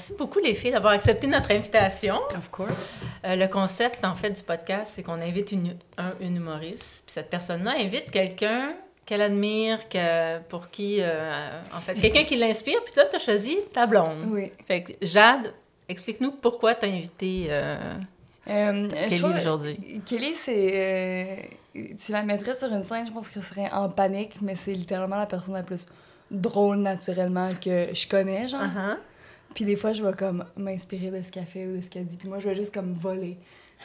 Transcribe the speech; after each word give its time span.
Merci 0.00 0.14
beaucoup, 0.16 0.38
les 0.38 0.54
filles, 0.54 0.70
d'avoir 0.70 0.94
accepté 0.94 1.26
notre 1.26 1.50
invitation. 1.50 2.14
Of 2.34 2.50
course. 2.50 2.88
Euh, 3.26 3.36
le 3.36 3.46
concept, 3.48 4.02
en 4.02 4.14
fait, 4.14 4.30
du 4.30 4.42
podcast, 4.42 4.92
c'est 4.94 5.02
qu'on 5.02 5.20
invite 5.20 5.52
une, 5.52 5.76
un, 5.98 6.14
humoriste. 6.22 7.04
Puis 7.04 7.12
cette 7.12 7.28
personne-là 7.28 7.74
invite 7.76 8.10
quelqu'un 8.10 8.72
qu'elle 9.04 9.20
admire, 9.20 9.90
que, 9.90 10.38
pour 10.48 10.70
qui, 10.70 11.00
euh, 11.00 11.60
en 11.76 11.80
fait, 11.82 11.92
quelqu'un 12.00 12.24
qui 12.24 12.36
l'inspire. 12.36 12.82
Puis 12.82 12.94
là, 12.96 13.04
tu 13.10 13.16
as 13.16 13.18
choisi 13.18 13.58
ta 13.74 13.84
blonde. 13.84 14.24
Oui. 14.30 14.50
Fait 14.66 14.84
que, 14.84 14.92
Jade, 15.02 15.52
explique-nous 15.86 16.30
pourquoi 16.30 16.74
tu 16.74 16.86
as 16.86 16.88
invité 16.88 17.50
euh, 17.54 17.76
euh 18.48 18.88
Kelly 18.88 19.22
aujourd'hui. 19.22 20.00
Kelly, 20.06 20.32
c'est. 20.34 21.50
tu 21.74 22.10
la 22.10 22.22
mettrais 22.22 22.54
sur 22.54 22.72
une 22.72 22.84
scène, 22.84 23.06
je 23.06 23.12
pense 23.12 23.28
qu'elle 23.28 23.44
serait 23.44 23.70
en 23.70 23.90
panique, 23.90 24.36
mais 24.40 24.56
c'est 24.56 24.72
littéralement 24.72 25.16
la 25.16 25.26
personne 25.26 25.52
la 25.52 25.62
plus 25.62 25.84
drôle 26.30 26.78
naturellement 26.78 27.50
que 27.62 27.88
je 27.92 28.08
connais, 28.08 28.48
genre. 28.48 28.62
Uh-huh. 28.62 28.96
Puis 29.54 29.64
des 29.64 29.76
fois, 29.76 29.92
je 29.92 30.02
vais 30.02 30.12
comme 30.12 30.44
m'inspirer 30.56 31.10
de 31.10 31.22
ce 31.22 31.30
qu'elle 31.30 31.44
fait 31.44 31.66
ou 31.66 31.76
de 31.76 31.82
ce 31.82 31.90
qu'elle 31.90 32.06
dit. 32.06 32.16
Puis 32.16 32.28
moi, 32.28 32.38
je 32.38 32.48
vais 32.48 32.54
juste 32.54 32.72
comme 32.72 32.92
voler 32.92 33.36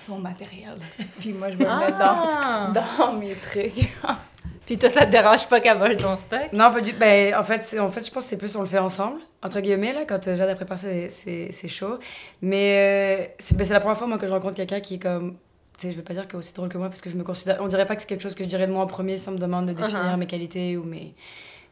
son 0.06 0.20
matériel. 0.20 0.76
Puis 1.20 1.34
moi, 1.34 1.50
je 1.50 1.58
vais 1.58 1.66
le 1.66 1.80
mettre 1.80 1.98
dans, 1.98 2.16
ah! 2.18 2.72
dans 3.00 3.14
mes 3.14 3.36
trucs. 3.36 3.74
Puis 4.66 4.78
toi, 4.78 4.90
ça 4.90 5.06
te 5.06 5.12
dérange 5.12 5.48
pas 5.48 5.60
qu'elle 5.60 5.78
vole 5.78 5.96
ton 5.96 6.16
stock? 6.16 6.52
Non, 6.52 6.72
pas 6.72 6.82
du 6.82 6.94
Ben, 6.94 7.36
en 7.36 7.44
fait, 7.44 7.80
en 7.80 7.92
fait, 7.92 8.06
je 8.06 8.12
pense 8.12 8.24
que 8.24 8.30
c'est 8.30 8.38
plus 8.38 8.56
on 8.56 8.62
le 8.62 8.68
fait 8.68 8.80
ensemble, 8.80 9.20
entre 9.44 9.60
guillemets, 9.60 9.94
là, 9.94 10.06
quand 10.06 10.28
euh, 10.28 10.36
Jade 10.36 10.50
a 10.50 10.56
préparé 10.56 11.10
c'est, 11.10 11.52
c'est 11.52 11.68
chaud. 11.68 12.00
Mais 12.42 13.28
euh, 13.40 13.46
ben, 13.54 13.64
c'est, 13.64 13.74
la 13.74 13.80
première 13.80 13.98
fois, 13.98 14.08
moi, 14.08 14.18
que 14.18 14.28
je 14.28 14.32
rencontre 14.34 14.56
quelqu'un 14.56 14.80
qui 14.80 14.96
est 14.96 15.00
comme... 15.00 15.36
Tu 15.78 15.88
sais, 15.88 15.92
je 15.92 15.98
veux 15.98 16.04
pas 16.04 16.14
dire 16.14 16.28
qu'elle 16.28 16.38
est 16.38 16.40
aussi 16.40 16.54
drôle 16.54 16.70
que 16.70 16.78
moi, 16.78 16.90
parce 16.90 17.02
que 17.02 17.10
je 17.10 17.16
me 17.16 17.24
considère... 17.24 17.58
On 17.60 17.68
dirait 17.68 17.86
pas 17.86 17.96
que 17.96 18.02
c'est 18.02 18.08
quelque 18.08 18.24
chose 18.24 18.34
que 18.34 18.44
je 18.44 18.50
dirais 18.50 18.66
de 18.66 18.72
moi 18.72 18.84
en 18.84 18.88
premier 18.88 19.18
si 19.18 19.30
on 19.30 19.34
me 19.34 19.38
demande 19.38 19.68
de 19.68 19.74
définir 19.74 20.04
uh-huh. 20.04 20.18
mes 20.18 20.28
qualités 20.28 20.78
ou 20.78 20.84
mes... 20.84 21.14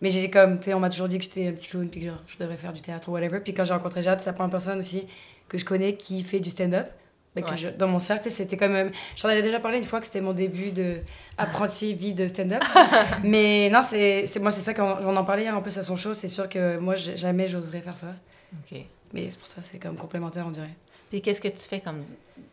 Mais 0.03 0.09
j'ai 0.09 0.29
comme, 0.29 0.59
tu 0.59 0.65
sais, 0.65 0.73
on 0.73 0.81
m'a 0.81 0.89
toujours 0.89 1.07
dit 1.07 1.17
que 1.17 1.23
j'étais 1.23 1.47
un 1.47 1.53
petit 1.53 1.69
clown, 1.69 1.87
puis 1.87 2.01
que 2.01 2.07
genre, 2.07 2.21
je 2.27 2.37
devrais 2.37 2.57
faire 2.57 2.73
du 2.73 2.81
théâtre 2.81 3.07
ou 3.07 3.13
whatever. 3.13 3.39
Puis 3.39 3.53
quand 3.53 3.63
j'ai 3.63 3.73
rencontré 3.73 4.01
Jade, 4.01 4.19
c'est 4.19 4.25
la 4.25 4.33
première 4.33 4.51
personne 4.51 4.77
aussi 4.77 5.07
que 5.47 5.57
je 5.57 5.63
connais 5.63 5.95
qui 5.95 6.23
fait 6.23 6.41
du 6.41 6.49
stand-up. 6.49 6.87
que 7.33 7.77
dans 7.77 7.87
mon 7.87 7.99
cercle, 7.99 8.29
c'était 8.29 8.57
quand 8.57 8.67
même. 8.67 8.91
J'en 9.15 9.29
avais 9.29 9.41
déjà 9.41 9.61
parlé 9.61 9.77
une 9.77 9.85
fois 9.85 10.01
que 10.01 10.05
c'était 10.05 10.19
mon 10.19 10.33
début 10.33 10.71
de 10.71 10.97
apprenti 11.37 11.93
vie 11.93 12.11
de 12.11 12.27
stand-up. 12.27 12.61
Mais 13.23 13.69
non, 13.69 13.79
c'est 13.81 14.27
moi, 14.41 14.51
c'est 14.51 14.59
ça, 14.59 14.73
quand 14.73 14.99
on 15.03 15.15
en 15.15 15.23
parlait 15.23 15.43
hier 15.43 15.55
un 15.55 15.61
peu 15.61 15.71
à 15.73 15.83
son 15.83 15.95
show, 15.95 16.13
c'est 16.13 16.27
sûr 16.27 16.49
que 16.49 16.77
moi, 16.79 16.95
jamais 16.95 17.47
j'oserais 17.47 17.79
faire 17.79 17.97
ça. 17.97 18.13
Ok. 18.59 18.77
Mais 19.13 19.31
c'est 19.31 19.39
pour 19.39 19.47
ça, 19.47 19.61
c'est 19.61 19.79
comme 19.79 19.95
complémentaire, 19.95 20.45
on 20.45 20.51
dirait. 20.51 20.75
Puis 21.09 21.21
qu'est-ce 21.21 21.39
que 21.39 21.47
tu 21.47 21.59
fais 21.59 21.79
comme, 21.79 22.03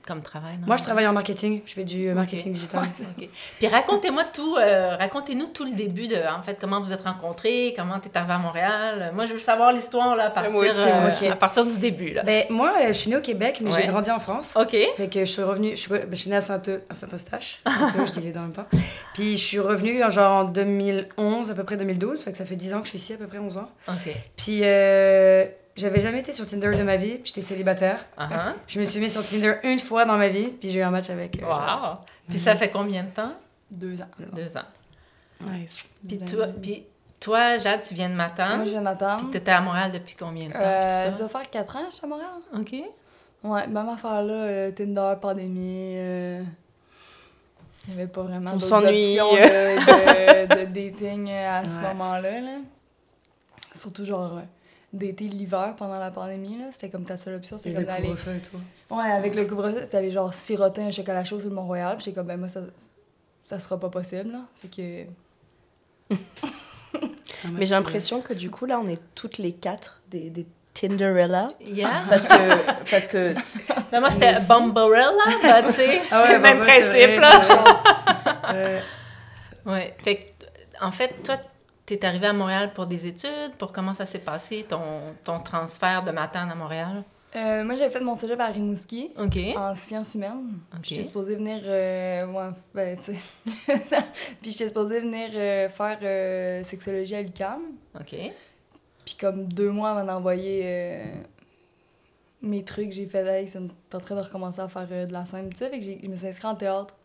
comme 0.07 0.23
travail? 0.23 0.59
Moi, 0.67 0.77
je 0.77 0.83
travaille 0.83 1.07
en 1.07 1.13
marketing. 1.13 1.63
Je 1.65 1.73
fais 1.73 1.85
du 1.85 2.13
marketing 2.13 2.53
digital. 2.53 2.89
Puis 3.59 3.69
racontez-moi 3.69 4.25
tout, 4.33 4.57
euh, 4.57 4.97
racontez-nous 4.97 5.47
tout 5.47 5.65
le 5.65 5.73
début 5.73 6.09
de, 6.09 6.17
en 6.17 6.43
fait, 6.43 6.57
comment 6.61 6.81
vous 6.81 6.93
êtes 6.93 7.03
rencontrés, 7.03 7.75
comment 7.77 7.99
tu 8.01 8.09
es 8.09 8.17
arrivé 8.17 8.33
à 8.33 8.39
Montréal. 8.39 9.13
Moi, 9.15 9.27
je 9.27 9.33
veux 9.33 9.39
savoir 9.39 9.73
l'histoire 9.73 10.17
là, 10.17 10.27
à, 10.27 10.31
partir, 10.31 10.55
euh, 10.55 11.31
à 11.31 11.37
partir 11.37 11.67
du 11.67 11.79
début. 11.79 12.11
Là. 12.11 12.23
Ben, 12.23 12.45
moi, 12.51 12.73
je 12.89 12.93
suis 12.93 13.11
née 13.11 13.17
au 13.17 13.21
Québec, 13.21 13.61
mais 13.63 13.71
j'ai 13.71 13.87
grandi 13.87 14.11
en 14.11 14.19
France. 14.19 14.57
OK. 14.57 14.77
Fait 14.97 15.09
que 15.09 15.21
je 15.21 15.31
suis 15.31 15.43
revenue, 15.43 15.71
je 15.71 15.77
suis, 15.77 15.91
ben, 15.91 16.09
je 16.11 16.17
suis 16.17 16.31
née 16.31 16.37
à 16.37 16.41
Saint-Eustache. 16.41 17.63
Saint 17.67 18.07
je 18.07 18.13
dis 18.13 18.21
les 18.21 18.33
deux 18.33 18.41
en 18.41 18.45
même 18.45 18.53
temps. 18.53 18.67
Puis 19.15 19.37
je 19.37 19.45
suis 19.45 19.61
revenue 19.61 20.03
genre 20.11 20.45
en 20.45 20.45
2011, 20.45 21.51
à 21.51 21.55
peu 21.55 21.65
près 21.65 21.77
2012. 21.77 22.23
Fait 22.23 22.33
que 22.33 22.39
ça 22.39 22.45
fait 22.45 22.57
10 22.57 22.75
ans 22.75 22.79
que 22.81 22.87
je 22.87 22.91
suis 22.91 22.99
ici, 22.99 23.13
à 23.15 23.17
peu 23.17 23.27
près 23.27 23.39
11 23.39 23.59
ans. 23.59 23.71
OK. 23.89 24.15
Puis... 24.37 24.61
Euh, 24.63 25.47
j'avais 25.77 26.01
jamais 26.01 26.21
été 26.21 26.33
sur 26.33 26.47
Tinder 26.47 26.77
de 26.77 26.83
ma 26.83 26.97
vie, 26.97 27.15
puis 27.15 27.27
j'étais 27.27 27.43
célibataire. 27.43 28.05
Uh-huh. 28.19 28.55
Je 28.67 28.81
me 28.81 28.85
suis 28.85 29.01
mis 29.01 29.11
sur 29.11 29.25
Tinder 29.25 29.55
une 29.63 29.79
fois 29.79 30.05
dans 30.05 30.17
ma 30.17 30.29
vie, 30.29 30.49
puis 30.49 30.71
j'ai 30.71 30.81
eu 30.81 30.83
un 30.83 30.91
match 30.91 31.11
avec. 31.11 31.43
Euh, 31.43 31.47
wow! 31.47 31.99
Puis 32.29 32.39
ça 32.39 32.57
fait 32.57 32.69
combien 32.69 33.05
de 33.05 33.11
temps? 33.11 33.33
Deux 33.71 34.01
ans. 34.01 34.09
Deux 34.35 34.57
ans. 34.57 34.65
Nice. 35.41 35.85
Puis 36.07 36.19
toi, 36.19 36.49
puis 36.49 36.85
toi, 37.19 37.59
Jade, 37.59 37.83
tu 37.83 37.95
viens 37.95 38.09
de 38.09 38.15
Matane. 38.15 38.57
Moi, 38.57 38.65
je 38.67 38.71
viens 38.71 38.81
de 38.81 38.85
Matane. 38.85 39.21
Puis 39.21 39.31
t'étais 39.31 39.53
à 39.53 39.61
Montréal 39.61 39.91
depuis 39.93 40.17
combien 40.19 40.49
de 40.49 40.53
temps? 40.53 40.59
Euh, 40.61 41.11
ça? 41.13 41.19
doit 41.19 41.29
faire 41.29 41.51
quatre 41.51 41.77
ans, 41.77 41.85
je 41.89 41.95
suis 41.95 42.05
à 42.05 42.09
Montréal. 42.09 42.29
OK. 42.59 42.75
Ouais, 43.43 43.67
même 43.67 43.89
affaire 43.89 44.23
là, 44.23 44.35
euh, 44.35 44.71
Tinder, 44.73 45.15
pandémie. 45.21 45.95
Euh... 45.97 46.43
Il 47.89 47.95
n'y 47.95 48.01
avait 48.01 48.11
pas 48.11 48.23
vraiment 48.23 48.53
d'autres 48.53 48.73
options 48.73 49.33
de, 49.33 50.47
de, 50.47 50.55
de, 50.55 50.91
dating 50.91 51.31
à 51.31 51.67
ce 51.69 51.79
moment-là. 51.79 52.41
Là. 52.41 52.59
Surtout 53.75 54.05
genre 54.05 54.43
d'été 54.93 55.25
l'hiver 55.25 55.75
pendant 55.77 55.99
la 55.99 56.11
pandémie. 56.11 56.59
là 56.59 56.67
C'était 56.73 56.91
comme 56.91 57.05
ta 57.05 57.17
seule 57.17 57.35
option. 57.35 57.59
C'est 57.59 57.73
comme 57.73 57.85
d'aller. 57.85 58.15
Ouais, 58.91 59.05
avec 59.05 59.35
le 59.35 59.45
couvre-feu, 59.45 59.81
c'était 59.83 59.99
aller 59.99 60.11
genre 60.11 60.35
siroter 60.35 60.83
un 60.83 60.91
chocolat 60.91 61.25
chaud 61.25 61.41
sur 61.41 61.49
le 61.49 61.55
Mont-Royal. 61.55 61.97
Puis 61.97 62.07
j'ai 62.07 62.13
comme, 62.13 62.27
ben 62.27 62.39
moi, 62.39 62.49
ça, 62.49 62.61
ça 63.45 63.61
sera 63.61 63.79
pas 63.79 63.89
possible. 63.89 64.33
Là. 64.33 64.41
Fait 64.57 64.69
que. 64.69 66.17
Mais 67.53 67.65
j'ai 67.65 67.75
l'impression 67.75 68.21
que 68.21 68.35
du 68.35 68.51
coup, 68.51 68.67
là, 68.67 68.81
on 68.81 68.89
est 68.89 69.01
toutes 69.15 69.39
les 69.39 69.53
quatre 69.53 70.03
des, 70.11 70.29
des 70.31 70.47
Tinderella. 70.75 71.49
Yeah. 71.61 71.91
Parce 72.09 72.27
que. 72.27 72.91
Parce 72.91 73.07
que 73.07 73.35
moi, 74.01 74.11
c'était 74.11 74.41
Bumbarella, 74.41 75.13
tu 75.67 75.73
sais. 75.73 76.01
Ah 76.11 76.25
c'est 76.27 76.33
le 76.35 76.41
même 76.41 76.59
principe, 76.59 77.21
là. 77.21 78.53
ouais. 78.53 78.83
ouais. 79.67 79.95
Fait 80.03 80.17
que, 80.17 80.85
en 80.85 80.91
fait, 80.91 81.23
toi, 81.23 81.37
tu 81.97 82.05
es 82.05 82.07
arrivé 82.07 82.27
à 82.27 82.33
Montréal 82.33 82.73
pour 82.73 82.87
des 82.87 83.07
études? 83.07 83.55
Pour 83.59 83.73
comment 83.73 83.95
ça 83.95 84.07
s'est 84.07 84.21
passé, 84.21 84.65
ton, 84.69 85.15
ton 85.25 85.41
transfert 85.41 86.05
de 86.05 86.11
Matane 86.11 86.51
à 86.51 86.55
Montréal? 86.55 87.05
Euh, 87.37 87.65
moi, 87.65 87.77
j'avais 87.77 87.91
fait 87.91 88.01
mon 88.01 88.17
cégep 88.17 88.41
à 88.41 88.47
Rimouski 88.47 89.13
en 89.17 89.77
sciences 89.77 90.15
humaines. 90.15 90.59
J'étais 90.83 91.05
supposée 91.05 91.37
venir. 91.37 91.61
Euh, 91.65 92.27
ouais, 92.27 92.49
ben, 92.75 92.99
tu 92.99 93.15
sais. 93.15 93.19
Puis 94.43 94.51
j'étais 94.51 94.69
supposée 94.69 95.01
venir 95.01 95.31
euh, 95.35 95.69
faire 95.69 96.65
sexologie 96.65 97.15
à 97.15 97.23
l'UQAM. 97.23 97.61
OK. 97.99 98.17
Puis 99.05 99.15
comme 99.19 99.47
deux 99.47 99.71
mois 99.71 99.91
avant 99.91 100.05
d'envoyer 100.05 101.03
mes 102.43 102.65
trucs, 102.65 102.93
j'ai 102.93 103.07
fait, 103.07 103.27
hey, 103.27 103.49
c'est 103.49 103.59
en 103.59 104.01
train 104.01 104.17
de 104.17 104.21
recommencer 104.21 104.61
à 104.61 104.69
faire 104.69 104.87
de 104.87 105.13
la 105.13 105.25
scène, 105.25 105.51
tout 105.51 105.59
ça. 105.59 105.69
Fait 105.69 105.79
que 105.79 105.85
je 105.85 106.09
me 106.09 106.17
suis 106.17 106.27
inscrite 106.27 106.47
en 106.47 106.55
théâtre. 106.57 106.97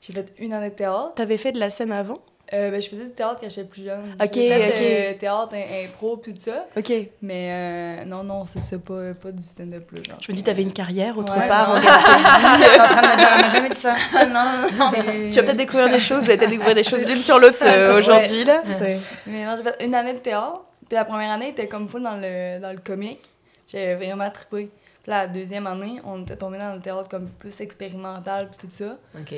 J'ai 0.00 0.12
fait 0.12 0.32
une 0.38 0.52
année 0.52 0.70
de 0.70 0.74
théâtre. 0.74 1.14
T'avais 1.14 1.38
fait 1.38 1.52
de 1.52 1.58
la 1.58 1.70
scène 1.70 1.92
avant? 1.92 2.18
Euh, 2.54 2.70
ben, 2.70 2.80
je 2.80 2.88
faisais 2.88 3.06
du 3.06 3.10
théâtre 3.10 3.40
quand 3.40 3.48
j'étais 3.48 3.64
plus 3.64 3.84
jeune. 3.84 4.16
Ok, 4.22 4.34
fait, 4.34 4.68
ok. 4.68 4.80
Euh, 4.80 5.18
théâtre, 5.18 5.54
impro, 5.54 6.16
puis 6.18 6.32
tout 6.34 6.42
ça. 6.42 6.66
Ok. 6.76 6.92
Mais 7.20 7.48
euh, 7.50 8.04
non, 8.04 8.22
non, 8.22 8.44
c'est 8.44 8.60
ça, 8.60 8.78
pas, 8.78 9.12
pas 9.14 9.32
du 9.32 9.42
stand-up. 9.42 9.90
Là, 9.90 10.00
Je 10.20 10.30
me 10.30 10.36
dis, 10.36 10.42
t'avais 10.42 10.62
une 10.62 10.72
carrière 10.72 11.18
autre 11.18 11.36
ouais, 11.36 11.48
part 11.48 11.70
en 11.70 11.80
Gaspésie. 11.80 12.22
m'a 13.42 13.48
jamais 13.48 13.70
dit 13.70 13.76
ça. 13.76 13.96
non, 14.28 14.68
non. 14.78 14.90
Tu 14.92 15.34
vas 15.34 15.42
peut-être 15.42 15.56
découvrir 15.56 15.88
des 15.88 15.98
choses, 15.98 16.24
vous 16.24 16.30
allez 16.30 16.38
peut-être 16.38 16.50
découvrir 16.50 16.74
des 16.76 16.84
choses 16.84 17.04
l'une 17.06 17.20
sur 17.20 17.38
l'autre 17.40 17.58
aujourd'hui. 17.98 18.44
là. 18.44 18.62
Mais 19.26 19.44
non, 19.44 19.56
j'ai 19.56 19.64
fait 19.64 19.84
une 19.84 19.94
année 19.94 20.12
de 20.12 20.18
théâtre. 20.18 20.62
Puis 20.88 20.94
la 20.94 21.04
première 21.04 21.30
année, 21.30 21.48
était 21.48 21.66
comme 21.66 21.88
full 21.88 22.02
dans 22.02 22.16
le, 22.16 22.60
dans 22.60 22.70
le 22.70 22.78
comique. 22.78 23.30
J'avais 23.66 23.96
vraiment 23.96 24.30
trippé. 24.30 24.70
Puis 25.02 25.10
la 25.10 25.26
deuxième 25.26 25.66
année, 25.66 26.00
on 26.04 26.22
était 26.22 26.36
tombé 26.36 26.58
dans 26.58 26.74
le 26.74 26.80
théâtre 26.80 27.08
comme 27.08 27.28
plus 27.30 27.60
expérimental, 27.60 28.48
puis 28.48 28.68
tout 28.68 28.74
ça. 28.74 28.96
OK. 29.18 29.34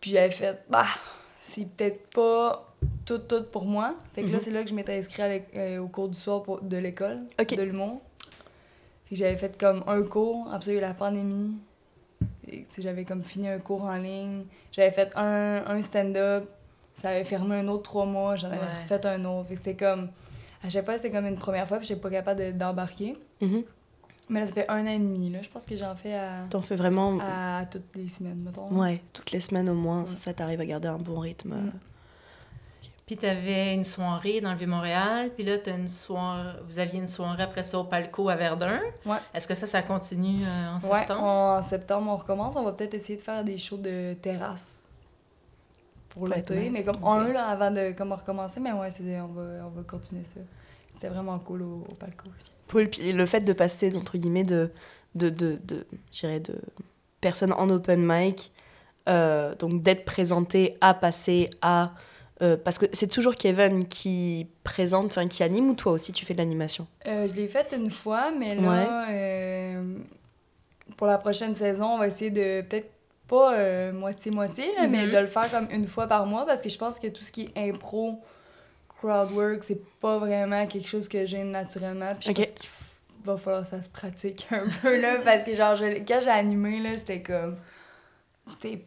Puis 0.00 0.10
j'avais 0.10 0.30
fait, 0.30 0.58
bah, 0.68 0.86
c'est 1.54 1.66
peut-être 1.66 2.10
pas 2.10 2.74
tout, 3.04 3.18
tout 3.18 3.44
pour 3.44 3.64
moi. 3.64 3.94
Fait 4.14 4.22
que 4.22 4.28
là, 4.28 4.38
mhm. 4.38 4.40
c'est 4.40 4.50
là 4.50 4.62
que 4.62 4.68
je 4.68 4.74
m'étais 4.74 4.98
inscrite 4.98 5.44
euh, 5.54 5.78
au 5.78 5.88
cours 5.88 6.08
du 6.08 6.18
soir 6.18 6.42
de 6.62 6.76
l'école 6.76 7.20
de 7.38 7.62
l'humour. 7.62 8.00
j'avais 9.10 9.36
fait 9.36 9.56
comme 9.58 9.84
un 9.86 10.02
cours, 10.02 10.48
après 10.48 10.64
ça, 10.64 10.70
il 10.72 10.74
y 10.74 10.76
a 10.76 10.80
eu 10.80 10.82
la 10.82 10.94
pandémie. 10.94 11.58
J'avais 12.78 13.04
comme 13.04 13.22
fini 13.22 13.48
un 13.48 13.58
cours 13.58 13.84
en 13.84 13.96
ligne. 13.96 14.44
J'avais 14.72 14.90
fait 14.90 15.12
un, 15.16 15.64
un 15.66 15.82
stand-up. 15.82 16.48
Ça 16.94 17.10
avait 17.10 17.24
fermé 17.24 17.56
un 17.56 17.68
autre 17.68 17.82
trois 17.82 18.06
mois. 18.06 18.36
J'en 18.36 18.48
avais 18.48 18.66
fait 18.86 19.04
un 19.06 19.24
autre. 19.24 19.48
C'était 19.48 19.74
comme. 19.74 20.10
À 20.62 20.68
chaque 20.68 20.84
fois, 20.84 20.96
c'était 20.96 21.10
comme 21.10 21.26
une 21.26 21.36
première 21.36 21.68
fois, 21.68 21.78
puis 21.78 21.86
j'étais 21.86 22.00
pas 22.00 22.10
capable 22.10 22.56
d'embarquer. 22.56 23.16
Mm-hmm. 23.40 23.64
Mais 24.28 24.40
là, 24.40 24.46
ça 24.46 24.52
fait 24.52 24.68
un 24.68 24.84
an 24.84 24.90
et 24.90 24.98
demi. 24.98 25.30
Là. 25.30 25.40
Je 25.42 25.50
pense 25.50 25.66
que 25.66 25.76
j'en 25.76 25.94
fais 25.94 26.14
à. 26.14 26.46
T'en 26.48 26.62
fais 26.62 26.76
vraiment. 26.76 27.18
À 27.20 27.66
toutes 27.66 27.94
les 27.94 28.08
semaines, 28.08 28.42
mettons. 28.42 28.68
Ouais, 28.72 29.02
toutes 29.12 29.32
les 29.32 29.40
semaines 29.40 29.68
au 29.68 29.74
moins. 29.74 30.06
Ça, 30.06 30.16
ça 30.16 30.34
t'arrive 30.34 30.60
à 30.60 30.66
garder 30.66 30.88
un 30.88 30.98
bon 30.98 31.20
rythme. 31.20 31.54
Mm. 31.54 31.72
Puis 33.06 33.18
tu 33.18 33.26
avais 33.26 33.74
une 33.74 33.84
soirée 33.84 34.40
dans 34.40 34.52
le 34.52 34.56
Vieux-Montréal, 34.56 35.30
puis 35.34 35.44
là, 35.44 35.56
as 35.66 35.70
une 35.70 35.88
soirée, 35.88 36.58
vous 36.66 36.78
aviez 36.78 36.98
une 36.98 37.08
soirée 37.08 37.42
après 37.42 37.62
ça 37.62 37.78
au 37.78 37.84
Palco 37.84 38.30
à 38.30 38.36
Verdun. 38.36 38.80
Ouais. 39.04 39.18
Est-ce 39.34 39.46
que 39.46 39.54
ça, 39.54 39.66
ça 39.66 39.82
continue 39.82 40.42
euh, 40.42 40.76
en 40.76 40.80
septembre? 40.80 41.20
Ouais, 41.20 41.28
en 41.28 41.62
septembre, 41.62 42.10
on 42.10 42.16
recommence. 42.16 42.56
On 42.56 42.62
va 42.62 42.72
peut-être 42.72 42.94
essayer 42.94 43.18
de 43.18 43.22
faire 43.22 43.44
des 43.44 43.58
shows 43.58 43.76
de 43.76 44.14
terrasse 44.14 44.78
pour 46.08 46.28
l'été. 46.28 46.70
Mais 46.70 46.82
comme 46.82 47.04
un, 47.04 47.28
là, 47.28 47.48
avant 47.48 47.70
de 47.70 47.92
comme, 47.92 48.12
recommencer, 48.12 48.60
mais 48.60 48.72
ouais, 48.72 48.88
on 49.20 49.26
va, 49.26 49.66
on 49.66 49.70
va 49.70 49.82
continuer 49.86 50.24
ça. 50.24 50.40
C'était 50.94 51.08
vraiment 51.08 51.38
cool 51.40 51.60
au, 51.60 51.86
Palco. 51.98 52.30
Puis 52.38 52.52
le 52.72 53.26
fait 53.26 53.40
de 53.40 53.52
passer, 53.52 53.96
entre 53.96 54.18
guillemets, 54.18 54.42
de, 54.42 54.70
de, 55.14 55.28
de, 55.28 55.58
de, 55.64 55.86
de 56.22 56.54
personnes 57.20 57.52
en 57.52 57.70
open 57.70 58.02
mic, 58.04 58.52
euh, 59.08 59.54
donc 59.56 59.82
d'être 59.82 60.04
présenté 60.04 60.76
à 60.80 60.94
passer 60.94 61.50
à 61.62 61.92
euh, 62.42 62.56
parce 62.56 62.78
que 62.78 62.86
c'est 62.92 63.06
toujours 63.06 63.36
Kevin 63.36 63.86
qui 63.86 64.48
présente, 64.64 65.06
enfin 65.06 65.28
qui 65.28 65.42
anime, 65.42 65.70
ou 65.70 65.74
toi 65.74 65.92
aussi 65.92 66.10
tu 66.12 66.24
fais 66.24 66.34
de 66.34 66.38
l'animation? 66.38 66.86
Euh, 67.06 67.28
Je 67.28 67.34
l'ai 67.34 67.46
fait 67.46 67.72
une 67.72 67.90
fois, 67.90 68.32
mais 68.32 68.56
là, 68.56 69.06
pour 70.96 71.06
la 71.06 71.18
prochaine 71.18 71.54
saison, 71.54 71.86
on 71.86 71.98
va 71.98 72.08
essayer 72.08 72.30
de 72.30 72.62
peut-être 72.62 72.90
pas 73.28 73.92
moitié-moitié, 73.92 74.64
mais 74.90 75.06
mhm. 75.06 75.12
de 75.12 75.18
le 75.18 75.26
faire 75.26 75.50
comme 75.50 75.68
une 75.70 75.86
fois 75.86 76.06
par 76.08 76.26
mois, 76.26 76.44
parce 76.44 76.60
que 76.60 76.68
je 76.68 76.76
pense 76.76 76.98
que 76.98 77.06
tout 77.06 77.22
ce 77.22 77.30
qui 77.30 77.52
est 77.54 77.68
impro, 77.68 78.20
crowdwork, 79.04 79.64
c'est 79.64 79.82
pas 80.00 80.18
vraiment 80.18 80.66
quelque 80.66 80.88
chose 80.88 81.08
que 81.08 81.26
j'ai 81.26 81.44
naturellement. 81.44 82.14
Puis 82.14 82.28
je 82.28 82.32
pense 82.32 82.50
qu'il 82.52 82.70
va 83.24 83.36
falloir 83.36 83.62
que 83.62 83.68
ça 83.70 83.82
se 83.82 83.90
pratique 83.90 84.46
un 84.50 84.66
peu, 84.82 85.00
là, 85.00 85.18
parce 85.24 85.42
que 85.42 85.54
genre, 85.54 85.76
quand 85.78 86.20
j'ai 86.20 86.30
animé, 86.30 86.80
là, 86.80 86.98
c'était 86.98 87.22
comme... 87.22 87.56
C'était 88.46 88.84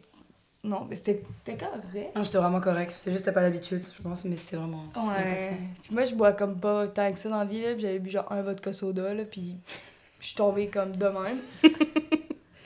non, 0.64 0.86
mais 0.88 0.96
c'était 0.96 1.22
correct. 1.46 2.16
Non, 2.16 2.24
c'était 2.24 2.38
vraiment 2.38 2.60
correct. 2.60 2.92
C'est 2.96 3.12
juste 3.12 3.22
que 3.22 3.30
t'as 3.30 3.32
pas 3.32 3.42
l'habitude, 3.42 3.82
je 3.96 4.02
pense, 4.02 4.24
mais 4.24 4.36
c'était 4.36 4.56
vraiment. 4.56 4.84
Ouais. 4.96 5.36
Puis 5.82 5.94
moi, 5.94 6.04
je 6.04 6.14
bois 6.14 6.32
comme 6.32 6.58
pas 6.58 6.88
tant 6.88 7.12
que 7.12 7.18
ça 7.18 7.28
dans 7.28 7.38
la 7.38 7.44
vie, 7.44 7.62
là. 7.62 7.78
j'avais 7.78 8.00
bu 8.00 8.10
genre 8.10 8.30
un 8.30 8.42
vodka 8.42 8.72
soda, 8.72 9.14
là. 9.14 9.24
Puis 9.24 9.56
je 10.20 10.26
suis 10.26 10.34
tombée 10.34 10.66
comme 10.66 10.94
de 10.94 11.06
même. 11.06 11.38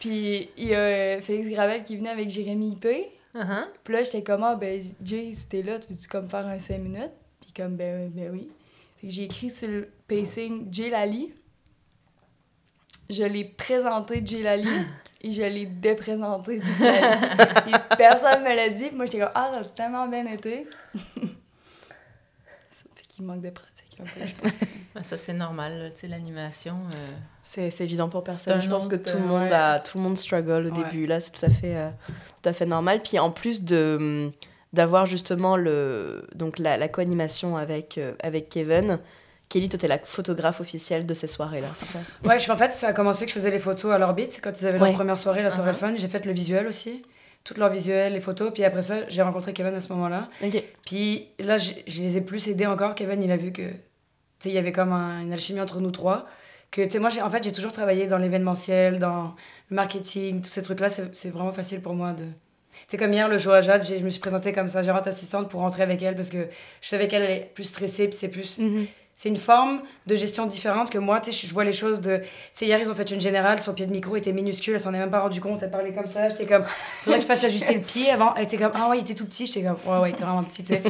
puis 0.00 0.48
il 0.56 0.68
y 0.68 0.74
a 0.74 0.78
euh, 0.78 1.20
Félix 1.20 1.50
Gravel 1.50 1.82
qui 1.82 1.96
venait 1.96 2.10
avec 2.10 2.30
Jérémy 2.30 2.72
Ipé. 2.72 3.08
Uh-huh. 3.34 3.66
Puis 3.84 3.94
là, 3.94 4.02
j'étais 4.02 4.22
comme, 4.22 4.42
ah, 4.42 4.56
ben, 4.56 4.82
Jay, 5.02 5.32
c'était 5.34 5.62
là, 5.62 5.78
tu 5.78 5.92
veux-tu 5.92 6.08
comme 6.08 6.28
faire 6.28 6.46
un 6.46 6.58
5 6.58 6.78
minutes? 6.78 7.12
Puis 7.52 7.62
comme, 7.62 7.76
ben, 7.76 8.10
ben 8.10 8.30
oui. 8.32 8.48
Fait 9.00 9.08
que 9.08 9.12
j'ai 9.12 9.24
écrit 9.24 9.50
sur 9.50 9.68
le 9.68 9.88
pacing 10.08 10.68
Jay 10.72 10.90
Lally. 10.90 11.32
Je 13.10 13.24
l'ai 13.24 13.44
présenté 13.44 14.22
Jay 14.24 14.42
Lally. 14.42 14.68
et 15.22 15.32
je 15.32 15.42
l'ai 15.42 15.66
déprésenté 15.66 16.56
et 16.80 17.96
personne 17.96 18.42
me 18.42 18.54
l'a 18.54 18.68
dit. 18.70 18.90
Moi, 18.92 19.06
j'étais 19.06 19.20
comme, 19.20 19.30
ah, 19.34 19.50
ça 19.54 19.60
a 19.60 19.64
tellement 19.64 20.08
bien 20.08 20.26
été. 20.26 20.66
ça 20.94 21.20
fait 22.94 23.06
qu'il 23.08 23.24
manque 23.24 23.42
de 23.42 23.50
pratique 23.50 24.00
un 24.00 24.04
peu, 24.04 24.26
je 24.26 24.34
pense. 24.34 24.52
ça, 25.06 25.16
c'est 25.16 25.32
normal, 25.32 25.92
tu 25.94 26.02
sais, 26.02 26.08
l'animation. 26.08 26.76
Euh, 26.94 27.12
c'est, 27.40 27.80
évident 27.80 28.08
pour 28.08 28.24
personne. 28.24 28.60
Je 28.60 28.68
pense 28.68 28.88
que 28.88 28.96
tout 28.96 29.16
le, 29.16 29.24
monde 29.24 29.52
a, 29.52 29.78
tout 29.78 29.98
le 29.98 30.04
monde 30.04 30.18
struggle 30.18 30.66
au 30.66 30.70
début. 30.70 31.06
Là, 31.06 31.20
c'est 31.20 31.30
tout, 31.30 31.46
à 31.46 31.50
fait, 31.50 31.76
euh, 31.76 31.90
tout 32.42 32.48
à 32.48 32.52
fait 32.52 32.66
normal. 32.66 33.00
Puis 33.02 33.18
en 33.18 33.30
plus 33.30 33.62
de 33.62 34.32
d'avoir 34.72 35.06
justement 35.06 35.56
le, 35.56 36.26
donc 36.34 36.58
la, 36.58 36.76
la 36.76 36.88
co-animation 36.88 37.56
avec, 37.56 37.98
euh, 37.98 38.14
avec 38.20 38.48
Kevin, 38.48 39.00
Kelly, 39.52 39.68
toi, 39.68 39.78
t'es 39.78 39.88
la 39.88 39.98
photographe 39.98 40.62
officielle 40.62 41.04
de 41.04 41.12
ces 41.12 41.26
soirées-là, 41.26 41.68
c'est 41.74 41.84
ça? 41.84 41.98
Ouais, 42.24 42.38
je, 42.38 42.50
en 42.50 42.56
fait, 42.56 42.72
ça 42.72 42.88
a 42.88 42.92
commencé 42.94 43.26
que 43.26 43.30
je 43.30 43.34
faisais 43.34 43.50
les 43.50 43.58
photos 43.58 43.92
à 43.92 43.98
l'orbite 43.98 44.40
quand 44.42 44.50
ils 44.58 44.66
avaient 44.66 44.78
leur 44.78 44.94
première 44.94 45.18
soirée, 45.18 45.42
la 45.42 45.50
soirée 45.50 45.72
uh-huh. 45.72 45.74
fun. 45.74 45.94
J'ai 45.94 46.08
fait 46.08 46.24
le 46.24 46.32
visuel 46.32 46.66
aussi, 46.66 47.02
toutes 47.44 47.58
leurs 47.58 47.70
visuels, 47.70 48.14
les 48.14 48.20
photos. 48.20 48.50
Puis 48.54 48.64
après 48.64 48.80
ça, 48.80 49.06
j'ai 49.08 49.20
rencontré 49.20 49.52
Kevin 49.52 49.74
à 49.74 49.80
ce 49.80 49.92
moment-là. 49.92 50.30
Puis 50.86 51.28
là, 51.38 51.58
je, 51.58 51.72
les 51.86 52.16
ai 52.16 52.22
plus 52.22 52.48
aidés 52.48 52.64
encore. 52.64 52.94
Kevin, 52.94 53.22
il 53.22 53.30
a 53.30 53.36
vu 53.36 53.52
que, 53.52 53.68
tu 53.68 53.76
sais, 54.38 54.48
il 54.48 54.54
y 54.54 54.58
avait 54.58 54.72
comme 54.72 54.92
une 54.94 55.34
alchimie 55.34 55.60
entre 55.60 55.80
nous 55.80 55.90
trois. 55.90 56.26
Que, 56.70 56.80
tu 56.80 56.92
sais, 56.92 56.98
moi, 56.98 57.10
en 57.22 57.28
fait, 57.28 57.44
j'ai 57.44 57.52
toujours 57.52 57.72
travaillé 57.72 58.06
dans 58.06 58.16
l'événementiel, 58.16 58.98
dans 58.98 59.34
le 59.68 59.76
marketing, 59.76 60.40
tous 60.40 60.48
ces 60.48 60.62
trucs-là. 60.62 60.88
C'est 60.88 61.28
vraiment 61.28 61.52
facile 61.52 61.82
pour 61.82 61.92
moi 61.92 62.14
de. 62.14 62.24
C'est 62.88 62.96
comme 62.96 63.12
hier, 63.12 63.28
le 63.28 63.38
jour 63.38 63.52
à 63.52 63.60
Jade, 63.60 63.84
je 63.84 63.94
me 64.04 64.10
suis 64.10 64.20
présentée 64.20 64.52
comme 64.52 64.68
ça, 64.68 64.82
gérante 64.82 65.06
assistante 65.06 65.48
pour 65.48 65.60
rentrer 65.60 65.82
avec 65.82 66.02
elle 66.02 66.14
parce 66.14 66.28
que 66.28 66.48
je 66.80 66.88
savais 66.88 67.08
qu'elle 67.08 67.22
allait 67.22 67.50
plus 67.54 67.64
stressée, 67.64 68.08
puis 68.08 68.16
c'est 68.18 68.28
plus. 68.28 68.58
Mm-hmm. 68.58 68.86
C'est 69.14 69.28
une 69.28 69.36
forme 69.36 69.82
de 70.06 70.16
gestion 70.16 70.46
différente 70.46 70.90
que 70.90 70.98
moi, 70.98 71.20
tu 71.20 71.32
sais, 71.32 71.46
je 71.46 71.52
vois 71.52 71.64
les 71.64 71.74
choses 71.74 72.00
de... 72.00 72.22
Tu 72.56 72.64
hier, 72.64 72.80
ils 72.80 72.90
ont 72.90 72.94
fait 72.94 73.10
une 73.10 73.20
générale, 73.20 73.60
son 73.60 73.74
pied 73.74 73.86
de 73.86 73.92
micro 73.92 74.16
était 74.16 74.32
minuscule, 74.32 74.74
elle 74.74 74.80
s'en 74.80 74.92
est 74.94 74.98
même 74.98 75.10
pas 75.10 75.20
rendu 75.20 75.40
compte, 75.40 75.62
elle 75.62 75.70
parlait 75.70 75.92
comme 75.92 76.06
ça, 76.06 76.30
j'étais 76.30 76.46
comme, 76.46 76.64
faudrait 76.64 77.18
que 77.18 77.22
je 77.22 77.28
fasse 77.28 77.44
ajuster 77.44 77.74
le 77.74 77.82
pied 77.82 78.10
avant. 78.10 78.34
Elle 78.34 78.44
était 78.44 78.56
comme, 78.56 78.72
ah 78.74 78.88
ouais, 78.88 78.98
il 78.98 79.00
était 79.02 79.14
tout 79.14 79.26
petit, 79.26 79.44
j'étais 79.46 79.62
comme, 79.62 79.76
ouais, 79.86 80.00
ouais, 80.00 80.10
il 80.10 80.14
était 80.14 80.24
vraiment 80.24 80.42
petit, 80.42 80.64
tu 80.64 80.74
sais. 80.74 80.82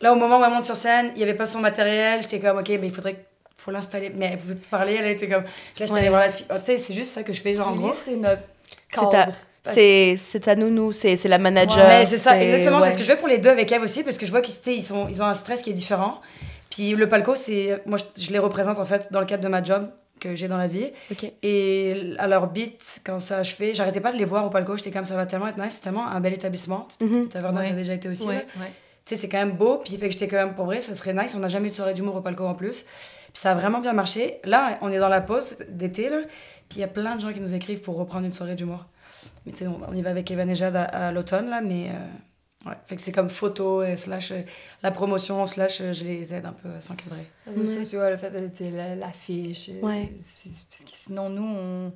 Là, 0.00 0.12
au 0.12 0.16
moment 0.16 0.40
où 0.40 0.44
elle 0.44 0.50
monte 0.50 0.64
sur 0.64 0.74
scène, 0.74 1.12
il 1.14 1.20
y 1.20 1.22
avait 1.22 1.34
pas 1.34 1.46
son 1.46 1.60
matériel, 1.60 2.22
j'étais 2.22 2.40
comme, 2.40 2.56
ok, 2.56 2.68
mais 2.70 2.86
il 2.86 2.92
faudrait 2.92 3.26
faut 3.66 3.70
l'installer. 3.70 4.12
Mais 4.14 4.30
elle 4.32 4.38
pouvait 4.38 4.54
parler, 4.54 4.94
elle 4.94 5.10
était 5.10 5.28
comme, 5.28 5.42
là, 5.42 5.86
je 5.86 5.92
ouais. 5.92 6.08
voir 6.08 6.20
la 6.20 6.30
fille. 6.30 6.46
Oh, 6.50 6.54
tu 6.58 6.64
sais, 6.64 6.78
c'est 6.78 6.94
juste 6.94 7.12
ça 7.12 7.22
que 7.22 7.32
je 7.32 7.40
fais, 7.40 7.56
genre, 7.56 7.68
en 7.68 7.76
gros. 7.76 7.92
C'est 7.92 8.16
notre 8.16 8.42
cadre. 8.90 9.34
C'est 9.72 10.40
ta 10.40 10.54
nounou, 10.54 10.92
c'est 10.92 11.22
la 11.24 11.38
manager. 11.38 11.86
Ouais, 11.86 12.06
c'est 12.06 12.18
ça, 12.18 12.40
exactement. 12.40 12.80
C'est 12.80 12.92
ce 12.92 12.98
que 12.98 13.04
je 13.04 13.10
fais 13.12 13.16
pour 13.16 13.28
les 13.28 13.38
deux 13.38 13.50
avec 13.50 13.70
Eve 13.72 13.82
aussi, 13.82 14.02
parce 14.02 14.18
que 14.18 14.26
je 14.26 14.30
vois 14.30 14.40
qu'ils 14.40 14.54
ils 14.74 14.84
ils 15.10 15.22
ont 15.22 15.26
un 15.26 15.34
stress 15.34 15.62
qui 15.62 15.70
est 15.70 15.74
différent. 15.84 16.20
Puis 16.70 16.94
le 16.94 17.08
palco, 17.08 17.34
c'est 17.36 17.82
moi 17.86 17.98
je, 18.16 18.30
les 18.30 18.38
représente 18.38 18.78
en 18.78 18.84
fait 18.84 19.08
dans 19.10 19.20
le 19.20 19.26
cadre 19.26 19.42
de 19.42 19.48
ma 19.48 19.62
job 19.62 19.88
que 20.18 20.34
j'ai 20.34 20.48
dans 20.48 20.56
la 20.56 20.66
vie. 20.66 20.90
Et 21.42 22.14
à 22.18 22.26
leur 22.26 22.48
beat, 22.48 23.00
quand 23.04 23.20
ça 23.20 23.36
a 23.36 23.40
achevé, 23.40 23.74
j'arrêtais 23.74 24.00
pas 24.00 24.12
de 24.12 24.18
les 24.18 24.24
voir 24.24 24.44
au 24.46 24.50
palco. 24.50 24.76
J'étais 24.76 24.90
comme 24.90 25.04
ça 25.04 25.16
va 25.16 25.26
tellement 25.26 25.48
être 25.48 25.58
nice, 25.58 25.74
c'est 25.74 25.82
tellement 25.82 26.06
un 26.06 26.20
bel 26.20 26.32
établissement. 26.32 26.88
Mm 27.00 27.28
-hmm. 27.28 27.74
déjà 27.74 27.94
été 27.94 28.08
aussi. 28.08 28.26
Tu 29.06 29.14
sais, 29.14 29.20
c'est 29.20 29.28
quand 29.28 29.38
même 29.38 29.56
beau. 29.56 29.80
Puis 29.84 29.96
fait 29.98 30.08
que 30.08 30.12
j'étais 30.12 30.26
quand 30.26 30.42
même, 30.44 30.54
pour 30.54 30.64
vrai, 30.64 30.80
ça 30.80 30.92
serait 30.94 31.14
nice. 31.14 31.32
On 31.36 31.38
n'a 31.38 31.48
jamais 31.48 31.68
eu 31.68 31.70
de 31.70 31.76
soirée 31.76 31.94
d'humour 31.94 32.16
au 32.16 32.22
palco 32.22 32.44
en 32.44 32.54
plus. 32.54 32.78
Puis 33.32 33.40
ça 33.42 33.52
a 33.52 33.54
vraiment 33.54 33.80
bien 33.80 33.92
marché. 33.92 34.40
Là, 34.44 34.78
on 34.80 34.90
est 34.90 34.98
dans 34.98 35.12
la 35.18 35.20
pause 35.20 35.48
d'été, 35.68 36.04
Puis 36.68 36.78
il 36.78 36.80
y 36.80 36.84
a 36.84 36.88
plein 36.88 37.14
de 37.16 37.20
gens 37.20 37.32
qui 37.32 37.40
nous 37.40 37.54
écrivent 37.54 37.82
pour 37.86 37.96
reprendre 38.02 38.26
une 38.26 38.32
soirée 38.32 38.56
d'humour. 38.56 38.82
Mais 39.46 39.52
tu 39.52 39.58
sais, 39.58 39.66
on, 39.66 39.94
y 39.94 40.02
va 40.02 40.10
avec 40.10 40.30
Evan 40.30 40.50
et 40.50 40.54
Jade 40.54 40.76
à, 40.76 41.12
l'automne, 41.12 41.48
là. 41.48 41.60
Mais. 41.60 41.90
Euh, 41.90 42.06
Ouais, 42.66 42.74
fait 42.86 42.96
que 42.96 43.02
c'est 43.02 43.12
comme 43.12 43.30
photo, 43.30 43.84
et 43.84 43.96
slash 43.96 44.32
euh, 44.32 44.40
la 44.82 44.90
promotion, 44.90 45.46
slash 45.46 45.80
euh, 45.80 45.92
je 45.92 46.02
les 46.02 46.34
aide 46.34 46.46
un 46.46 46.52
peu 46.52 46.68
à 46.76 46.80
s'encadrer. 46.80 47.24
tu 47.88 47.96
vois, 47.96 48.10
le 48.10 48.16
fait 48.16 48.30
de 48.30 48.98
l'affiche. 48.98 49.70
Ouais. 49.80 50.10
Parce 50.68 50.82
que 50.84 50.90
sinon, 50.90 51.30
nous, 51.30 51.44
on. 51.44 51.92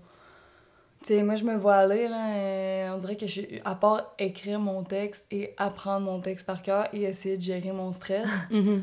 Tu 1.03 1.15
sais, 1.15 1.23
moi, 1.25 1.35
je 1.35 1.43
me 1.43 1.57
vois 1.57 1.77
aller, 1.77 2.07
là, 2.07 2.95
on 2.95 2.99
dirait 2.99 3.17
que, 3.17 3.27
je, 3.27 3.41
à 3.65 3.75
part 3.75 4.15
écrire 4.19 4.61
mon 4.61 4.85
texte 4.85 5.27
et 5.33 5.55
apprendre 5.57 6.05
mon 6.07 6.21
texte 6.21 6.47
par 6.47 6.63
cœur 6.63 6.87
et 6.93 7.03
essayer 7.03 7.37
de 7.37 7.43
gérer 7.43 7.73
mon 7.73 7.91
stress. 7.91 8.29
Mhm. 8.51 8.83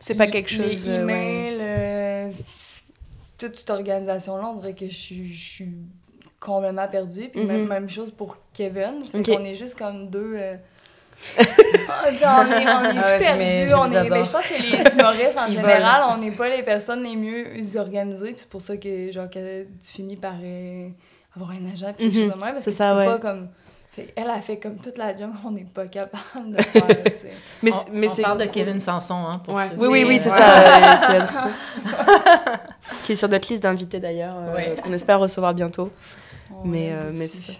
C'est 0.00 0.16
pas 0.16 0.26
quelque 0.26 0.50
chose. 0.50 0.66
Les 0.66 0.90
emails, 0.90 2.34
toute 3.36 3.56
cette 3.56 3.70
organisation-là, 3.70 4.48
on 4.48 4.56
dirait 4.56 4.74
que 4.74 4.88
je, 4.88 4.96
suis 4.96 5.76
complètement 6.40 6.88
perdue. 6.88 7.28
Puis 7.28 7.44
même, 7.44 7.62
mhm. 7.62 7.68
même, 7.68 7.90
chose 7.90 8.10
pour 8.10 8.38
Kevin. 8.52 9.04
Fait 9.10 9.22
qu'on 9.22 9.44
est 9.44 9.54
juste 9.54 9.78
comme 9.78 10.08
deux. 10.08 10.36
Ah, 11.90 12.04
on 12.04 12.52
est, 12.52 12.56
on 12.56 12.60
est 12.62 12.66
ah 12.66 13.18
tout 13.18 13.24
perdu. 13.24 13.74
On 13.74 13.92
est, 13.92 14.10
mais 14.10 14.24
je 14.24 14.30
pense 14.30 14.46
que 14.46 14.54
les 14.54 14.94
humoristes, 14.94 15.38
en 15.38 15.50
général, 15.50 16.02
on 16.10 16.18
n'est 16.18 16.30
pas 16.30 16.48
les 16.48 16.62
personnes 16.62 17.02
les 17.02 17.16
mieux 17.16 17.44
organisées. 17.76 18.36
c'est 18.38 18.48
pour 18.48 18.60
ça 18.60 18.76
que, 18.76 19.10
genre, 19.10 19.28
que 19.28 19.62
tu 19.62 19.90
finis 19.90 20.16
par 20.16 20.34
euh, 20.42 20.88
avoir 21.34 21.50
un 21.50 21.72
agent 21.72 21.92
puis 21.96 22.10
quelque 22.10 22.18
mhm. 22.18 22.30
chose 22.30 22.34
de 22.34 22.44
même. 22.44 22.54
Parce 22.54 22.64
que 22.64 22.70
ça, 22.70 22.92
tu 22.92 23.06
peux 23.06 23.18
pas 23.18 23.18
comme... 23.18 23.48
elle 24.16 24.30
a 24.30 24.40
fait 24.40 24.58
comme 24.58 24.76
toute 24.76 24.98
la 24.98 25.16
job, 25.16 25.30
on 25.44 25.50
n'est 25.50 25.64
pas 25.64 25.86
capable 25.86 26.56
de 26.56 26.62
faire. 26.62 26.86
mais 27.62 27.72
on, 27.72 27.92
mais 27.92 28.08
on 28.10 28.22
parle 28.22 28.38
de 28.40 28.46
Kevin 28.46 28.80
Sanson, 28.80 29.14
hein, 29.14 29.38
pour 29.42 29.54
ouais. 29.54 29.70
Oui, 29.76 29.88
oui, 29.88 30.04
oui, 30.06 30.18
c'est 30.20 30.30
ça. 30.30 31.18
Euh, 31.88 32.56
qui 33.04 33.12
est 33.12 33.16
sur 33.16 33.28
notre 33.28 33.48
liste 33.48 33.62
d'invités 33.62 34.00
d'ailleurs, 34.00 34.34
euh, 34.36 34.76
qu'on 34.76 34.92
espère 34.92 35.18
recevoir 35.18 35.54
bientôt. 35.54 35.90
Mais 36.64 36.92
mais 37.12 37.26
c'est 37.26 37.52
ça. 37.52 37.58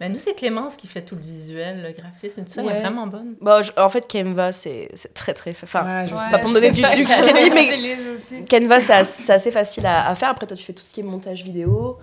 Mais 0.00 0.08
nous, 0.08 0.18
c'est 0.18 0.34
Clémence 0.34 0.76
qui 0.76 0.86
fait 0.86 1.02
tout 1.02 1.14
le 1.14 1.20
visuel, 1.20 1.82
le 1.82 1.92
graphisme, 1.92 2.44
tout 2.44 2.50
ça. 2.50 2.62
Elle 2.62 2.76
est 2.76 2.80
vraiment 2.80 3.06
bonne. 3.06 3.34
Bon, 3.40 3.60
en 3.76 3.88
fait, 3.88 4.10
Canva, 4.10 4.52
c'est 4.52 4.88
très, 5.14 5.34
très... 5.34 5.50
Enfin, 5.62 6.06
je 6.06 6.16
sais 6.16 6.30
pas 6.30 6.38
pour 6.38 6.48
me 6.48 6.54
donner 6.54 6.70
du, 6.70 6.80
du 6.80 7.04
crédit, 7.04 7.50
mais 7.50 8.44
Canva, 8.48 8.80
c'est 8.80 9.32
assez 9.32 9.50
facile 9.50 9.86
à, 9.86 10.14
faire. 10.14 10.30
Après, 10.30 10.46
toi, 10.46 10.56
tu 10.56 10.64
fais 10.64 10.72
tout 10.72 10.84
ce 10.84 10.94
qui 10.94 11.00
est 11.00 11.04
montage 11.04 11.42
vidéo. 11.44 11.98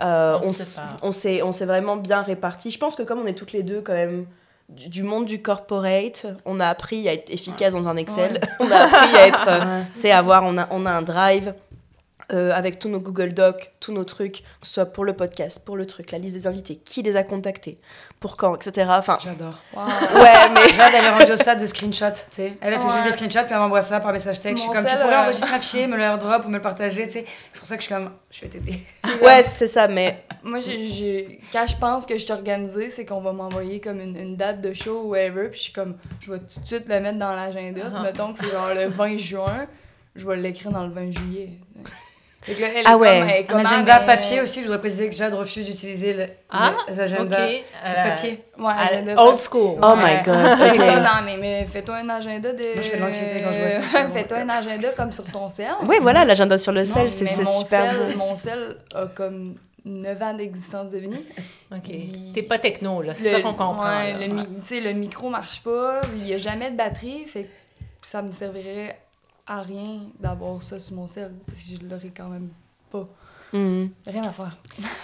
Euh, 0.00 0.38
on 0.42 1.10
on 1.42 1.52
s'est 1.52 1.66
vraiment 1.66 1.96
bien 1.96 2.22
répartis. 2.22 2.70
Je 2.70 2.78
pense 2.78 2.96
que 2.96 3.02
comme 3.02 3.20
on 3.20 3.26
est 3.26 3.34
toutes 3.34 3.52
les 3.52 3.62
deux, 3.62 3.82
quand 3.82 3.94
même, 3.94 4.26
du 4.70 5.02
monde 5.02 5.26
du 5.26 5.42
corporate, 5.42 6.26
on 6.44 6.60
a 6.60 6.66
appris 6.66 7.08
à 7.08 7.12
être 7.12 7.30
efficace 7.30 7.74
dans 7.74 7.88
un 7.88 7.96
Excel. 7.96 8.40
on 8.60 8.70
a 8.70 8.76
appris 8.76 9.16
à 9.16 9.26
être... 9.26 9.48
Euh, 9.48 9.82
tu 9.94 10.02
sais, 10.02 10.12
avoir... 10.12 10.44
On 10.44 10.56
a, 10.56 10.68
on 10.70 10.86
a 10.86 10.90
un 10.90 11.02
drive 11.02 11.54
euh, 12.32 12.52
avec 12.52 12.78
tous 12.78 12.88
nos 12.88 13.00
Google 13.00 13.34
Docs, 13.34 13.72
tous 13.80 13.92
nos 13.92 14.04
trucs, 14.04 14.42
que 14.60 14.66
ce 14.66 14.74
soit 14.74 14.86
pour 14.86 15.04
le 15.04 15.14
podcast, 15.14 15.64
pour 15.64 15.76
le 15.76 15.86
truc, 15.86 16.10
la 16.12 16.18
liste 16.18 16.34
des 16.34 16.46
invités, 16.46 16.76
qui 16.76 17.02
les 17.02 17.16
a 17.16 17.24
contactés, 17.24 17.78
pour 18.20 18.36
quand, 18.36 18.54
etc. 18.54 18.86
Enfin, 18.92 19.18
J'adore. 19.20 19.58
ouais, 19.76 20.48
mais 20.54 20.68
Jade, 20.74 20.92
elle 20.96 21.04
est 21.04 21.10
rendue 21.10 21.32
au 21.32 21.36
stade 21.36 21.60
de 21.60 21.66
screenshot, 21.66 22.10
tu 22.12 22.20
sais. 22.30 22.52
Elle 22.60 22.74
a 22.74 22.78
fait 22.78 22.84
Ouais. 22.86 22.92
juste 22.92 23.04
des 23.04 23.12
screenshots, 23.12 23.44
puis 23.46 23.54
elle 23.54 23.58
m'envoie 23.60 23.82
ça 23.82 24.00
par 24.00 24.12
message 24.12 24.40
texte. 24.40 24.58
Je 24.58 24.62
suis 24.62 24.70
comme, 24.72 24.84
tu 24.86 24.94
pourrais 24.96 25.14
euh, 25.14 25.22
enregistrer 25.22 25.54
un 25.54 25.58
fichier, 25.60 25.86
me 25.88 25.96
le 25.96 26.02
airdrop 26.02 26.44
ou 26.44 26.48
me 26.48 26.56
le 26.56 26.60
partager, 26.62 27.06
tu 27.06 27.12
sais. 27.14 27.24
C'est 27.52 27.58
pour 27.60 27.66
ça 27.68 27.76
que 27.76 27.82
je 27.82 27.86
suis 27.86 27.94
comme, 27.94 28.10
je 28.30 28.40
vais 28.42 28.48
t'aider. 28.48 28.86
ouais, 29.22 29.42
c'est 29.42 29.66
ça, 29.66 29.88
mais 29.88 30.22
Moi, 30.42 30.60
j'ai, 30.60 30.86
j'ai- 30.86 31.40
quand 31.52 31.66
je 31.66 31.76
pense 31.76 32.06
que 32.06 32.14
je 32.16 32.22
suis 32.24 32.32
organisée, 32.32 32.90
c'est 32.90 33.04
qu'on 33.04 33.20
va 33.20 33.32
m'envoyer 33.32 33.80
comme 33.80 34.00
une, 34.00 34.16
une 34.16 34.36
date 34.36 34.60
de 34.60 34.72
show 34.72 35.02
ou 35.04 35.10
whatever, 35.10 35.48
puis 35.48 35.58
je 35.58 35.64
suis 35.64 35.72
comme, 35.72 35.96
je 36.20 36.32
vais 36.32 36.38
tout 36.38 36.60
de 36.60 36.66
suite 36.66 36.88
le 36.88 37.00
mettre 37.00 37.18
dans 37.18 37.32
l'agenda. 37.34 37.82
Ah. 37.94 38.02
Mettons 38.02 38.32
que 38.32 38.38
c'est 38.38 38.50
genre 38.50 38.72
le 38.74 38.86
20 38.88 39.16
juin, 39.16 39.66
je 40.16 40.26
vais 40.26 40.36
l'écrire 40.36 40.72
dans 40.72 40.84
le 40.86 40.92
20 40.92 41.12
juillet. 41.12 41.50
Là, 42.48 42.54
elle 42.74 42.84
Ah 42.86 42.96
ouais. 42.96 43.18
comme, 43.20 43.28
elle 43.28 43.36
est 43.36 43.40
Un 43.40 43.44
comme, 43.44 43.60
agenda 43.60 43.92
ah, 43.96 44.00
mais- 44.00 44.06
papier 44.06 44.40
aussi, 44.40 44.60
je 44.60 44.64
voudrais 44.64 44.80
préciser 44.80 45.10
que 45.10 45.14
Jade 45.14 45.34
refuse 45.34 45.66
d'utiliser 45.66 46.14
le, 46.14 46.26
Ah, 46.48 46.74
les 46.88 46.98
agendas. 46.98 47.44
ok. 47.46 47.50
C'est 47.84 47.90
Euh, 47.98 48.08
papier. 48.08 48.44
Ouais, 48.58 48.64
à- 48.66 48.78
agenda 48.86 49.12
old 49.22 49.30
papier. 49.32 49.44
school. 49.44 49.78
oh 49.82 49.86
Ouais. 49.86 50.16
my 50.18 50.22
god. 50.24 50.58
Elle 50.60 50.66
est 50.66 50.70
ok. 50.70 50.76
comme, 50.78 51.02
non, 51.04 51.10
mais, 51.26 51.36
mais 51.36 51.66
fais-toi 51.66 51.96
un 51.96 52.08
agenda 52.08 52.52
de. 52.52 52.62
Moi, 52.62 52.72
je 52.76 52.80
fais 52.82 52.96
de 52.96 53.02
l'anxiété 53.02 53.42
quand 53.44 53.52
je 53.52 53.60
vois 53.60 53.86
ça, 53.88 54.08
fais-toi 54.14 54.38
un 54.38 54.48
agenda 54.48 54.88
comme 54.96 55.12
sur 55.12 55.24
ton 55.24 55.50
cell. 55.50 55.66
Oui, 55.82 55.96
voilà, 56.00 56.24
l'agenda 56.24 56.56
sur 56.58 56.72
le 56.72 56.84
sel, 56.86 57.10
c'est 57.10 57.26
super 57.26 57.92
sel, 57.94 57.96
beau. 58.12 58.18
Mon 58.18 58.36
sel 58.36 58.76
a 58.94 59.06
comme 59.14 59.56
9 59.84 60.22
ans 60.22 60.32
d'existence 60.34 60.92
de 60.92 60.98
vie. 60.98 61.24
OK. 61.76 61.92
T'es 62.34 62.42
pas 62.42 62.58
techno, 62.58 63.02
là. 63.02 63.12
C'est 63.14 63.30
ça 63.32 63.40
qu'on 63.42 63.52
comprend. 63.52 63.84
ouais, 63.86 64.12
là. 64.14 64.26
le, 64.28 64.42
sais, 64.64 64.80
le 64.80 64.92
micro 64.94 65.28
marche 65.28 65.60
pas, 65.62 66.00
il 66.16 66.26
y 66.26 66.32
a 66.32 66.38
jamais 66.38 66.70
de 66.70 66.76
batterie, 66.76 67.26
fait 67.26 67.44
que 67.44 67.48
ça 68.06 68.22
me 68.22 68.32
servirait 68.32 68.98
à 69.46 69.62
rien 69.62 70.00
d'avoir 70.18 70.62
ça 70.62 70.78
sur 70.78 70.96
mon 70.96 71.06
sel, 71.06 71.32
parce 71.46 71.60
que 71.60 71.74
je 71.74 71.88
l'aurais 71.88 72.12
quand 72.16 72.28
même 72.28 72.48
pas. 72.90 73.08
Mhm. 73.52 73.90
Rien 74.06 74.22
à 74.22 74.30
faire. 74.30 74.56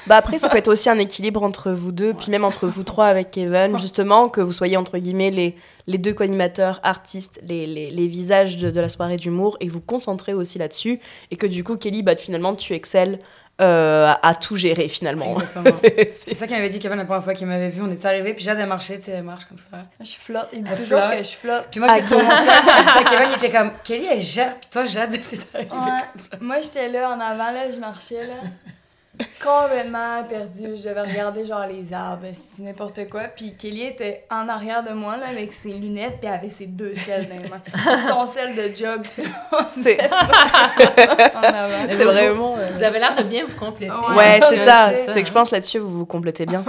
Bah 0.07 0.17
après, 0.17 0.39
ça 0.39 0.49
peut 0.49 0.59
être 0.59 0.69
aussi 0.69 0.89
un 0.89 0.99
équilibre 0.99 1.43
entre 1.43 1.73
vous 1.73 1.91
deux, 1.91 2.15
puis 2.15 2.31
même 2.31 2.45
entre 2.45 2.69
vous 2.69 2.85
trois 2.85 3.07
avec 3.07 3.33
Kevin, 3.33 3.77
justement, 3.77 4.29
que 4.29 4.41
vous 4.41 4.53
soyez 4.53 4.77
entre 4.77 4.99
guillemets 4.99 5.33
les, 5.33 5.57
les 5.89 5.99
deux 5.99 6.15
co-animateurs, 6.15 6.79
artistes, 6.85 7.41
les, 7.43 7.67
les, 7.67 7.91
les 7.91 8.07
visages 8.07 8.57
de, 8.57 8.71
de 8.71 8.81
la 8.81 8.89
soirée 8.89 9.17
d'humour, 9.17 9.57
et 9.59 9.69
vous 9.69 9.81
concentrez 9.81 10.33
aussi 10.33 10.59
là-dessus, 10.59 11.01
et 11.33 11.37
que 11.37 11.47
du 11.49 11.65
coup, 11.65 11.77
Kelly, 11.77 12.05
bah, 12.05 12.15
finalement, 12.15 12.55
tu 12.55 12.73
excelles 12.75 13.19
euh, 13.61 14.13
à, 14.23 14.35
tout 14.35 14.57
gérer 14.57 14.89
finalement. 14.89 15.37
C'est- 15.83 16.35
ça 16.35 16.47
qu'il 16.47 16.57
m'avait 16.57 16.69
dit 16.69 16.79
Kevin 16.79 16.99
la 16.99 17.05
première 17.05 17.25
fois 17.25 17.33
qu'il 17.35 17.47
m'avait 17.47 17.71
vu. 17.71 17.81
On 17.83 17.91
est 17.91 18.05
arrivé, 18.05 18.35
puis 18.35 18.45
Jade, 18.45 18.59
elle 18.61 18.67
marchait, 18.69 18.99
tu 18.99 19.05
sais, 19.07 19.13
elle 19.13 19.23
marche 19.23 19.47
comme 19.47 19.59
ça. 19.59 19.79
Je 20.01 20.13
flotte, 20.13 20.49
il 20.53 20.63
dit 20.63 20.71
Elle 20.73 20.79
toujours 20.79 20.99
flotte. 21.01 21.11
que 21.19 21.25
je 21.25 21.31
flotte. 21.37 21.67
Puis 21.71 21.81
moi, 21.81 21.89
j'étais 21.95 22.03
sur 22.07 22.23
mon 22.23 22.37
sel, 22.37 22.53
puis 22.97 23.05
Kevin, 23.05 23.27
il 23.31 23.37
était 23.45 23.51
comme, 23.57 23.71
Kelly, 23.83 24.07
elle 24.13 24.19
gère, 24.21 24.57
puis 24.59 24.69
toi, 24.71 24.85
Jade, 24.85 25.11
t'es 25.13 25.39
arrivée 25.55 25.71
Ouais. 25.73 26.03
comme 26.13 26.21
ça. 26.21 26.37
Moi, 26.41 26.57
j'étais 26.63 26.89
là 26.89 27.09
en 27.11 27.21
avant, 27.21 27.51
là, 27.53 27.71
je 27.73 27.79
marchais, 27.79 28.27
là. 28.27 28.35
Complètement 29.43 30.25
perdue. 30.29 30.77
Je 30.77 30.89
devais 30.89 31.03
regarder, 31.03 31.47
genre, 31.47 31.67
les 31.67 31.93
arbres, 31.93 32.27
c'est 32.35 32.63
n'importe 32.63 33.09
quoi. 33.09 33.23
Puis 33.35 33.55
Kelly 33.57 33.83
était 33.85 34.25
en 34.31 34.49
arrière 34.49 34.83
de 34.85 34.93
moi, 34.93 35.17
là, 35.17 35.27
avec 35.29 35.53
ses 35.53 35.73
lunettes, 35.73 36.19
puis 36.21 36.29
avait 36.29 36.51
ses 36.51 36.67
deux 36.67 36.95
selles 36.97 37.29
dans 37.29 37.37
les 37.43 37.49
mains. 37.49 37.63
Son 38.09 38.27
sel 38.27 38.55
de 38.55 38.75
job, 38.75 39.03
puis 39.03 39.13
son 39.13 39.23
en 39.55 41.43
avant. 41.43 41.87
c'est 41.89 42.05
vraiment. 42.05 42.57
euh, 42.59 42.67
Vous 42.73 42.83
avez 42.83 42.99
l'air 42.99 43.15
de 43.17 43.23
bien 43.23 43.45
vous 43.47 43.57
compléter. 43.57 43.93
Ouais. 43.93 44.17
Ouais, 44.17 44.41
c'est 44.49 44.57
ça. 44.57 44.91
c'est 44.93 45.13
C'est 45.13 45.23
que 45.23 45.29
je 45.29 45.33
pense 45.33 45.51
là-dessus, 45.51 45.79
vous 45.79 45.99
vous 46.01 46.07
complétez 46.07 46.47
bien. 46.47 46.65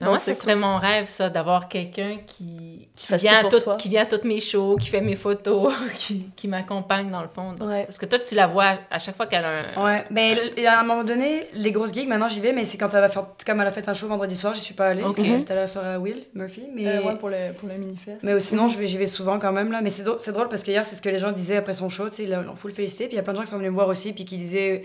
Non, 0.00 0.10
moi, 0.10 0.18
c'est 0.18 0.34
ce 0.34 0.42
serait 0.42 0.56
mon 0.56 0.78
rêve, 0.78 1.06
ça, 1.06 1.30
d'avoir 1.30 1.68
quelqu'un 1.68 2.16
qui, 2.26 2.71
qui, 2.94 3.06
fasse 3.06 3.22
vient 3.22 3.32
tout 3.32 3.38
à 3.38 3.40
pour 3.40 3.50
tout- 3.50 3.60
toi. 3.64 3.76
qui 3.76 3.88
vient 3.88 4.02
à 4.02 4.06
toutes 4.06 4.24
mes 4.24 4.38
shows, 4.40 4.76
qui 4.76 4.88
fait 4.90 5.00
mes 5.00 5.16
photos, 5.16 5.72
qui, 5.96 6.26
qui 6.36 6.46
m'accompagne 6.46 7.10
dans 7.10 7.22
le 7.22 7.28
fond. 7.28 7.56
Ouais. 7.60 7.84
Parce 7.84 7.96
que 7.96 8.04
toi, 8.06 8.18
tu 8.18 8.34
la 8.34 8.46
vois 8.46 8.78
à 8.90 8.98
chaque 8.98 9.16
fois 9.16 9.26
qu'elle 9.26 9.44
a 9.44 9.48
un... 9.76 9.84
Ouais, 9.84 10.04
mais 10.10 10.36
à 10.66 10.80
un 10.80 10.84
moment 10.84 11.02
donné, 11.02 11.46
les 11.54 11.72
grosses 11.72 11.94
gigs, 11.94 12.06
maintenant 12.06 12.28
j'y 12.28 12.40
vais, 12.40 12.52
mais 12.52 12.64
c'est 12.66 12.76
quand 12.76 12.92
elle 12.92 13.00
va 13.00 13.08
faire, 13.08 13.24
comme 13.46 13.60
elle 13.62 13.66
a 13.66 13.72
fait 13.72 13.88
un 13.88 13.94
show 13.94 14.08
vendredi 14.08 14.36
soir, 14.36 14.52
j'y 14.52 14.60
suis 14.60 14.74
pas 14.74 14.88
allée. 14.88 15.02
Ok. 15.02 15.16
J'étais 15.22 15.30
allée 15.52 15.60
à 15.60 15.62
la 15.62 15.66
soirée 15.66 15.94
à 15.94 15.98
Will 15.98 16.22
Murphy, 16.34 16.68
mais. 16.74 16.86
Euh, 16.86 17.02
ouais, 17.02 17.16
pour 17.16 17.30
le, 17.30 17.52
pour 17.58 17.68
le 17.68 17.76
mini-fest. 17.76 18.18
Mais 18.22 18.38
sinon, 18.40 18.68
je 18.68 18.78
vais, 18.78 18.86
j'y 18.86 18.98
vais 18.98 19.06
souvent 19.06 19.38
quand 19.38 19.52
même 19.52 19.72
là. 19.72 19.80
Mais 19.80 19.90
c'est 19.90 20.02
drôle, 20.02 20.18
c'est 20.20 20.32
drôle 20.32 20.48
parce 20.50 20.62
que 20.62 20.70
hier, 20.70 20.84
c'est 20.84 20.94
ce 20.96 21.02
que 21.02 21.08
les 21.08 21.18
gens 21.18 21.32
disaient 21.32 21.56
après 21.56 21.72
son 21.72 21.88
show. 21.88 22.08
Tu 22.10 22.16
sais, 22.16 22.22
ils 22.24 22.30
l'ont 22.30 22.56
full 22.56 22.72
félicité. 22.72 23.04
Puis 23.06 23.14
il 23.14 23.16
y 23.16 23.20
a 23.20 23.22
plein 23.22 23.32
de 23.32 23.38
gens 23.38 23.44
qui 23.44 23.50
sont 23.50 23.56
venus 23.56 23.70
me 23.70 23.74
voir 23.74 23.88
aussi. 23.88 24.12
Puis 24.12 24.26
qui 24.26 24.36
disaient 24.36 24.84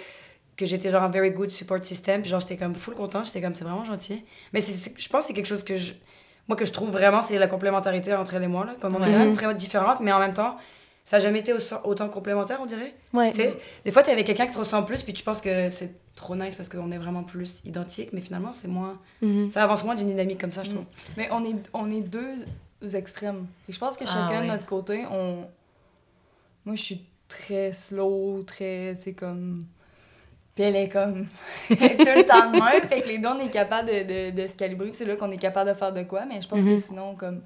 que 0.55 0.65
j'étais 0.65 0.89
genre 0.89 1.03
un 1.03 1.09
very 1.09 1.29
good 1.31 1.49
support 1.51 1.83
system. 1.83 2.21
Puis 2.21 2.29
genre, 2.31 2.39
j'étais 2.39 2.57
comme 2.57 2.73
full 2.73 2.95
content. 2.95 3.23
J'étais 3.25 3.41
comme, 3.41 3.53
c'est 3.53 3.65
vraiment 3.65 3.83
gentil. 3.85 4.23
Mais 4.53 4.61
c'est, 4.61 4.71
c'est- 4.71 4.93
je 4.97 5.09
pense 5.09 5.23
que 5.23 5.27
c'est 5.27 5.33
quelque 5.33 5.45
chose 5.45 5.63
que 5.63 5.75
je. 5.75 5.91
Moi, 6.47 6.55
que 6.57 6.65
je 6.65 6.71
trouve 6.71 6.89
vraiment, 6.91 7.21
c'est 7.21 7.37
la 7.37 7.47
complémentarité 7.47 8.13
entre 8.13 8.35
elle 8.35 8.43
et 8.43 8.47
moi. 8.47 8.65
Là. 8.65 8.75
Comme 8.79 8.95
on 8.95 8.99
est 9.03 9.11
quand 9.11 9.19
même 9.19 9.33
très 9.35 9.53
différentes, 9.55 9.99
mais 9.99 10.11
en 10.13 10.19
même 10.19 10.33
temps, 10.33 10.57
ça 11.03 11.17
n'a 11.17 11.23
jamais 11.23 11.39
été 11.39 11.53
au- 11.53 11.57
autant 11.85 12.07
complémentaire, 12.09 12.59
on 12.61 12.65
dirait. 12.65 12.93
Ouais. 13.13 13.31
Tu 13.31 13.37
sais, 13.37 13.57
des 13.85 13.91
fois, 13.91 14.03
t'es 14.03 14.11
avec 14.11 14.25
quelqu'un 14.25 14.45
qui 14.47 14.53
te 14.53 14.57
ressemble 14.57 14.87
plus, 14.87 15.03
puis 15.03 15.13
tu 15.13 15.23
penses 15.23 15.41
que 15.41 15.69
c'est 15.69 15.93
trop 16.15 16.35
nice 16.35 16.55
parce 16.55 16.69
qu'on 16.69 16.91
est 16.91 16.97
vraiment 16.97 17.23
plus 17.23 17.61
identiques, 17.65 18.11
mais 18.13 18.21
finalement, 18.21 18.51
c'est 18.53 18.67
moins. 18.67 18.97
Mhm. 19.21 19.49
Ça 19.49 19.63
avance 19.63 19.83
moins 19.83 19.95
d'une 19.95 20.07
dynamique 20.07 20.39
comme 20.39 20.51
ça, 20.51 20.63
je 20.63 20.69
trouve. 20.71 20.85
Mais 21.17 21.27
on 21.31 21.43
est, 21.45 21.55
on 21.73 21.91
est 21.91 22.01
deux 22.01 22.35
extrêmes. 22.95 23.45
Et 23.69 23.73
je 23.73 23.79
pense 23.79 23.97
que 23.97 24.03
Ah, 24.07 24.11
chacun 24.29 24.39
ouais. 24.41 24.47
de 24.47 24.51
notre 24.51 24.65
côté, 24.65 25.05
on. 25.11 25.45
Moi, 26.65 26.75
je 26.75 26.81
suis 26.81 27.05
très 27.27 27.73
slow, 27.73 28.43
très. 28.43 28.93
Tu 28.95 29.01
sais, 29.01 29.13
comme. 29.13 29.65
Puis 30.57 30.63
elle 30.65 30.75
est 30.75 30.89
comme. 30.89 31.27
tout 31.67 31.75
le 31.75 32.25
temps 32.25 32.49
de 32.51 32.53
même. 32.57 32.89
Fait 32.89 33.01
que 33.01 33.07
les 33.07 33.19
deux, 33.19 33.27
on 33.27 33.39
est 33.39 33.49
capable 33.51 33.87
de, 33.89 34.31
de, 34.31 34.41
de 34.41 34.45
se 34.47 34.55
calibrer. 34.55 34.89
C'est 34.93 35.05
là 35.05 35.15
qu'on 35.15 35.29
est 35.31 35.37
capable 35.37 35.69
de 35.69 35.75
faire 35.75 35.93
de 35.93 36.01
quoi. 36.01 36.25
Mais 36.25 36.41
je 36.41 36.47
pense 36.47 36.61
Mhm. 36.61 36.75
que 36.75 36.81
sinon, 36.81 37.13
comme. 37.15 37.41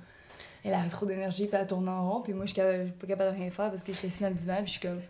Elle 0.64 0.74
a 0.76 0.84
trop 0.90 1.06
d'énergie, 1.06 1.48
puis 1.48 1.58
elle 1.60 1.68
tourne 1.68 1.90
en 1.90 2.10
rond. 2.10 2.22
Puis 2.22 2.34
moi, 2.34 2.46
je 2.46 2.52
suis 2.54 2.62
pas 2.62 3.08
capable 3.08 3.36
de 3.36 3.42
rien 3.42 3.52
faire 3.52 3.70
parce 3.70 3.84
que 3.84 3.92
je 3.92 3.98
suis 3.98 4.08
assise 4.08 4.22
dans 4.22 4.30
le 4.30 4.36
divan, 4.36 4.56
puis 4.64 4.68
je 4.68 4.72
suis 4.72 4.80
comme. 4.80 5.02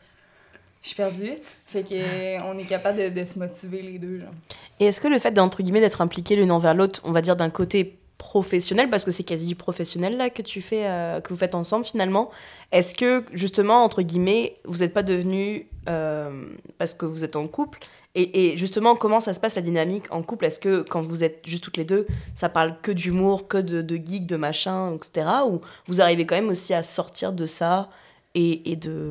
Je 0.82 0.88
suis 0.88 0.96
perdue. 0.96 1.34
Fait 1.68 1.84
que 1.84 2.42
on 2.52 2.58
est 2.58 2.64
capable 2.64 2.98
de, 2.98 3.10
de 3.10 3.24
se 3.26 3.38
motiver 3.38 3.82
les 3.82 4.00
deux, 4.00 4.20
genre. 4.20 4.32
Et 4.80 4.86
est-ce 4.88 5.00
que 5.00 5.08
le 5.08 5.20
fait 5.20 5.32
d'entre 5.32 5.62
guillemets 5.62 5.82
d'être 5.82 6.02
impliqué 6.02 6.36
l'une 6.36 6.52
envers 6.52 6.74
l'autre, 6.74 7.02
on 7.04 7.12
va 7.12 7.22
dire 7.22 7.36
d'un 7.36 7.52
côté 7.52 8.00
professionnel, 8.22 8.88
parce 8.92 9.04
que 9.04 9.10
c'est 9.12 9.24
quasi 9.24 9.48
du 9.48 9.56
professionnel 9.56 10.16
là 10.16 10.30
que 10.30 10.44
tu 10.44 10.62
fais, 10.62 10.86
euh, 10.86 11.22
que 11.22 11.30
vous 11.34 11.40
faites 11.40 11.56
ensemble 11.56 11.86
finalement, 11.86 12.30
est-ce 12.72 12.94
que 12.94 13.26
justement 13.34 13.84
entre 13.84 14.04
guillemets 14.04 14.54
vous 14.64 14.78
n'êtes 14.80 14.94
pas 14.94 15.02
devenus 15.02 15.66
euh, 15.90 16.46
parce 16.78 16.94
que 16.94 17.08
vous 17.08 17.24
êtes 17.24 17.36
en 17.36 17.48
couple 17.48 17.80
et, 18.14 18.28
et 18.54 18.58
justement 18.58 18.96
comment 18.96 19.22
ça 19.22 19.34
se 19.34 19.40
passe 19.40 19.56
la 19.56 19.64
dynamique 19.64 20.06
en 20.12 20.22
couple? 20.22 20.46
Est-ce 20.46 20.60
que 20.60 20.84
quand 20.84 21.02
vous 21.02 21.24
êtes 21.24 21.40
juste 21.46 21.64
toutes 21.64 21.78
les 21.78 21.84
deux, 21.94 22.06
ça 22.36 22.48
parle 22.48 22.76
que 22.84 22.92
d'humour, 22.92 23.48
que 23.48 23.58
de, 23.58 23.82
de 23.82 23.96
geek, 23.96 24.28
de 24.28 24.36
machin, 24.38 24.94
etc. 24.96 25.28
Ou 25.50 25.60
vous 25.88 26.00
arrivez 26.00 26.26
quand 26.28 26.36
même 26.36 26.50
aussi 26.50 26.74
à 26.76 26.84
sortir 26.84 27.34
de 27.34 27.48
ça 27.48 27.90
et, 28.36 28.72
et 28.72 28.76
de 28.76 29.10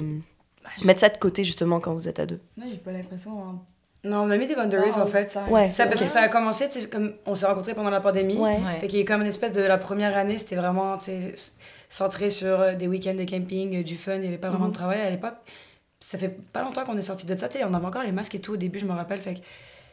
mettre 0.85 1.01
ça 1.01 1.09
de 1.09 1.19
côté 1.19 1.43
justement 1.43 1.81
quand 1.81 1.95
vous 1.95 2.07
êtes 2.07 2.21
à 2.21 2.27
deux? 2.27 2.41
Moi, 2.57 2.67
j'ai 2.71 2.79
pas 2.79 2.93
l'impression. 2.93 3.33
hein. 3.43 3.59
Non, 4.03 4.23
on 4.23 4.31
a 4.31 4.37
mis 4.39 4.47
des 4.47 4.55
boundaries 4.55 4.93
en 4.99 5.07
fait. 5.07 5.31
ça- 5.31 5.45
Ouais. 5.51 5.69
Ça, 5.71 5.87
parce 5.87 6.01
que 6.01 6.07
ça 6.07 6.21
a 6.23 6.29
commencé, 6.29 6.69
comme 6.91 7.13
on 7.27 7.35
s'est 7.35 7.47
rencontrés 7.47 7.75
pendant 7.75 7.91
la 7.91 8.01
pandémie. 8.01 8.37
Ouais. 8.39 8.55
Ouais. 8.57 8.81
Fait 8.81 8.89
qu'il 8.89 8.99
y 8.99 9.03
a 9.03 9.05
comme 9.05 9.21
une 9.21 9.27
espèce 9.29 9.53
de 9.53 9.61
la 9.61 9.77
première 9.79 10.17
année, 10.17 10.39
c'était 10.39 10.57
vraiment 10.57 10.97
centré 11.89 12.31
sur 12.31 12.61
euh, 12.61 12.75
des 12.75 12.87
week-ends 12.87 13.15
de 13.15 13.25
camping, 13.25 13.81
euh, 13.81 13.83
du 13.83 13.97
fun, 13.97 14.15
il 14.15 14.21
n'y 14.23 14.29
avait 14.29 14.39
pas 14.39 14.49
vraiment 14.49 14.67
Mhm. 14.67 14.71
de 14.71 14.77
travail 14.77 15.01
à 15.01 15.11
l'époque. 15.11 15.35
Ça 15.99 16.17
fait 16.19 16.35
pas 16.53 16.63
longtemps 16.63 16.85
qu'on 16.85 16.97
est 16.97 17.03
sorti 17.03 17.27
de 17.27 17.37
ça, 17.37 17.49
tu 17.49 17.59
sais, 17.59 17.65
on 17.65 17.75
avait 17.75 17.85
encore 17.87 18.03
les 18.03 18.13
masques 18.13 18.35
et 18.35 18.39
tout 18.39 18.53
au 18.55 18.57
début, 18.57 18.79
je 18.79 18.87
me 18.87 18.93
rappelle. 18.93 19.21
Fait 19.21 19.35
que 19.35 19.41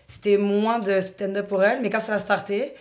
c'était 0.07 0.37
moins 0.37 0.79
de 0.79 1.01
stand-up 1.01 1.47
pour 1.47 1.63
elle, 1.63 1.81
mais 1.81 1.89
quand 1.89 1.99
ça 1.99 2.13
a 2.13 2.19
starté, 2.19 2.73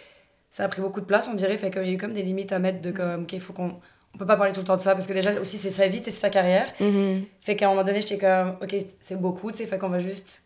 ça 0.50 0.64
a 0.64 0.68
pris 0.68 0.80
beaucoup 0.80 1.00
de 1.00 1.06
place, 1.06 1.28
on 1.28 1.34
dirait. 1.34 1.56
Fait 1.58 1.70
qu'il 1.70 1.82
y 1.82 1.88
a 1.88 1.92
eu 1.92 1.98
comme 1.98 2.12
des 2.12 2.22
limites 2.22 2.52
à 2.52 2.58
mettre 2.60 2.80
de 2.80 2.90
comme, 2.92 3.22
ok, 3.22 3.32
il 3.32 3.40
faut 3.40 3.52
qu'on. 3.52 3.72
On 4.14 4.18
peut 4.18 4.26
pas 4.26 4.36
parler 4.36 4.52
tout 4.54 4.60
le 4.60 4.66
temps 4.66 4.76
de 4.76 4.80
ça 4.80 4.94
parce 4.94 5.06
que 5.06 5.12
déjà 5.12 5.32
aussi 5.40 5.58
c'est 5.58 5.68
sa 5.68 5.88
vie, 5.88 6.00
c'est 6.02 6.10
sa 6.10 6.30
carrière. 6.30 6.72
Mhm. 6.80 7.24
Fait 7.42 7.54
qu'à 7.56 7.66
un 7.66 7.70
moment 7.70 7.84
donné, 7.84 8.00
j'étais 8.00 8.16
comme, 8.16 8.56
ok, 8.62 8.74
c'est 9.00 9.20
beaucoup, 9.20 9.50
tu 9.50 9.58
sais, 9.58 9.66
fait 9.66 9.76
qu'on 9.76 9.88
va 9.90 9.98
juste. 9.98 10.42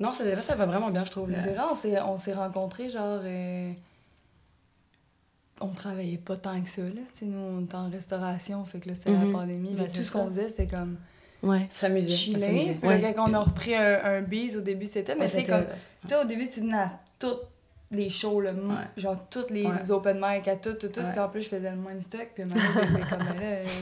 Non, 0.00 0.12
ça, 0.12 0.24
là, 0.24 0.40
ça 0.42 0.54
va 0.56 0.66
vraiment 0.66 0.90
bien, 0.90 1.04
je 1.04 1.10
trouve. 1.10 1.30
C'est 1.42 1.52
vrai, 1.52 1.62
on 1.70 1.74
s'est, 1.76 2.00
on 2.00 2.16
s'est 2.18 2.32
rencontrés, 2.32 2.88
genre. 2.90 3.20
euh, 3.22 3.70
On 5.60 5.68
travaillait 5.68 6.16
pas 6.16 6.36
tant 6.36 6.58
que 6.62 6.68
ça, 6.70 6.80
là. 6.82 6.88
Tu 7.12 7.18
sais, 7.20 7.26
nous, 7.26 7.38
on 7.38 7.60
était 7.64 7.74
en 7.74 7.90
restauration, 7.90 8.64
fait 8.64 8.80
que 8.80 8.88
là, 8.88 8.94
c'était 8.94 9.12
la 9.12 9.30
pandémie. 9.30 9.74
Ben, 9.74 9.86
c'est 9.92 9.98
tout 9.98 10.02
ce 10.04 10.10
qu'on 10.12 10.24
faisait, 10.24 10.48
c'était 10.48 10.66
comme 10.68 10.96
Ouais. 11.42 11.66
S'amuser. 11.70 12.10
chiller. 12.10 12.78
Ouais. 12.82 13.12
quand 13.14 13.30
on 13.30 13.34
a 13.34 13.40
repris 13.40 13.74
un, 13.74 14.00
un 14.04 14.20
bise, 14.22 14.56
au 14.56 14.60
début, 14.62 14.86
c'était. 14.86 15.14
Mais 15.14 15.22
Ouais, 15.22 15.28
c'est 15.28 15.44
comme. 15.44 15.64
Toi, 16.08 16.22
au 16.22 16.26
début, 16.26 16.48
tu 16.48 16.60
venais 16.60 16.76
à 16.78 16.90
toutes 17.18 17.40
les 17.92 18.08
shows, 18.08 18.40
là. 18.40 18.52
Ouais. 18.52 18.74
Genre, 18.96 19.16
toutes 19.30 19.50
les 19.50 19.66
Ouais. 19.66 19.90
open 19.90 20.16
mic, 20.20 20.46
à 20.46 20.56
toutes, 20.56 20.78
toutes, 20.78 20.92
toutes. 20.92 21.02
Ouais. 21.02 21.10
Puis 21.10 21.20
en 21.20 21.28
plus, 21.28 21.42
je 21.42 21.48
faisais 21.48 21.70
le 21.70 21.76
même 21.76 22.00
stock. 22.00 22.28
Puis 22.34 22.44
maintenant, 22.44 22.62
j'étais 22.74 23.08
comme, 23.10 23.18
là, 23.26 23.34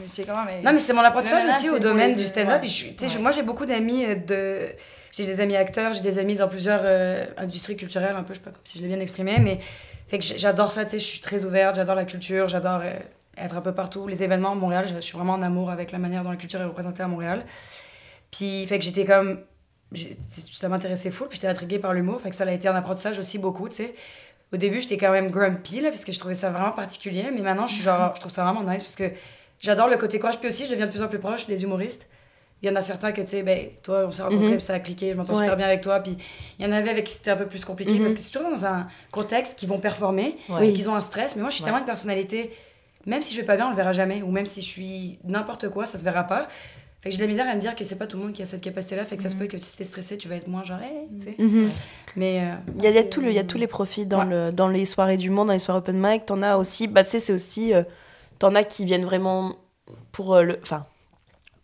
je 0.06 0.10
sais 0.10 0.24
comment, 0.24 0.44
mais. 0.46 0.62
Non, 0.62 0.72
mais 0.72 0.78
c'est 0.78 0.94
mon 0.94 1.02
apprentissage 1.02 1.46
Là, 1.46 1.54
aussi 1.56 1.68
au 1.68 1.78
domaine 1.78 2.14
du 2.16 2.24
stand-up. 2.24 2.62
ouais. 2.62 3.18
Moi, 3.20 3.30
j'ai 3.32 3.42
beaucoup 3.42 3.66
d'amis 3.66 4.06
euh, 4.06 4.14
de. 4.14 4.68
J'ai 5.12 5.26
des 5.26 5.40
amis 5.40 5.56
acteurs, 5.56 5.92
j'ai 5.92 6.00
des 6.00 6.18
amis 6.18 6.36
dans 6.36 6.48
plusieurs 6.48 6.80
euh, 6.84 7.26
industries 7.36 7.76
culturelles, 7.76 8.14
un 8.16 8.22
peu, 8.22 8.34
je 8.34 8.38
sais 8.38 8.44
pas 8.44 8.50
si 8.64 8.78
je 8.78 8.82
l'ai 8.82 8.88
bien 8.88 9.00
exprimé, 9.00 9.38
mais. 9.40 9.58
Fait 10.06 10.18
que 10.18 10.24
j'adore 10.24 10.72
ça, 10.72 10.84
tu 10.84 10.92
sais, 10.92 10.98
je 11.00 11.04
suis 11.04 11.20
très 11.20 11.44
ouverte, 11.44 11.76
j'adore 11.76 11.94
la 11.94 12.06
culture, 12.06 12.48
j'adore 12.48 12.80
euh, 12.82 12.92
être 13.36 13.56
un 13.58 13.60
peu 13.60 13.74
partout. 13.74 14.06
Les 14.08 14.22
événements 14.22 14.52
à 14.52 14.54
Montréal, 14.54 14.86
je 14.88 15.00
suis 15.00 15.16
vraiment 15.18 15.34
en 15.34 15.42
amour 15.42 15.70
avec 15.70 15.92
la 15.92 15.98
manière 15.98 16.22
dont 16.22 16.30
la 16.30 16.36
culture 16.36 16.60
est 16.62 16.64
représentée 16.64 17.02
à 17.02 17.08
Montréal. 17.08 17.44
Puis, 18.30 18.66
fait 18.66 18.78
que 18.78 18.84
j'étais 18.86 19.04
comme. 19.04 19.40
Ça 19.94 20.68
m'intéressait 20.68 21.10
full, 21.10 21.28
puis 21.28 21.36
j'étais 21.36 21.48
intriguée 21.48 21.78
par 21.78 21.94
l'humour, 21.94 22.20
fait 22.20 22.30
que 22.30 22.36
ça 22.36 22.44
a 22.44 22.50
été 22.52 22.68
un 22.68 22.74
apprentissage 22.74 23.18
aussi 23.18 23.38
beaucoup, 23.38 23.68
tu 23.68 23.76
sais. 23.76 23.94
Au 24.52 24.56
début, 24.56 24.80
j'étais 24.80 24.96
quand 24.98 25.12
même 25.12 25.30
grumpy, 25.30 25.80
là, 25.80 25.88
parce 25.88 26.04
que 26.04 26.12
je 26.12 26.18
trouvais 26.18 26.34
ça 26.34 26.50
vraiment 26.50 26.72
particulier, 26.72 27.30
mais 27.34 27.40
maintenant, 27.42 27.66
je 27.66 27.74
suis 27.74 27.82
genre, 27.82 28.12
je 28.14 28.20
trouve 28.20 28.32
ça 28.32 28.44
vraiment 28.44 28.62
nice, 28.62 28.82
parce 28.82 28.96
que 28.96 29.10
j'adore 29.60 29.88
le 29.88 29.96
côté 29.96 30.18
coche, 30.18 30.38
puis 30.38 30.48
aussi, 30.48 30.64
je 30.66 30.70
deviens 30.70 30.86
de 30.86 30.90
plus 30.90 31.02
en 31.02 31.08
plus 31.08 31.18
proche 31.18 31.46
des 31.46 31.62
humoristes. 31.62 32.06
Il 32.60 32.68
y 32.68 32.72
en 32.72 32.76
a 32.76 32.82
certains 32.82 33.12
que, 33.12 33.20
tu 33.20 33.28
sais, 33.28 33.42
ben, 33.42 33.68
toi, 33.82 34.04
on 34.06 34.10
s'est 34.10 34.22
rencontrés, 34.22 34.46
Mhm. 34.48 34.52
puis 34.56 34.60
ça 34.62 34.74
a 34.74 34.78
cliqué, 34.80 35.12
je 35.12 35.16
m'entends 35.16 35.34
Ouais. 35.34 35.42
super 35.44 35.56
bien 35.56 35.66
avec 35.66 35.80
toi. 35.80 36.00
Puis 36.00 36.16
il 36.58 36.66
y 36.66 36.68
en 36.68 36.72
avait 36.72 36.90
avec 36.90 37.04
qui 37.04 37.12
c'était 37.14 37.30
un 37.30 37.36
peu 37.36 37.46
plus 37.46 37.64
compliqué, 37.64 37.92
Mhm. 37.94 38.00
parce 38.00 38.14
que 38.14 38.20
c'est 38.20 38.30
toujours 38.32 38.50
dans 38.50 38.66
un 38.66 38.88
contexte 39.12 39.58
qu'ils 39.58 39.68
vont 39.68 39.78
performer, 39.78 40.36
Ouais. 40.48 40.68
et 40.68 40.72
qu'ils 40.72 40.90
ont 40.90 40.94
un 40.96 41.00
stress. 41.00 41.36
Mais 41.36 41.42
moi, 41.42 41.50
je 41.50 41.54
suis 41.54 41.62
Ouais. 41.62 41.66
tellement 41.68 41.78
une 41.80 41.86
personnalité, 41.86 42.52
même 43.06 43.22
si 43.22 43.32
je 43.34 43.40
vais 43.40 43.46
pas 43.46 43.56
bien, 43.56 43.66
on 43.68 43.70
le 43.70 43.76
verra 43.76 43.92
jamais. 43.92 44.22
Ou 44.22 44.30
même 44.32 44.46
si 44.46 44.60
je 44.60 44.66
suis 44.66 45.18
n'importe 45.24 45.68
quoi, 45.68 45.86
ça 45.86 45.98
se 45.98 46.04
verra 46.04 46.24
pas. 46.24 46.48
Fait 47.08 47.12
que 47.12 47.14
j'ai 47.14 47.18
de 47.18 47.22
la 47.22 47.28
misère 47.28 47.48
à 47.48 47.54
me 47.54 47.60
dire 47.60 47.74
que 47.74 47.84
c'est 47.84 47.96
pas 47.96 48.06
tout 48.06 48.18
le 48.18 48.24
monde 48.24 48.32
qui 48.34 48.42
a 48.42 48.44
cette 48.44 48.60
capacité-là. 48.60 49.06
Fait 49.06 49.16
que 49.16 49.22
ça 49.22 49.30
se 49.30 49.34
Mhm. 49.34 49.40
peut 49.40 49.46
que 49.46 49.56
si 49.56 49.78
t'es 49.78 49.84
stressé, 49.84 50.18
tu 50.18 50.28
vas 50.28 50.36
être 50.36 50.46
moins 50.46 50.62
genre, 50.62 50.78
hey, 50.82 51.08
tu 51.18 51.24
sais. 51.24 51.34
Mhm. 51.38 51.70
Mais 52.16 52.40
euh, 52.42 52.54
Il 52.76 52.84
y 52.84 52.86
a, 52.86 52.90
il 52.90 52.96
y 52.96 52.98
a 52.98 53.02
tout 53.04 53.22
le- 53.22 53.28
il 53.30 53.34
y 53.34 53.38
a 53.38 53.44
tous 53.44 53.56
les 53.56 53.66
profils 53.66 54.06
dans, 54.06 54.26
Ouais. 54.26 54.46
le, 54.48 54.52
dans 54.52 54.68
les 54.68 54.84
soirées 54.84 55.16
du 55.16 55.30
monde, 55.30 55.46
dans 55.46 55.54
les 55.54 55.58
soirées 55.58 55.78
open 55.78 55.96
mic. 55.98 56.26
T'en 56.26 56.42
as 56.42 56.56
aussi, 56.58 56.86
bah, 56.86 57.04
tu 57.04 57.10
sais, 57.10 57.18
c'est 57.18 57.32
aussi. 57.32 57.72
euh, 57.72 57.82
T'en 58.38 58.54
as 58.54 58.62
qui 58.62 58.84
viennent 58.84 59.04
vraiment 59.06 59.56
pour 60.12 60.34
euh, 60.34 60.42
le. 60.42 60.58
Enfin, 60.62 60.82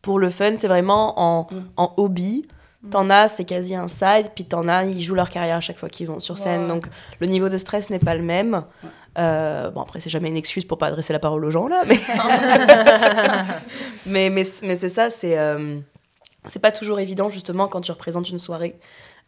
pour 0.00 0.18
le 0.18 0.30
fun, 0.30 0.54
c'est 0.56 0.66
vraiment 0.66 1.20
en, 1.20 1.46
Mm. 1.50 1.56
en 1.76 1.92
hobby. 1.98 2.46
T'en 2.90 3.08
as, 3.10 3.28
c'est 3.28 3.44
quasi 3.44 3.74
un 3.74 3.86
side, 3.88 4.28
puis 4.34 4.44
t'en 4.44 4.66
as, 4.66 4.84
ils 4.84 5.00
jouent 5.02 5.14
leur 5.14 5.30
carrière 5.30 5.56
à 5.56 5.60
chaque 5.60 5.78
fois 5.78 5.88
qu'ils 5.90 6.06
vont 6.06 6.20
sur 6.20 6.36
scène. 6.38 6.62
Ouais. 6.62 6.68
Donc 6.68 6.86
le 7.20 7.26
niveau 7.28 7.48
de 7.50 7.56
stress 7.58 7.90
n'est 7.90 7.98
pas 7.98 8.14
le 8.14 8.22
même. 8.22 8.64
Euh, 9.18 9.70
bon, 9.70 9.80
après, 9.80 10.00
c'est 10.00 10.10
jamais 10.10 10.28
une 10.28 10.36
excuse 10.36 10.64
pour 10.64 10.78
pas 10.78 10.86
adresser 10.88 11.12
la 11.12 11.18
parole 11.18 11.44
aux 11.44 11.50
gens, 11.50 11.68
là. 11.68 11.82
Mais, 11.86 11.98
mais, 14.06 14.30
mais, 14.30 14.44
mais 14.62 14.76
c'est 14.76 14.88
ça, 14.88 15.10
c'est. 15.10 15.38
euh, 15.38 15.78
c'est 16.46 16.58
pas 16.58 16.72
toujours 16.72 17.00
évident, 17.00 17.28
justement, 17.28 17.68
quand 17.68 17.80
tu 17.80 17.90
représentes 17.92 18.28
une 18.28 18.38
soirée, 18.38 18.76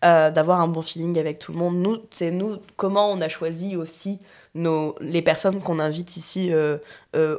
euh, 0.05 0.31
d'avoir 0.31 0.61
un 0.61 0.69
bon 0.69 0.83
feeling 0.83 1.19
avec 1.19 1.39
tout 1.39 1.53
le 1.53 1.59
monde. 1.59 1.77
Nous, 1.77 1.99
c'est 2.11 2.31
nous, 2.31 2.59
comment 2.77 3.11
on 3.11 3.21
a 3.23 3.29
choisi 3.29 3.77
aussi 3.77 4.19
nos, 4.55 4.95
les 5.01 5.23
personnes 5.23 5.63
qu'on 5.63 5.79
invite 5.79 6.17
ici 6.17 6.53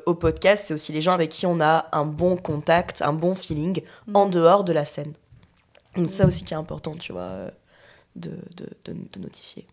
au 0.06 0.14
podcast, 0.16 0.66
c'est 0.68 0.74
aussi 0.74 0.92
les 0.94 1.02
gens 1.02 1.14
avec 1.14 1.30
qui 1.30 1.46
on 1.46 1.60
a 1.62 1.88
un 1.92 2.06
bon 2.06 2.38
contact, 2.38 3.02
un 3.04 3.14
bon 3.14 3.36
feeling 3.36 3.82
en 4.14 4.26
dehors 4.26 4.64
de 4.64 4.74
la 4.74 4.86
scène. 4.86 5.14
Donc, 5.96 6.10
c'est 6.10 6.18
ça 6.18 6.26
aussi 6.26 6.44
qui 6.44 6.54
est 6.54 6.58
important, 6.58 6.96
tu 6.96 7.12
vois, 7.12 7.52
de, 8.16 8.32
de, 8.56 8.68
de, 8.86 8.96
de 9.14 9.20
notifier. 9.20 9.68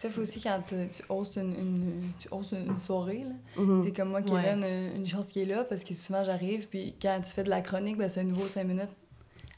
C'est 0.00 0.08
tough 0.08 0.18
aussi 0.22 0.40
quand 0.40 0.60
tu 0.68 1.02
hostes 1.08 1.36
une, 1.36 1.50
une- 1.52 2.12
tu 2.18 2.28
hostes 2.30 2.52
une, 2.52 2.78
soirée. 2.78 3.24
là. 3.24 3.62
Mhm. 3.62 3.82
C'est 3.84 3.92
comme 3.92 4.08
moi. 4.10 4.22
Kevin, 4.22 4.62
euh, 4.64 4.96
une 4.96 5.06
chance 5.06 5.28
qu'il 5.28 5.42
est 5.42 5.54
là 5.54 5.64
parce 5.64 5.84
que 5.84 5.94
souvent 5.94 6.24
j'arrive, 6.24 6.68
puis 6.68 6.94
quand 7.00 7.20
tu 7.22 7.30
fais 7.32 7.44
de 7.44 7.50
la 7.50 7.60
chronique, 7.60 7.96
ben, 7.98 8.08
c'est 8.08 8.20
un 8.20 8.24
nouveau 8.24 8.46
5 8.46 8.64
minutes 8.64 8.88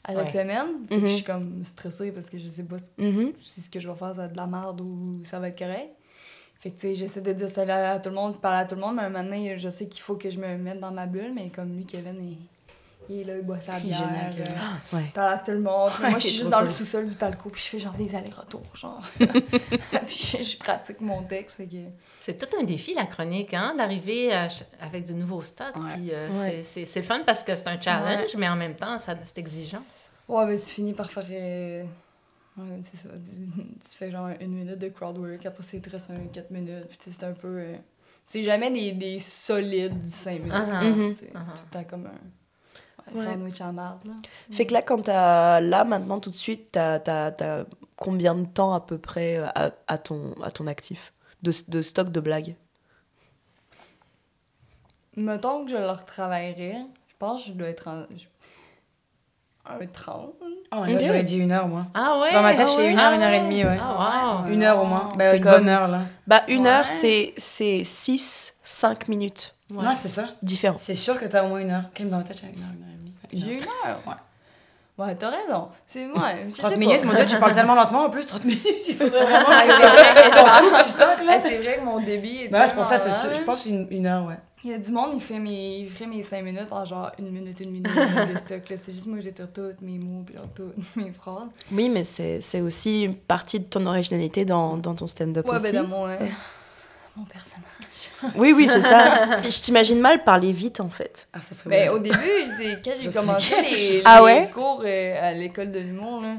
à 0.03 0.13
chaque 0.13 0.25
Ouais. 0.25 0.31
semaine. 0.31 0.67
Fait 0.89 0.95
que 0.95 0.99
Mhm. 1.01 1.07
je 1.07 1.13
suis 1.13 1.23
comme 1.23 1.63
stressée 1.63 2.11
parce 2.11 2.29
que 2.29 2.37
je 2.37 2.49
sais 2.49 2.63
pas 2.63 2.75
Mhm. 2.97 3.31
si 3.43 3.61
ce 3.61 3.69
que 3.69 3.79
je 3.79 3.87
vais 3.89 3.95
faire, 3.95 4.09
ça 4.09 4.13
va 4.15 4.25
être 4.25 4.31
de 4.33 4.37
la 4.37 4.47
merde 4.47 4.81
ou 4.81 5.21
ça 5.23 5.39
va 5.39 5.47
être 5.49 5.57
correct. 5.57 5.91
Fait 6.59 6.71
que, 6.71 6.75
tu 6.75 6.87
sais, 6.87 6.95
j'essaie 6.95 7.21
de 7.21 7.33
dire 7.33 7.49
ça 7.49 7.61
à 7.93 7.99
tout 7.99 8.09
le 8.09 8.15
monde, 8.15 8.33
de 8.33 8.37
parler 8.37 8.59
à 8.59 8.65
tout 8.65 8.75
le 8.75 8.81
monde, 8.81 8.95
mais 8.95 9.03
un 9.03 9.09
moment 9.09 9.23
donné, 9.23 9.57
je 9.57 9.69
sais 9.69 9.87
qu'il 9.87 10.01
faut 10.01 10.15
que 10.15 10.29
je 10.29 10.39
me 10.39 10.57
mette 10.57 10.79
dans 10.79 10.91
ma 10.91 11.05
bulle, 11.07 11.33
mais 11.33 11.49
comme 11.49 11.73
lui, 11.75 11.85
Kevin, 11.85 12.15
il, 12.19 12.37
il 13.09 13.19
est 13.19 13.23
là, 13.23 13.35
il 13.37 13.41
boit 13.43 13.59
sa 13.59 13.77
Il 13.79 13.85
est 13.85 13.87
bière. 13.89 13.97
génial, 13.99 14.33
euh, 14.33 14.43
Kevin. 14.43 14.53
Ouais. 14.93 15.01
il 15.05 15.11
parle 15.11 15.33
à 15.33 15.37
tout 15.39 15.51
le 15.51 15.59
monde. 15.59 15.91
Ouais, 16.01 16.09
moi, 16.09 16.19
je 16.19 16.25
il 16.25 16.29
suis 16.29 16.37
juste 16.39 16.49
dans 16.49 16.61
le 16.61 16.67
sous-sol 16.67 17.05
du 17.07 17.15
palco, 17.15 17.49
puis 17.49 17.61
je 17.61 17.67
fais 17.67 17.79
genre 17.79 17.93
des 17.93 18.13
allers-retours, 18.15 18.75
genre. 18.75 19.01
puis 19.19 20.37
je, 20.39 20.43
je 20.43 20.57
pratique 20.57 21.01
mon 21.01 21.23
texte, 21.23 21.57
que... 21.69 21.75
C'est 22.19 22.37
tout 22.37 22.57
un 22.59 22.63
défi, 22.63 22.93
la 22.93 23.05
chronique, 23.05 23.53
hein, 23.53 23.73
d'arriver 23.77 24.31
avec 24.81 25.05
de 25.05 25.13
nouveaux 25.13 25.41
stocks. 25.41 25.75
Ouais. 25.75 25.93
Puis, 25.95 26.09
euh, 26.13 26.29
Ouais. 26.29 26.49
c'est- 26.57 26.63
c'est 26.63 26.85
c'est 26.85 26.99
le 27.01 27.05
fun 27.05 27.21
parce 27.25 27.43
que 27.43 27.55
c'est 27.55 27.67
un 27.67 27.79
challenge, 27.79 28.35
mais 28.37 28.47
en 28.47 28.55
même 28.55 28.75
temps, 28.75 28.97
ça- 28.97 29.15
c'est 29.23 29.37
exigeant. 29.39 29.83
Ouais, 30.27 30.45
mais 30.45 30.57
tu 30.57 30.65
finis 30.69 30.93
par 30.93 31.11
faire. 31.11 31.23
euh, 31.31 31.83
Ouais, 32.55 32.81
c'est 32.83 32.97
ça. 33.07 33.09
Tu, 33.15 33.31
tu 33.41 33.97
fais 33.97 34.11
genre 34.11 34.29
une 34.39 34.51
minute 34.53 34.77
de 34.77 34.87
crowd 34.89 35.17
work, 35.17 35.43
après 35.45 35.63
c'est 35.63 35.79
très 35.81 35.97
4 35.97 36.51
minutes, 36.51 36.85
puis 36.87 37.11
c'est 37.11 37.23
un 37.25 37.31
peu. 37.31 37.47
euh, 37.47 37.75
C'est 38.25 38.43
jamais 38.43 38.69
des, 38.71 38.91
des 38.91 39.17
solides 39.19 40.07
5 40.07 40.33
minutes. 40.39 40.51
Ah, 40.53 40.67
ah. 40.71 40.81
C'est 41.15 41.31
tout 41.31 41.37
le 41.37 41.69
temps 41.71 41.83
comme 41.89 42.05
un 42.05 42.11
ouais, 43.13 43.23
sandwich 43.25 43.61
en 43.61 43.73
marde, 43.73 43.99
là. 44.05 44.13
Fait 44.51 44.65
que 44.65 44.73
là, 44.73 44.81
quand 44.81 45.01
t'as 45.03 45.59
là 45.59 45.83
maintenant 45.83 46.19
tout 46.19 46.29
de 46.31 46.37
suite, 46.37 46.69
t'as 46.71 46.95
as, 47.07 47.65
combien 47.95 48.35
de 48.35 48.45
temps 48.45 48.73
à 48.73 48.79
peu 48.81 48.97
près 48.97 49.37
à, 49.37 49.71
à 49.87 49.97
ton, 49.97 50.33
à 50.43 50.51
ton 50.51 50.67
actif 50.67 51.13
de, 51.41 51.51
de 51.67 51.81
stock 51.81 52.09
de 52.11 52.19
blagues? 52.19 52.55
Mettons 55.15 55.63
que 55.65 55.71
je 55.71 55.77
le 55.77 55.89
retravaillerais, 55.89 56.77
je 57.07 57.13
pense 57.19 57.43
que 57.43 57.49
je 57.49 57.53
dois 57.53 57.67
être 57.67 57.87
en. 57.87 58.03
je- 58.15 58.25
Un 59.65 59.85
30. 59.85 60.33
oh, 60.41 60.45
là, 60.75 60.81
Ok. 60.81 61.03
j'aurais 61.03 61.23
dit 61.23 61.37
une 61.37 61.51
heure, 61.51 61.67
moi. 61.67 61.85
Ah 61.93 62.19
ouais? 62.19 62.33
Dans 62.33 62.41
ma 62.41 62.51
tête, 62.53 62.61
ah 62.63 62.65
c'est 62.65 62.81
ouais? 62.81 62.91
une 62.91 62.99
heure, 62.99 63.11
Ah 63.11 63.15
une 63.15 63.21
heure 63.21 63.33
et 63.33 63.39
demie, 63.41 63.63
ouais. 63.63 63.77
Ah 63.81 64.41
wow. 64.43 64.51
Une 64.51 64.63
heure 64.63 64.81
au 64.81 64.85
moins. 64.85 65.07
C'est 65.11 65.17
Ben, 65.17 65.37
une 65.37 65.43
comme- 65.43 65.51
bonne 65.53 65.69
heure, 65.69 65.87
là. 65.87 66.01
Bah, 66.27 66.43
une 66.47 66.63
Ouais. 66.63 66.69
heure, 66.69 66.87
c'est 66.87 67.33
6, 67.37 68.57
5 68.63 69.07
minutes 69.07 69.55
Ouais. 69.73 69.87
Ouais, 69.87 69.95
c'est 69.95 70.07
ça. 70.07 70.27
différents. 70.41 70.77
C'est 70.77 70.93
sûr 70.93 71.19
que 71.19 71.25
t'as 71.25 71.43
au 71.43 71.47
moins 71.49 71.59
une 71.59 71.71
heure. 71.71 71.85
Crime 71.93 72.09
dans 72.09 72.17
ma 72.17 72.23
tête, 72.23 72.39
j'ai 72.41 72.47
une 72.55 72.61
heure, 72.63 72.69
une 72.75 72.83
heure 72.83 72.89
et 72.93 72.97
demie. 72.97 73.13
J'ai 73.45 73.53
une 73.57 73.63
heure. 73.63 73.99
Ouais. 74.07 74.13
Ouais, 74.95 75.15
t'as 75.15 75.31
raison. 75.31 75.69
C'est 75.87 76.05
moi. 76.05 76.29
je 76.45 76.51
sais 76.51 76.61
30 76.61 76.71
pas. 76.73 76.77
minutes, 76.77 77.03
mon 77.03 77.13
dieu, 77.15 77.25
tu 77.25 77.37
parles 77.39 77.53
tellement 77.53 77.73
lentement 77.73 78.05
en 78.05 78.09
plus, 78.11 78.27
30 78.27 78.45
minutes, 78.45 78.63
il 78.87 78.95
faudrait 78.95 79.23
vraiment. 79.23 79.49
Ouais, 79.49 79.63
c'est 79.65 79.87
vrai. 79.87 81.25
Ouais, 81.25 81.39
c'est 81.39 81.57
vrai 81.57 81.77
que 81.79 81.83
mon 81.83 81.99
débit 81.99 82.43
est. 82.43 82.47
Ben 82.49 82.59
ouais, 82.61 82.67
c'est 82.67 82.75
pour 82.75 82.85
ça, 82.85 82.99
c'est 82.99 83.09
Je 83.35 83.41
pense 83.41 83.65
une, 83.65 83.87
une 83.89 84.05
heure, 84.05 84.25
ouais. 84.27 84.37
Il 84.65 84.69
y 84.71 84.73
a 84.73 84.77
du 84.77 84.91
monde, 84.93 85.11
il 85.15 85.19
fait 85.21 85.39
mes, 85.39 85.79
il 85.79 85.89
ferait 85.89 86.05
mes 86.07 86.21
5 86.23 86.41
minutes 86.43 86.67
en 86.71 86.85
genre 86.85 87.11
une 87.19 87.31
minute 87.31 87.59
et 87.59 87.65
demie 87.65 87.81
de 87.81 87.89
stock. 88.37 88.61
C'est 88.77 88.93
juste 88.93 89.07
moi, 89.07 89.17
j'étire 89.19 89.47
toutes 89.51 89.81
mes 89.81 89.97
mots 89.97 90.23
puis 90.25 90.35
toutes 90.55 90.75
mes 90.95 91.11
phrases. 91.11 91.47
Oui, 91.71 91.89
mais 91.89 92.03
c'est 92.05 92.61
aussi 92.61 93.01
une 93.01 93.15
partie 93.15 93.59
de 93.59 93.65
ton 93.65 93.85
originalité 93.87 94.45
dans, 94.45 94.77
dans 94.77 94.93
ton 94.95 95.07
stand-up 95.07 95.45
Ouais, 95.49 95.55
aussi. 95.55 95.71
ben 95.73 95.81
dans 95.81 95.87
mon, 95.89 96.07
euh, 96.07 96.15
mon 97.15 97.25
personnage. 97.25 98.33
Oui, 98.35 98.53
oui, 98.55 98.67
c'est 98.67 98.81
ça. 98.81 99.41
Je 99.43 99.61
t'imagine 99.61 99.99
mal 99.99 100.23
parler 100.23 100.51
vite, 100.51 100.79
en 100.79 100.89
fait. 100.89 101.27
Ah, 101.33 101.41
ça 101.41 101.53
serait 101.53 101.83
bien. 101.83 101.91
au 101.93 101.99
début, 101.99 102.17
c'est 102.57 102.81
quand 102.83 102.91
j'ai 102.99 103.09
commencé 103.13 103.53
les, 103.61 104.01
Ah 104.05 104.17
les 104.19 104.23
ouais? 104.25 104.49
cours 104.53 104.81
euh, 104.85 105.19
à 105.29 105.31
l'école 105.33 105.71
de 105.71 105.79
l'humour, 105.79 106.21
là, 106.21 106.37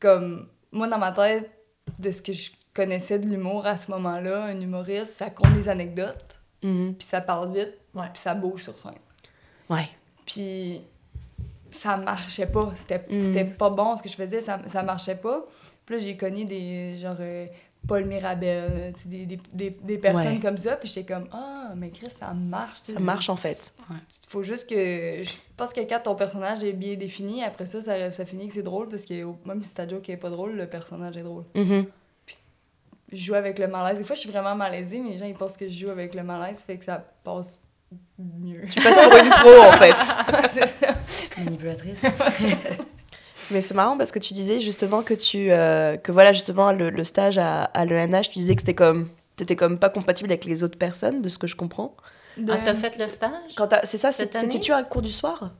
comme 0.00 0.48
moi, 0.72 0.86
dans 0.88 0.98
ma 0.98 1.12
tête, 1.12 1.50
de 1.98 2.10
ce 2.10 2.22
que 2.22 2.32
je 2.32 2.50
connaissais 2.74 3.18
de 3.18 3.26
l'humour 3.28 3.66
à 3.66 3.76
ce 3.76 3.90
moment-là, 3.90 4.44
un 4.44 4.60
humoriste, 4.60 5.18
ça 5.18 5.30
compte 5.30 5.52
des 5.52 5.68
anecdotes, 5.68 6.38
Mhm. 6.62 6.94
puis 6.98 7.06
ça 7.06 7.20
parle 7.20 7.52
vite, 7.54 7.76
Ouais. 7.94 8.06
puis 8.12 8.20
ça 8.22 8.34
bouge 8.34 8.62
sur 8.64 8.78
scène. 8.78 8.92
Ouais. 9.68 9.88
Puis 10.26 10.82
ça 11.70 11.96
marchait 11.96 12.46
pas. 12.46 12.72
C'était 12.76 13.04
Mm. 13.10 13.20
c'était 13.20 13.44
pas 13.44 13.70
bon 13.70 13.96
ce 13.96 14.02
que 14.02 14.08
je 14.08 14.14
faisais, 14.16 14.40
ça, 14.40 14.58
ça 14.68 14.82
marchait 14.82 15.14
pas. 15.16 15.44
Puis 15.86 15.96
là, 15.96 16.00
j'ai 16.02 16.16
connu 16.16 16.44
des 16.44 16.96
genre 16.98 17.16
euh, 17.20 17.46
Paul 17.86 18.04
Mirabel, 18.04 18.92
sais, 18.96 19.08
des, 19.08 19.24
des, 19.26 19.40
des, 19.52 19.70
des 19.70 19.98
personnes 19.98 20.34
Ouais. 20.34 20.40
comme 20.40 20.58
ça. 20.58 20.76
Puis 20.76 20.88
j'étais 20.88 21.12
comme, 21.14 21.26
ah, 21.32 21.72
mais 21.76 21.90
Chris, 21.90 22.10
ça 22.18 22.34
marche. 22.34 22.80
Ça 22.82 22.98
marche, 23.00 23.28
en 23.30 23.36
fait. 23.36 23.72
Il 23.90 23.96
faut 24.30 24.42
juste 24.42 24.68
que. 24.68 24.74
Je 25.24 25.34
pense 25.56 25.72
que 25.72 25.80
quand 25.80 26.00
ton 26.04 26.14
personnage 26.14 26.62
est 26.64 26.72
bien 26.74 26.96
défini, 26.96 27.42
après 27.42 27.66
ça, 27.66 27.80
ça, 27.80 28.10
ça 28.10 28.26
finit 28.26 28.48
que 28.48 28.54
c'est 28.54 28.62
drôle 28.62 28.88
parce 28.88 29.04
que 29.04 29.24
même 29.46 29.62
si 29.64 29.72
ta 29.74 29.88
joke 29.88 30.08
est 30.10 30.16
pas 30.18 30.28
drôle, 30.30 30.52
le 30.56 30.66
personnage 30.66 31.16
est 31.16 31.22
drôle. 31.22 31.44
Mhm. 31.54 31.86
Je 33.10 33.16
joue 33.16 33.34
avec 33.34 33.58
le 33.58 33.68
malaise. 33.68 33.96
Des 33.96 34.04
fois, 34.04 34.14
je 34.14 34.20
suis 34.20 34.30
vraiment 34.30 34.54
malaisée, 34.54 35.00
mais 35.00 35.12
les 35.12 35.18
gens 35.18 35.24
ils 35.24 35.34
pensent 35.34 35.56
que 35.56 35.66
je 35.66 35.86
joue 35.86 35.90
avec 35.90 36.14
le 36.14 36.22
malaise, 36.22 36.62
fait 36.62 36.76
que 36.76 36.84
ça 36.84 36.98
passe 37.24 37.58
mieux. 38.18 38.64
Tu 38.68 38.82
passes 38.82 38.96
pour 39.08 39.16
une 39.16 39.30
pro, 39.30 39.62
en 39.62 39.72
fait. 39.72 39.94
C'est 40.50 40.66
ça. 40.84 40.94
Manipulatrice. 41.38 42.02
Mais 43.50 43.62
c'est 43.62 43.74
marrant 43.74 43.96
parce 43.96 44.10
que 44.12 44.18
tu 44.18 44.34
disais 44.34 44.60
justement 44.60 45.02
que 45.02 45.14
tu 45.14 45.50
euh, 45.50 45.96
que 45.96 46.12
voilà 46.12 46.32
justement 46.32 46.72
le, 46.72 46.90
le 46.90 47.04
stage 47.04 47.38
à, 47.38 47.64
à 47.64 47.84
l'ENH, 47.84 48.30
tu 48.30 48.38
disais 48.38 48.54
que 48.54 48.60
c'était 48.60 48.74
comme 48.74 49.08
t'étais 49.36 49.56
comme 49.56 49.78
pas 49.78 49.88
compatible 49.90 50.30
avec 50.30 50.44
les 50.44 50.62
autres 50.64 50.78
personnes, 50.78 51.22
de 51.22 51.28
ce 51.28 51.38
que 51.38 51.46
je 51.46 51.56
comprends. 51.56 51.94
De- 52.36 52.52
Ah, 52.52 52.58
t'as 52.64 52.74
fait 52.74 53.00
le 53.00 53.08
stage? 53.08 53.30
Quand 53.56 53.68
c'est 53.84 53.96
ça, 53.96 54.12
Cette 54.12 54.32
c'est- 54.32 54.38
année? 54.38 54.48
c'était-tu 54.50 54.72
un 54.72 54.82
cours 54.84 55.02
du 55.02 55.12
soir? 55.12 55.50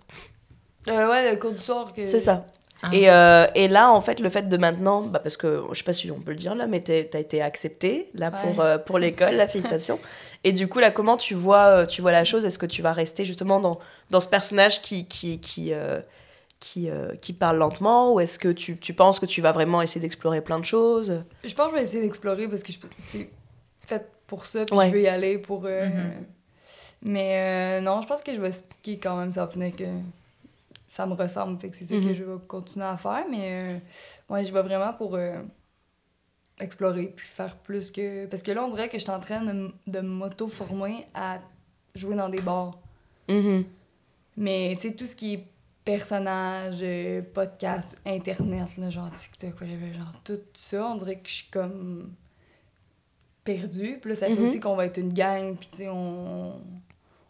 Euh, 0.88 1.08
ouais, 1.10 1.30
le 1.32 1.38
cours 1.38 1.52
du 1.52 1.58
soir. 1.58 1.92
que 1.92 2.06
C'est 2.06 2.20
ça. 2.20 2.46
Ah. 2.82 2.90
Et, 2.92 3.10
euh, 3.10 3.46
et 3.56 3.66
là, 3.66 3.90
en 3.90 4.00
fait, 4.00 4.20
le 4.20 4.28
fait 4.28 4.48
de 4.48 4.56
maintenant, 4.56 5.02
bah 5.02 5.18
parce 5.18 5.36
que 5.36 5.64
je 5.72 5.78
sais 5.78 5.82
pas 5.84 5.92
si 5.92 6.10
on 6.12 6.20
peut 6.20 6.30
le 6.30 6.36
dire 6.36 6.54
là, 6.54 6.68
mais 6.68 6.80
t'as 6.80 7.18
été 7.18 7.42
acceptée 7.42 8.08
là 8.14 8.30
pour, 8.30 8.50
Ouais. 8.58 8.64
euh, 8.64 8.78
pour 8.78 8.98
l'école, 9.00 9.34
la 9.34 9.48
félicitation. 9.48 9.98
Et 10.44 10.52
du 10.52 10.68
coup, 10.68 10.78
là, 10.78 10.92
comment 10.92 11.16
tu 11.16 11.34
vois, 11.34 11.86
tu 11.86 12.00
vois 12.02 12.12
la 12.12 12.22
chose? 12.22 12.44
Est-ce 12.46 12.58
que 12.58 12.66
tu 12.66 12.80
vas 12.82 12.92
rester 12.92 13.24
justement 13.24 13.58
dans, 13.58 13.80
dans 14.10 14.20
ce 14.20 14.28
personnage 14.28 14.80
qui, 14.80 15.08
qui, 15.08 15.40
qui, 15.40 15.72
euh, 15.72 15.98
qui, 16.60 16.90
euh, 16.90 17.14
qui 17.16 17.32
parle 17.32 17.56
lentement 17.58 18.12
Ou 18.14 18.20
est-ce 18.20 18.38
que 18.38 18.48
tu, 18.48 18.76
tu 18.78 18.92
penses 18.94 19.18
que 19.20 19.26
tu 19.26 19.40
vas 19.40 19.52
vraiment 19.52 19.80
essayer 19.82 20.00
d'explorer 20.00 20.40
plein 20.40 20.58
de 20.58 20.64
choses? 20.64 21.22
Je 21.44 21.54
pense 21.54 21.66
que 21.66 21.72
je 21.72 21.76
vais 21.76 21.82
essayer 21.84 22.02
d'explorer 22.02 22.48
parce 22.48 22.62
que 22.62 22.72
je- 22.72 22.78
c'est 22.98 23.30
fait 23.80 24.10
pour 24.26 24.44
ça, 24.46 24.64
puis 24.64 24.76
Ouais. 24.76 24.88
je 24.88 24.92
veux 24.94 25.02
y 25.02 25.08
aller 25.08 25.38
pour. 25.38 25.64
euh, 25.66 25.86
Mhm. 25.88 26.12
Mais 27.02 27.78
euh, 27.78 27.80
non, 27.80 28.02
je 28.02 28.08
pense 28.08 28.22
que 28.22 28.34
je 28.34 28.40
vais 28.40 28.50
sticker 28.52 28.98
quand 28.98 29.16
même, 29.16 29.30
ça 29.30 29.46
venait 29.46 29.70
que 29.70 29.84
ça 30.88 31.06
me 31.06 31.14
ressemble, 31.14 31.60
fait 31.60 31.70
que 31.70 31.76
c'est 31.76 31.86
ça 31.86 31.94
Mhm. 31.94 32.04
que 32.08 32.12
je 32.14 32.24
vais 32.24 32.38
continuer 32.48 32.86
à 32.86 32.96
faire. 32.96 33.24
Mais 33.30 33.60
euh, 33.62 33.78
ouais, 34.34 34.44
je 34.44 34.52
vais 34.52 34.62
vraiment 34.62 34.92
pour 34.92 35.14
euh, 35.14 35.40
explorer 36.60 37.12
puis 37.14 37.26
faire 37.28 37.56
plus 37.56 37.90
que. 37.90 38.26
Parce 38.26 38.42
que 38.42 38.50
là, 38.50 38.64
on 38.64 38.68
dirait 38.68 38.88
que 38.88 38.98
je 38.98 39.02
suis 39.02 39.10
en 39.10 39.20
train 39.20 39.42
de, 39.42 39.70
de 39.86 40.00
m'auto-former 40.00 41.06
à 41.14 41.38
jouer 41.94 42.16
dans 42.16 42.28
des 42.28 42.40
bars. 42.40 42.76
Mhm. 43.28 43.64
Mais 44.36 44.74
tu 44.80 44.88
sais, 44.88 44.94
tout 44.94 45.06
ce 45.06 45.14
qui 45.16 45.34
est 45.34 45.44
personnage, 45.92 46.80
euh, 46.82 47.22
podcast, 47.32 47.96
internet, 48.04 48.76
là, 48.76 48.90
genre 48.90 49.10
TikTok, 49.10 49.58
whatever, 49.60 49.94
genre 49.94 50.12
tout 50.22 50.38
ça, 50.54 50.86
on 50.86 50.96
dirait 50.96 51.16
que 51.18 51.28
je 51.30 51.34
suis 51.36 51.48
comme 51.50 52.12
perdue. 53.42 53.98
Puis 54.00 54.10
là, 54.10 54.16
ça 54.16 54.26
fait 54.26 54.34
Mhm. 54.34 54.42
aussi 54.42 54.60
qu'on 54.60 54.76
va 54.76 54.84
être 54.84 54.98
une 54.98 55.12
gang, 55.14 55.56
puis 55.56 55.68
tu 55.72 55.78
sais, 55.78 55.88
on, 55.88 56.60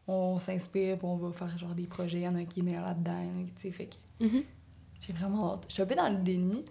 on 0.08 0.38
s'inspire, 0.40 0.96
puis 0.98 1.06
on 1.06 1.16
va 1.16 1.32
faire 1.32 1.56
genre 1.56 1.74
des 1.76 1.86
projets. 1.86 2.18
Il 2.18 2.22
y 2.24 2.28
en 2.28 2.34
a 2.34 2.38
un 2.38 2.44
qui 2.46 2.60
est 2.60 2.62
meilleur 2.64 2.84
là-dedans, 2.84 3.22
tu 3.56 3.62
sais, 3.62 3.70
fait 3.70 3.86
que 3.86 4.24
Mhm. 4.24 4.42
j'ai 5.00 5.12
vraiment 5.12 5.54
hâte. 5.54 5.66
Je 5.68 5.74
suis 5.74 5.82
un 5.82 5.86
peu 5.86 5.94
dans 5.94 6.08
le 6.08 6.16
déni. 6.16 6.64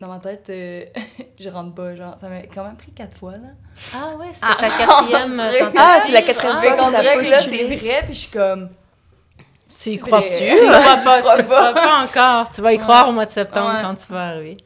Dans 0.00 0.08
ma 0.08 0.18
tête, 0.18 0.48
euh, 0.50 0.84
je 1.38 1.48
rentre 1.48 1.74
pas, 1.74 1.94
genre. 1.94 2.18
Ça 2.18 2.28
m'a 2.28 2.42
quand 2.42 2.64
même 2.64 2.76
pris 2.76 2.90
quatre 2.92 3.16
fois, 3.18 3.36
là. 3.36 3.48
Ah 3.94 4.16
ouais, 4.16 4.32
c'était 4.32 4.46
Ah, 4.48 4.56
ta 4.58 4.70
quatrième. 4.70 5.40
Ah, 5.76 5.98
c'est 6.04 6.12
la 6.12 6.22
quatrième 6.22 6.54
Ah, 6.56 6.60
Fait 6.62 6.68
fois 6.68 6.76
qu'on 6.78 6.90
dirait 6.90 7.16
que 7.16 7.30
là, 7.30 7.40
c'est 7.42 7.64
vrai, 7.76 8.02
puis 8.04 8.14
je 8.14 8.18
suis 8.18 8.30
comme... 8.30 8.68
Tu 9.80 9.90
y 9.90 9.98
crois. 9.98 10.20
Tu 10.20 10.26
y 10.44 10.50
crois 10.50 10.80
pas, 11.04 11.22
tu 11.22 11.40
y 11.40 11.44
crois 11.44 11.72
pas 11.74 12.04
encore. 12.04 12.50
Tu 12.50 12.60
vas 12.62 12.72
y 12.72 12.76
Ouais. 12.76 12.82
croire 12.82 13.08
au 13.08 13.12
mois 13.12 13.26
de 13.26 13.30
septembre 13.30 13.74
Ouais. 13.76 13.82
quand 13.82 13.94
tu 13.94 14.12
vas 14.12 14.28
arriver. 14.28 14.56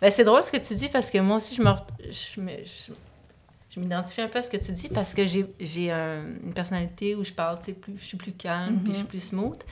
Ben, 0.00 0.10
c'est 0.10 0.24
drôle 0.24 0.42
ce 0.42 0.50
que 0.50 0.56
tu 0.56 0.74
dis 0.74 0.88
parce 0.88 1.10
que 1.10 1.18
moi 1.18 1.36
aussi, 1.36 1.54
je 1.54 1.62
me, 1.62 1.70
je 2.10 2.40
me- 2.40 2.64
je- 2.64 2.92
je 3.74 3.80
m'identifie 3.80 4.20
un 4.20 4.28
peu 4.28 4.38
à 4.38 4.42
ce 4.42 4.50
que 4.50 4.56
tu 4.56 4.72
dis 4.72 4.88
parce 4.88 5.14
que 5.14 5.26
j'ai, 5.26 5.46
j'ai 5.60 5.90
un- 5.90 6.24
une 6.42 6.52
personnalité 6.54 7.14
où 7.14 7.24
je 7.24 7.32
parle, 7.32 7.58
tu 7.58 7.66
sais, 7.66 7.72
plus, 7.72 7.94
je 7.98 8.04
suis 8.04 8.16
plus 8.16 8.32
calme, 8.32 8.80
puis 8.82 8.92
je 8.92 8.98
suis 8.98 9.06
plus 9.06 9.20
smooth. 9.20 9.62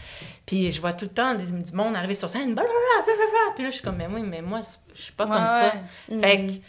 Puis 0.46 0.70
je 0.70 0.80
vois 0.80 0.92
tout 0.92 1.04
le 1.06 1.10
temps 1.10 1.34
des- 1.34 1.46
du 1.46 1.72
monde 1.72 1.96
arriver 1.96 2.14
sur 2.14 2.28
scène, 2.30 2.54
blablabla, 2.54 3.04
blablabla. 3.04 3.54
Puis 3.54 3.64
là, 3.64 3.70
je 3.70 3.74
suis 3.76 3.84
comme, 3.84 3.96
mais 3.96 4.06
oui, 4.12 4.22
mais 4.22 4.40
moi, 4.42 4.60
je 4.94 5.02
suis 5.02 5.12
pas 5.12 5.24
Ouais, 5.24 5.30
comme 5.36 5.46
ça. 5.48 5.72
ouais. 6.10 6.20
Fait 6.20 6.46
que, 6.46 6.52
tu 6.52 6.60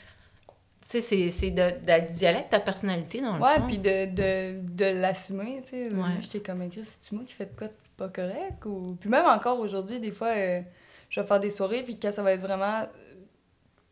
sais, 0.88 1.02
c'est, 1.02 1.30
c'est 1.32 1.52
de, 1.52 1.62
de 1.70 2.12
dialecte 2.14 2.50
ta 2.52 2.60
personnalité 2.60 3.22
dans 3.22 3.36
le 3.36 3.42
Ouais, 3.42 3.56
fond. 3.58 3.68
puis 3.68 3.78
de, 3.78 4.06
de, 4.14 4.60
de 4.62 4.86
l'assumer, 5.02 5.62
tu 5.64 5.70
sais. 5.72 5.90
Ouais. 5.90 6.18
J'étais 6.22 6.40
comme, 6.42 6.62
écrit, 6.64 6.84
c'est-tu 6.84 7.16
moi 7.16 7.24
qui 7.26 7.34
fais 7.34 7.46
de 7.46 7.52
quoi 7.58 7.68
de 7.68 7.74
pas 8.02 8.10
correct? 8.10 8.66
Ou... 8.66 8.98
Puis 9.00 9.10
même 9.10 9.26
encore 9.26 9.60
aujourd'hui, 9.60 10.00
des 10.00 10.12
fois, 10.12 10.30
euh, 10.30 10.62
je 11.10 11.20
vais 11.22 11.28
faire 11.28 11.40
des 11.40 11.52
soirées, 11.52 11.84
puis 11.84 12.00
quand 12.00 12.12
ça 12.12 12.24
va 12.24 12.32
être 12.34 12.42
vraiment 12.42 12.82
euh, 12.82 12.88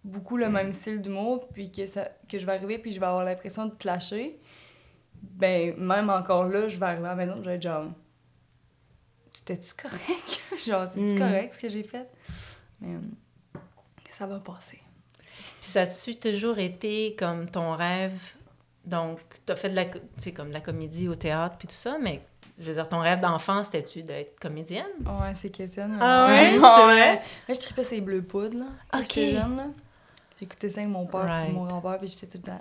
beaucoup 0.03 0.37
le 0.37 0.49
même 0.49 0.73
style 0.73 1.01
d'humour, 1.01 1.47
puis 1.49 1.71
que, 1.71 1.85
ça, 1.85 2.09
que 2.27 2.39
je 2.39 2.45
vais 2.45 2.53
arriver, 2.53 2.79
puis 2.79 2.91
je 2.91 2.99
vais 2.99 3.05
avoir 3.05 3.23
l'impression 3.23 3.65
de 3.67 3.75
clasher, 3.75 4.39
ben, 5.21 5.75
même 5.77 6.09
encore 6.09 6.45
là, 6.47 6.67
je 6.67 6.79
vais 6.79 6.85
arriver 6.85 7.07
à 7.07 7.15
maison, 7.15 7.35
je 7.37 7.49
vais 7.49 7.55
être 7.55 7.61
genre, 7.61 7.85
t'étais-tu 9.33 9.73
correct? 9.75 10.41
genre, 10.65 10.89
c'est-tu 10.89 11.13
Mm. 11.13 11.19
correct 11.19 11.53
ce 11.53 11.59
que 11.59 11.69
j'ai 11.69 11.83
fait? 11.83 12.09
Mais 12.81 12.95
euh, 12.95 13.59
ça 14.07 14.25
va 14.25 14.39
passer. 14.39 14.79
Puis 15.61 15.69
ça 15.69 15.81
a-tu 15.81 16.15
toujours 16.15 16.57
été 16.57 17.15
comme 17.17 17.49
ton 17.49 17.75
rêve? 17.75 18.19
Donc, 18.85 19.19
tu 19.45 19.51
as 19.51 19.55
fait 19.55 19.69
de 19.69 19.75
la, 19.75 19.85
sais, 20.17 20.31
comme 20.31 20.49
de 20.49 20.53
la 20.53 20.61
comédie 20.61 21.07
au 21.07 21.15
théâtre 21.15 21.57
puis 21.59 21.67
tout 21.67 21.75
ça, 21.75 21.97
mais 21.99 22.21
je 22.59 22.65
veux 22.65 22.73
dire, 22.73 22.89
ton 22.89 22.99
rêve 22.99 23.19
d'enfant, 23.21 23.63
c'était-tu 23.63 24.03
d'être 24.03 24.39
comédienne? 24.39 24.85
Ouais, 25.05 25.31
c'est 25.35 25.49
Kéten. 25.49 25.97
Ah 26.01 26.27
ouais, 26.27 26.51
c'est 26.53 26.57
vrai? 26.57 27.13
Moi, 27.47 27.55
je 27.55 27.59
tripais 27.59 27.83
ces 27.83 28.01
bleus 28.01 28.21
poudres, 28.21 28.59
là. 28.59 28.99
Ok. 28.99 29.19
J'écoutais 30.39 30.69
ça 30.69 30.81
avec 30.81 30.91
mon 30.91 31.05
père 31.05 31.21
Right. 31.25 31.51
mon 31.53 31.65
grand-père, 31.65 31.97
puis 31.99 32.07
j'étais 32.07 32.27
tout 32.27 32.37
le 32.37 32.51
temps... 32.51 32.59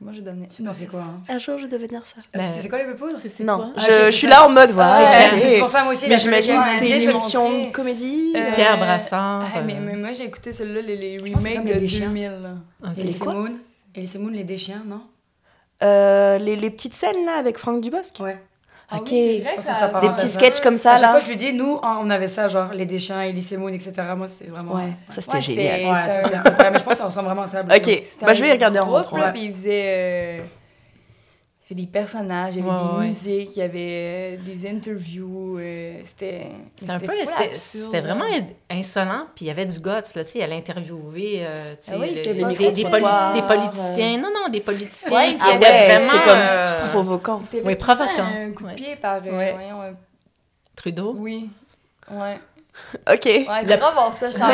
Moi, 0.00 0.12
je 0.12 0.20
devenais... 0.20 0.48
Pas 0.48 0.72
c'est 0.72 0.86
quoi? 0.86 1.00
Hein. 1.00 1.20
Un 1.28 1.38
jour, 1.38 1.58
je 1.60 1.66
devais 1.66 1.86
dire 1.86 2.02
ça. 2.04 2.16
Ben, 2.34 2.42
c'est 2.44 2.68
quoi 2.68 2.78
les 2.78 2.84
C'est- 3.16 3.28
c'est 3.28 3.44
Non, 3.44 3.72
je, 3.76 3.82
Ah, 3.90 4.06
je 4.06 4.10
suis 4.10 4.26
ça. 4.26 4.34
là 4.40 4.46
en 4.46 4.50
mode, 4.50 4.70
Ah, 4.70 4.74
voilà. 4.74 5.00
ouais, 5.00 5.26
ok. 5.38 5.42
C'est 5.46 5.58
pour 5.60 5.68
ça, 5.68 5.82
moi 5.84 5.92
aussi. 5.92 6.08
Mais 6.08 6.18
j'imagine 6.18 6.60
c'est 6.78 6.86
je 6.86 6.92
une 6.94 6.98
vais 7.06 7.12
émission 7.12 7.48
de 7.66 7.70
comédie. 7.70 8.32
Euh, 8.36 8.52
Pierre 8.52 8.76
Brassard. 8.76 9.42
Ah, 9.54 9.62
mais, 9.62 9.76
euh, 9.76 9.80
mais 9.80 9.94
moi, 9.96 10.12
j'ai 10.12 10.24
écouté 10.24 10.52
celle-là, 10.52 10.80
les, 10.82 10.96
les 10.96 11.16
remakes 11.32 11.64
de 11.64 11.72
les 11.72 11.80
déchiens. 11.80 12.08
2000, 12.08 12.24
là. 12.42 12.54
ok. 12.84 12.98
Elise 12.98 13.18
quoi? 13.20 13.34
Moon. 13.34 13.52
Elise 13.94 14.16
Moon, 14.18 14.30
les 14.30 14.44
déchiens, 14.44 14.82
non? 14.84 15.02
Euh, 15.82 16.38
les, 16.38 16.56
les 16.56 16.70
petites 16.70 16.94
scènes 16.94 17.24
là 17.24 17.36
avec 17.38 17.56
Franck 17.56 17.80
Dubosc. 17.80 18.18
Ouais. 18.20 18.42
Ah 18.94 19.00
Ok. 19.00 19.08
oui, 19.12 19.40
vrai 19.42 19.56
que 19.56 19.62
Ça, 19.62 19.74
ça, 19.74 19.88
Des 20.00 20.08
petits 20.10 20.28
sketchs 20.28 20.60
comme 20.60 20.74
À 20.74 20.78
ça 20.78 20.92
chaque 20.92 21.02
là. 21.02 21.10
fois, 21.10 21.20
je 21.20 21.26
lui 21.26 21.36
dis, 21.36 21.52
nous, 21.52 21.78
on 21.82 22.10
avait 22.10 22.28
ça, 22.28 22.48
genre 22.48 22.68
les 22.72 22.86
déchiens, 22.86 23.22
Elise 23.22 23.52
Moon, 23.56 23.68
etc. 23.68 23.92
Moi, 24.16 24.26
c'était 24.26 24.50
vraiment. 24.50 24.74
Ouais, 24.74 24.92
ça 25.10 25.20
c'était 25.22 25.36
Ouais, 25.36 25.40
génial. 25.42 25.80
Ouais, 25.92 26.08
ça, 26.08 26.38
un-. 26.38 26.70
Mais 26.70 26.78
je 26.78 26.84
pense 26.84 26.92
que 26.92 26.98
ça 26.98 27.04
ressemble 27.06 27.26
vraiment 27.26 27.42
à 27.42 27.46
ça. 27.46 27.60
Ok, 27.62 27.68
C'était 27.84 28.26
bah 28.26 28.34
je 28.34 28.40
vais 28.42 28.48
y 28.48 28.52
regarder 28.52 28.78
en 28.78 28.86
groupe, 28.86 29.06
rentrant. 29.06 29.32
puis 29.32 29.44
ils 29.44 29.52
faisaient... 29.54 29.84
euh, 29.84 30.38
il 30.38 30.63
avait 31.74 31.82
des 31.82 31.86
personnages, 31.86 32.54
il 32.56 32.64
y 32.64 32.68
avait 32.68 32.70
Ouais, 32.70 32.92
des 32.92 32.98
ouais. 32.98 33.04
musiques, 33.06 33.56
il 33.56 33.58
y 33.58 33.62
avait 33.62 34.36
euh, 34.40 34.44
des 34.44 34.66
interviews. 34.70 35.58
euh, 35.58 36.00
c'était... 36.04 36.48
C'était 36.76 36.92
un 36.92 36.98
peu, 37.00 37.12
c'était 37.56 38.00
vraiment 38.00 38.24
insolent, 38.70 39.26
puis 39.34 39.44
il 39.44 39.48
y 39.48 39.50
avait 39.50 39.66
du 39.66 39.78
guts, 39.80 39.88
là, 39.90 40.02
tu 40.02 40.24
sais, 40.24 40.38
elle 40.40 40.52
interviewait, 40.52 41.40
euh, 41.42 41.74
Ah 41.88 41.92
oui, 41.98 42.14
le- 42.24 42.32
le- 42.32 42.54
des, 42.56 42.72
des, 42.72 42.84
poli- 42.84 43.02
des 43.34 43.40
euh. 43.40 43.42
politiciens, 43.42 44.18
non, 44.18 44.28
non, 44.34 44.48
des 44.50 44.60
politiciens 44.60 45.12
Ouais, 45.12 45.34
ah 45.40 45.56
vraiment... 45.58 46.10
c'était 46.12 46.24
comme 46.24 46.38
euh, 46.38 46.88
Provocant. 46.92 47.42
Oui, 47.64 47.74
provoquant. 47.76 48.24
un 48.24 48.52
coup 48.52 48.62
de 48.64 48.68
Ouais. 48.68 48.74
pied 48.74 48.96
par... 48.96 49.16
euh, 49.26 49.36
Ouais. 49.38 49.52
voyons, 49.52 49.96
Trudeau. 50.76 51.14
Oui. 51.18 51.50
Ouais. 52.10 52.38
Ok. 53.08 53.24
Ouais, 53.24 53.44
Le- 53.62 53.76
voir 53.78 54.12
ça, 54.12 54.30
je 54.30 54.36
chiens, 54.36 54.48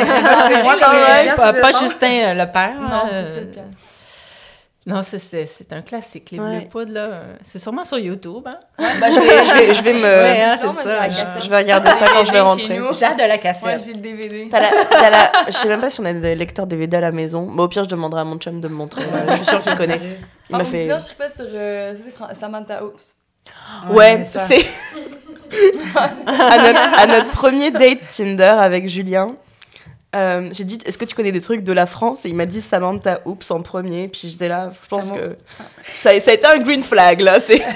pas? 1.61 1.71
Justin 1.81 2.07
euh, 2.07 2.33
le 2.35 2.51
père. 2.51 2.75
Non, 2.79 3.03
euh, 3.11 3.35
c'est 3.49 3.55
ça. 3.55 3.61
Non, 4.87 5.03
c'est- 5.03 5.19
c'est 5.19 5.45
c'est 5.45 5.71
un 5.73 5.83
classique, 5.83 6.31
les 6.31 6.39
Ouais. 6.39 6.59
bleus 6.61 6.67
poudres, 6.69 6.91
là. 6.93 7.09
C'est 7.43 7.59
sûrement 7.59 7.85
sur 7.85 7.99
YouTube, 7.99 8.47
hein? 8.47 8.57
Bah, 8.79 8.85
je 9.11 9.19
vais, 9.19 9.45
je 9.45 9.53
vais, 9.53 9.73
je 9.75 9.83
vais 9.83 9.93
me. 9.93 10.01
Ouais, 10.01 10.41
hein, 10.41 10.57
moi, 10.63 10.73
ça. 10.83 11.07
Je 11.39 11.49
vais 11.49 11.57
regarder 11.57 11.89
ça 11.89 12.05
quand 12.11 12.25
je 12.25 12.31
vais 12.31 12.39
rentrer. 12.39 12.79
J'ai 12.93 13.05
hâte 13.05 13.17
de 13.17 13.21
la 13.21 13.27
Ouais, 13.35 13.39
cassette. 13.39 13.83
j'ai 13.85 13.93
le 13.93 13.99
DVD. 13.99 14.47
T'as 14.49 14.59
la, 14.59 14.69
t'as 14.89 15.09
la- 15.11 15.31
Je 15.47 15.51
sais 15.51 15.67
même 15.67 15.81
pas 15.81 15.91
si 15.91 15.99
on 16.01 16.05
a 16.05 16.13
des 16.13 16.33
lecteurs 16.35 16.65
DVD 16.65 16.97
à 16.97 17.01
la 17.01 17.11
maison. 17.11 17.47
Mais 17.53 17.61
au 17.61 17.67
pire, 17.67 17.83
je 17.83 17.89
demanderai 17.89 18.21
à 18.21 18.23
mon 18.23 18.37
chum 18.39 18.59
de 18.59 18.67
me 18.67 18.73
montrer. 18.73 19.03
Je 19.29 19.35
suis 19.35 19.45
sûre 19.45 19.61
qu'il 19.61 19.75
connaît. 19.75 20.01
Il 20.49 20.57
m'a 20.57 20.65
fait. 20.65 20.83
Sinon, 20.87 20.97
je 20.99 21.05
suis 21.05 21.15
pas 21.15 21.29
sur 21.29 21.45
euh, 21.53 21.93
Samantha 22.33 22.83
Oops. 22.83 23.15
Ouais, 23.91 24.23
c'est. 24.23 24.65
à, 25.95 26.57
notre, 26.57 26.99
à 26.99 27.07
notre 27.07 27.31
premier 27.31 27.71
date 27.71 27.99
Tinder 28.09 28.43
avec 28.43 28.87
Julien, 28.87 29.35
euh, 30.15 30.49
j'ai 30.51 30.63
dit 30.63 30.79
Est-ce 30.85 30.97
que 30.97 31.05
tu 31.05 31.15
connais 31.15 31.31
des 31.31 31.41
trucs 31.41 31.63
de 31.63 31.73
la 31.73 31.85
France? 31.85 32.25
Et 32.25 32.29
il 32.29 32.35
m'a 32.35 32.45
dit 32.45 32.61
Samantha 32.61 33.21
Oops 33.25 33.49
en 33.51 33.61
premier. 33.61 34.07
Puis 34.07 34.29
j'étais 34.29 34.47
là, 34.47 34.71
je 34.83 34.87
pense 34.87 35.11
que 35.11 35.35
ça, 35.83 36.19
ça 36.19 36.31
a 36.31 36.33
été 36.33 36.45
un 36.47 36.57
green 36.59 36.83
flag 36.83 37.21
là. 37.21 37.39
C'est... 37.39 37.61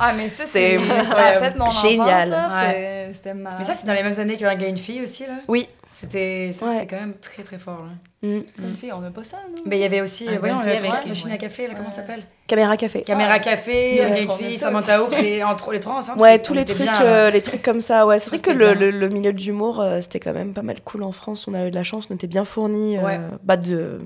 Ah, 0.00 0.12
mais 0.16 0.28
ça, 0.28 0.44
c'est. 0.48 0.78
Ça 0.78 1.16
a 1.26 1.40
fait 1.40 1.58
mon 1.58 1.68
génial. 1.70 2.32
enfance, 2.32 2.50
ça. 2.52 2.56
Ouais. 2.56 2.70
C'était- 2.70 3.10
C'était 3.14 3.34
malade. 3.34 3.56
Mais 3.58 3.64
ça, 3.64 3.74
c'est 3.74 3.84
dans 3.84 3.92
les 3.94 4.04
mêmes 4.04 4.20
années 4.20 4.36
qu'un 4.36 4.54
gars 4.54 4.66
et 4.68 4.70
une 4.70 4.78
fille 4.78 5.02
aussi, 5.02 5.24
là? 5.24 5.32
Oui. 5.48 5.66
C'était 5.90 6.48
Ouais. 6.48 6.52
c'était 6.52 6.86
quand 6.86 7.00
même 7.00 7.14
très, 7.14 7.42
très 7.42 7.58
fort, 7.58 7.84
là. 7.86 8.28
Mm. 8.28 8.42
Fille, 8.78 8.92
on 8.92 9.00
n'a 9.00 9.10
pas 9.10 9.24
ça, 9.24 9.38
nous. 9.50 9.62
Mais 9.64 9.78
il 9.78 9.80
y 9.80 9.84
avait 9.84 10.00
aussi, 10.00 10.24
une 10.24 10.30
fille 10.32 10.38
truc, 10.38 10.90
avec- 10.90 11.06
machine 11.08 11.30
à 11.30 11.32
ouais. 11.32 11.38
café, 11.38 11.66
là, 11.66 11.74
comment 11.74 11.88
ça 11.88 12.02
Ouais. 12.02 12.06
s'appelle 12.06 12.22
Caméra 12.46 12.76
café. 12.76 13.02
Caméra 13.02 13.34
Ouais. 13.34 13.40
café, 13.40 13.72
Ouais, 14.00 14.06
une 14.08 14.14
vieille 14.14 14.26
on 14.30 14.36
fille, 14.36 14.58
ça 14.58 14.66
Samantha 14.68 15.02
Oops, 15.02 15.18
les, 15.20 15.42
entre, 15.42 15.72
les 15.72 15.80
trois 15.80 15.96
ensemble. 15.96 16.20
Ouais, 16.20 16.38
tous 16.38 16.52
on 16.52 16.56
les 16.56 16.64
trucs, 16.64 16.78
bien, 16.82 17.02
euh, 17.02 17.30
les 17.30 17.42
trucs 17.42 17.62
comme 17.62 17.80
ça. 17.80 18.06
Ouais, 18.06 18.18
c'est 18.20 18.28
vrai 18.30 18.38
que 18.40 18.50
le, 18.50 18.74
le, 18.74 18.90
le 18.90 19.08
milieu 19.08 19.32
de 19.32 19.40
l'humour, 19.40 19.80
euh, 19.80 20.00
c'était 20.00 20.20
quand 20.20 20.32
même 20.34 20.52
pas 20.54 20.62
mal 20.62 20.80
cool 20.82 21.02
en 21.02 21.12
France. 21.12 21.46
On 21.48 21.54
a 21.54 21.66
eu 21.66 21.70
de 21.70 21.74
la 21.74 21.82
chance, 21.84 22.08
on 22.10 22.14
était 22.14 22.26
bien 22.26 22.44
fournis. 22.44 22.98
euh, 22.98 23.02
Ouais. 23.02 23.20
bah 23.42 23.56
de, 23.56 23.98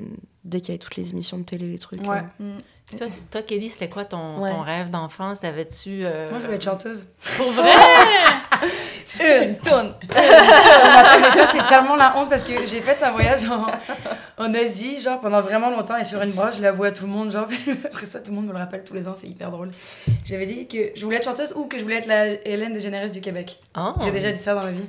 dès 0.44 0.60
qu'il 0.60 0.68
y 0.68 0.72
avait 0.72 0.78
toutes 0.78 0.96
les 0.96 1.10
émissions 1.10 1.38
de 1.38 1.44
télé, 1.44 1.66
les 1.66 1.78
trucs. 1.78 2.00
Ouais. 2.06 2.22
euh. 2.40 2.54
Mm. 2.54 2.58
Toi, 2.98 3.06
toi, 3.30 3.42
Kelly, 3.42 3.70
c'était 3.70 3.88
quoi 3.88 4.04
ton, 4.04 4.40
Ouais. 4.42 4.50
ton 4.50 4.60
rêve 4.60 4.90
d'enfance? 4.90 5.40
T'avais-tu... 5.40 6.04
euh, 6.04 6.28
Moi, 6.30 6.38
je 6.40 6.44
voulais 6.44 6.56
être 6.56 6.64
chanteuse. 6.64 7.06
Pour 7.38 7.50
vrai? 7.52 7.70
Une 9.20 9.56
mais 10.08 11.30
ça, 11.36 11.46
c'est 11.52 11.66
tellement 11.66 11.96
la 11.96 12.16
honte 12.16 12.28
parce 12.30 12.44
que 12.44 12.64
j'ai 12.66 12.80
fait 12.80 13.02
un 13.04 13.10
voyage 13.10 13.44
en, 13.44 13.66
en 14.42 14.54
Asie, 14.54 14.98
genre 15.00 15.20
pendant 15.20 15.40
vraiment 15.40 15.70
longtemps, 15.70 15.96
et 15.96 16.04
sur 16.04 16.20
une 16.22 16.30
broche, 16.30 16.56
je 16.56 16.62
l'avoue 16.62 16.84
à 16.84 16.90
tout 16.92 17.04
le 17.04 17.10
monde, 17.12 17.30
genre, 17.30 17.46
puis 17.46 17.58
après 17.84 18.06
ça, 18.06 18.20
tout 18.20 18.30
le 18.30 18.36
monde 18.36 18.46
me 18.46 18.52
le 18.52 18.58
rappelle 18.58 18.84
tous 18.84 18.94
les 18.94 19.06
ans, 19.08 19.14
c'est 19.16 19.28
hyper 19.28 19.50
drôle. 19.50 19.70
J'avais 20.24 20.46
dit 20.46 20.66
que 20.66 20.92
je 20.94 21.04
voulais 21.04 21.16
être 21.18 21.24
chanteuse 21.24 21.52
ou 21.56 21.66
que 21.66 21.78
je 21.78 21.82
voulais 21.82 21.96
être 21.96 22.06
la 22.06 22.26
Hélène 22.46 22.72
DeGeneres 22.72 23.10
du 23.10 23.20
Québec. 23.20 23.58
Oh. 23.76 23.92
J'ai 24.02 24.10
déjà 24.12 24.32
dit 24.32 24.38
ça 24.38 24.54
dans 24.54 24.62
ma 24.62 24.72
vie. 24.72 24.88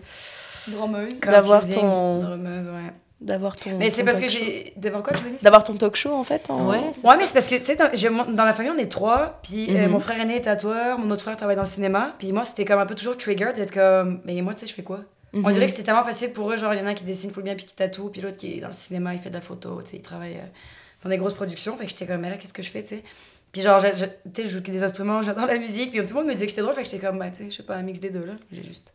Drameuse. 0.69 1.19
D'avoir 1.19 1.67
ton- 1.67 2.23
drameuse, 2.23 2.67
ouais. 2.67 2.93
D'avoir 3.23 3.55
ton. 3.55 3.77
Mais 3.77 3.89
c'est 3.89 4.03
parce 4.03 4.17
que 4.19 4.25
talk 4.25 4.31
show. 4.33 4.43
j'ai. 4.43 4.73
D'avoir 4.75 5.01
quoi, 5.01 5.13
tu 5.17 5.23
me 5.23 5.29
dis 5.29 5.43
D'avoir 5.43 5.63
ton 5.63 5.75
talk 5.75 5.95
show 5.95 6.13
en 6.13 6.23
fait. 6.23 6.49
en- 6.49 6.67
Ouais, 6.69 6.79
Ouais, 6.79 6.93
ça. 6.93 7.15
mais 7.17 7.25
c'est 7.25 7.33
parce 7.33 7.47
que, 7.47 7.55
tu 7.55 7.63
sais, 7.63 7.75
dans, 7.75 8.43
la 8.45 8.53
famille, 8.53 8.71
on 8.75 8.77
est 8.77 8.91
trois. 8.91 9.39
Puis 9.43 9.67
euh, 9.75 9.85
Mhm. 9.85 9.91
mon 9.91 9.99
frère 9.99 10.19
aîné 10.19 10.35
est 10.37 10.41
tatoueur, 10.41 10.99
mon 10.99 11.09
autre 11.09 11.21
frère 11.23 11.37
travaille 11.37 11.55
dans 11.55 11.61
le 11.61 11.67
cinéma. 11.67 12.13
Puis 12.19 12.31
moi, 12.33 12.43
c'était 12.43 12.65
comme 12.65 12.79
un 12.79 12.85
peu 12.85 12.95
toujours 12.95 13.15
trigger 13.17 13.51
d'être 13.55 13.71
comme, 13.73 14.19
mais 14.25 14.41
moi, 14.41 14.53
tu 14.53 14.59
sais, 14.61 14.67
je 14.67 14.73
fais 14.73 14.83
quoi? 14.83 14.99
On 15.33 15.39
Mhm. 15.39 15.53
dirait 15.53 15.65
que 15.65 15.71
c'était 15.71 15.83
tellement 15.83 16.03
facile 16.03 16.31
pour 16.31 16.51
eux. 16.51 16.57
Genre, 16.57 16.73
il 16.73 16.79
y 16.79 16.83
en 16.83 16.85
a 16.85 16.89
un 16.89 16.93
qui 16.93 17.05
dessine 17.05 17.31
full 17.31 17.43
bien, 17.43 17.55
puis 17.55 17.65
qui 17.65 17.73
tatoue, 17.73 18.09
puis 18.09 18.21
l'autre 18.21 18.37
qui 18.37 18.57
est 18.57 18.59
dans 18.59 18.67
le 18.67 18.73
cinéma, 18.73 19.13
il 19.13 19.19
fait 19.19 19.29
de 19.29 19.35
la 19.35 19.41
photo, 19.41 19.81
tu 19.81 19.91
sais, 19.91 19.97
il 19.97 20.01
travaille 20.01 20.35
euh, 20.35 20.45
dans 21.03 21.09
des 21.09 21.17
grosses 21.17 21.33
productions. 21.33 21.75
Fait 21.77 21.85
que 21.85 21.89
j'étais 21.91 22.05
comme, 22.05 22.21
mais 22.21 22.29
là, 22.29 22.37
qu'est-ce 22.37 22.53
que 22.53 22.61
je 22.61 22.69
fais, 22.69 22.83
tu 22.83 22.89
sais? 22.97 23.03
Puis 23.51 23.61
genre, 23.61 23.81
tu 23.81 23.87
sais, 23.95 24.09
je 24.37 24.47
joue 24.47 24.59
des 24.59 24.83
instruments, 24.83 25.21
j'adore 25.23 25.45
la 25.47 25.57
musique. 25.57 25.91
Puis 25.91 26.01
tout 26.01 26.07
le 26.09 26.13
monde 26.13 26.25
me 26.27 26.33
disait 26.33 26.45
que 26.45 26.49
j'étais 26.51 26.61
drôle, 26.61 26.73
fait 26.75 26.83
que 26.83 26.89
j'étais 26.89 27.05
comme, 27.07 27.17
bah, 27.19 27.29
tu 27.29 27.37
sais, 27.45 27.49
je 27.51 27.55
sais 27.57 27.63
pas, 27.63 27.75
un 27.75 27.83
mix 27.83 27.99
des 27.99 28.09
deux, 28.09 28.25
là. 28.25 28.33
J'ai 28.51 28.63
juste 28.63 28.93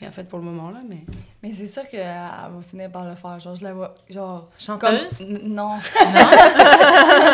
rien 0.00 0.10
fait 0.10 0.24
pour 0.24 0.38
le 0.40 0.44
moment, 0.44 0.70
là, 0.70 0.80
mais. 0.88 1.04
Mais 1.42 1.52
c'est 1.54 1.66
sûr 1.66 1.88
qu'elle 1.88 2.04
va 2.06 2.50
finir 2.68 2.90
par 2.90 3.04
le 3.04 3.14
faire. 3.14 3.38
Genre, 3.40 3.54
je 3.56 3.62
la 3.64 3.72
vois. 3.72 3.94
Genre. 4.10 4.48
Chanteuse? 4.58 5.18
Comme... 5.18 5.36
N- 5.36 5.40
Non. 5.54 5.70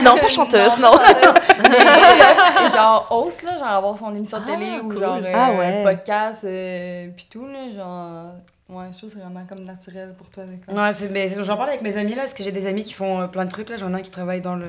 Non, 0.03 0.16
pas 0.20 0.29
chanteuse, 0.29 0.79
non. 0.79 0.92
chanteuse. 0.92 1.42
Mais, 1.70 2.70
genre, 2.75 3.07
host, 3.11 3.42
là, 3.42 3.59
genre 3.59 3.68
avoir 3.68 3.99
son 3.99 4.14
émission 4.14 4.38
de 4.38 4.44
Ah, 4.46 4.57
télé 4.57 4.79
ou 4.83 4.88
cool. 4.88 4.99
genre 4.99 5.16
euh, 5.23 5.33
Ah, 5.35 5.53
ouais. 5.53 5.81
un 5.81 5.83
podcast, 5.94 6.44
euh, 6.44 7.09
pis 7.16 7.27
tout, 7.31 7.46
là, 7.46 7.70
genre. 7.75 8.35
Ouais, 8.68 8.87
je 8.92 8.99
trouve 8.99 9.11
que 9.11 9.16
c'est 9.16 9.23
vraiment 9.25 9.44
comme 9.49 9.64
naturel 9.64 10.14
pour 10.16 10.31
toi. 10.31 10.44
D'accord. 10.44 10.81
Ouais, 10.85 10.92
c'est, 10.92 11.42
j'en 11.42 11.57
parle 11.57 11.70
avec 11.70 11.83
mes 11.83 11.96
amis 11.96 12.14
là, 12.14 12.23
parce 12.23 12.35
que 12.35 12.44
j'ai 12.44 12.53
des 12.53 12.66
amis 12.68 12.85
qui 12.85 12.92
font 12.92 13.20
euh, 13.23 13.27
plein 13.27 13.44
de 13.44 13.51
trucs 13.51 13.68
là. 13.68 13.77
J'en 13.77 13.92
ai 13.92 13.96
un 13.96 14.01
qui 14.01 14.11
travaille 14.11 14.40
dans 14.42 14.55
le. 14.55 14.68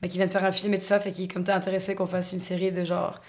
bah, 0.00 0.08
qui 0.08 0.16
vient 0.16 0.26
de 0.26 0.30
faire 0.32 0.44
un 0.44 0.52
film 0.52 0.72
et 0.72 0.78
tout 0.78 0.84
ça, 0.86 0.98
fait 1.00 1.10
qu'il 1.12 1.30
comme 1.30 1.44
t'es 1.44 1.52
intéressé 1.52 1.94
qu'on 1.94 2.06
fasse 2.06 2.32
une 2.32 2.40
série 2.40 2.72
de 2.72 2.82
genre. 2.82 3.20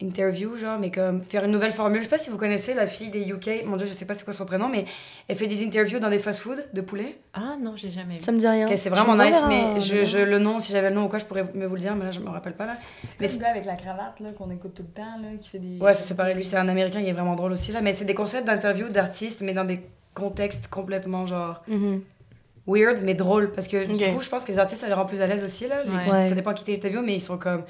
Interview, 0.00 0.54
genre, 0.56 0.78
mais 0.78 0.90
comme 0.92 1.22
faire 1.22 1.44
une 1.44 1.50
nouvelle 1.50 1.72
formule. 1.72 1.98
Je 1.98 2.04
sais 2.04 2.08
pas 2.10 2.18
si 2.18 2.30
vous 2.30 2.36
connaissez 2.38 2.72
la 2.74 2.86
fille 2.86 3.10
des 3.10 3.22
UK, 3.26 3.64
mon 3.66 3.76
dieu, 3.76 3.84
je 3.86 3.92
sais 3.92 4.04
pas 4.04 4.14
c'est 4.14 4.24
quoi 4.24 4.32
son 4.32 4.44
prénom, 4.46 4.68
mais 4.68 4.84
elle 5.26 5.34
fait 5.36 5.48
des 5.48 5.64
interviews 5.64 5.98
dans 5.98 6.08
des 6.10 6.20
fast-food 6.20 6.68
de 6.72 6.80
poulet. 6.80 7.18
Ah 7.34 7.56
non, 7.60 7.74
j'ai 7.74 7.90
jamais 7.90 8.16
vu. 8.16 8.22
Ça 8.22 8.30
me 8.30 8.38
dit 8.38 8.46
rien. 8.46 8.68
c'est 8.76 8.90
vraiment 8.90 9.14
nice, 9.16 9.42
mais 9.48 9.80
je, 9.80 10.04
je, 10.04 10.18
le 10.18 10.38
nom, 10.38 10.60
si 10.60 10.72
j'avais 10.72 10.90
le 10.90 10.94
nom 10.94 11.06
ou 11.06 11.08
quoi, 11.08 11.18
je 11.18 11.24
pourrais 11.24 11.44
me 11.52 11.66
vous 11.66 11.74
le 11.74 11.80
dire, 11.80 11.96
mais 11.96 12.04
là, 12.04 12.10
je 12.12 12.20
me 12.20 12.28
rappelle 12.30 12.54
pas 12.54 12.66
là. 12.66 12.76
C'est 13.18 13.32
le 13.32 13.40
gars 13.40 13.50
avec 13.50 13.64
la 13.64 13.74
cravate, 13.74 14.20
là, 14.20 14.30
qu'on 14.38 14.50
écoute 14.50 14.74
tout 14.74 14.84
le 14.84 14.94
temps, 14.94 15.18
là, 15.20 15.36
qui 15.40 15.48
fait 15.48 15.58
des. 15.58 15.78
Ouais, 15.80 15.94
ça 15.94 16.02
c'est 16.02 16.14
pareil, 16.16 16.36
lui, 16.36 16.44
c'est 16.44 16.56
un 16.56 16.68
américain, 16.68 17.00
il 17.00 17.08
est 17.08 17.12
vraiment 17.12 17.34
drôle 17.34 17.52
aussi, 17.52 17.72
là, 17.72 17.80
mais 17.80 17.92
c'est 17.92 18.04
des 18.04 18.14
concepts 18.14 18.46
d'interviews 18.46 18.88
d'artistes, 18.90 19.40
mais 19.42 19.52
dans 19.52 19.64
des 19.64 19.80
contextes 20.14 20.68
complètement, 20.68 21.26
genre. 21.26 21.62
Mhm. 21.66 22.02
Weird, 22.68 23.00
mais 23.02 23.14
drôle, 23.14 23.50
parce 23.52 23.66
que 23.66 23.86
du 23.86 24.14
coup, 24.14 24.20
je 24.22 24.28
pense 24.28 24.44
que 24.44 24.52
les 24.52 24.58
artistes, 24.58 24.82
ça 24.82 24.88
les 24.88 24.92
rend 24.94 25.06
plus 25.06 25.22
à 25.22 25.26
l'aise 25.26 25.42
aussi, 25.42 25.66
là. 25.66 25.82
Les- 25.84 25.90
Ouais. 26.12 26.28
Ça 26.28 26.34
dépend 26.34 26.52
qui 26.54 26.64
t'interview, 26.64 27.00
mais 27.02 27.14
ils 27.14 27.20
sont 27.22 27.38
comme. 27.38 27.64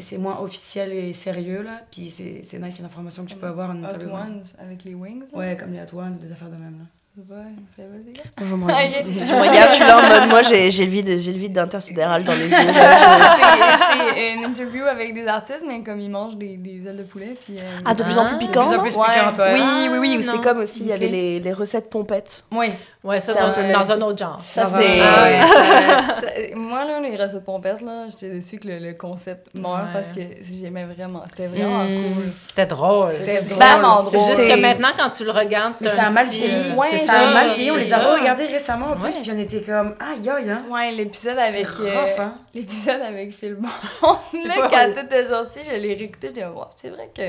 C'est 0.00 0.16
moins 0.18 0.38
officiel 0.40 0.90
et 0.92 1.12
sérieux, 1.12 1.60
là. 1.62 1.82
Puis 1.90 2.08
c'est 2.08 2.40
c'est 2.42 2.58
nice, 2.58 2.76
c'est 2.76 2.82
l'information 2.82 3.24
que 3.24 3.30
tu 3.30 3.36
peux 3.36 3.46
avoir 3.46 3.68
en 3.70 3.74
Hot 3.82 3.86
interview. 3.86 4.08
Ones 4.14 4.42
avec 4.58 4.84
les 4.84 4.94
wings. 4.94 5.24
là. 5.32 5.38
Ouais, 5.38 5.56
comme 5.58 5.72
les 5.72 5.80
Hot 5.80 5.98
Ones, 5.98 6.16
des 6.18 6.32
affaires 6.32 6.48
de 6.48 6.54
même, 6.56 6.78
là. 6.78 6.84
C'est 7.14 7.28
pas, 7.28 7.34
c'est 7.76 7.82
pas 7.82 7.98
des 7.98 8.12
gars. 8.14 8.22
Je 8.38 8.44
me 8.54 8.70
Ah, 8.70 9.42
regarde. 9.42 9.68
Je 9.70 9.74
suis 9.74 9.84
là 9.84 9.98
en 9.98 10.08
mode, 10.20 10.30
moi 10.30 10.42
j'ai 10.42 10.70
j'ai 10.70 10.86
le 10.86 10.90
vide, 10.90 11.18
j'ai 11.18 11.30
le 11.30 11.36
vide 11.38 11.52
d'intersidéral 11.52 12.24
dans 12.24 12.32
les 12.32 12.48
yeux. 12.48 12.56
c'est 12.56 14.16
c'est 14.16 14.32
une 14.34 14.44
interview 14.46 14.84
avec 14.84 15.12
des 15.12 15.26
artistes, 15.26 15.64
mais 15.68 15.82
comme 15.82 16.00
ils 16.00 16.08
mangent 16.08 16.36
des, 16.36 16.56
des 16.56 16.86
ailes 16.88 16.96
de 16.96 17.02
poulet. 17.02 17.36
Puis, 17.44 17.58
euh, 17.58 17.62
Ah, 17.84 17.92
de 17.92 18.02
plus 18.02 18.16
en 18.16 18.24
plus 18.24 18.32
Ah. 18.34 18.38
De 18.38 18.46
piquant 18.46 18.66
plus 18.66 18.78
en 18.78 18.82
plus 18.82 18.96
Ouais. 18.96 19.04
piquant, 19.14 19.32
toi. 19.34 19.46
Oui, 19.52 19.60
Ah, 19.62 19.88
oui, 19.90 19.98
oui, 19.98 20.16
ou 20.18 20.24
non. 20.26 20.32
c'est 20.32 20.40
comme 20.40 20.58
aussi, 20.60 20.80
il 20.80 20.86
y 20.86 20.92
avait 20.92 21.08
les, 21.08 21.38
les 21.40 21.52
recettes 21.52 21.90
pompettes. 21.90 22.44
Oui. 22.50 22.68
Ouais, 23.04 23.20
ça 23.20 23.32
C'est 23.32 23.40
dans, 23.40 23.46
un 23.46 23.50
peu- 23.52 23.72
dans 23.72 23.90
un 23.92 24.00
autre 24.02 24.18
genre. 24.18 24.40
Ça, 24.40 24.64
c'est. 24.80 25.00
ah 25.00 25.22
ouais. 25.24 25.40
Ça- 26.52 26.54
moi, 26.56 26.84
là, 26.84 27.00
les 27.00 27.16
recettes 27.16 27.44
pompettes, 27.44 27.80
là, 27.80 28.04
j'étais 28.08 28.28
déçue 28.32 28.58
que 28.60 28.68
le, 28.68 28.78
le 28.78 28.92
concept 28.94 29.48
meure 29.54 29.72
Ouais. 29.72 29.90
parce 29.92 30.12
que 30.12 30.20
j'aimais 30.60 30.84
vraiment. 30.84 31.22
C'était 31.28 31.48
vraiment 31.48 31.82
Mm. 31.82 31.88
cool. 32.14 32.32
C'était 32.44 32.66
drôle. 32.66 33.14
C'était 33.14 33.42
drôle. 33.42 33.58
vraiment 33.58 34.04
C'est 34.04 34.16
drôle. 34.16 34.28
juste 34.28 34.42
C'est- 34.42 34.54
que 34.54 34.60
maintenant, 34.60 34.88
quand 34.96 35.10
tu 35.10 35.24
le 35.24 35.32
regardes, 35.32 35.74
Mais 35.80 35.88
t'as 35.88 35.92
ça 35.94 36.02
a 36.04 36.06
un 36.06 36.10
mal 36.12 36.26
vieilli. 36.28 36.54
euh, 36.54 36.74
Ouais, 36.74 36.88
c'est 36.92 36.98
c'est 36.98 37.04
Ça 37.06 37.28
a 37.28 37.32
mal 37.34 37.50
vieilli, 37.54 37.70
on 37.72 37.74
c'est 37.74 37.80
les 37.80 37.92
a 37.92 37.98
regardés 38.14 38.46
récemment 38.46 38.86
en 38.86 38.96
plus, 38.96 39.18
puis 39.18 39.30
on 39.34 39.38
était 39.38 39.62
comme, 39.62 39.94
aïe 39.98 40.30
aïe, 40.30 40.50
hein. 40.50 40.62
Ouais, 40.70 40.92
l'épisode 40.92 41.38
avec. 41.38 41.66
C'est 41.66 41.82
euh, 41.82 42.22
hein. 42.22 42.34
L'épisode 42.54 43.00
avec 43.00 43.32
Phil 43.34 43.54
Bond. 43.56 43.68
là, 44.46 44.54
quand 44.70 44.92
tout 44.94 45.12
est 45.14 45.28
sorti, 45.28 45.58
je 45.64 45.72
l'ai 45.76 45.94
réécouté. 45.94 46.32
Comme, 46.32 46.54
Wow, 46.54 46.66
c'est 46.76 46.90
vrai 46.90 47.10
que. 47.12 47.22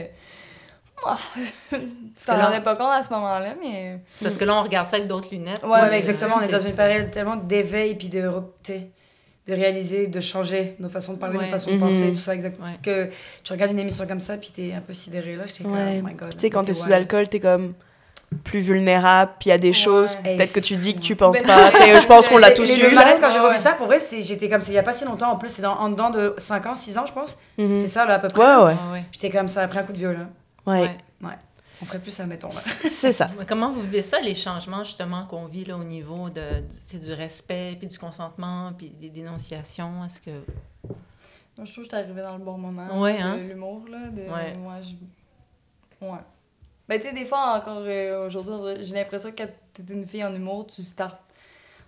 Ah, 1.06 1.18
tu 1.72 2.26
t'en 2.26 2.38
rendais 2.40 2.62
pas 2.62 2.76
compte 2.76 2.92
à 2.92 3.04
ce 3.04 3.10
moment-là, 3.12 3.56
mais. 3.62 4.00
C'est 4.16 4.26
parce 4.26 4.38
que 4.38 4.46
là, 4.46 4.56
on 4.56 4.64
regarde 4.64 4.88
ça 4.90 4.98
avec 4.98 5.08
d'autres 5.08 5.30
lunettes. 5.32 5.62
Ouais, 5.64 5.70
Ouais, 5.82 5.98
exactement, 6.00 6.36
on 6.40 6.42
est 6.42 6.48
dans 6.52 6.60
une 6.60 6.76
période 6.76 7.12
tellement 7.12 7.36
d'éveil, 7.36 7.96
puis 7.96 8.10
de, 8.10 8.22
de 9.48 9.54
réaliser, 9.54 10.08
de 10.08 10.20
changer 10.22 10.76
nos 10.80 10.90
façons 10.90 11.14
de 11.14 11.20
parler, 11.20 11.38
Ouais. 11.38 11.46
nos 11.46 11.52
façons 11.52 11.72
de 11.72 11.76
Mhm. 11.76 11.82
penser, 11.82 12.10
tout 12.10 12.16
ça, 12.20 12.34
exactement. 12.34 12.68
Ouais. 12.68 12.80
Que 12.82 13.10
tu 13.44 13.52
regardes 13.52 13.72
une 13.72 13.80
émission 13.80 14.08
comme 14.08 14.20
ça, 14.22 14.38
puis 14.38 14.52
t'es 14.56 14.74
un 14.74 14.80
peu 14.82 14.94
sidéré, 14.94 15.36
là, 15.36 15.44
j'étais 15.46 15.64
comme, 15.64 15.74
Ouais. 15.74 16.00
oh 16.02 16.08
my 16.08 16.14
god. 16.14 16.32
Tu 16.32 16.40
sais, 16.40 16.50
quand 16.50 16.64
t'es 16.64 16.74
sous 16.74 16.84
wild. 16.84 16.94
alcool, 16.94 17.28
t'es 17.28 17.40
comme 17.42 17.74
plus 18.46 18.62
vulnérable, 18.62 19.32
puis 19.40 19.50
il 19.50 19.52
y 19.52 19.54
a 19.54 19.58
des 19.60 19.68
Ouais. 19.68 19.74
choses, 19.74 20.16
peut-être 20.16 20.54
que 20.54 20.60
tu 20.60 20.76
dis 20.76 20.96
que 20.96 21.02
tu 21.02 21.14
Ben, 21.14 21.28
penses 21.28 21.42
pas. 21.44 21.70
Je 21.72 22.08
pense 22.08 22.28
qu'on 22.30 22.38
l'a 22.40 22.50
les- 22.50 22.56
tous 22.56 22.64
les 22.64 22.78
Le 22.84 22.92
eu. 22.92 22.96
malaise, 22.96 23.20
là. 23.22 23.28
quand 23.28 23.34
j'ai 23.34 23.40
revu 23.40 23.58
ça, 23.60 23.74
pour 23.74 23.86
vrai, 23.88 24.00
c'est- 24.00 24.22
j'étais 24.22 24.50
comme, 24.50 24.62
c'est 24.62 24.72
il 24.72 24.76
y 24.76 24.80
a 24.80 24.84
pas 24.84 24.94
si 24.94 25.06
longtemps, 25.06 25.32
en 25.32 25.36
plus, 25.36 25.50
c'est 25.50 25.62
dans, 25.62 25.76
en 25.76 25.90
dedans 25.90 26.10
de 26.10 26.34
5 26.38 26.66
ans, 26.66 26.74
6 26.74 26.98
ans, 26.98 27.06
je 27.06 27.14
pense. 27.14 27.38
Mhm. 27.60 27.78
C'est 27.78 27.88
ça, 27.88 28.06
là, 28.06 28.16
à 28.16 28.20
peu 28.20 28.30
près. 28.30 28.42
Ouais, 28.42 28.66
ouais. 28.94 29.04
J'étais 29.12 29.30
comme, 29.30 29.48
ça 29.50 29.62
a 29.62 29.68
pris 29.68 29.78
un 29.80 29.84
coup 29.84 29.92
de 29.94 29.98
vieux, 30.00 30.18
Ouais, 30.66 30.98
Ouais. 31.22 31.38
On 31.82 31.86
ferait 31.86 32.00
plus 32.00 32.12
ça, 32.12 32.26
mettons, 32.26 32.50
là. 32.50 32.62
c'est 32.86 33.12
ça. 33.12 33.28
Mais 33.38 33.46
Comment 33.46 33.72
vous 33.72 33.82
vivez 33.82 34.02
ça, 34.04 34.20
les 34.22 34.36
changements 34.36 34.84
justement 34.84 35.26
qu'on 35.26 35.48
vit 35.48 35.66
là, 35.66 35.76
au 35.76 35.84
niveau 35.84 36.30
de, 36.30 36.62
du, 36.92 37.00
du 37.00 37.12
respect, 37.14 37.76
puis 37.78 37.88
du 37.88 37.98
consentement, 37.98 38.72
puis 38.78 38.90
des 38.92 39.10
dénonciations? 39.10 40.06
Est-ce 40.06 40.22
que... 40.22 40.32
Moi, 41.58 41.66
je 41.66 41.72
trouve 41.72 41.76
que 41.76 41.82
j'étais 41.84 41.96
arrivée 41.98 42.22
dans 42.22 42.38
le 42.38 42.44
bon 42.44 42.58
moment. 42.58 43.02
Ouais, 43.02 43.18
de 43.18 43.22
hein? 43.24 43.36
L'humour, 43.38 43.86
là. 43.90 44.10
De, 44.10 44.22
Ouais. 44.22 44.54
moi, 44.56 44.76
je... 44.82 44.94
Ouais. 46.06 46.20
Ben, 46.88 47.00
tu 47.00 47.08
sais, 47.08 47.14
des 47.14 47.26
fois, 47.26 47.58
encore 47.60 47.80
euh, 47.82 48.28
aujourd'hui, 48.28 48.84
j'ai 48.84 48.96
l'impression 48.96 49.32
que 49.32 49.38
quand 49.38 49.50
t'es 49.74 49.94
une 49.94 50.06
fille 50.06 50.24
en 50.24 50.34
humour, 50.34 50.68
tu 50.68 50.84
startes. 50.84 51.22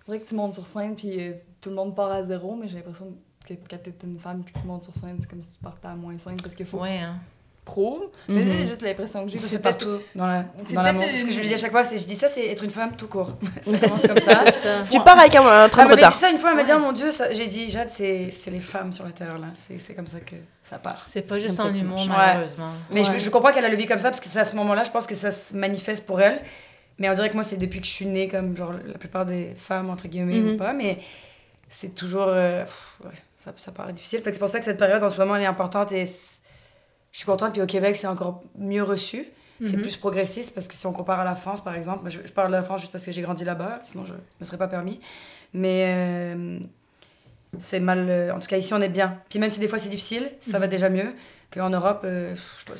On 0.02 0.12
dirait 0.12 0.22
que 0.22 0.28
tu 0.28 0.34
montes 0.34 0.54
sur 0.54 0.66
scène, 0.66 0.94
puis 0.94 1.20
euh, 1.20 1.34
tout 1.60 1.70
le 1.70 1.76
monde 1.76 1.94
part 1.94 2.10
à 2.10 2.22
zéro, 2.22 2.54
mais 2.56 2.68
j'ai 2.68 2.76
l'impression 2.76 3.14
que 3.46 3.54
quand 3.54 3.78
t'es 3.82 3.94
une 4.04 4.18
femme, 4.18 4.42
puis 4.42 4.52
que 4.52 4.60
tu 4.60 4.66
montes 4.66 4.84
sur 4.84 4.94
scène, 4.94 5.16
c'est 5.20 5.28
comme 5.28 5.42
si 5.42 5.52
tu 5.52 5.58
partais 5.62 5.88
à 5.88 5.94
moins 5.94 6.16
5 6.18 6.42
parce 6.42 6.54
qu'il 6.54 6.66
faut 6.66 6.78
que 6.78 6.88
tu 6.88 6.94
hein? 6.94 7.18
Prouves. 7.66 8.04
Mais 8.28 8.42
Mhm. 8.42 8.52
c'est 8.60 8.66
juste 8.68 8.80
l'impression 8.82 9.24
que 9.26 9.30
j'ai. 9.30 9.38
Ça, 9.38 9.48
c'est 9.48 9.58
partout 9.60 9.98
dans 10.14 10.26
la- 10.26 10.44
dans 10.72 10.80
l'amour. 10.82 11.04
Ce 11.14 11.24
que 11.26 11.32
je 11.32 11.40
lui 11.40 11.48
dis 11.48 11.52
à 11.54 11.58
chaque 11.58 11.72
fois, 11.72 11.84
c'est, 11.84 11.98
je 11.98 12.06
dis 12.06 12.14
ça, 12.14 12.28
c'est 12.28 12.46
être 12.46 12.64
une 12.64 12.70
femme 12.70 12.96
tout 12.96 13.08
court. 13.08 13.32
ça 13.62 13.76
commence 13.78 14.06
comme 14.06 14.18
ça. 14.20 14.44
Tu 14.90 14.98
pars 15.00 15.18
avec 15.18 15.34
un, 15.34 15.44
un 15.44 15.68
train 15.68 15.82
Elle 15.82 15.88
de 15.88 15.90
m'avait 15.90 15.96
dit 15.96 16.04
retard. 16.06 16.12
ça 16.12 16.30
une 16.30 16.38
fois, 16.38 16.50
elle 16.52 16.56
m'a 16.56 16.62
dit, 16.62 16.70
Ouais. 16.72 16.78
oh 16.80 16.82
mon 16.86 16.92
dieu, 16.92 17.10
j'ai 17.32 17.46
dit, 17.46 17.68
Jade, 17.68 17.90
c'est, 17.90 18.30
c'est 18.30 18.50
les 18.50 18.60
femmes 18.60 18.92
sur 18.92 19.04
la 19.04 19.10
terre, 19.10 19.36
là. 19.38 19.48
C'est, 19.54 19.76
c'est 19.78 19.94
comme 19.94 20.06
ça 20.06 20.20
que 20.20 20.36
ça 20.62 20.78
part. 20.78 21.04
C'est 21.06 21.22
pas 21.22 21.38
juste 21.38 21.60
ça 21.60 21.68
humour. 21.68 21.98
Ouais. 22.00 22.06
malheureusement. 22.08 22.70
Mais 22.90 23.04
je, 23.04 23.10
Ouais. 23.10 23.18
je 23.18 23.28
comprends 23.28 23.52
qu'elle 23.52 23.64
a 23.66 23.68
le 23.68 23.76
vie 23.76 23.86
comme 23.86 23.98
ça, 23.98 24.08
parce 24.10 24.20
que 24.20 24.28
c'est 24.28 24.38
à 24.40 24.44
ce 24.44 24.56
moment-là, 24.56 24.84
je 24.84 24.90
pense 24.90 25.06
que 25.06 25.14
ça 25.14 25.30
se 25.30 25.54
manifeste 25.54 26.06
pour 26.06 26.20
elle. 26.22 26.40
Mais 26.98 27.10
on 27.10 27.14
dirait 27.14 27.28
que 27.28 27.34
moi, 27.34 27.42
c'est 27.42 27.56
depuis 27.58 27.80
que 27.80 27.86
je 27.86 27.92
suis 27.92 28.06
née, 28.06 28.26
comme 28.28 28.56
genre 28.56 28.72
la 28.86 28.96
plupart 28.96 29.26
des 29.26 29.54
femmes, 29.56 29.90
entre 29.90 30.08
guillemets, 30.08 30.38
Mhm. 30.40 30.54
ou 30.54 30.56
pas. 30.56 30.72
Mais 30.72 30.98
c'est 31.68 31.94
toujours. 31.94 32.28
euh, 32.28 32.62
pff, 32.64 32.96
ouais, 33.04 33.10
ça, 33.36 33.52
ça 33.56 33.70
paraît 33.72 33.92
difficile. 33.92 34.22
Fait 34.22 34.32
c'est 34.32 34.38
pour 34.38 34.48
ça 34.48 34.58
que 34.60 34.64
cette 34.64 34.78
période, 34.78 35.02
en 35.04 35.10
ce 35.10 35.18
moment, 35.18 35.36
elle 35.36 35.42
est 35.42 35.46
importante 35.46 35.92
et 35.92 36.06
je 37.16 37.20
suis 37.20 37.26
contente. 37.26 37.54
Puis 37.54 37.62
au 37.62 37.66
Québec, 37.66 37.96
c'est 37.96 38.06
encore 38.08 38.42
mieux 38.58 38.82
reçu. 38.82 39.24
C'est 39.64 39.76
Mhm. 39.78 39.80
plus 39.84 39.96
progressiste 39.96 40.52
parce 40.52 40.68
que 40.68 40.74
si 40.74 40.86
on 40.86 40.92
compare 40.92 41.18
à 41.20 41.24
la 41.24 41.34
France, 41.34 41.64
par 41.64 41.74
exemple, 41.74 42.10
je, 42.10 42.20
je 42.26 42.30
parle 42.30 42.48
de 42.48 42.56
la 42.56 42.62
France 42.62 42.82
juste 42.82 42.92
parce 42.92 43.06
que 43.06 43.10
j'ai 43.10 43.22
grandi 43.22 43.42
là-bas, 43.42 43.78
sinon 43.82 44.04
je 44.04 44.12
me 44.12 44.44
serais 44.44 44.58
pas 44.58 44.68
permis. 44.68 45.00
Mais 45.54 45.84
euh, 45.88 46.58
c'est 47.58 47.80
mal. 47.80 48.04
euh, 48.10 48.34
en 48.34 48.38
tout 48.38 48.48
cas, 48.48 48.58
ici, 48.58 48.74
on 48.74 48.82
est 48.82 48.90
bien. 48.90 49.18
Puis 49.30 49.38
même 49.38 49.48
si 49.48 49.58
des 49.58 49.66
fois 49.66 49.78
c'est 49.78 49.88
difficile, 49.88 50.30
ça 50.40 50.58
va 50.58 50.66
déjà 50.66 50.90
mieux 50.90 51.14
qu'en 51.50 51.70
Europe. 51.70 52.02
euh, 52.04 52.34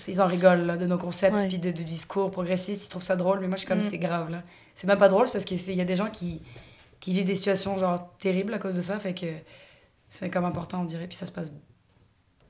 ils 0.07 0.21
en 0.21 0.25
rigolent 0.25 0.67
là, 0.67 0.77
de 0.77 0.85
nos 0.85 0.99
concepts, 0.99 1.35
Ouais. 1.37 1.49
puis 1.49 1.57
de, 1.59 1.71
de 1.71 1.83
discours 1.83 2.31
progressistes. 2.31 2.85
Ils 2.85 2.89
trouvent 2.91 3.03
ça 3.03 3.17
drôle, 3.17 3.41
mais 3.41 3.47
moi, 3.49 3.57
je 3.57 3.61
suis 3.61 3.69
comme, 3.69 3.79
Mm. 3.79 3.89
c'est 3.91 3.97
grave 3.99 4.31
là. 4.31 4.43
C'est 4.75 4.87
même 4.87 4.99
pas 4.99 5.09
drôle 5.09 5.31
parce 5.33 5.47
qu'il 5.47 5.59
y 5.75 5.81
a 5.81 5.85
des 5.87 5.97
gens 5.97 6.11
qui, 6.11 6.43
qui 7.01 7.15
vivent 7.15 7.25
des 7.25 7.37
situations 7.37 7.79
genre 7.79 8.11
terribles 8.19 8.53
à 8.53 8.59
cause 8.59 8.75
de 8.75 8.83
ça. 8.83 8.99
Fait 8.99 9.15
que 9.15 9.25
c'est 10.11 10.29
comme 10.29 10.45
important, 10.45 10.83
on 10.83 10.85
dirait. 10.85 11.07
Puis 11.07 11.17
ça 11.17 11.25
se 11.25 11.33
passe 11.33 11.51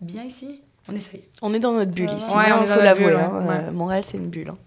bien 0.00 0.24
ici. 0.24 0.62
On 0.88 0.94
essaye. 0.94 1.24
On 1.42 1.52
est 1.54 1.58
dans 1.58 1.72
notre 1.72 1.90
bulle 1.90 2.08
Ouais, 2.10 2.14
ici, 2.16 2.32
on 2.34 2.40
est 2.40 2.48
il 2.48 2.68
faut 2.68 2.80
l'avouer. 2.82 3.14
hein. 3.14 3.46
ouais. 3.46 3.54
Euh, 3.68 3.70
Montréal, 3.72 4.04
c'est 4.04 4.18
une 4.18 4.28
bulle. 4.28 4.50
hein. 4.50 4.58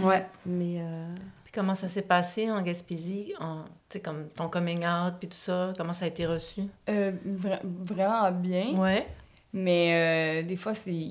Ouais. 0.00 0.26
Mais 0.46 0.76
euh, 0.80 1.04
Puis 1.44 1.52
comment 1.52 1.74
ça 1.74 1.88
s'est 1.88 2.02
passé 2.02 2.50
en 2.50 2.60
Gaspésie? 2.62 3.32
En, 3.40 3.62
tu 3.88 3.94
sais, 3.94 4.00
comme 4.00 4.28
ton 4.34 4.48
coming 4.48 4.84
out, 4.84 5.14
puis 5.18 5.28
tout 5.28 5.36
ça, 5.36 5.72
comment 5.76 5.92
ça 5.92 6.04
a 6.04 6.08
été 6.08 6.26
reçu? 6.26 6.62
Euh, 6.88 7.12
vra- 7.26 7.60
vraiment 7.64 8.30
bien. 8.32 8.74
Ouais. 8.76 9.06
Mais 9.52 10.42
euh, 10.42 10.46
des 10.46 10.56
fois, 10.56 10.74
c'est. 10.74 11.10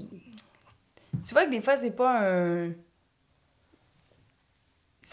Tu 1.26 1.34
vois 1.34 1.45
que 1.45 1.52
des 1.52 1.62
fois, 1.62 1.76
c'est 1.78 1.91
pas 1.95 2.21
un. 2.24 2.69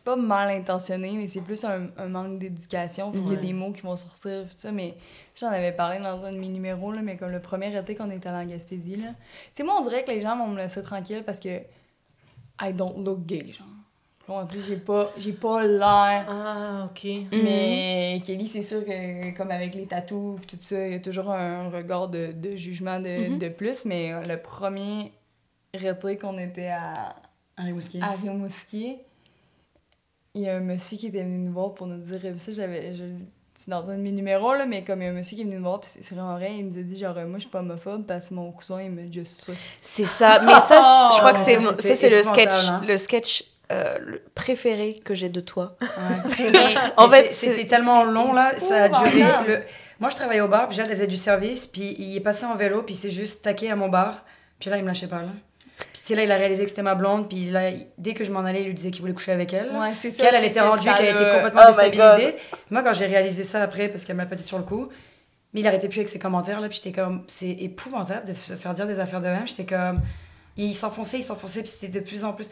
C'est 0.00 0.04
pas 0.04 0.14
mal 0.14 0.48
intentionné, 0.50 1.10
mais 1.16 1.26
c'est 1.26 1.40
plus 1.40 1.64
un, 1.64 1.88
un 1.96 2.06
manque 2.06 2.38
d'éducation. 2.38 3.10
Fait 3.12 3.18
qu'il 3.18 3.26
y 3.26 3.30
a 3.32 3.34
Ouais. 3.34 3.46
des 3.46 3.52
mots 3.52 3.72
qui 3.72 3.80
vont 3.80 3.96
sortir, 3.96 4.44
tout 4.44 4.54
ça. 4.56 4.70
Mais 4.70 4.94
j'en 5.34 5.48
avais 5.48 5.72
parlé 5.72 5.98
dans 5.98 6.22
un 6.24 6.30
de 6.32 6.38
mes 6.38 6.46
numéros, 6.46 6.92
là, 6.92 7.00
mais 7.02 7.16
comme 7.16 7.32
le 7.32 7.40
premier 7.40 7.76
été 7.76 7.96
qu'on 7.96 8.08
était 8.12 8.28
allé 8.28 8.46
en 8.46 8.48
Gaspésie. 8.48 8.94
Là. 8.94 9.08
Tu 9.08 9.14
sais, 9.54 9.62
moi, 9.64 9.74
on 9.76 9.82
dirait 9.82 10.04
que 10.04 10.10
les 10.12 10.20
gens 10.20 10.36
vont 10.38 10.46
me 10.46 10.56
laisser 10.56 10.82
tranquille 10.84 11.24
parce 11.26 11.40
que. 11.40 11.48
I 12.60 12.72
don't 12.72 13.04
look 13.04 13.26
gay, 13.26 13.46
genre. 13.52 13.66
Comment 14.24 14.44
dire, 14.44 14.60
j'ai 14.68 14.76
pas, 14.76 15.10
j'ai 15.18 15.32
pas 15.32 15.64
l'air. 15.64 16.26
Ah, 16.28 16.88
OK. 16.90 17.04
Mais 17.32 18.22
Kelly, 18.24 18.46
c'est 18.46 18.62
sûr 18.62 18.84
que 18.84 19.36
comme 19.36 19.50
avec 19.50 19.74
les 19.74 19.86
tatous 19.86 20.38
et 20.42 20.46
tout 20.46 20.56
ça, 20.60 20.86
il 20.86 20.92
y 20.92 20.96
a 20.96 21.00
toujours 21.00 21.30
un 21.32 21.68
regard 21.70 22.06
de, 22.08 22.30
de 22.32 22.54
jugement 22.54 23.00
de, 23.00 23.30
Mhm. 23.30 23.38
de 23.38 23.48
plus. 23.48 23.84
Mais 23.84 24.12
le 24.28 24.36
premier 24.40 25.12
rétro 25.74 26.14
qu'on 26.20 26.38
était 26.38 26.68
à, 26.68 27.16
Mouski. 27.58 28.00
à 28.00 28.10
Rimouski, 28.12 28.98
il 30.38 30.44
y 30.44 30.48
a 30.48 30.56
un 30.56 30.60
monsieur 30.60 30.96
qui 30.98 31.06
était 31.08 31.22
venu 31.22 31.38
nous 31.38 31.52
voir 31.52 31.74
pour 31.74 31.86
nous 31.86 31.98
dire 31.98 32.20
ça, 32.38 32.52
j'avais. 32.52 32.94
je- 32.94 33.04
C'est 33.54 33.70
dans 33.72 33.88
un 33.90 33.96
de 33.96 34.02
mes 34.02 34.12
numéros, 34.12 34.54
là, 34.54 34.66
mais 34.66 34.84
comme 34.84 35.02
il 35.02 35.06
y 35.06 35.08
a 35.08 35.10
un 35.10 35.14
monsieur 35.14 35.34
qui 35.34 35.42
est 35.42 35.44
venu 35.44 35.56
nous 35.56 35.62
voir, 35.64 35.80
puis 35.80 35.90
c'est 35.92 36.00
c'est 36.04 36.14
vraiment 36.14 36.34
vrai, 36.36 36.54
il 36.58 36.68
nous 36.68 36.78
a 36.78 36.82
dit 36.82 36.96
genre, 36.96 37.14
moi 37.26 37.38
je 37.38 37.40
suis 37.40 37.48
pas 37.50 37.58
homophobe 37.58 38.06
parce 38.06 38.28
que 38.28 38.34
mon 38.34 38.52
cousin 38.52 38.80
il 38.82 38.90
me 38.92 39.02
dit 39.02 39.26
ça. 39.26 39.52
c'est 39.82 40.04
ça. 40.04 40.38
Mais 40.46 40.52
ça, 40.52 40.60
c'est- 41.10 41.16
je 41.16 41.18
crois 41.18 41.32
que 41.32 41.38
Oh, 41.40 41.42
c'est 41.44 41.58
ça, 41.58 41.74
ça, 41.80 41.96
c'est 41.96 42.08
le 42.10 42.22
sketch, 42.22 42.68
hein. 42.70 42.82
le 42.86 42.96
sketch 42.96 43.44
euh, 43.72 43.98
le 44.00 44.22
préféré 44.34 45.00
que 45.04 45.14
j'ai 45.16 45.28
de 45.28 45.40
toi. 45.40 45.76
Ouais. 45.82 46.74
En 46.96 47.08
fait, 47.08 47.32
c'est- 47.32 47.52
c'était 47.54 47.66
tellement 47.66 48.04
long 48.04 48.32
là, 48.32 48.52
ça 48.58 48.84
a 48.84 48.88
duré. 48.90 49.22
Le... 49.46 49.60
Moi, 50.00 50.08
je 50.10 50.14
travaillais 50.16 50.40
au 50.40 50.46
bar, 50.48 50.68
puis 50.68 50.76
Jade 50.76 50.86
elle 50.88 50.92
faisait 50.96 51.06
du 51.08 51.16
service, 51.16 51.66
puis 51.66 51.96
il 51.98 52.16
est 52.16 52.20
passé 52.20 52.46
en 52.46 52.54
vélo, 52.54 52.82
puis 52.84 52.94
il 52.94 52.98
s'est 52.98 53.10
juste 53.10 53.42
taqué 53.42 53.70
à 53.72 53.76
mon 53.76 53.88
bar, 53.88 54.24
puis 54.60 54.70
là, 54.70 54.76
il 54.78 54.82
me 54.82 54.86
lâchait 54.88 55.08
pas 55.08 55.22
là. 55.22 55.32
Puis 55.78 56.00
tu 56.02 56.06
sais, 56.08 56.14
là, 56.14 56.24
il 56.24 56.32
a 56.32 56.36
réalisé 56.36 56.64
que 56.64 56.70
c'était 56.70 56.82
ma 56.82 56.94
blonde, 56.94 57.28
puis 57.28 57.50
là, 57.50 57.70
dès 57.98 58.14
que 58.14 58.24
je 58.24 58.30
m'en 58.32 58.40
allais, 58.40 58.62
il 58.62 58.66
lui 58.66 58.74
disait 58.74 58.90
qu'il 58.90 59.00
voulait 59.02 59.14
coucher 59.14 59.32
avec 59.32 59.52
elle. 59.52 59.70
Ouais, 59.76 59.92
c'est 60.00 60.10
ça. 60.10 60.24
Qu'elle, 60.24 60.34
elle 60.34 60.44
était 60.44 60.60
rendue, 60.60 60.88
qu'elle 60.96 61.14
était 61.14 61.32
complètement 61.34 61.60
Oh 61.64 61.70
my 61.70 61.90
déstabilisée. 61.90 62.36
Moi, 62.70 62.82
quand 62.82 62.92
j'ai 62.92 63.06
réalisé 63.06 63.44
ça 63.44 63.62
après, 63.62 63.88
parce 63.88 64.04
qu'elle 64.04 64.16
me 64.16 64.22
l'a 64.22 64.26
pas 64.26 64.34
dit 64.36 64.44
sur 64.44 64.58
le 64.58 64.64
coup, 64.64 64.88
mais 65.54 65.60
il 65.60 65.66
arrêtait 65.66 65.88
plus 65.88 65.98
avec 66.00 66.08
ses 66.08 66.18
commentaires, 66.18 66.60
là, 66.60 66.68
puis 66.68 66.80
j'étais 66.82 66.98
comme, 66.98 67.24
c'est 67.28 67.50
épouvantable 67.50 68.26
de 68.26 68.34
se 68.34 68.54
faire 68.54 68.74
dire 68.74 68.86
des 68.86 68.98
affaires 69.00 69.20
de 69.20 69.28
même. 69.28 69.46
J'étais 69.46 69.66
comme, 69.66 70.00
il 70.56 70.74
s'enfonçait, 70.74 71.18
il 71.18 71.22
s'enfonçait, 71.22 71.60
puis 71.62 71.70
c'était 71.70 71.88
de 71.88 72.00
plus 72.04 72.24
en 72.24 72.32
plus. 72.32 72.48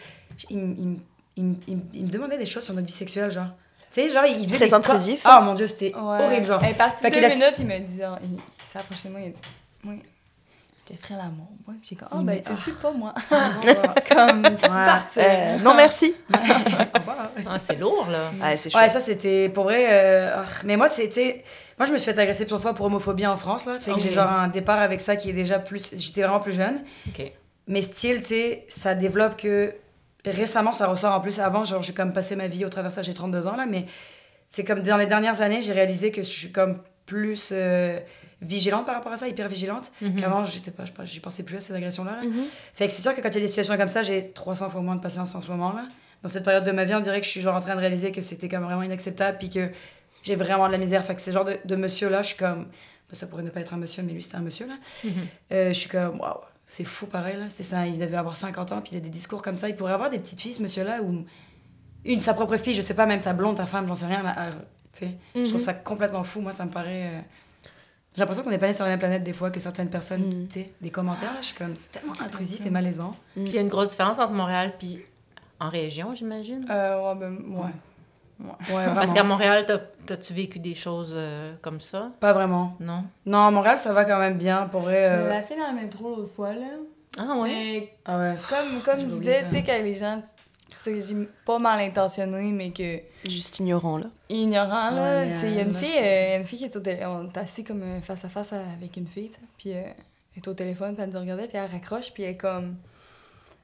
Il, 0.50 0.58
me- 0.58 0.74
il, 0.78 0.86
me- 0.88 0.96
il, 1.36 1.44
me- 1.44 1.56
il 1.66 1.76
me- 1.76 1.82
il 1.94 2.04
me 2.04 2.08
demandait 2.10 2.38
des 2.38 2.46
choses 2.46 2.64
sur 2.64 2.74
notre 2.74 2.86
vie 2.86 2.92
sexuelle, 2.92 3.30
genre. 3.30 3.48
Tu 3.90 4.02
sais, 4.02 4.08
genre, 4.10 4.24
il 4.26 4.34
faisait 4.44 4.56
Très 4.56 4.66
des 4.66 4.74
intrusif. 4.74 5.24
Oh 5.28 5.42
mon 5.42 5.54
dieu, 5.54 5.66
c'était 5.66 5.94
Ouais. 5.94 6.00
horrible, 6.24 6.46
genre. 6.46 6.62
Elle 6.62 6.70
est 6.70 6.74
partie 6.74 7.02
Fait 7.02 7.10
deux 7.10 7.24
a- 7.24 7.28
minutes, 7.28 7.54
il 7.58 7.66
me 7.66 7.78
dit, 7.80 7.98
genre, 8.00 8.18
il, 8.22 8.34
il 8.34 8.40
s'est 8.66 8.78
approché 8.78 9.08
de 9.08 9.12
moi, 9.12 9.20
il 9.22 9.26
a 9.26 9.30
dit, 9.30 9.40
oui. 9.84 10.02
Ferais 10.94 11.16
l'amour, 11.16 11.48
moi. 11.66 11.74
Puis 11.80 11.90
j'ai 11.90 11.96
comme, 11.96 12.08
ah, 12.10 12.22
ben, 12.22 12.40
tu 12.40 12.56
sais, 12.56 12.72
pas 12.72 12.92
moi. 12.92 13.14
comme, 14.08 14.42
tu 14.56 14.68
partir. 14.68 15.22
Euh, 15.24 15.58
non, 15.58 15.74
merci. 15.74 16.14
ah, 17.46 17.58
c'est 17.58 17.76
lourd, 17.76 18.06
là. 18.10 18.30
Ouais, 18.40 18.56
c'est 18.56 18.74
Ouais, 18.74 18.88
ça, 18.88 19.00
c'était, 19.00 19.48
pour 19.48 19.64
vrai, 19.64 19.86
euh, 19.88 20.36
ah, 20.36 20.44
mais 20.64 20.76
moi, 20.76 20.88
c'était, 20.88 21.42
moi, 21.78 21.86
je 21.86 21.92
me 21.92 21.98
suis 21.98 22.12
fait 22.12 22.18
agresser 22.20 22.44
plusieurs 22.44 22.62
fois 22.62 22.74
pour 22.74 22.86
homophobie 22.86 23.26
en 23.26 23.36
France, 23.36 23.66
là. 23.66 23.78
Fait 23.80 23.92
que 23.92 24.00
j'ai 24.00 24.12
genre 24.12 24.30
un 24.30 24.48
départ 24.48 24.78
avec 24.78 25.00
ça 25.00 25.16
qui 25.16 25.30
est 25.30 25.34
déjà 25.34 25.58
plus, 25.58 25.90
j'étais 25.94 26.22
vraiment 26.22 26.40
plus 26.40 26.52
jeune. 26.52 26.84
OK. 27.08 27.32
Mais 27.68 27.82
style, 27.82 28.20
tu 28.20 28.28
sais, 28.28 28.64
ça 28.68 28.94
développe 28.94 29.36
que 29.36 29.74
récemment, 30.24 30.72
ça 30.72 30.86
ressort 30.86 31.12
en 31.12 31.20
plus. 31.20 31.40
Avant, 31.40 31.64
genre, 31.64 31.82
j'ai 31.82 31.92
comme 31.92 32.12
passé 32.12 32.36
ma 32.36 32.46
vie 32.48 32.64
au 32.64 32.68
travers 32.68 32.90
de 32.90 32.94
ça, 32.94 33.02
j'ai 33.02 33.14
32 33.14 33.46
ans, 33.46 33.56
là, 33.56 33.66
mais 33.66 33.86
c'est 34.46 34.64
comme 34.64 34.80
dans 34.80 34.96
les 34.96 35.06
dernières 35.06 35.40
années, 35.42 35.62
j'ai 35.62 35.72
réalisé 35.72 36.10
que 36.10 36.22
je 36.22 36.28
suis 36.28 36.52
comme 36.52 36.80
plus 37.04 37.50
euh, 37.52 37.98
vigilante 38.42 38.84
par 38.86 38.94
rapport 38.94 39.12
à 39.12 39.16
ça, 39.16 39.28
hyper 39.28 39.48
vigilante. 39.48 39.90
Mhm. 40.00 40.20
Qu'avant, 40.20 40.44
j'étais 40.44 40.70
pas, 40.70 40.84
j'y 41.04 41.20
pensais 41.20 41.42
plus 41.42 41.56
à 41.56 41.60
ces 41.60 41.74
agressions-là. 41.74 42.16
Là. 42.16 42.22
Mhm. 42.22 42.32
Fait 42.74 42.86
que 42.86 42.92
c'est 42.92 43.02
sûr 43.02 43.14
que 43.14 43.20
quand 43.20 43.28
il 43.30 43.34
y 43.34 43.38
a 43.38 43.40
des 43.40 43.48
situations 43.48 43.76
comme 43.76 43.88
ça, 43.88 44.02
j'ai 44.02 44.30
300 44.32 44.70
fois 44.70 44.82
moins 44.82 44.96
de 44.96 45.00
patience 45.00 45.34
en 45.34 45.40
ce 45.40 45.48
moment-là. 45.50 45.86
Dans 46.22 46.28
cette 46.28 46.44
période 46.44 46.64
de 46.64 46.72
ma 46.72 46.84
vie, 46.84 46.94
on 46.94 47.00
dirait 47.00 47.20
que 47.20 47.26
je 47.26 47.30
suis 47.30 47.40
genre 47.40 47.56
en 47.56 47.60
train 47.60 47.74
de 47.74 47.80
réaliser 47.80 48.12
que 48.12 48.20
c'était 48.20 48.48
comme 48.48 48.64
vraiment 48.64 48.82
inacceptable, 48.82 49.38
puis 49.38 49.50
que 49.50 49.70
j'ai 50.22 50.34
vraiment 50.34 50.66
de 50.66 50.72
la 50.72 50.78
misère. 50.78 51.04
Fait 51.04 51.14
que 51.14 51.20
ce 51.20 51.30
genre 51.30 51.44
de, 51.44 51.58
de 51.64 51.76
monsieur-là, 51.76 52.22
je 52.22 52.28
suis 52.28 52.36
comme. 52.36 52.66
Ça 53.12 53.26
pourrait 53.28 53.44
ne 53.44 53.50
pas 53.50 53.60
être 53.60 53.72
un 53.72 53.76
monsieur, 53.76 54.02
mais 54.02 54.12
lui, 54.12 54.22
c'était 54.22 54.36
un 54.36 54.40
monsieur, 54.40 54.66
là. 54.66 54.74
Mhm. 55.04 55.12
Euh, 55.52 55.68
je 55.68 55.78
suis 55.78 55.88
comme, 55.88 56.18
waouh, 56.18 56.40
c'est 56.66 56.82
fou 56.82 57.06
pareil, 57.06 57.36
là. 57.36 57.44
C'est 57.48 57.62
ça, 57.62 57.86
il 57.86 57.98
devait 57.98 58.16
avoir 58.16 58.34
50 58.34 58.72
ans, 58.72 58.80
puis 58.82 58.92
il 58.94 58.96
a 58.96 59.00
des 59.00 59.10
discours 59.10 59.42
comme 59.42 59.56
ça. 59.56 59.68
Il 59.68 59.76
pourrait 59.76 59.92
avoir 59.92 60.10
des 60.10 60.18
petites 60.18 60.40
filles, 60.40 60.54
ce 60.54 60.62
monsieur-là, 60.62 61.00
ou 61.02 61.24
une, 62.04 62.20
sa 62.20 62.34
propre 62.34 62.56
fille, 62.56 62.74
je 62.74 62.80
sais 62.80 62.94
pas, 62.94 63.06
même 63.06 63.20
ta 63.20 63.32
blonde, 63.32 63.56
ta 63.56 63.66
femme, 63.66 63.86
j'en 63.86 63.94
sais 63.94 64.06
rien. 64.06 64.22
Là, 64.22 64.50
Je 65.34 65.48
trouve 65.48 65.60
ça 65.60 65.74
complètement 65.74 66.24
fou. 66.24 66.40
Moi, 66.40 66.52
ça 66.52 66.64
me 66.64 66.70
paraît. 66.70 67.10
Euh, 67.14 67.20
j'ai 68.16 68.20
l'impression 68.20 68.42
qu'on 68.42 68.50
n'est 68.50 68.58
pas 68.58 68.66
né 68.66 68.72
sur 68.72 68.84
la 68.84 68.90
même 68.90 68.98
planète 68.98 69.22
des 69.22 69.34
fois 69.34 69.50
que 69.50 69.60
certaines 69.60 69.90
personnes, 69.90 70.26
mm. 70.26 70.48
tu 70.48 70.60
sais, 70.60 70.72
des 70.80 70.88
commentaires, 70.90 71.34
là, 71.34 71.40
je 71.42 71.48
suis 71.48 71.54
comme, 71.54 71.76
c'est 71.76 71.92
tellement 71.92 72.14
intrusif 72.18 72.64
et 72.64 72.70
malaisant. 72.70 73.14
Mm. 73.36 73.42
Puis 73.42 73.52
il 73.52 73.54
y 73.54 73.58
a 73.58 73.60
une 73.60 73.68
grosse 73.68 73.90
différence 73.90 74.18
entre 74.18 74.32
Montréal 74.32 74.72
puis 74.78 75.02
en 75.60 75.68
région, 75.68 76.14
j'imagine? 76.14 76.64
Euh, 76.70 77.12
ouais, 77.12 77.20
ben, 77.20 77.38
ouais. 77.48 77.70
Ouais. 78.40 78.84
Parce 78.94 79.12
qu'à 79.12 79.22
Montréal, 79.22 79.66
t'as-tu 80.06 80.32
vécu 80.32 80.58
des 80.58 80.74
choses 80.74 81.12
euh, 81.14 81.54
comme 81.60 81.80
ça? 81.80 82.10
Pas 82.20 82.32
vraiment. 82.32 82.74
Non? 82.80 83.04
Non, 83.26 83.46
à 83.46 83.50
Montréal, 83.50 83.78
ça 83.78 83.92
va 83.92 84.04
quand 84.04 84.18
même 84.18 84.38
bien, 84.38 84.66
pour 84.66 84.82
vrai. 84.82 85.08
Euh... 85.08 85.28
l'a 85.28 85.42
fait 85.42 85.56
dans 85.56 85.68
le 85.68 85.80
métro 85.82 86.16
l'autre 86.16 86.32
fois, 86.32 86.52
là. 86.52 86.66
Ah 87.18 87.34
ouais? 87.38 87.94
ah 88.04 88.18
ouais. 88.18 88.36
Comme, 88.48 88.82
comme 88.82 89.00
je 89.00 89.16
disais, 89.16 89.44
tu 89.44 89.56
sais, 89.56 89.62
quand 89.62 89.78
les 89.82 89.94
gens 89.94 90.20
c'est 90.76 91.28
pas 91.44 91.58
mal 91.58 91.80
intentionné, 91.80 92.52
mais 92.52 92.70
que. 92.70 93.00
Juste 93.28 93.58
ignorant, 93.58 93.98
là. 93.98 94.06
Ignorant, 94.28 94.90
là. 94.90 95.24
Il 95.24 95.54
y 95.54 95.58
a 95.58 95.62
une 95.62 95.74
fille, 95.74 95.98
euh, 95.98 96.38
une 96.38 96.44
fille 96.44 96.58
qui 96.58 96.64
est 96.64 96.76
au 96.76 96.80
téléphone. 96.80 97.08
On 97.08 97.28
est 97.28 97.38
assis 97.38 97.64
comme 97.64 97.82
euh, 97.82 98.00
face 98.00 98.24
à 98.24 98.28
face 98.28 98.52
avec 98.52 98.96
une 98.96 99.06
fille, 99.06 99.30
puis 99.58 99.72
euh, 99.72 99.82
elle 99.82 100.42
est 100.42 100.48
au 100.48 100.54
téléphone, 100.54 100.94
puis 100.94 101.04
elle 101.04 101.10
nous 101.10 101.20
regardait, 101.20 101.48
puis 101.48 101.56
elle 101.56 101.70
raccroche, 101.70 102.12
puis 102.12 102.22
elle 102.22 102.30
est 102.30 102.36
comme. 102.36 102.76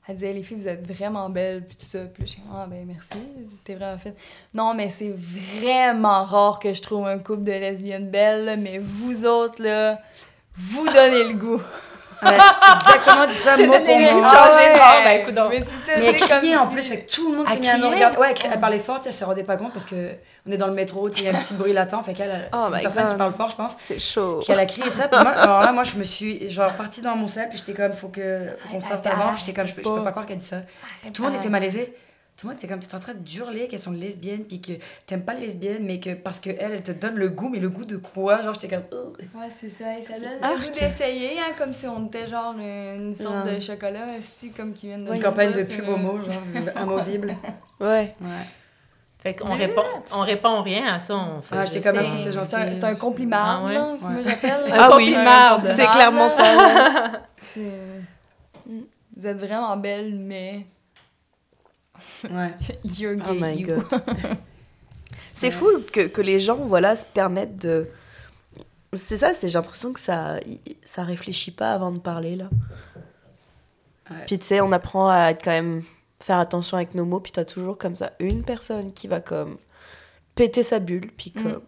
Elle 0.09 0.17
disait, 0.17 0.33
les 0.33 0.43
filles, 0.43 0.59
vous 0.59 0.69
êtes 0.69 0.85
vraiment 0.85 1.31
belles, 1.31 1.65
puis 1.65 1.77
tout 1.77 1.87
ça. 1.87 2.01
Puis 2.13 2.27
je 2.27 2.33
dis, 2.33 2.43
ah, 2.53 2.67
ben 2.69 2.85
merci, 2.85 3.19
t'es 3.63 3.77
vraiment 3.77 3.99
fine. 3.99 4.15
Non, 4.53 4.75
mais 4.75 4.91
c'est 4.91 5.15
vraiment 5.15 6.25
rare 6.25 6.59
que 6.59 6.75
je 6.75 6.83
trouve 6.83 7.07
un 7.07 7.19
couple 7.19 7.45
de 7.45 7.53
lesbiennes 7.53 8.11
belles, 8.11 8.59
mais 8.59 8.79
vous 8.79 9.25
autres, 9.27 9.63
là, 9.63 10.01
vous 10.57 10.87
donnez 10.87 11.33
le 11.33 11.35
goût. 11.35 11.63
Ouais, 12.23 12.39
exactement 12.77 13.27
dit 13.27 13.35
ça, 13.35 13.57
mot 13.67 13.73
pour 13.81 13.99
mot. 13.99 14.23
Ah, 14.25 15.01
ben, 15.05 15.21
écoute 15.21 15.39
Mais 15.51 15.61
ça, 15.61 15.93
Mais 15.99 16.07
elle 16.07 16.17
criait 16.17 16.57
en 16.57 16.67
plus, 16.67 16.89
fait 16.89 17.01
que 17.01 17.13
tout 17.13 17.31
le 17.31 17.39
monde 17.39 17.49
s'est 17.49 17.59
mis 17.59 17.69
à 17.69 17.79
nous 17.79 17.91
regarder. 17.91 18.19
Ouais, 18.19 18.35
elle 18.45 18.61
parlait 18.61 18.79
fort, 18.79 19.01
elle 19.05 19.13
se 19.13 19.25
rendait 19.25 19.45
pas 19.45 19.57
compte 19.57 19.73
parce 19.73 19.87
que 19.87 20.13
on 20.47 20.51
est 20.51 20.57
dans 20.57 20.67
le 20.67 20.73
métro, 20.73 21.09
il 21.09 21.23
y 21.23 21.29
a 21.29 21.31
un 21.31 21.39
petit 21.39 21.55
bruit 21.55 21.73
latent, 21.73 22.03
fait 22.05 22.15
qu'elle, 22.15 22.49
oh 22.53 22.67
c'est 22.69 22.77
une 22.77 22.83
personne 22.83 23.09
qui 23.09 23.17
parle 23.17 23.33
fort, 23.33 23.51
je 23.51 23.57
pense. 23.57 23.77
C'est 23.79 23.99
chaud. 23.99 24.41
Puis 24.43 24.53
elle 24.53 24.61
a 24.61 24.67
crié 24.67 24.91
ça, 24.91 25.09
moi, 25.13 25.31
alors 25.31 25.61
là, 25.61 25.73
moi, 25.73 25.85
je 25.85 25.97
me 25.97 26.05
suis, 26.05 26.49
genre, 26.49 26.73
partie 26.73 27.01
dans 27.01 27.15
mon 27.17 27.29
salle, 27.29 27.49
puis 27.49 27.59
j'étais 27.59 27.75
comme, 27.75 27.93
faut 27.93 28.09
que, 28.09 28.49
faut 28.59 28.75
qu'on 28.75 28.81
sorte 28.81 29.07
avant, 29.07 29.37
j'étais 29.37 29.53
comme, 29.53 29.67
je 29.67 29.75
peux, 29.75 29.83
je 29.85 29.89
peux 29.89 30.03
pas 30.03 30.11
croire 30.11 30.27
qu'elle 30.27 30.39
dit 30.39 30.47
ça. 30.47 30.59
Tout 31.13 31.23
le 31.23 31.29
monde 31.31 31.39
était 31.39 31.49
malaisé 31.49 31.95
tout 32.37 32.47
le 32.47 32.53
monde 32.53 32.59
était 32.59 32.69
comme 32.69 32.81
t'es 32.81 32.95
en 32.95 33.01
train 33.01 33.15
d'hurler 33.15 33.69
qu'elles 33.69 33.79
sont 33.79 33.93
lesbiennes 33.93 34.45
puis 34.45 34.61
que 34.61 34.73
t'aimes 35.07 35.23
pas 35.23 35.35
les 35.35 35.43
lesbiennes 35.43 35.85
mais 35.85 36.01
que 36.01 36.15
parce 36.15 36.41
que 36.41 36.51
elle, 36.51 36.73
elle 36.73 36.83
te 36.83 36.93
donne 36.93 37.17
le 37.17 37.29
goût 37.29 37.49
mais 37.49 37.59
le 37.59 37.69
goût 37.69 37.85
de 37.85 37.97
quoi? 37.97 38.43
Genre 38.43 38.55
j'étais 38.55 38.69
comme 38.69 38.85
ouais 39.41 39.49
c'est 39.51 39.71
ça 39.71 39.99
et 39.99 40.03
ça 40.03 40.15
donne 40.19 40.41
le 40.41 40.65
goût 40.65 40.71
d'essayer 40.71 41.39
hein, 41.39 41.53
comme 41.57 41.73
si 41.73 41.87
on 41.87 42.07
était 42.07 42.27
genre 42.27 42.55
une 42.59 43.15
sorte 43.15 43.47
de 43.47 43.61
chocolat 43.61 44.07
comme 44.57 44.73
qui 44.73 44.87
vient 44.89 44.99
de 44.99 45.15
une 45.15 45.23
campagne 45.23 45.53
de 45.53 45.63
pub 45.63 45.89
homo 45.89 46.21
genre 46.21 46.43
amovible 46.77 47.37
ouais 47.81 48.15
ouais 48.21 48.47
fait 49.23 49.35
qu'on 49.37 49.55
répond, 49.55 49.85
on 50.11 50.23
répond 50.23 50.63
rien 50.63 50.95
à 50.95 50.99
ça. 50.99 51.15
On 51.15 51.41
fait 51.41 51.55
ah, 51.57 51.65
j'étais 51.65 51.81
comme 51.81 51.97
ah, 51.97 52.03
si 52.03 52.19
c'est 52.19 52.33
gentil. 52.33 52.57
C'est 52.75 52.83
un, 52.83 52.97
compliment, 52.97 53.37
ah, 53.37 53.65
ouais. 53.65 53.75
là, 53.75 53.93
ouais. 53.93 54.23
j'appelle. 54.25 54.65
Ah, 54.73 54.97
oui, 54.97 55.15
c'est 55.63 55.87
clairement 55.87 56.29
ça. 56.29 57.23
Vous 58.67 59.25
êtes 59.25 59.39
vraiment 59.39 59.77
belle, 59.77 60.13
mais 60.17 60.67
Ouais. 62.31 62.55
You're 62.85 63.17
oh 63.29 63.35
gay, 63.35 63.67
oh 63.77 63.97
c'est 65.35 65.51
fou 65.51 65.67
que, 65.93 66.07
que, 66.07 66.21
les 66.21 66.39
gens, 66.39 66.57
voilà, 66.57 66.97
se 66.97 67.07
permettent 67.07 67.59
de... 67.59 67.89
C'est 68.95 69.17
ça, 69.17 69.33
c'est 69.33 69.49
j'ai 69.49 69.55
l'impression 69.55 69.93
que 69.93 70.01
ça, 70.01 70.39
ça 70.83 71.03
réfléchit 71.05 71.51
pas 71.51 71.73
avant 71.73 71.93
de 71.93 71.99
parler, 71.99 72.37
là. 72.37 72.51
Puis 74.27 74.39
tu 74.39 74.45
sais, 74.45 74.61
on 74.61 74.73
apprend 74.73 75.09
à 75.09 75.31
être 75.31 75.43
quand 75.43 75.51
même... 75.53 75.83
Faire 76.21 76.39
attention 76.39 76.77
avec 76.77 76.95
nos 76.95 77.05
mots, 77.05 77.19
puis 77.19 77.33
t'as 77.33 77.45
toujours 77.45 77.77
comme 77.77 77.97
ça 77.97 78.13
une 78.21 78.45
personne 78.45 78.93
qui 78.93 79.09
va 79.09 79.21
comme 79.21 79.57
péter 80.37 80.63
sa 80.63 80.79
bulle, 80.79 81.11
puis 81.17 81.33
mm. 81.35 81.59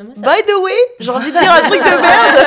Comme... 0.00 0.14
By 0.14 0.42
the 0.46 0.56
way, 0.62 0.72
j'ai 0.98 1.10
envie 1.10 1.30
de 1.30 1.38
dire 1.38 1.52
un 1.52 1.68
truc 1.68 1.80
de 1.80 1.90
merde. 2.00 2.38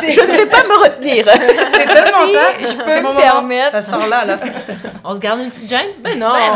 je 0.00 0.20
ne 0.20 0.36
vais 0.36 0.46
pas 0.46 0.64
me 0.64 0.82
retenir. 0.82 1.24
C'est 1.68 1.86
tellement 1.86 2.26
ça. 2.26 2.54
Je 2.58 2.76
peux 2.76 3.08
me 3.08 3.16
permettre. 3.16 3.70
Ça 3.70 3.82
sort 3.82 4.06
là, 4.08 4.24
là. 4.24 4.40
On 5.04 5.14
se 5.14 5.20
garde 5.20 5.40
une 5.40 5.50
petite 5.50 5.68
gêne? 5.68 5.90
Ben 6.00 6.18
non. 6.18 6.32
Ben, 6.32 6.50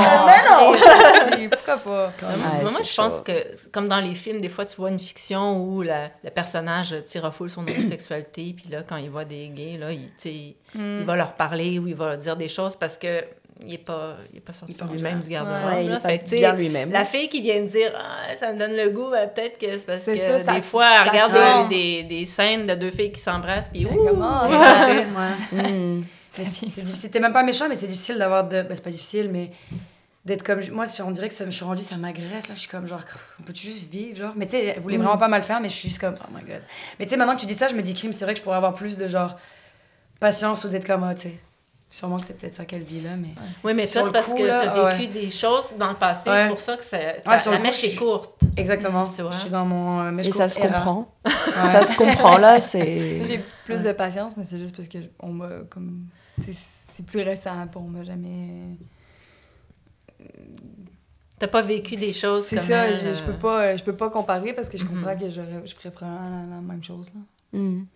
non. 0.51 1.49
Pourquoi 1.51 1.77
pas? 1.77 2.13
moi, 2.63 2.81
je 2.83 2.97
pense 2.97 3.21
que, 3.21 3.33
comme 3.71 3.87
dans 3.87 4.01
les 4.01 4.15
films, 4.15 4.41
des 4.41 4.49
fois, 4.49 4.67
tu 4.67 4.77
vois 4.77 4.91
une 4.91 4.99
fiction 4.99 5.63
où 5.63 5.83
la, 5.83 6.09
le 6.25 6.31
personnage 6.31 6.97
tire 7.05 7.33
foule 7.33 7.51
son 7.51 7.67
homosexualité, 7.67 8.55
puis 8.57 8.69
là, 8.71 8.83
quand 8.89 8.97
il 8.97 9.11
voit 9.11 9.25
des 9.25 9.49
gays, 9.49 9.79
là, 9.79 9.93
il, 9.93 10.11
il 10.25 10.57
mm. 10.75 11.05
va 11.05 11.17
leur 11.17 11.35
parler 11.35 11.79
ou 11.79 11.87
il 11.87 11.95
va 11.95 12.09
leur 12.09 12.17
dire 12.17 12.37
des 12.37 12.49
choses 12.49 12.75
parce 12.75 12.99
que 12.99 13.23
il 13.61 13.67
n'est 13.67 13.79
pas, 13.79 14.17
il 14.33 14.39
est 14.39 14.41
pas 14.41 14.53
sorti 14.53 14.77
lui-même 14.93 15.21
du 15.21 15.29
garde-robe. 15.29 15.73
Ouais, 15.73 15.85
il 15.87 15.93
est 15.93 16.01
pas 16.01 16.17
bien 16.17 16.55
lui-même. 16.55 16.91
La 16.93 17.05
fille 17.05 17.29
qui 17.29 17.41
vient 17.41 17.61
de 17.61 17.67
dire 17.67 17.93
ah, 17.97 18.35
ça 18.37 18.53
me 18.53 18.59
donne 18.59 18.77
le 18.77 18.91
goût, 18.91 19.11
ben, 19.11 19.29
peut-être 19.29 19.59
que 19.59 19.79
c'est 19.79 19.87
parce 19.87 20.05
que 20.05 20.17
ça, 20.17 20.55
des 20.55 20.63
fois, 20.63 20.87
elle 21.03 21.09
regarde 21.09 21.69
des, 21.69 22.05
des, 22.05 22.25
scènes 22.27 22.67
de 22.67 22.75
deux 22.75 22.91
filles 22.91 23.13
qui 23.13 23.21
s'embrassent, 23.21 23.69
puis? 23.69 23.87
Hmm. 25.51 26.03
C'était 26.31 27.21
même 27.21 27.33
pas 27.33 27.43
méchant, 27.43 27.67
mais 27.69 27.75
c'est 27.75 27.87
difficile 27.87 28.19
d'avoir 28.19 28.45
de. 28.45 28.63
Ben, 28.63 28.75
c'est 28.75 28.85
pas 28.85 28.91
difficile, 28.91 29.29
mais 29.31 29.51
d'être 30.25 30.43
comme 30.43 30.61
moi 30.73 30.85
on 31.05 31.11
dirait 31.11 31.29
que 31.29 31.35
ça 31.35 31.47
me 31.47 31.51
suis 31.51 31.65
rendue 31.65 31.83
ça 31.83 31.97
m'agresse 31.97 32.49
là 32.49 32.55
je 32.55 32.61
suis 32.61 32.69
comme 32.69 32.87
genre 32.87 33.01
on 33.41 33.43
peut 33.45 33.55
juste 33.55 33.91
vivre 33.91 34.17
genre? 34.17 34.33
Mais 34.37 34.47
tu 34.47 34.53
sais 34.53 34.75
elle 34.77 34.81
voulait 34.81 34.99
mm. 34.99 35.03
vraiment 35.03 35.19
pas 35.19 35.29
mal 35.29 35.43
faire 35.43 35.61
mais 35.61 35.69
je 35.69 35.75
suis 35.75 35.89
juste 35.89 36.01
comme 36.01 36.15
oh 36.21 36.31
my 36.33 36.43
god 36.43 36.63
mais 36.99 37.07
tu 37.07 37.11
sais 37.11 37.17
maintenant 37.17 37.35
que 37.35 37.41
tu 37.41 37.47
dis 37.47 37.55
ça 37.55 37.67
je 37.67 37.75
me 37.75 37.83
dis 37.83 37.95
crime 37.95 38.13
c'est 38.13 38.25
vrai 38.25 38.35
que 38.35 38.39
je 38.39 38.45
pourrais 38.45 38.57
avoir 38.57 38.75
plus 38.75 38.97
de 38.97 39.09
genre 39.09 39.37
patience 40.21 40.65
ou 40.65 40.69
d'être 40.69 40.87
comme 40.87 41.09
oh, 41.09 41.15
tu 41.15 41.23
sais 41.23 41.39
Sûrement 41.91 42.19
que 42.19 42.27
c'est 42.27 42.37
peut-être 42.37 42.55
ça 42.55 42.67
qu'elle 42.67 42.83
vit 42.83 43.01
là, 43.01 43.17
mais. 43.17 43.35
Oui, 43.65 43.73
mais 43.73 43.87
toi, 43.87 44.03
c'est 44.05 44.13
parce 44.13 44.35
que 44.35 44.43
tu 44.43 44.51
as 44.51 44.91
vécu 44.91 45.09
des 45.09 45.31
choses 45.31 45.75
dans 45.79 45.89
le 45.89 45.97
passé, 45.97 46.29
c'est 46.31 46.49
pour 46.49 46.61
ça 46.61 46.77
que 46.77 46.85
ça, 46.85 46.99
la 47.25 47.59
mèche 47.59 47.85
est 47.85 47.95
courte. 47.95 48.39
Exactement. 48.57 49.09
C'est 49.11 49.23
vrai. 49.23 49.33
Je 49.33 49.39
suis 49.39 49.51
dans 49.51 49.65
mon 49.65 50.01
euh, 50.01 50.19
Et 50.19 50.33
ça 50.33 50.49
se 50.49 50.61
comprend. 50.61 51.15
ça 51.25 51.85
se 51.85 51.97
comprend 51.97 52.37
là, 52.37 52.59
c'est. 52.61 53.27
J'ai 53.27 53.43
plus 53.65 53.83
de 53.83 53.93
patience, 53.93 54.37
mais 54.37 54.45
c'est 54.45 54.59
juste 54.59 54.77
parce 54.77 54.89
que 54.89 54.99
on 55.21 55.33
m'a 55.33 55.49
comme. 55.71 56.07
C'est 56.41 57.07
plus 57.07 57.23
récent, 57.23 57.67
pour 57.69 57.83
on 57.83 57.89
m'a 57.89 58.05
jamais. 58.05 58.77
T'as 61.39 61.49
pas 61.49 61.63
vécu 61.63 61.97
des 61.97 62.13
choses 62.13 62.51
comme 62.51 62.59
ça. 62.59 62.89
C'est 62.89 62.97
ça, 62.97 63.13
je, 63.15 63.23
peux 63.23 63.31
euh, 63.31 63.35
pas, 63.35 63.77
je 63.77 63.85
peux 63.85 63.95
pas 63.95 64.11
comparer 64.11 64.53
parce 64.55 64.69
que 64.69 64.77
je 64.77 64.85
comprends 64.85 65.13
mm-hmm. 65.13 65.63
que 65.63 65.67
je 65.67 65.75
ferais 65.75 65.93
probablement 65.93 66.47
la, 66.51 66.61
même 66.61 66.83
chose. 66.83 67.07
Là. 67.15 67.59
Mm. 67.61 67.87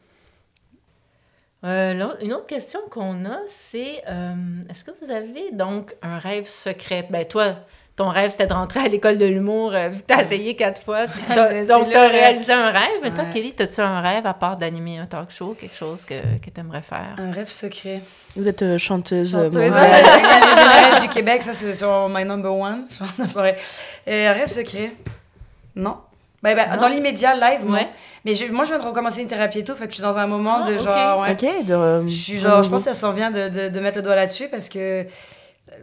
Euh, 1.64 2.14
une 2.20 2.32
autre 2.32 2.46
question 2.46 2.80
qu'on 2.90 3.24
a, 3.24 3.38
c'est 3.46 4.02
euh, 4.08 4.34
est-ce 4.68 4.84
que 4.84 4.90
vous 5.00 5.12
avez 5.12 5.52
donc 5.52 5.94
un 6.02 6.18
rêve 6.18 6.48
secret? 6.48 7.06
Ben 7.08 7.24
toi, 7.24 7.54
ton 7.94 8.08
rêve 8.08 8.32
c'était 8.32 8.48
de 8.48 8.52
rentrer 8.52 8.80
à 8.80 8.88
l'école 8.88 9.16
de 9.16 9.26
l'humour, 9.26 9.72
euh, 9.72 9.90
tu 10.04 10.12
as 10.12 10.22
essayé 10.22 10.56
quatre 10.56 10.82
fois, 10.82 11.06
donc 11.66 11.88
tu 11.88 11.96
as 11.96 12.08
réalisé 12.08 12.52
un 12.52 12.70
rêve. 12.70 12.98
Mais 13.04 13.14
toi, 13.14 13.26
Kelly, 13.26 13.54
as-tu 13.56 13.80
un 13.80 14.00
rêve 14.00 14.26
à 14.26 14.34
part 14.34 14.56
d'animer 14.56 14.98
un 14.98 15.06
talk 15.06 15.30
show, 15.30 15.56
quelque 15.58 15.76
chose 15.76 16.04
que, 16.04 16.14
que 16.14 16.50
tu 16.52 16.60
aimerais 16.60 16.82
faire? 16.82 17.14
Un 17.18 17.30
rêve 17.30 17.48
secret. 17.48 18.02
Vous 18.34 18.48
êtes 18.48 18.76
chanteuse, 18.78 19.32
chanteuse 19.32 19.70
mondiale. 19.70 21.00
du 21.00 21.08
Québec, 21.08 21.42
ça 21.42 21.54
c'est 21.54 21.76
sur 21.76 22.08
My 22.08 22.24
Number 22.24 22.52
One. 22.52 22.88
un 23.36 24.32
rêve 24.32 24.48
secret? 24.48 24.94
Non. 25.76 25.98
Ben, 26.42 26.56
ben, 26.56 26.76
dans 26.76 26.88
l'immédiat, 26.88 27.34
live, 27.36 27.70
ouais. 27.70 27.88
Mais 28.24 28.32
moi, 28.50 28.64
je 28.64 28.70
viens 28.70 28.78
de 28.78 28.84
recommencer 28.84 29.22
une 29.22 29.28
thérapie 29.28 29.60
et 29.60 29.64
tout, 29.64 29.76
fait 29.76 29.86
que 29.86 29.90
je 29.90 29.96
suis 29.96 30.02
dans 30.02 30.18
un 30.18 30.26
moment 30.26 30.64
de 30.64 30.74
ah, 30.74 30.82
genre. 30.82 31.20
Ouais, 31.20 31.32
ok, 31.32 31.66
de. 31.66 32.08
Je 32.08 32.12
suis 32.12 32.38
genre, 32.38 32.62
je 32.62 32.68
pense 32.68 32.82
que 32.82 32.92
ça 32.92 32.94
s'en 32.94 33.12
vient 33.12 33.30
de, 33.30 33.48
de, 33.48 33.68
de, 33.68 33.80
mettre 33.80 33.98
le 33.98 34.02
doigt 34.02 34.16
là-dessus 34.16 34.48
parce 34.48 34.68
que. 34.68 35.06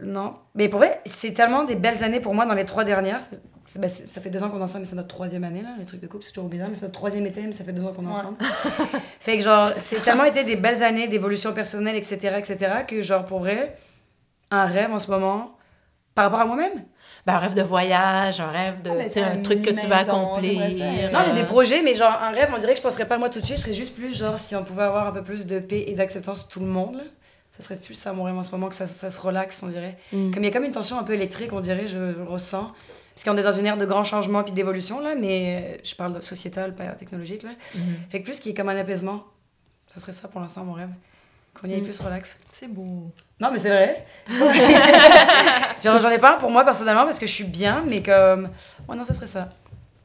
Non. 0.04 0.34
Mais 0.54 0.68
pour 0.68 0.80
vrai, 0.80 1.00
c'est 1.06 1.32
tellement 1.32 1.64
des 1.64 1.76
belles 1.76 2.04
années 2.04 2.20
pour 2.20 2.34
moi 2.34 2.44
dans 2.44 2.54
les 2.54 2.66
trois 2.66 2.84
dernières. 2.84 3.20
bah, 3.76 3.88
ça 3.88 4.20
fait 4.20 4.28
deux 4.28 4.42
ans 4.42 4.50
qu'on 4.50 4.58
est 4.58 4.62
ensemble, 4.62 4.84
mais 4.84 4.90
c'est 4.90 4.96
notre 4.96 5.08
troisième 5.08 5.44
année, 5.44 5.62
là, 5.62 5.70
le 5.78 5.86
truc 5.86 6.00
de 6.00 6.06
couple, 6.06 6.24
c'est 6.24 6.32
toujours 6.32 6.50
bizarre, 6.50 6.68
mais 6.68 6.74
c'est 6.74 6.82
notre 6.82 6.94
troisième 6.94 7.24
été, 7.24 7.40
mais 7.40 7.52
ça 7.52 7.64
fait 7.64 7.72
deux 7.72 7.82
ans 7.82 7.92
qu'on 7.92 8.06
est 8.06 8.12
ensemble. 8.12 8.36
fait 9.20 9.38
que, 9.38 9.42
genre, 9.42 9.70
c'est 9.78 10.02
tellement 10.02 10.24
été 10.24 10.44
des 10.44 10.56
belles 10.56 10.82
années 10.82 11.08
d'évolution 11.08 11.54
personnelle, 11.54 11.96
etc., 11.96 12.36
etc., 12.38 12.72
que, 12.86 13.00
genre, 13.00 13.24
pour 13.24 13.40
vrai, 13.40 13.76
un 14.50 14.66
rêve 14.66 14.92
en 14.92 14.98
ce 14.98 15.10
moment, 15.10 15.56
par 16.14 16.26
rapport 16.26 16.40
à 16.40 16.44
moi-même. 16.44 16.84
Ben, 17.26 17.34
un 17.34 17.38
rêve 17.38 17.54
de 17.54 17.62
voyage, 17.62 18.40
un 18.40 18.48
rêve 18.48 18.82
de. 18.82 18.90
Ah, 18.90 19.32
un 19.32 19.42
truc 19.42 19.62
que 19.62 19.70
tu 19.70 19.86
vas 19.86 19.98
accomplir. 19.98 20.60
Non, 21.12 21.20
j'ai 21.24 21.32
des 21.32 21.44
projets, 21.44 21.82
mais 21.82 21.94
genre, 21.94 22.18
un 22.22 22.30
rêve, 22.30 22.50
on 22.54 22.58
dirait 22.58 22.72
que 22.72 22.78
je 22.78 22.82
penserais 22.82 23.06
pas 23.06 23.18
moi 23.18 23.28
tout 23.28 23.40
de 23.40 23.44
suite. 23.44 23.58
Je 23.58 23.62
serais 23.62 23.74
juste 23.74 23.94
plus, 23.94 24.16
genre, 24.16 24.38
si 24.38 24.56
on 24.56 24.64
pouvait 24.64 24.84
avoir 24.84 25.06
un 25.06 25.12
peu 25.12 25.22
plus 25.22 25.46
de 25.46 25.58
paix 25.58 25.84
et 25.86 25.94
d'acceptance 25.94 26.48
tout 26.48 26.60
le 26.60 26.66
monde. 26.66 27.02
Ça 27.58 27.64
serait 27.66 27.76
plus 27.76 27.94
ça, 27.94 28.14
mon 28.14 28.22
rêve 28.22 28.36
en 28.36 28.42
ce 28.42 28.50
moment, 28.52 28.68
que 28.68 28.74
ça, 28.74 28.86
ça 28.86 29.10
se 29.10 29.20
relaxe, 29.20 29.62
on 29.62 29.68
dirait. 29.68 29.98
Mm. 30.12 30.30
Comme 30.30 30.42
il 30.42 30.46
y 30.46 30.48
a 30.48 30.52
comme 30.52 30.64
une 30.64 30.72
tension 30.72 30.98
un 30.98 31.02
peu 31.02 31.12
électrique, 31.12 31.52
on 31.52 31.60
dirait, 31.60 31.86
je, 31.86 32.22
ressens. 32.24 32.72
Parce 33.14 33.24
qu'on 33.24 33.36
est 33.36 33.42
dans 33.42 33.52
une 33.52 33.66
ère 33.66 33.76
de 33.76 33.84
grands 33.84 34.04
changements 34.04 34.42
puis 34.42 34.52
d'évolution, 34.52 34.98
là, 35.00 35.14
mais 35.14 35.78
je 35.84 35.94
parle 35.94 36.14
de 36.14 36.20
sociétal, 36.20 36.74
pas 36.74 36.86
technologique, 36.92 37.42
là. 37.42 37.50
Mm-hmm. 37.50 38.10
Fait 38.10 38.20
que 38.20 38.24
plus 38.24 38.38
qu'il 38.38 38.46
y 38.46 38.50
ait 38.52 38.56
comme 38.56 38.70
un 38.70 38.76
apaisement. 38.78 39.24
Ça 39.88 40.00
serait 40.00 40.12
ça 40.12 40.28
pour 40.28 40.40
l'instant, 40.40 40.64
mon 40.64 40.72
rêve. 40.72 40.88
Qu'on 41.54 41.68
y 41.68 41.74
ait 41.74 41.80
mm. 41.80 41.84
plus 41.84 42.00
relax. 42.00 42.38
C'est 42.52 42.68
beau. 42.68 43.12
Non, 43.40 43.50
mais 43.50 43.58
c'est 43.58 43.68
vrai. 43.68 44.06
J'en 45.82 46.10
ai 46.10 46.18
pas 46.18 46.34
pour 46.34 46.50
moi 46.50 46.64
personnellement 46.64 47.04
parce 47.04 47.18
que 47.18 47.26
je 47.26 47.32
suis 47.32 47.44
bien, 47.44 47.84
mais 47.86 48.02
comme. 48.02 48.50
Ouais, 48.88 48.96
non, 48.96 49.04
ça 49.04 49.14
serait 49.14 49.26
ça. 49.26 49.48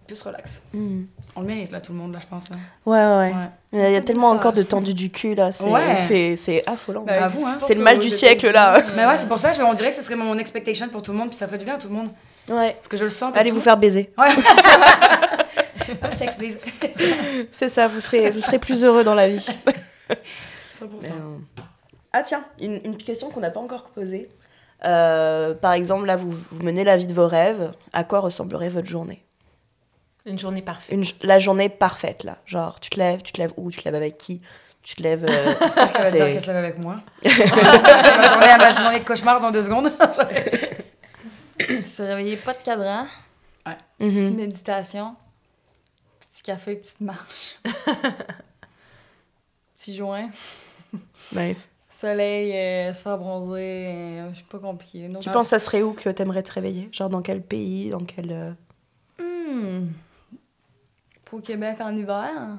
Plus 0.08 0.22
relax. 0.22 0.62
Mm. 0.74 1.04
On 1.36 1.42
le 1.42 1.48
mérite 1.48 1.72
là, 1.72 1.82
tout 1.82 1.92
le 1.92 1.98
monde, 1.98 2.14
là, 2.14 2.20
je 2.20 2.28
pense. 2.28 2.50
Là. 2.50 2.58
Ouais, 2.86 3.00
ouais, 3.00 3.34
ouais. 3.34 3.50
Il 3.74 3.94
y 3.94 3.96
a, 3.96 4.02
tellement 4.02 4.30
encore 4.30 4.54
de 4.54 4.64
tendu 4.64 4.94
du 4.94 5.10
cul 5.10 5.36
là. 5.36 5.52
C'est 5.52 6.64
affolant. 6.68 7.02
Bah, 7.02 7.26
hein. 7.26 7.58
c'est 7.60 7.76
le 7.76 7.84
mal 7.84 8.00
du 8.00 8.10
siècle 8.10 8.50
là. 8.52 8.82
Mais 8.96 9.06
ouais, 9.06 9.18
c'est 9.18 9.28
pour 9.28 9.40
ça, 9.40 9.52
on 9.66 9.74
dirait 9.74 9.90
que 9.90 9.96
ce 9.96 10.02
serait 10.02 10.16
mon 10.16 10.38
expectation 10.38 10.88
pour 10.90 11.02
tout 11.02 11.12
le 11.12 11.18
monde, 11.18 11.30
puis 11.30 11.38
ça 11.38 11.48
ferait 11.48 11.58
du 11.58 11.66
bien 11.66 11.76
à 11.76 11.78
tout 11.78 11.90
le 11.90 11.96
monde. 11.96 12.10
Ouais. 12.48 12.74
Parce 12.74 12.88
que 12.88 12.98
je 12.98 13.06
le 13.06 13.10
sens. 13.10 13.36
Allez 13.36 13.52
vous 13.52 13.60
faire 13.60 13.78
baiser. 13.78 14.14
Ouais. 14.18 14.30
Sex, 16.12 16.36
please. 16.36 16.58
c'est 17.52 17.70
ça, 17.70 17.88
vous 17.88 18.00
serez, 18.00 18.30
vous 18.30 18.40
serez 18.40 18.60
plus 18.60 18.86
heureux 18.86 19.04
dans 19.04 19.16
la 19.16 19.28
vie. 19.28 19.46
100%. 20.80 21.12
Ah 22.14 22.24
tiens, 22.24 22.46
une, 22.62 22.80
une 22.86 22.98
question 22.98 23.30
qu'on 23.30 23.42
n'a 23.42 23.52
pas 23.52 23.60
encore 23.60 23.90
posée. 23.90 24.30
Euh, 24.84 25.54
par 25.54 25.74
exemple, 25.74 26.06
là, 26.06 26.16
vous, 26.16 26.32
vous, 26.32 26.64
menez 26.64 26.84
la 26.84 26.98
vie 26.98 27.08
de 27.08 27.14
vos 27.14 27.28
rêves. 27.28 27.72
À 27.94 28.04
quoi 28.04 28.20
ressemblerait 28.20 28.70
votre 28.70 28.88
journée? 28.88 29.24
Une 30.26 30.40
journée 30.40 30.62
parfaite. 30.62 30.96
Une, 30.96 31.04
la 31.22 31.40
journée 31.40 31.70
parfaite, 31.70 32.24
là. 32.24 32.38
Genre, 32.46 32.80
tu 32.80 32.90
te 32.90 33.00
lèves, 33.00 33.22
tu 33.22 33.32
te 33.32 33.40
lèves 33.40 33.54
où? 33.58 33.72
Tu 33.72 33.80
te 33.80 33.86
lèves 33.86 33.96
avec 33.96 34.18
qui? 34.18 34.42
Tu 34.82 34.96
te 34.96 35.04
lèves... 35.04 35.26
Euh, 35.28 35.54
J'espère 35.62 35.92
qu'elle 35.92 36.02
va 36.02 36.12
dire 36.12 36.26
qu'elle 36.26 36.42
se 36.42 36.48
lève 36.48 36.58
avec 36.58 36.78
moi. 36.78 37.02
Ça 37.24 37.32
va 37.32 38.30
tourner 38.30 38.50
à 38.50 38.58
ma 38.58 38.72
journée 38.72 39.00
de 39.00 39.04
cauchemar 39.04 39.40
dans 39.40 39.52
deux 39.52 39.64
secondes. 39.64 39.92
se 41.60 42.02
réveiller, 42.02 42.38
pas 42.38 42.54
de 42.54 42.60
cadran. 42.60 43.08
Ouais. 43.66 43.78
Petite 43.98 44.14
mm-hmm. 44.14 44.36
méditation. 44.36 45.16
Petit 46.20 46.44
café, 46.44 46.76
petite 46.76 47.02
marche. 47.02 47.56
Petit 49.76 49.96
joint. 49.96 50.30
Nice 51.36 51.68
soleil, 51.96 52.52
euh, 52.54 52.94
se 52.94 53.04
faire 53.04 53.18
bronzer, 53.18 53.88
euh, 53.88 54.30
c'est 54.34 54.46
pas 54.46 54.60
compliqué. 54.60 55.10
tu 55.20 55.30
penses 55.30 55.44
que 55.44 55.50
ça 55.50 55.60
serait 55.60 55.82
où 55.82 55.94
que 55.94 56.10
t'aimerais 56.10 56.44
te 56.44 56.52
réveiller? 56.52 56.90
Genre 56.92 57.10
dans 57.10 57.22
quel 57.22 57.42
pays 57.42 57.90
Dans 57.90 58.04
quel. 58.04 58.32
Euh? 58.32 58.52
Hmm. 59.20 59.88
Pour 61.24 61.42
Québec 61.42 61.78
en 61.80 61.96
hiver 61.96 62.58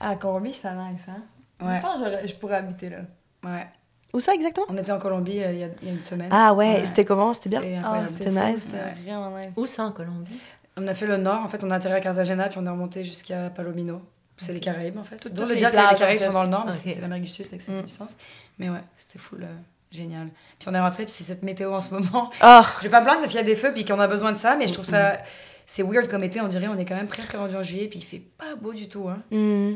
À 0.00 0.16
Colombie, 0.16 0.54
c'est 0.54 0.72
nice, 0.74 1.02
hein 1.08 1.22
Ouais. 1.62 1.76
Je 1.76 1.82
pense 1.82 2.00
que 2.00 2.26
je 2.26 2.34
pourrais 2.36 2.56
habiter 2.56 2.88
là. 2.88 3.00
Ouais. 3.44 3.66
Où 4.14 4.20
ça 4.20 4.32
exactement? 4.34 4.66
On 4.70 4.76
était 4.78 4.90
en 4.90 4.98
Colombie 4.98 5.36
il 5.36 5.58
y, 5.58 5.62
a, 5.62 5.68
une 5.82 6.00
semaine. 6.00 6.30
Ah 6.32 6.54
ouais, 6.54 6.84
c'était 6.86 7.04
comment? 7.04 7.34
C'était 7.34 7.50
bien? 7.50 7.82
C'était 8.08 8.30
nice. 8.30 8.62
C'était 8.66 9.10
vraiment 9.10 9.36
nice. 9.36 9.50
Où 9.56 9.66
ça 9.66 9.84
en 9.84 9.92
Colombie? 9.92 10.40
On 10.78 10.88
a 10.88 10.94
fait 10.94 11.06
le 11.06 11.18
nord, 11.18 11.44
en 11.44 11.48
fait, 11.48 11.62
on 11.62 11.70
a 11.70 11.76
atterri 11.76 11.94
à 11.94 12.00
Cartagena, 12.00 12.48
puis 12.48 12.58
on 12.58 12.64
est 12.64 12.70
remonté 12.70 13.04
jusqu'à 13.04 13.50
Palomino. 13.50 14.00
C'est 14.40 14.52
les 14.52 14.60
Caraïbes, 14.60 14.98
en 14.98 15.04
fait. 15.04 15.16
Tout, 15.16 15.44
le 15.44 15.56
dire 15.56 15.70
que 15.70 15.76
les 15.76 15.96
Caraïbes 15.96 16.20
sont 16.20 16.32
dans 16.32 16.44
le 16.44 16.48
nord, 16.48 16.66
mais 16.66 16.72
c'est 16.72 17.00
l'Amérique 17.00 17.24
du 17.24 17.30
Sud, 17.30 17.46
avec 17.46 17.60
ça 17.60 17.72
mm. 17.72 17.82
du 17.82 17.88
sens. 17.88 18.16
Mais 18.58 18.70
ouais, 18.70 18.82
c'était 18.96 19.18
full. 19.18 19.42
Euh, 19.42 19.54
génial. 19.90 20.28
Puis 20.58 20.68
on 20.68 20.74
est 20.74 20.80
rentré, 20.80 21.04
puis 21.04 21.12
c'est 21.12 21.24
cette 21.24 21.42
météo 21.42 21.72
en 21.72 21.80
ce 21.80 21.92
moment. 21.92 22.30
Oh. 22.42 22.60
Je 22.78 22.84
vais 22.84 22.90
pas 22.90 23.00
me 23.00 23.04
plaindre 23.04 23.20
parce 23.20 23.30
qu'il 23.30 23.40
y 23.40 23.42
a 23.42 23.46
des 23.46 23.56
feux, 23.56 23.72
puis 23.72 23.84
qu'on 23.84 24.00
a 24.00 24.06
besoin 24.06 24.32
de 24.32 24.36
ça, 24.36 24.56
mais 24.56 24.66
je 24.66 24.72
trouve 24.72 24.84
ça. 24.84 25.18
C'est 25.66 25.82
weird 25.82 26.08
comme 26.08 26.24
été, 26.24 26.40
on 26.40 26.48
dirait, 26.48 26.66
on 26.66 26.76
est 26.76 26.84
quand 26.84 26.96
même 26.96 27.06
presque 27.06 27.32
rendu 27.32 27.54
en 27.54 27.62
juillet, 27.62 27.86
puis 27.86 28.00
il 28.00 28.04
fait 28.04 28.18
pas 28.18 28.56
beau 28.60 28.72
du 28.72 28.88
tout. 28.88 29.08
Hein. 29.08 29.22
Mm. 29.30 29.74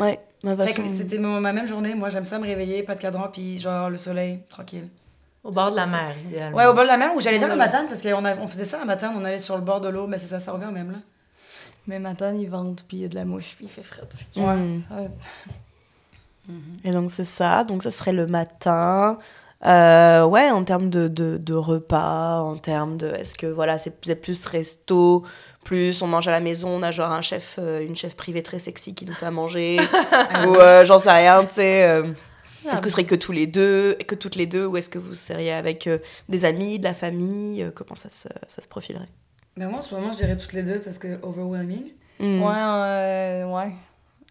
Ouais. 0.00 0.18
ouais 0.44 0.66
C'était 0.66 1.18
ma 1.18 1.52
même 1.52 1.66
journée. 1.66 1.94
Moi, 1.94 2.08
j'aime 2.08 2.24
ça 2.24 2.38
me 2.38 2.46
réveiller, 2.46 2.82
pas 2.82 2.94
de 2.94 3.00
cadran, 3.00 3.28
puis 3.30 3.58
genre 3.58 3.90
le 3.90 3.98
soleil, 3.98 4.40
tranquille. 4.48 4.88
Au 5.44 5.50
bord 5.50 5.70
de 5.70 5.76
la 5.76 5.86
mer, 5.86 6.14
idéalement. 6.26 6.56
Ouais, 6.56 6.66
au 6.66 6.72
bord 6.72 6.84
de 6.84 6.88
la 6.88 6.96
mer, 6.96 7.12
où 7.14 7.20
j'allais 7.20 7.38
dire 7.38 7.48
le 7.48 7.56
matin, 7.56 7.84
parce 7.86 8.02
qu'on 8.02 8.24
on 8.24 8.46
faisait 8.46 8.64
ça 8.64 8.80
un 8.80 8.84
matin, 8.84 9.12
on 9.14 9.24
allait 9.24 9.38
sur 9.38 9.56
le 9.56 9.62
bord 9.62 9.80
de 9.80 9.88
l'eau, 9.88 10.06
mais 10.06 10.18
c'est 10.18 10.26
ça, 10.26 10.40
ça 10.40 10.52
revient 10.52 10.66
au 10.66 10.72
même, 10.72 10.90
là. 10.90 10.98
Mais 11.86 11.98
matin, 11.98 12.34
il 12.34 12.48
vente, 12.48 12.84
puis 12.88 12.98
il 12.98 13.00
y 13.02 13.04
a 13.04 13.08
de 13.08 13.14
la 13.14 13.24
mouche, 13.24 13.54
puis 13.56 13.66
il 13.66 13.70
fait 13.70 13.82
frais. 13.82 14.02
Ouais. 14.36 14.80
Et 16.84 16.90
donc, 16.90 17.10
c'est 17.10 17.24
ça. 17.24 17.64
Donc, 17.64 17.82
ça 17.82 17.90
serait 17.90 18.12
le 18.12 18.26
matin. 18.26 19.18
Euh, 19.64 20.24
ouais, 20.24 20.50
en 20.50 20.64
termes 20.64 20.90
de, 20.90 21.08
de, 21.08 21.38
de, 21.38 21.54
repas, 21.54 22.40
en 22.40 22.56
termes 22.56 22.98
de. 22.98 23.08
Est-ce 23.08 23.34
que 23.34 23.46
voilà, 23.46 23.78
c'est 23.78 24.00
plus, 24.00 24.14
plus 24.14 24.46
resto, 24.46 25.24
plus 25.64 26.02
on 26.02 26.06
mange 26.06 26.28
à 26.28 26.30
la 26.30 26.40
maison, 26.40 26.68
on 26.68 26.82
a 26.82 26.90
genre 26.90 27.10
un 27.10 27.22
chef, 27.22 27.58
euh, 27.58 27.84
une 27.84 27.96
chef 27.96 28.16
privée 28.16 28.42
très 28.42 28.58
sexy 28.58 28.94
qui 28.94 29.06
nous 29.06 29.14
fait 29.14 29.26
à 29.26 29.30
manger, 29.30 29.80
ou 30.46 30.56
euh, 30.56 30.84
j'en 30.84 30.98
sais 30.98 31.10
rien, 31.10 31.42
tu 31.44 31.54
sais. 31.54 32.04
est-ce 32.70 32.82
que 32.82 32.88
ce 32.88 32.92
serait 32.92 33.06
que 33.06 33.14
tous 33.14 33.32
les 33.32 33.46
deux, 33.46 33.94
que 34.06 34.14
toutes 34.14 34.36
les 34.36 34.46
deux, 34.46 34.66
ou 34.66 34.76
est-ce 34.76 34.90
que 34.90 34.98
vous 34.98 35.14
seriez 35.14 35.52
avec 35.52 35.88
des 36.28 36.44
amis, 36.44 36.78
de 36.78 36.84
la 36.84 36.94
famille 36.94 37.66
Comment 37.74 37.94
ça 37.94 38.10
se, 38.10 38.28
ça 38.48 38.60
se 38.60 38.68
profilerait? 38.68 39.06
Ben 39.56 39.68
moi, 39.68 39.78
en 39.78 39.82
ce 39.82 39.94
moment, 39.94 40.12
je 40.12 40.16
dirais 40.16 40.36
toutes 40.36 40.52
les 40.52 40.62
deux 40.62 40.80
parce 40.80 40.98
que 40.98 41.18
overwhelming. 41.22 41.92
Mm. 42.18 42.42
Ouais, 42.42 42.54
euh, 42.56 43.46
ouais. 43.46 43.72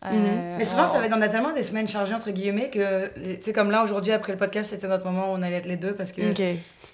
Euh, 0.04 0.10
mm-hmm. 0.10 0.58
mais 0.58 0.66
souvent, 0.66 0.86
ça 0.86 1.00
va, 1.00 1.08
on 1.16 1.22
a 1.22 1.30
tellement 1.30 1.54
des 1.54 1.64
semaines 1.64 1.88
chargées, 1.88 2.14
entre 2.14 2.32
guillemets, 2.32 2.70
que, 2.70 3.08
tu 3.16 3.42
sais, 3.42 3.54
comme 3.54 3.72
là, 3.72 3.84
aujourd'hui, 3.84 4.12
après 4.12 4.34
le 4.34 4.38
podcast, 4.38 4.70
c'était 4.70 4.88
notre 4.88 5.06
moment 5.06 5.32
où 5.32 5.36
on 5.36 5.42
allait 5.42 5.58
être 5.58 5.66
les 5.66 5.78
deux 5.78 5.96
parce 5.96 6.12
que 6.12 6.22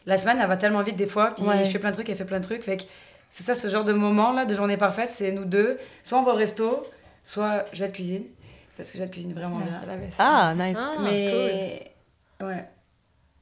la 0.06 0.18
semaine, 0.18 0.38
elle 0.42 0.48
va 0.48 0.58
tellement 0.58 0.84
vite 0.84 0.96
des 0.96 1.08
fois, 1.08 1.32
puis 1.36 1.46
je 1.64 1.70
fais 1.70 1.80
plein 1.80 1.90
de 1.90 1.96
trucs, 1.96 2.10
elle 2.10 2.16
fait 2.16 2.26
plein 2.26 2.40
de 2.40 2.46
trucs. 2.46 2.64
Fait 2.64 2.78
que 2.78 2.84
c'est 3.28 3.44
ça, 3.44 3.56
ce 3.56 3.68
genre 3.70 3.84
de 3.84 3.94
moment-là, 3.94 4.46
de 4.46 4.56
journée 4.56 4.78
parfaite, 4.78 5.10
c'est 5.12 5.32
nous 5.32 5.46
deux. 5.46 5.78
Soit 6.04 6.20
on 6.20 6.24
va 6.24 6.34
au 6.34 6.36
resto, 6.36 6.84
soit 7.24 7.66
je 7.74 7.84
vais 7.84 7.90
te 7.90 7.96
cuisine. 7.96 8.24
Parce 8.78 8.92
que 8.92 8.98
je 8.98 9.04
cuisine 9.06 9.34
vraiment 9.34 9.58
bien. 9.58 9.80
Ah, 10.20 10.54
nice. 10.56 10.78
Ah, 10.80 10.96
mais. 11.02 11.94
Ouais. 12.42 12.66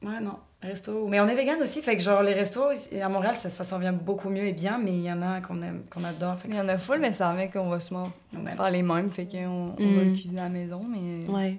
Ouais, 0.02 0.20
non. 0.20 0.38
Resto. 0.62 1.06
Mais 1.08 1.20
on 1.20 1.26
est 1.26 1.34
vegan 1.34 1.60
aussi, 1.62 1.80
fait 1.80 1.96
que 1.96 2.02
genre 2.02 2.22
les 2.22 2.34
restos 2.34 2.68
à 3.00 3.08
Montréal, 3.08 3.34
ça, 3.34 3.48
ça 3.48 3.64
s'en 3.64 3.78
vient 3.78 3.94
beaucoup 3.94 4.28
mieux 4.28 4.44
et 4.44 4.52
bien, 4.52 4.78
mais 4.78 4.92
il 4.92 5.02
y 5.02 5.10
en 5.10 5.22
a 5.22 5.40
qu'on 5.40 5.62
aime, 5.62 5.84
qu'on 5.90 6.04
adore. 6.04 6.36
il 6.46 6.54
y 6.54 6.60
en 6.60 6.68
a 6.68 6.76
full, 6.76 6.98
mais 6.98 7.12
ça 7.12 7.32
revient 7.32 7.48
qu'on 7.48 7.68
va 7.68 7.80
souvent 7.80 8.12
faire 8.32 8.70
les 8.70 8.82
mêmes, 8.82 9.10
fait 9.10 9.26
qu'on 9.26 9.74
on 9.78 9.96
va 9.96 10.04
mm. 10.04 10.12
cuisiner 10.12 10.40
à 10.40 10.44
la 10.44 10.48
maison, 10.50 10.84
mais. 10.86 11.26
Ouais. 11.30 11.58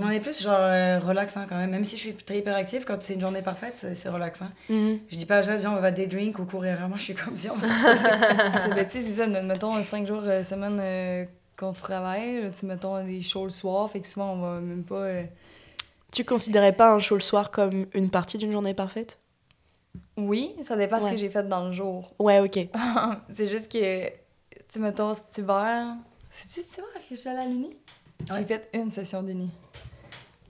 On 0.00 0.10
est 0.10 0.20
plus 0.20 0.42
genre 0.42 0.58
euh, 0.58 0.98
relaxant 0.98 1.46
quand 1.48 1.56
même, 1.56 1.70
même 1.70 1.84
si 1.84 1.96
je 1.96 2.02
suis 2.02 2.14
très 2.14 2.38
hyperactive, 2.38 2.84
quand 2.84 3.00
c'est 3.00 3.14
une 3.14 3.22
journée 3.22 3.40
parfaite, 3.40 3.86
c'est 3.94 4.08
relaxant. 4.10 4.48
Mm. 4.68 4.96
Je 5.08 5.16
dis 5.16 5.24
pas, 5.24 5.40
viens, 5.40 5.72
on 5.72 5.80
va 5.80 5.90
des 5.90 6.06
drinks 6.06 6.38
ou 6.38 6.44
courir. 6.44 6.86
Moi, 6.86 6.98
je 6.98 7.04
suis 7.04 7.14
comme, 7.14 7.34
viens, 7.34 7.52
on 7.54 7.56
va 7.56 7.94
se 7.94 8.88
C'est 8.90 9.12
ça, 9.12 9.26
mettons 9.26 9.82
5 9.82 10.06
jours 10.06 10.22
euh, 10.26 10.44
semaine 10.44 10.78
euh, 10.80 11.24
qu'on 11.56 11.72
travaille, 11.72 12.50
mettons 12.64 13.02
des 13.02 13.22
shows 13.22 13.44
le 13.44 13.50
soir, 13.50 13.90
fait 13.90 14.00
que 14.00 14.08
souvent 14.08 14.34
on 14.34 14.40
va 14.40 14.60
même 14.60 14.84
pas. 14.84 15.06
Tu 16.14 16.24
considérais 16.24 16.72
pas 16.72 16.94
un 16.94 17.00
show 17.00 17.16
le 17.16 17.20
soir 17.20 17.50
comme 17.50 17.86
une 17.92 18.08
partie 18.08 18.38
d'une 18.38 18.52
journée 18.52 18.72
parfaite? 18.72 19.18
Oui, 20.16 20.54
ça 20.62 20.76
dépend 20.76 21.00
de 21.00 21.06
ce 21.06 21.10
que 21.10 21.16
j'ai 21.16 21.28
fait 21.28 21.42
dans 21.42 21.66
le 21.66 21.72
jour. 21.72 22.12
Ouais, 22.20 22.38
ok. 22.38 22.68
c'est 23.30 23.48
juste 23.48 23.72
que, 23.72 24.06
tu 24.06 24.12
sais, 24.68 24.78
mettons, 24.78 25.12
cet 25.12 25.36
hiver. 25.38 25.86
C'est-tu 26.30 26.62
cet 26.62 26.78
hiver 26.78 26.88
que 27.10 27.16
j'allais 27.16 27.40
à 27.40 27.46
l'Uni? 27.46 27.76
J'ai 28.32 28.44
fait 28.44 28.68
une 28.74 28.92
session 28.92 29.24
d'Uni. 29.24 29.50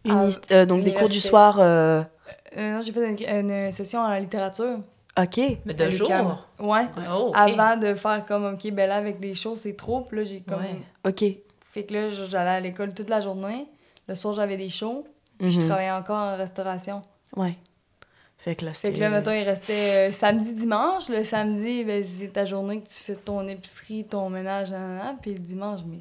Euh, 0.07 0.67
donc 0.67 0.85
des 0.85 0.93
cours 0.93 1.09
du 1.09 1.19
soir 1.19 1.59
euh... 1.59 2.03
euh 2.59 2.75
non, 2.75 2.83
j'ai 2.83 2.93
fait 2.93 3.41
une, 3.41 3.73
session 3.73 4.01
en 4.01 4.15
littérature. 4.19 4.81
OK. 5.19 5.41
Mais 5.65 5.73
de 5.73 5.89
jour? 5.89 6.11
Ouais. 6.61 6.89
Oh, 7.11 7.33
Avant 7.35 7.79
de 7.79 7.95
faire 7.95 8.27
comme, 8.27 8.53
OK, 8.53 8.71
ben 8.71 8.87
là, 8.87 8.97
avec 8.97 9.19
les 9.19 9.35
shows, 9.35 9.57
c'est 9.57 9.77
trop. 9.77 10.03
Puis 10.03 10.19
là, 10.19 10.25
j'ai 10.25 10.41
comme... 10.43 10.63
OK. 11.09 11.25
Fait 11.73 11.85
que 11.85 11.95
là, 11.95 12.11
j'allais 12.11 12.51
à 12.51 12.61
l'école 12.61 12.93
toute 12.93 13.09
la 13.09 13.23
journée. 13.23 13.67
Le 14.07 14.15
soir, 14.15 14.35
j'avais 14.35 14.59
des 14.59 14.69
shows 14.69 15.07
je 15.41 15.61
mhm. 15.61 15.67
travaillais 15.67 15.91
encore 15.91 16.17
en 16.17 16.37
restauration. 16.37 17.03
Ouais. 17.37 17.57
Fait 18.45 18.57
que 18.57 18.67
là, 18.67 18.75
Fait 18.75 18.93
que 18.93 19.01
là, 19.01 19.09
mettons, 19.09 19.31
il 19.31 19.43
restait 19.43 20.11
euh, 20.11 20.13
samedi, 20.13 20.53
dimanche. 20.53 21.09
Le 21.09 21.25
samedi, 21.25 21.83
ben, 21.83 22.05
c'est 22.05 22.29
ta 22.29 22.45
journée 22.45 22.83
que 22.83 22.89
tu 22.89 22.97
fais 22.97 23.15
ton 23.15 23.49
épicerie, 23.49 24.05
ton 24.05 24.29
ménage, 24.29 24.71
nan, 24.71 25.17
Puis 25.23 25.33
le 25.33 25.39
dimanche, 25.39 25.81
mais 25.87 25.97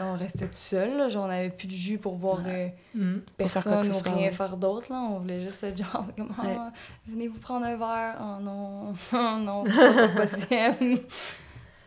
on 0.00 0.16
restait 0.16 0.46
tout 0.46 0.54
seul. 0.54 1.10
Genre, 1.10 1.24
on 1.24 1.28
n'avait 1.28 1.50
plus 1.50 1.66
de 1.66 1.72
jus 1.72 1.98
pour 1.98 2.14
voir 2.14 2.40
euh, 2.46 2.68
mhm. 2.94 3.22
personne 3.36 3.90
ou 3.90 4.16
rien 4.16 4.30
faire 4.30 4.56
d'autre. 4.56 4.90
Là. 4.90 5.00
On 5.10 5.18
voulait 5.18 5.42
juste 5.42 5.64
être 5.64 5.76
genre, 5.92 6.06
comme, 6.16 6.34
ah, 6.42 6.72
venez 7.06 7.28
vous 7.28 7.40
prendre 7.40 7.66
un 7.66 7.76
verre. 7.76 8.16
Oh 8.18 8.42
non, 8.42 8.94
non, 9.40 9.64
c'est 9.66 9.94
pas 9.94 10.08
possible. 10.08 11.00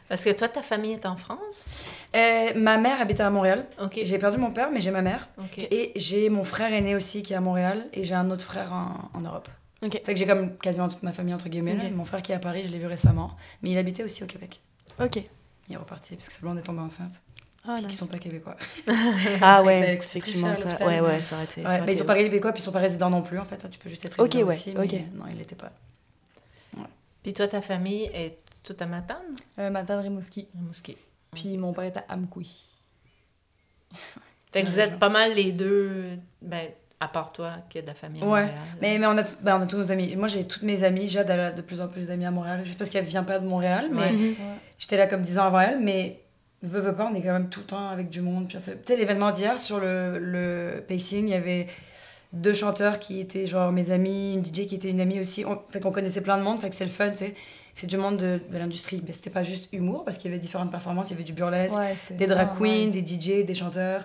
Parce 0.09 0.23
que 0.23 0.31
toi, 0.31 0.49
ta 0.49 0.63
famille 0.63 0.93
est 0.93 1.05
en 1.05 1.15
France? 1.15 1.69
Euh, 2.15 2.53
ma 2.55 2.77
mère 2.77 2.99
habite 2.99 3.19
à 3.19 3.29
Montréal. 3.29 3.65
Ok. 3.81 3.99
J'ai 4.03 4.17
perdu 4.17 4.39
mon 4.39 4.51
père, 4.51 4.71
mais 4.71 4.79
j'ai 4.79 4.91
ma 4.91 5.03
mère. 5.03 5.29
Et 5.57 5.93
j'ai 5.95 6.29
mon 6.29 6.43
frère 6.43 6.73
aîné 6.73 6.95
aussi 6.95 7.21
qui 7.21 7.33
est 7.33 7.35
à 7.35 7.41
Montréal. 7.41 7.87
Et 7.93 8.03
j'ai 8.03 8.15
un 8.15 8.29
autre 8.31 8.43
frère 8.43 8.73
en, 8.73 9.17
en 9.17 9.21
Europe. 9.21 9.47
Fait 9.81 10.01
que 10.01 10.15
j'ai 10.15 10.25
comme 10.27 10.57
quasiment 10.57 10.89
toute 10.89 11.03
ma 11.03 11.13
famille, 11.13 11.33
entre 11.33 11.47
guillemets. 11.47 11.77
Mon 11.95 12.03
frère 12.03 12.21
qui 12.21 12.31
est 12.31 12.35
à 12.35 12.39
Paris, 12.39 12.63
je 12.65 12.71
l'ai 12.71 12.79
vu 12.79 12.87
récemment. 12.87 13.37
Mais 13.61 13.69
il 13.69 13.77
habitait 13.77 14.03
aussi 14.03 14.23
au 14.23 14.27
Québec. 14.27 14.59
Ok. 14.99 15.17
Il 15.69 15.75
est 15.75 15.77
reparti 15.77 16.15
parce 16.15 16.27
que 16.27 16.33
sa 16.33 16.41
blonde 16.41 16.57
est 16.57 16.63
tombée 16.63 16.81
enceinte. 16.81 17.13
Ah, 17.67 17.75
nice. 17.75 17.87
Qui 17.87 17.93
sont 17.93 18.07
pas 18.07 18.17
québécois. 18.17 18.55
ah 19.41 19.61
ouais, 19.61 19.95
effectivement, 19.95 20.55
ça, 20.55 20.69
ouais, 20.85 21.01
ouais, 21.01 21.21
ça 21.21 21.35
aurait 21.35 21.45
été. 21.45 21.63
Ouais, 21.63 21.81
mais 21.81 21.93
ils 21.93 21.97
sont 21.97 22.05
pas 22.05 22.15
québécois, 22.15 22.51
puis 22.53 22.61
ils 22.61 22.65
sont 22.65 22.71
pas 22.71 22.79
résidents 22.79 23.09
non 23.09 23.21
plus, 23.21 23.37
en 23.37 23.45
fait. 23.45 23.69
Tu 23.69 23.77
peux 23.77 23.89
juste 23.89 24.05
être 24.05 24.19
résident 24.19 24.47
ouais, 24.47 24.53
aussi, 24.53 24.73
mais 24.75 25.05
non, 25.13 25.25
ils 25.29 25.37
l'étaient 25.37 25.55
pas. 25.55 25.71
Puis 27.21 27.33
toi, 27.33 27.47
ta 27.47 27.61
famille 27.61 28.09
est 28.13 28.37
toute 28.63 28.81
à 28.81 28.85
Matane? 28.85 29.35
Euh, 29.57 29.69
Matane, 29.69 29.99
Rimouski. 29.99 30.47
Rimouski. 30.53 30.97
Puis 31.33 31.57
mon 31.57 31.73
père 31.73 31.85
est 31.85 31.97
à 31.97 32.05
Amkoui. 32.09 32.69
fait 34.51 34.63
que 34.63 34.67
vous 34.67 34.79
êtes 34.79 34.99
pas 34.99 35.09
mal 35.09 35.33
les 35.33 35.51
deux, 35.51 36.05
ben, 36.41 36.69
à 36.99 37.07
part 37.07 37.31
toi, 37.31 37.57
qui 37.69 37.77
est 37.77 37.81
de 37.81 37.87
la 37.87 37.93
famille 37.93 38.21
à 38.21 38.25
ouais. 38.25 38.41
Montréal. 38.41 38.59
Mais, 38.81 38.97
mais 38.97 39.07
on, 39.07 39.17
a 39.17 39.23
ben, 39.41 39.57
on 39.57 39.61
a 39.61 39.65
tous 39.65 39.77
nos 39.77 39.91
amis. 39.91 40.15
Moi, 40.15 40.27
j'ai 40.27 40.45
toutes 40.45 40.63
mes 40.63 40.83
amies. 40.83 41.07
Jade 41.07 41.29
a 41.29 41.51
de 41.51 41.61
plus 41.61 41.81
en 41.81 41.87
plus 41.87 42.07
d'amis 42.07 42.25
à 42.25 42.31
Montréal, 42.31 42.61
juste 42.65 42.77
parce 42.77 42.89
qu'elle 42.89 43.05
vient 43.05 43.23
pas 43.23 43.39
de 43.39 43.47
Montréal. 43.47 43.89
Mais 43.91 44.35
j'étais 44.77 44.97
là 44.97 45.07
comme 45.07 45.21
10 45.21 45.39
ans 45.39 45.45
avant 45.45 45.61
elle. 45.61 45.79
Mais 45.79 46.21
veux, 46.61 46.81
veux 46.81 46.95
pas, 46.95 47.09
on 47.11 47.15
est 47.15 47.21
quand 47.21 47.33
même 47.33 47.49
tout 47.49 47.61
le 47.61 47.67
temps 47.67 47.89
avec 47.89 48.09
du 48.09 48.21
monde. 48.21 48.47
Puis 48.47 48.57
Tu 48.57 48.71
sais, 48.83 48.97
l'événement 48.97 49.31
d'hier 49.31 49.59
sur 49.59 49.79
le, 49.79 50.17
le 50.19 50.83
pacing, 50.87 51.27
il 51.27 51.31
y 51.31 51.35
avait 51.35 51.67
deux 52.33 52.53
chanteurs 52.53 52.99
qui 52.99 53.19
étaient 53.19 53.45
genre 53.45 53.71
mes 53.71 53.91
amis, 53.91 54.33
une 54.33 54.43
DJ 54.43 54.67
qui 54.67 54.75
était 54.75 54.89
une 54.89 55.01
amie 55.01 55.19
aussi. 55.19 55.45
On, 55.45 55.61
fait 55.69 55.79
qu'on 55.79 55.91
connaissait 55.91 56.21
plein 56.21 56.37
de 56.37 56.43
monde, 56.43 56.59
fait 56.59 56.69
que 56.69 56.75
c'est 56.75 56.85
le 56.85 56.91
fun, 56.91 57.09
tu 57.11 57.17
sais. 57.17 57.35
C'est 57.79 57.87
du 57.87 57.95
monde 57.95 58.17
de, 58.17 58.41
de 58.51 58.57
l'industrie. 58.57 59.01
Mais 59.07 59.13
c'était 59.13 59.29
pas 59.29 59.43
juste 59.43 59.69
humour, 59.71 60.03
parce 60.03 60.17
qu'il 60.17 60.29
y 60.29 60.33
avait 60.33 60.41
différentes 60.41 60.69
performances. 60.69 61.07
Il 61.07 61.11
y 61.11 61.13
avait 61.13 61.23
du 61.23 61.31
burlesque, 61.31 61.77
des 62.11 62.27
drag 62.27 62.49
queens, 62.59 62.91
des 62.91 63.05
DJ, 63.05 63.45
des 63.45 63.53
chanteurs. 63.53 64.03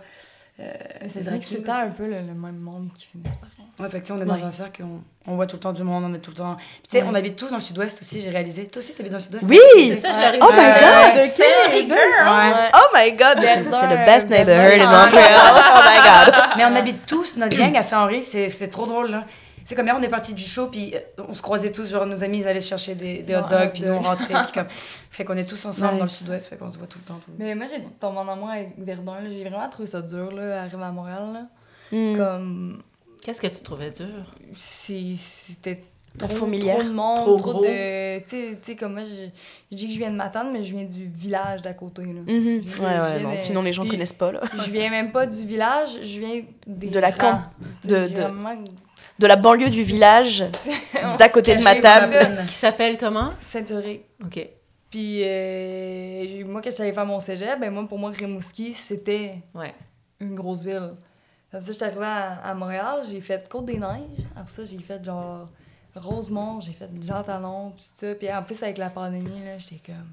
Euh, 0.60 0.72
c'est 1.12 1.24
vrai 1.24 1.40
que 1.40 1.44
c'était 1.44 1.68
un 1.70 1.88
peu 1.88 2.06
le, 2.06 2.22
même 2.22 2.56
monde 2.56 2.90
qui 2.94 3.06
finit 3.06 3.24
par 3.24 3.32
Ouais, 3.80 3.90
fait 3.90 4.00
que, 4.00 4.12
on 4.12 4.20
est 4.20 4.24
dans 4.24 4.34
un 4.34 4.52
cercle, 4.52 4.84
on, 4.84 5.32
on, 5.32 5.34
voit 5.34 5.48
tout 5.48 5.56
le 5.56 5.60
temps 5.60 5.72
du 5.72 5.82
monde, 5.82 6.04
on 6.06 6.14
est 6.14 6.20
tout 6.20 6.30
le 6.30 6.36
temps. 6.36 6.56
Tu 6.88 6.96
sais, 6.96 7.02
on 7.02 7.12
habite 7.12 7.34
tous 7.34 7.48
dans 7.48 7.56
le 7.56 7.60
sud-ouest 7.60 8.00
aussi, 8.00 8.20
j'ai 8.20 8.30
réalisé. 8.30 8.68
Toi 8.68 8.78
aussi, 8.78 8.94
t'habites 8.94 9.10
dans 9.10 9.18
le 9.18 9.24
sud-ouest? 9.24 9.44
Oui! 9.48 9.96
Ça, 9.96 10.12
je 10.12 10.38
oh 10.40 10.52
my 10.52 10.70
god! 10.78 11.98
Oh 12.72 12.86
my 12.94 13.12
god! 13.16 13.44
C'est 13.72 13.88
le 13.88 14.06
best 14.06 14.30
neighborhood 14.30 14.80
in 14.80 15.04
Montreal. 15.04 15.34
Oh 15.56 15.80
my 15.82 15.96
god! 16.04 16.34
Mais 16.56 16.64
on 16.66 16.76
habite 16.76 17.04
tous, 17.04 17.36
notre 17.36 17.56
gang 17.56 17.76
à 17.76 17.82
Saint-Henri, 17.82 18.22
c'est 18.22 18.68
trop 18.68 18.86
drôle 18.86 19.10
là. 19.10 19.24
C'est 19.64 19.74
comme 19.74 19.86
hier, 19.86 19.96
on 19.98 20.02
est 20.02 20.08
parti 20.08 20.34
du 20.34 20.42
show, 20.42 20.66
puis 20.66 20.94
euh, 20.94 21.24
on 21.28 21.32
se 21.32 21.40
croisait 21.40 21.72
tous, 21.72 21.90
genre 21.90 22.06
nos 22.06 22.22
amis, 22.22 22.40
ils 22.40 22.48
allaient 22.48 22.60
chercher 22.60 22.94
des, 22.94 23.22
des 23.22 23.34
hot 23.34 23.48
dogs, 23.48 23.70
puis 23.72 23.82
nous 23.82 23.92
on 23.92 24.00
rentrait, 24.00 24.34
puis 24.44 24.52
comme. 24.52 24.66
Fait 25.10 25.24
qu'on 25.24 25.36
est 25.36 25.48
tous 25.48 25.64
ensemble 25.64 25.98
dans 25.98 26.04
le 26.04 26.10
sud-ouest, 26.10 26.48
fait 26.48 26.56
qu'on 26.56 26.72
se 26.72 26.76
voit 26.76 26.88
tout 26.88 26.98
le 26.98 27.04
temps. 27.04 27.20
Tout 27.24 27.30
Mais 27.38 27.54
moi, 27.54 27.66
j'ai 27.66 27.80
tombé 28.00 28.18
en 28.18 28.26
amour 28.26 28.50
avec 28.50 28.74
Verdun, 28.76 29.18
j'ai 29.28 29.44
vraiment 29.44 29.68
trouvé 29.68 29.88
ça 29.88 30.02
dur, 30.02 30.32
là, 30.32 30.62
arriver 30.62 30.82
à 30.82 30.90
Montréal, 30.90 31.32
là. 31.32 31.46
Hmm. 31.92 32.16
Comme 32.16 32.82
Qu'est-ce 33.24 33.40
que 33.40 33.46
tu 33.46 33.62
trouvais 33.62 33.90
dur? 33.90 34.34
C'était 34.54 35.82
trop, 36.18 36.28
familière. 36.28 36.78
trop 36.78 36.88
de 36.88 36.92
monde, 36.92 37.16
trop, 37.16 37.36
trop 37.36 37.62
de... 37.62 38.18
Tu 38.20 38.58
sais, 38.60 38.76
comme 38.76 38.92
moi, 38.92 39.02
je, 39.02 39.74
dis 39.74 39.86
que 39.86 39.92
je 39.94 39.98
viens 39.98 40.10
de 40.10 40.16
Matane, 40.16 40.52
mais 40.52 40.62
je 40.62 40.74
viens 40.74 40.84
du 40.84 41.06
village 41.06 41.62
d'à 41.62 41.72
côté, 41.72 42.02
là. 42.02 42.20
Mm 42.20 42.60
ouais, 42.80 43.24
ouais, 43.24 43.38
sinon 43.38 43.62
les 43.62 43.72
gens 43.72 43.86
connaissent 43.86 44.12
pas, 44.12 44.30
là. 44.30 44.42
je 44.66 44.70
viens 44.70 44.90
même 44.90 45.10
pas 45.10 45.26
du 45.26 45.46
village, 45.46 45.98
je 46.02 46.20
viens 46.20 46.42
des 46.66 46.88
De 46.88 46.98
la 46.98 47.12
camp. 47.12 47.44
De, 47.84 48.08
de, 48.08 48.22
de, 49.18 49.26
la 49.26 49.36
banlieue 49.36 49.70
du 49.70 49.82
village, 49.82 50.44
d'à 51.18 51.28
côté 51.28 51.56
de 51.56 51.62
Matane. 51.62 52.46
Qui 52.46 52.54
s'appelle 52.54 52.98
comment? 52.98 53.32
Saint-Uré. 53.40 54.06
OK. 54.24 54.48
Puis 54.94 55.22
euh, 55.24 56.44
moi, 56.46 56.60
quand 56.62 56.70
j'allais 56.70 56.92
faire 56.92 57.04
mon 57.04 57.18
cégep, 57.18 57.58
ben 57.58 57.72
moi, 57.72 57.84
pour 57.88 57.98
moi, 57.98 58.12
Rimouski, 58.12 58.74
c'était 58.74 59.42
ouais. 59.52 59.74
une 60.20 60.36
grosse 60.36 60.62
ville. 60.62 60.92
Après 61.52 61.62
ça, 61.62 61.72
j'étais 61.72 61.84
arrivée 61.86 62.04
à, 62.06 62.54
Montréal, 62.54 63.02
j'ai 63.10 63.20
fait 63.20 63.48
Côte-des-Neiges. 63.48 64.24
Après 64.36 64.52
ça, 64.52 64.64
j'ai 64.64 64.78
fait 64.78 65.04
genre 65.04 65.48
Rosemont, 65.96 66.60
j'ai 66.60 66.72
fait 66.72 66.88
Jean 67.02 67.24
Talon, 67.24 67.70
tout 67.70 67.84
ça. 67.92 68.14
Puis 68.14 68.32
en 68.32 68.44
plus, 68.44 68.62
avec 68.62 68.78
la 68.78 68.88
pandémie, 68.88 69.44
là, 69.44 69.58
j'étais 69.58 69.80
comme. 69.84 70.12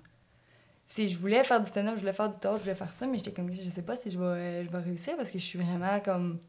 Si 0.87 1.07
je 1.07 1.19
voulais 1.19 1.43
faire 1.43 1.61
du 1.61 1.69
stand-up, 1.69 1.93
je 1.95 1.99
voulais 1.99 2.13
faire 2.13 2.29
du 2.29 2.39
théâtre, 2.39 2.57
je 2.57 2.63
voulais 2.63 2.75
faire 2.75 2.91
ça, 2.91 3.05
mais 3.05 3.19
j'étais 3.19 3.33
comme, 3.33 3.53
je 3.53 3.61
sais 3.61 3.83
pas 3.83 3.95
si 3.95 4.09
je 4.09 4.17
vais, 4.17 4.65
je 4.65 4.71
vais 4.71 4.79
réussir 4.79 5.15
parce 5.15 5.29
que 5.29 5.37
je 5.37 5.45
suis 5.45 5.59
vraiment 5.59 5.99
comme 5.99 6.39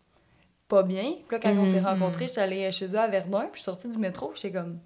pas 0.72 0.82
bien. 0.82 1.02
Puis 1.28 1.36
là, 1.36 1.38
quand 1.38 1.54
on 1.54 1.66
s'est 1.66 1.80
mhm. 1.80 1.86
rencontrés, 1.86 2.28
j'étais 2.28 2.40
allée 2.40 2.70
chez 2.70 2.86
eux 2.86 2.98
à 2.98 3.06
Verdun, 3.06 3.40
puis 3.40 3.50
je 3.54 3.58
suis 3.58 3.64
sortie 3.64 3.90
du 3.90 3.98
métro, 3.98 4.32
j'étais 4.34 4.52
comme, 4.52 4.78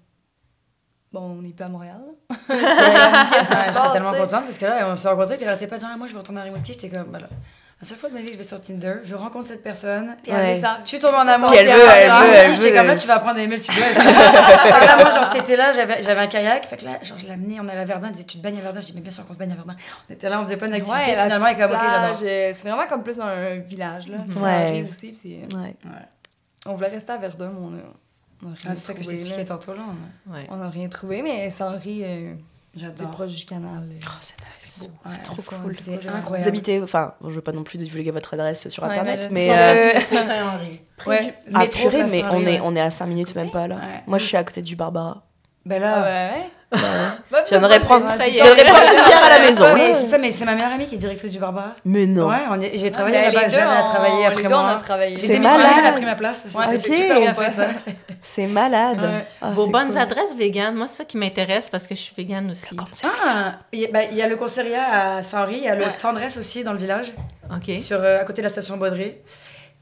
bon, 1.13 1.21
on 1.21 1.41
n'est 1.41 1.53
plus 1.53 1.63
à 1.63 1.69
Montréal. 1.69 2.01
J'étais 2.49 3.91
tellement 3.93 4.11
contente 4.11 4.43
parce 4.43 4.57
que 4.57 4.65
là, 4.65 4.89
on 4.89 4.97
s'est 4.97 5.07
rencontrés, 5.07 5.35
puis 5.35 5.43
elle 5.43 5.47
n'arrêtait 5.47 5.67
pas 5.67 5.77
dire, 5.77 5.87
ah, 5.89 5.95
moi, 5.95 6.07
je 6.07 6.11
vais 6.11 6.19
retourner 6.19 6.41
à 6.41 6.43
Rimouski. 6.43 6.73
J'étais 6.73 6.89
comme, 6.89 7.07
voilà. 7.09 7.29
La 7.79 7.87
seule 7.87 7.99
fois 7.99 8.09
de 8.09 8.15
ma 8.15 8.21
vie 8.21 8.27
que 8.27 8.33
je 8.33 8.37
vais 8.39 8.43
sur 8.43 8.59
Tinder, 8.59 8.95
je 9.03 9.13
rencontre 9.13 9.45
cette 9.45 9.61
personne, 9.61 10.17
ouais. 10.27 10.55
ça, 10.59 10.79
tu 10.83 10.97
tombes 10.97 11.13
en 11.13 11.27
amour. 11.27 11.51
Puis 11.51 11.59
elle 11.59 11.67
veut, 11.67 11.73
elle 11.73 12.09
veut, 12.09 12.33
elle 12.33 12.55
J'étais 12.55 12.73
comme 12.73 12.87
là, 12.87 12.95
tu 12.95 13.05
vas 13.05 13.17
apprendre 13.17 13.37
à 13.37 13.43
aimer 13.43 13.55
le 13.55 13.61
sud-ouest. 13.61 13.99
là, 13.99 14.95
moi, 14.99 15.11
genre, 15.11 15.31
c'était 15.31 15.55
là, 15.55 15.71
j'avais 15.71 16.11
un 16.19 16.25
kayak, 16.25 16.65
fait 16.65 16.77
que 16.77 16.85
là, 16.85 16.97
genre, 17.03 17.19
je 17.19 17.31
amené, 17.31 17.59
on 17.59 17.67
allait 17.67 17.81
à 17.81 17.85
Verdun, 17.85 18.07
elle 18.07 18.13
disait, 18.13 18.25
tu 18.25 18.39
te 18.39 18.41
baignes 18.43 18.57
à 18.57 18.61
Verdun, 18.61 18.79
je 18.79 18.87
dis, 18.87 18.93
mais 18.95 19.01
bien 19.01 19.11
sûr 19.11 19.27
qu'on 19.27 19.33
se 19.33 19.37
baigne 19.37 19.51
à 19.51 19.55
Verdun. 19.55 19.75
On 20.09 20.13
était 20.13 20.27
là, 20.27 20.41
on 20.41 20.43
faisait 20.45 20.57
plein 20.57 20.69
d'activités, 20.69 21.11
ouais, 21.11 21.21
finalement, 21.21 21.45
avec 21.45 21.59
comme, 21.59 21.71
ok, 21.71 21.77
j'adore. 21.87 22.15
C'est 22.17 22.63
vraiment 22.63 22.87
comme 22.87 23.03
plus 23.03 23.17
dans 23.17 23.25
un 23.25 23.57
village, 23.57 24.07
là. 24.07 24.17
Puis 24.27 24.37
ouais. 24.39 24.83
ça 24.85 24.91
aussi, 24.91 25.11
puis 25.11 25.41
ouais. 25.55 25.75
On 26.65 26.73
voulait 26.73 26.87
rester 26.87 27.11
à 27.11 27.17
Verdun, 27.17 27.51
mais 27.51 27.59
on 27.61 27.67
a, 27.67 28.47
on 28.47 28.51
a 28.51 28.53
rien 28.55 28.71
ah, 28.71 28.73
C'est 28.73 28.87
ça 28.87 28.93
que 28.95 29.03
je 29.03 29.07
t'expliquais 29.07 29.45
tantôt, 29.45 29.75
là. 29.75 29.83
On 30.49 30.59
a 30.59 30.69
rien 30.69 30.89
trouvé, 30.89 31.21
mais 31.21 31.51
Saint-Henri... 31.51 32.01
Euh, 32.03 32.33
J'adore. 32.77 33.11
proche 33.11 33.35
du 33.35 33.45
canal. 33.45 33.89
Oh, 34.05 34.09
c'est 35.05 35.23
trop 35.23 35.41
cool. 35.41 35.73
C'est 35.75 35.93
incroyable. 35.95 36.43
Vous 36.43 36.47
habitez, 36.47 36.81
enfin, 36.81 37.15
je 37.21 37.27
ne 37.27 37.31
veux 37.33 37.41
pas 37.41 37.51
non 37.51 37.63
plus 37.63 37.77
divulguer 37.77 38.11
votre 38.11 38.33
adresse 38.33 38.67
sur 38.67 38.83
Internet, 38.83 39.29
mais. 39.31 39.47
mais 39.47 39.97
euh... 40.11 40.25
Saint-Henri. 40.25 40.81
Ouais. 41.05 41.35
Ah, 41.53 41.65
purée, 41.67 42.05
mais 42.09 42.23
on 42.31 42.43
est, 42.45 42.59
on 42.59 42.75
est 42.75 42.81
à 42.81 42.89
5 42.89 43.05
minutes 43.05 43.35
même 43.35 43.51
pas 43.51 43.67
là. 43.67 43.79
Moi, 44.07 44.17
je 44.17 44.25
suis 44.25 44.35
à 44.35 44.43
côté 44.43 44.63
du 44.63 44.75
Barbara. 44.75 45.27
Ben 45.63 45.79
là. 45.79 45.93
Ah 45.95 46.03
ouais. 46.03 46.49
Bah, 46.69 47.43
je 47.45 47.49
viendrais 47.49 47.79
prendre, 47.79 48.05
prendre 48.07 48.23
une 48.23 48.29
bière 48.29 49.23
à 49.23 49.37
la 49.37 49.39
maison. 49.39 49.65
Oui, 49.73 49.93
c'est 49.95 50.07
ça, 50.07 50.17
mais 50.17 50.31
c'est 50.31 50.43
ma 50.43 50.53
meilleure 50.53 50.71
amie 50.71 50.85
qui 50.85 50.95
est 50.95 50.97
directrice 50.97 51.31
du 51.31 51.39
Barbara. 51.39 51.73
Mais 51.85 52.05
non. 52.05 52.27
Ouais, 52.27 52.71
j'ai 52.73 52.91
travaillé 52.91 53.21
là-bas, 53.21 53.47
j'avais 53.47 53.63
à 53.63 53.83
travailler 53.83 54.25
après 54.25 54.49
moi. 54.49 54.63
On 54.63 54.67
a 54.67 54.75
travaillé. 54.75 55.17
C'est 55.17 55.39
malade. 55.39 55.71
Elle 55.79 55.85
a 55.87 55.91
pris 55.93 56.05
ma 56.05 56.15
place. 56.15 56.47
C'est 56.47 56.79
super 56.79 57.19
bien 57.19 57.33
fait 57.33 57.51
ça. 57.51 57.67
C'est 58.21 58.47
malade. 58.47 59.23
Ah, 59.41 59.51
Vos 59.51 59.67
bonnes 59.67 59.95
adresses 59.97 60.35
véganes, 60.35 60.75
moi, 60.75 60.87
c'est 60.87 60.97
ça 60.97 61.05
qui 61.05 61.17
m'intéresse 61.17 61.69
parce 61.69 61.87
que 61.87 61.95
je 61.95 62.01
suis 62.01 62.13
végane 62.15 62.51
aussi. 62.51 62.75
Ah, 63.03 63.59
bah, 63.91 63.99
il 64.11 64.17
y 64.17 64.21
a 64.21 64.27
le 64.27 64.35
commissariat 64.35 65.17
à 65.17 65.23
Saint-Henri, 65.23 65.57
il 65.57 65.63
y 65.63 65.69
a 65.69 65.75
le 65.75 65.85
Tendresse 65.99 66.37
aussi 66.37 66.63
dans 66.63 66.73
le 66.73 66.79
village. 66.79 67.13
OK. 67.49 67.75
Sur, 67.77 67.99
euh, 68.01 68.21
à 68.21 68.25
côté 68.25 68.41
de 68.41 68.47
la 68.47 68.49
station 68.49 68.77
Baudry. 68.77 69.15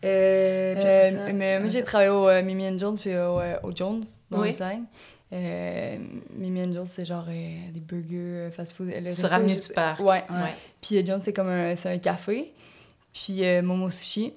Euh, 0.03 0.75
euh, 0.77 1.29
mais 1.33 1.59
moi, 1.59 1.69
j'ai 1.69 1.83
travaillé 1.83 2.09
au 2.09 2.29
Mimi 2.43 2.77
Jones 2.77 2.97
puis 2.97 3.11
au 3.17 3.71
Jones 3.75 4.03
dans 4.29 4.41
le 4.41 4.49
design. 4.49 4.86
Euh, 5.34 5.97
Mimi 6.34 6.61
Angels, 6.61 6.88
c'est 6.88 7.05
genre 7.05 7.26
euh, 7.28 7.71
des 7.71 7.80
burgers 7.80 8.15
euh, 8.15 8.51
fast-food. 8.51 8.91
Sur 9.09 9.34
Avenue 9.34 9.55
du 9.55 9.73
Parc. 9.73 9.99
Ouais. 9.99 10.23
ouais. 10.30 10.53
Puis 10.82 11.03
John, 11.05 11.19
c'est 11.19 11.34
comme 11.34 11.49
un, 11.49 11.73
un 11.73 11.97
café. 11.97 12.53
Puis 13.13 13.41
Momo 13.61 13.89
Sushi. 13.89 14.34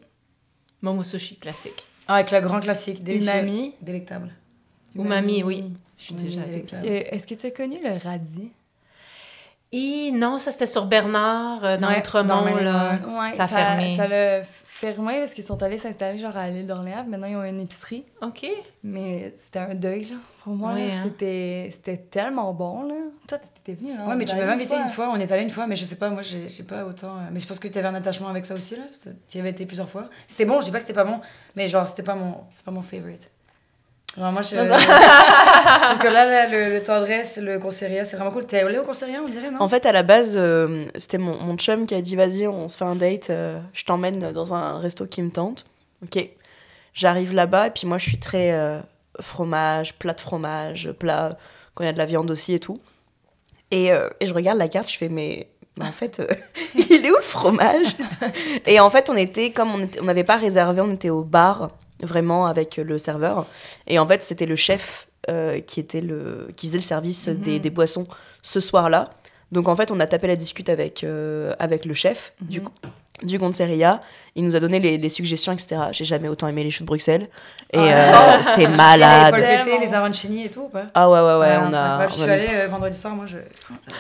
Momo 0.80 1.02
Sushi 1.02 1.36
classique. 1.36 1.86
Ah, 2.06 2.14
avec 2.14 2.30
le 2.30 2.40
grand 2.40 2.60
classique. 2.60 3.06
Umami. 3.06 3.74
Délectable. 3.80 4.30
Umami, 4.94 5.42
oui. 5.42 5.64
Je 5.98 6.04
suis 6.04 6.14
déjà 6.14 6.42
allée. 6.42 6.64
Est-ce 7.10 7.26
que 7.26 7.34
tu 7.34 7.46
as 7.46 7.50
connu 7.50 7.78
le 7.82 8.02
radis? 8.02 8.50
Et 9.70 10.10
non, 10.12 10.38
ça 10.38 10.50
c'était 10.50 10.66
sur 10.66 10.86
Bernard, 10.86 11.78
dans 11.78 11.92
Outremont, 11.92 12.56
là. 12.56 12.98
Ouais, 13.06 13.32
ça 13.36 13.44
a 13.44 13.48
fermé. 13.48 13.96
Ça 13.96 14.08
l'a 14.08 14.42
fermé 14.78 15.18
parce 15.18 15.34
qu'ils 15.34 15.44
sont 15.44 15.62
allés 15.62 15.78
s'installer 15.78 16.18
genre 16.18 16.36
à 16.36 16.48
l'île 16.48 16.66
d'Orléans. 16.66 17.04
Maintenant, 17.06 17.26
ils 17.26 17.36
ont 17.36 17.44
une 17.44 17.60
épicerie. 17.60 18.04
OK. 18.22 18.46
Mais 18.84 19.34
c'était 19.36 19.58
un 19.58 19.74
deuil, 19.74 20.04
là. 20.06 20.16
Pour 20.44 20.54
moi, 20.54 20.72
hein. 20.72 20.90
c'était, 21.02 21.68
c'était 21.72 21.96
tellement 21.96 22.54
bon, 22.54 22.82
là. 22.84 22.94
Toi, 23.26 23.38
t'étais 23.38 23.80
venu, 23.80 23.92
hein? 23.92 24.08
Ouais, 24.08 24.16
mais 24.16 24.24
tu 24.24 24.36
m'avais 24.36 24.52
invité 24.52 24.76
une 24.76 24.88
fois. 24.88 25.10
On 25.10 25.16
est 25.16 25.30
allé 25.30 25.42
une 25.42 25.50
fois, 25.50 25.66
mais 25.66 25.76
je 25.76 25.84
sais 25.84 25.96
pas, 25.96 26.10
moi, 26.10 26.22
j'ai, 26.22 26.48
j'ai 26.48 26.62
pas 26.62 26.84
autant... 26.84 27.16
Euh, 27.16 27.28
mais 27.32 27.40
je 27.40 27.46
pense 27.46 27.58
que 27.58 27.68
tu 27.68 27.78
avais 27.78 27.88
un 27.88 27.94
attachement 27.94 28.28
avec 28.28 28.46
ça 28.46 28.54
aussi, 28.54 28.76
là. 28.76 28.84
Tu 29.28 29.38
y 29.38 29.40
avais 29.40 29.50
été 29.50 29.66
plusieurs 29.66 29.88
fois. 29.88 30.08
C'était 30.26 30.44
bon, 30.44 30.60
je 30.60 30.66
dis 30.66 30.70
pas 30.70 30.78
que 30.78 30.84
c'était 30.84 30.94
pas 30.94 31.04
bon, 31.04 31.20
mais 31.56 31.68
genre, 31.68 31.86
c'était 31.86 32.04
pas 32.04 32.14
mon, 32.14 32.36
c'est 32.54 32.64
pas 32.64 32.70
mon 32.70 32.82
favorite 32.82 33.30
moi, 34.16 34.42
je, 34.42 34.48
je, 34.56 35.84
trouve 35.84 35.98
que 35.98 36.08
là, 36.08 36.46
le, 36.48 36.74
le, 36.74 36.82
tendresse, 36.82 37.38
le 37.38 37.58
conseillère, 37.58 38.06
c'est 38.06 38.16
vraiment 38.16 38.32
cool. 38.32 38.46
T'es 38.46 38.60
allé 38.60 38.78
au 38.78 38.82
conseillère, 38.82 39.20
on 39.24 39.28
dirait, 39.28 39.50
non? 39.50 39.60
En 39.60 39.68
fait, 39.68 39.86
à 39.86 39.92
la 39.92 40.02
base, 40.02 40.34
euh, 40.36 40.80
c'était 40.96 41.18
mon, 41.18 41.38
mon 41.38 41.56
chum 41.56 41.86
qui 41.86 41.94
a 41.94 42.00
dit 42.00 42.16
vas-y, 42.16 42.46
on 42.46 42.68
se 42.68 42.76
fait 42.76 42.84
un 42.84 42.96
date, 42.96 43.30
euh, 43.30 43.58
je 43.72 43.84
t'emmène 43.84 44.32
dans 44.32 44.54
un 44.54 44.78
resto 44.78 45.06
qui 45.06 45.22
me 45.22 45.30
tente. 45.30 45.66
Ok. 46.02 46.28
J'arrive 46.94 47.32
là-bas, 47.32 47.68
et 47.68 47.70
puis 47.70 47.86
moi, 47.86 47.98
je 47.98 48.08
suis 48.08 48.18
très 48.18 48.52
euh, 48.52 48.80
fromage, 49.20 49.94
plat 49.98 50.14
de 50.14 50.20
fromage, 50.20 50.90
plat, 50.92 51.36
quand 51.74 51.84
il 51.84 51.86
y 51.86 51.90
a 51.90 51.92
de 51.92 51.98
la 51.98 52.06
viande 52.06 52.30
aussi 52.30 52.54
et 52.54 52.60
tout. 52.60 52.80
Et, 53.70 53.88
et 54.20 54.26
je 54.26 54.32
regarde 54.32 54.58
la 54.58 54.68
carte, 54.68 54.90
je 54.90 54.96
fais 54.96 55.10
mais. 55.10 55.48
en 55.80 55.92
fait, 55.92 56.22
il 56.74 57.04
est 57.04 57.10
où 57.10 57.16
le 57.16 57.22
fromage? 57.22 57.94
Et 58.66 58.80
en 58.80 58.88
fait, 58.88 59.10
on 59.10 59.16
était, 59.16 59.50
comme 59.50 59.86
on 60.00 60.04
n'avait 60.04 60.24
pas 60.24 60.36
réservé, 60.36 60.80
on 60.80 60.90
était 60.90 61.10
au 61.10 61.22
bar 61.22 61.70
vraiment 62.02 62.46
avec 62.46 62.76
le 62.76 62.98
serveur. 62.98 63.46
Et 63.86 63.98
en 63.98 64.06
fait, 64.06 64.22
c'était 64.22 64.46
le 64.46 64.56
chef 64.56 65.08
euh, 65.28 65.60
qui, 65.60 65.80
était 65.80 66.00
le, 66.00 66.48
qui 66.56 66.68
faisait 66.68 66.78
le 66.78 66.82
service 66.82 67.28
des, 67.28 67.52
mhm. 67.52 67.58
des, 67.58 67.70
boissons 67.70 68.06
ce 68.42 68.60
soir-là. 68.60 69.10
Donc 69.52 69.68
en 69.68 69.76
fait, 69.76 69.90
on 69.90 70.00
a 70.00 70.06
tapé 70.06 70.26
la 70.26 70.36
discute 70.36 70.68
avec, 70.68 71.04
euh, 71.04 71.54
avec 71.58 71.84
le 71.84 71.94
chef, 71.94 72.32
du 72.40 72.60
mhm. 72.60 72.66
coup. 72.66 72.72
du 73.22 73.38
Gonteria. 73.38 74.00
Il 74.36 74.44
nous 74.44 74.54
a 74.54 74.60
donné 74.60 74.78
les, 74.78 74.98
les 74.98 75.08
suggestions, 75.08 75.52
etc. 75.52 75.76
J'ai 75.90 76.04
jamais 76.04 76.28
autant 76.28 76.48
aimé 76.48 76.62
les 76.62 76.70
choux 76.70 76.82
de 76.84 76.86
Bruxelles. 76.86 77.28
Et 77.72 77.78
Ah, 77.78 78.38
euh, 78.38 78.42
c'était 78.42 78.68
malade. 78.68 79.34
Les. 79.34 79.70
Paul 79.70 79.80
les 79.80 79.94
arancini 79.94 80.44
et 80.44 80.50
tout 80.50 80.62
ou 80.62 80.68
pas? 80.68 80.84
Ah 80.94 81.10
ouais, 81.10 81.20
ouais, 81.20 81.38
ouais, 81.38 81.56
on 81.60 81.72
a. 81.74 82.06
Je 82.08 82.14
suis 82.14 82.22
allée 82.30 82.48
euh, 82.52 82.68
vendredi 82.68 82.96
soir, 82.96 83.14
moi 83.14 83.26
je. 83.26 83.38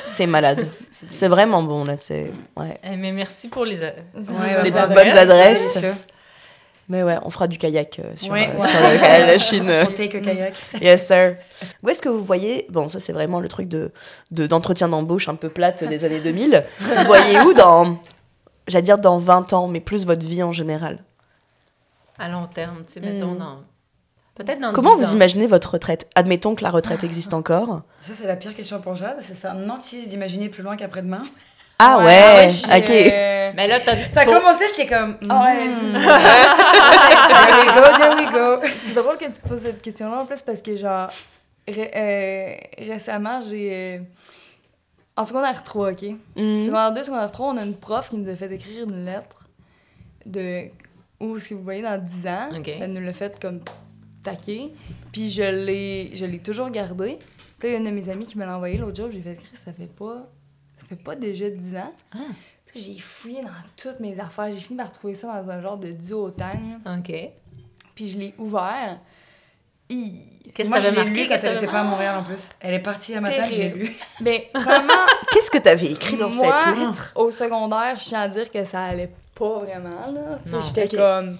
C'est 0.04 0.26
malade. 0.26 0.66
C'est 1.10 1.28
vraiment 1.28 1.62
bon, 1.62 1.84
là, 1.84 1.96
c'est. 1.98 2.30
Ouais. 2.56 2.78
Eh, 2.82 2.96
mais 2.96 3.12
merci 3.12 3.48
pour 3.48 3.64
les. 3.64 3.82
Ouais, 3.82 3.92
Les 4.64 4.70
bonnes 4.70 5.18
adresses. 5.18 5.78
Mais 6.90 7.02
ouais, 7.02 7.18
on 7.22 7.28
fera 7.30 7.48
du 7.48 7.58
kayak 7.58 7.98
euh, 7.98 8.16
sur, 8.16 8.32
Ouais. 8.32 8.48
euh, 8.48 8.60
sur 8.64 8.80
le- 8.80 9.26
la 9.26 9.38
Chine. 9.38 9.68
a 9.70 9.86
kayak. 9.86 10.54
Yes, 10.80 11.06
sir. 11.06 11.36
Où 11.82 11.88
est-ce 11.90 12.00
que 12.00 12.08
vous 12.08 12.22
voyez, 12.24 12.66
bon, 12.70 12.88
ça 12.88 12.98
c'est 12.98 13.12
vraiment 13.12 13.40
le 13.40 13.48
truc 13.48 13.68
de 13.68 13.92
de- 14.30 14.46
d'entretien 14.46 14.88
d'embauche 14.88 15.28
un 15.28 15.34
peu 15.34 15.50
plate 15.50 15.84
des 15.84 16.04
années 16.04 16.20
2000. 16.20 16.64
Vous 16.80 17.04
voyez 17.04 17.40
où 17.40 17.52
dans, 17.52 17.98
j'allais 18.66 18.82
dire 18.82 18.98
dans 18.98 19.18
20 19.18 19.52
ans, 19.52 19.68
mais 19.68 19.80
plus 19.80 20.06
votre 20.06 20.24
vie 20.24 20.42
en 20.42 20.52
général? 20.52 21.04
À 22.18 22.28
long 22.28 22.46
terme, 22.46 22.84
tu 22.86 22.94
sais, 22.94 23.00
mettons 23.00 23.32
Mm. 23.32 23.38
dans. 23.38 23.58
Peut-être 24.34 24.60
dans 24.60 24.72
Comment 24.72 24.94
10 24.96 25.02
vous 25.02 25.08
ans. 25.10 25.16
imaginez 25.16 25.46
votre 25.48 25.72
retraite? 25.72 26.08
Admettons 26.14 26.54
que 26.54 26.62
la 26.62 26.70
retraite 26.70 27.02
existe 27.04 27.34
encore. 27.34 27.82
Ça, 28.00 28.12
c'est 28.14 28.26
la 28.26 28.36
pire 28.36 28.54
question 28.54 28.80
pour 28.80 28.94
Jade. 28.94 29.18
C'est 29.20 29.34
ça, 29.34 29.52
nantise 29.52 30.08
d'imaginer 30.08 30.48
plus 30.48 30.62
loin 30.62 30.76
qu'après-demain. 30.76 31.24
Ah 31.80 31.98
ouais, 31.98 32.48
j'ai, 32.50 32.66
ok. 32.76 32.90
euh, 32.90 33.50
Mais 33.56 33.68
là, 33.68 33.78
t'as. 33.80 33.94
T'as 34.12 34.24
pour- 34.24 34.34
commencé, 34.34 34.64
j'étais 34.68 34.86
comme. 34.92 35.16
Ah 35.28 35.44
ouais. 35.44 35.68
mm. 35.68 35.92
there 35.92 37.60
we 37.60 37.72
go, 37.74 37.98
there 37.98 38.16
we 38.16 38.32
go. 38.32 38.66
C'est 38.84 38.94
drôle 38.94 39.16
que 39.16 39.24
tu 39.26 39.40
poses 39.48 39.62
cette 39.62 39.80
question-là 39.82 40.22
en 40.22 40.26
plus 40.26 40.42
parce 40.42 40.60
que, 40.60 40.74
genre, 40.76 41.08
ré- 41.68 41.90
euh, 41.94 42.84
récemment, 42.92 43.40
j'ai. 43.48 43.70
euh, 43.72 43.98
en 45.16 45.24
secondaire 45.24 45.62
3, 45.62 45.92
OK? 45.92 46.02
Mhm. 46.36 46.62
Secondaire 46.64 46.92
2, 46.94 47.02
secondaire 47.04 47.30
3, 47.32 47.46
on 47.48 47.56
a 47.56 47.62
une 47.64 47.74
prof 47.76 48.08
qui 48.10 48.16
nous 48.18 48.30
a 48.30 48.36
fait 48.36 48.50
écrire 48.52 48.84
une 48.88 49.04
lettre 49.04 49.48
de 50.26 50.64
où 51.20 51.36
est-ce 51.36 51.48
que 51.50 51.54
vous 51.54 51.62
voyez 51.62 51.82
dans 51.82 51.98
10 52.00 52.26
ans. 52.26 52.48
OK. 52.56 52.68
Elle 52.80 52.92
nous 52.92 53.00
l'a 53.04 53.12
fait 53.12 53.38
comme 53.40 53.60
taquer. 54.22 54.72
Puis 55.12 55.30
je 55.30 55.42
l'ai, 55.42 56.10
je 56.14 56.24
l'ai 56.26 56.38
toujours 56.38 56.70
gardé. 56.70 57.18
Puis 57.58 57.68
là, 57.68 57.68
il 57.68 57.72
y 57.72 57.74
a 57.74 57.78
une 57.78 57.84
de 57.84 57.90
mes 57.90 58.08
amies 58.08 58.26
qui 58.26 58.38
me 58.38 58.44
l'a 58.44 58.54
envoyé 58.56 58.78
l'autre 58.78 58.96
jour. 58.96 59.08
J'ai 59.12 59.20
fait 59.20 59.32
écrire, 59.32 59.48
ça 59.64 59.72
fait 59.72 59.86
pas. 59.92 60.28
Fait 60.88 60.96
pas 60.96 61.14
déjà 61.16 61.48
10 61.50 61.76
ans. 61.76 61.92
Ah. 62.14 62.18
Puis 62.66 62.80
j'ai 62.80 62.98
fouillé 62.98 63.42
dans 63.42 63.48
toutes 63.76 64.00
mes 64.00 64.18
affaires. 64.18 64.52
J'ai 64.52 64.60
fini 64.60 64.76
par 64.78 64.90
trouver 64.92 65.14
ça 65.14 65.42
dans 65.42 65.50
un 65.50 65.60
genre 65.60 65.76
de 65.78 65.92
duotang. 65.92 66.80
OK. 66.86 67.12
Puis 67.94 68.08
je 68.08 68.18
l'ai 68.18 68.34
ouvert. 68.38 68.98
Qu'est-ce 70.54 70.70
que 70.70 70.74
t'avais 70.74 70.92
marqué? 70.96 71.22
lu 71.22 71.28
quand 71.28 71.34
elle 71.34 71.40
t'avais 71.40 71.56
était 71.56 71.66
pas 71.66 71.80
à 71.80 71.84
Montréal 71.84 72.16
en 72.18 72.22
plus. 72.22 72.50
Elle 72.60 72.74
est 72.74 72.78
partie 72.80 73.14
un 73.14 73.20
matin, 73.20 73.44
je 73.50 73.56
l'ai 73.56 73.68
lu. 73.70 73.90
Mais 74.20 74.50
vraiment, 74.54 74.92
Qu'est-ce 75.32 75.50
que 75.50 75.58
t'avais 75.58 75.92
écrit 75.92 76.16
dans 76.16 76.28
moi, 76.30 76.54
cette 76.66 76.78
lettre? 76.78 77.12
au 77.14 77.30
secondaire, 77.30 77.98
je 77.98 78.04
tiens 78.04 78.20
à 78.20 78.28
dire 78.28 78.50
que 78.50 78.64
ça 78.64 78.82
allait 78.84 79.12
pas 79.34 79.58
vraiment. 79.60 80.10
là. 80.12 80.60
J'étais 80.60 80.88
comme. 80.94 81.38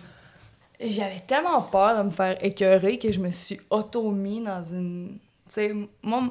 J'avais 0.81 1.21
tellement 1.27 1.61
peur 1.63 1.99
de 1.99 2.05
me 2.05 2.11
faire 2.11 2.43
écœurer 2.43 2.99
que 2.99 3.11
je 3.13 3.19
me 3.19 3.31
suis 3.33 3.61
auto-mis 3.69 4.41
dans 4.41 4.63
une. 4.63 5.19
Tu 5.49 5.55
sais, 5.55 5.75
moi, 6.03 6.23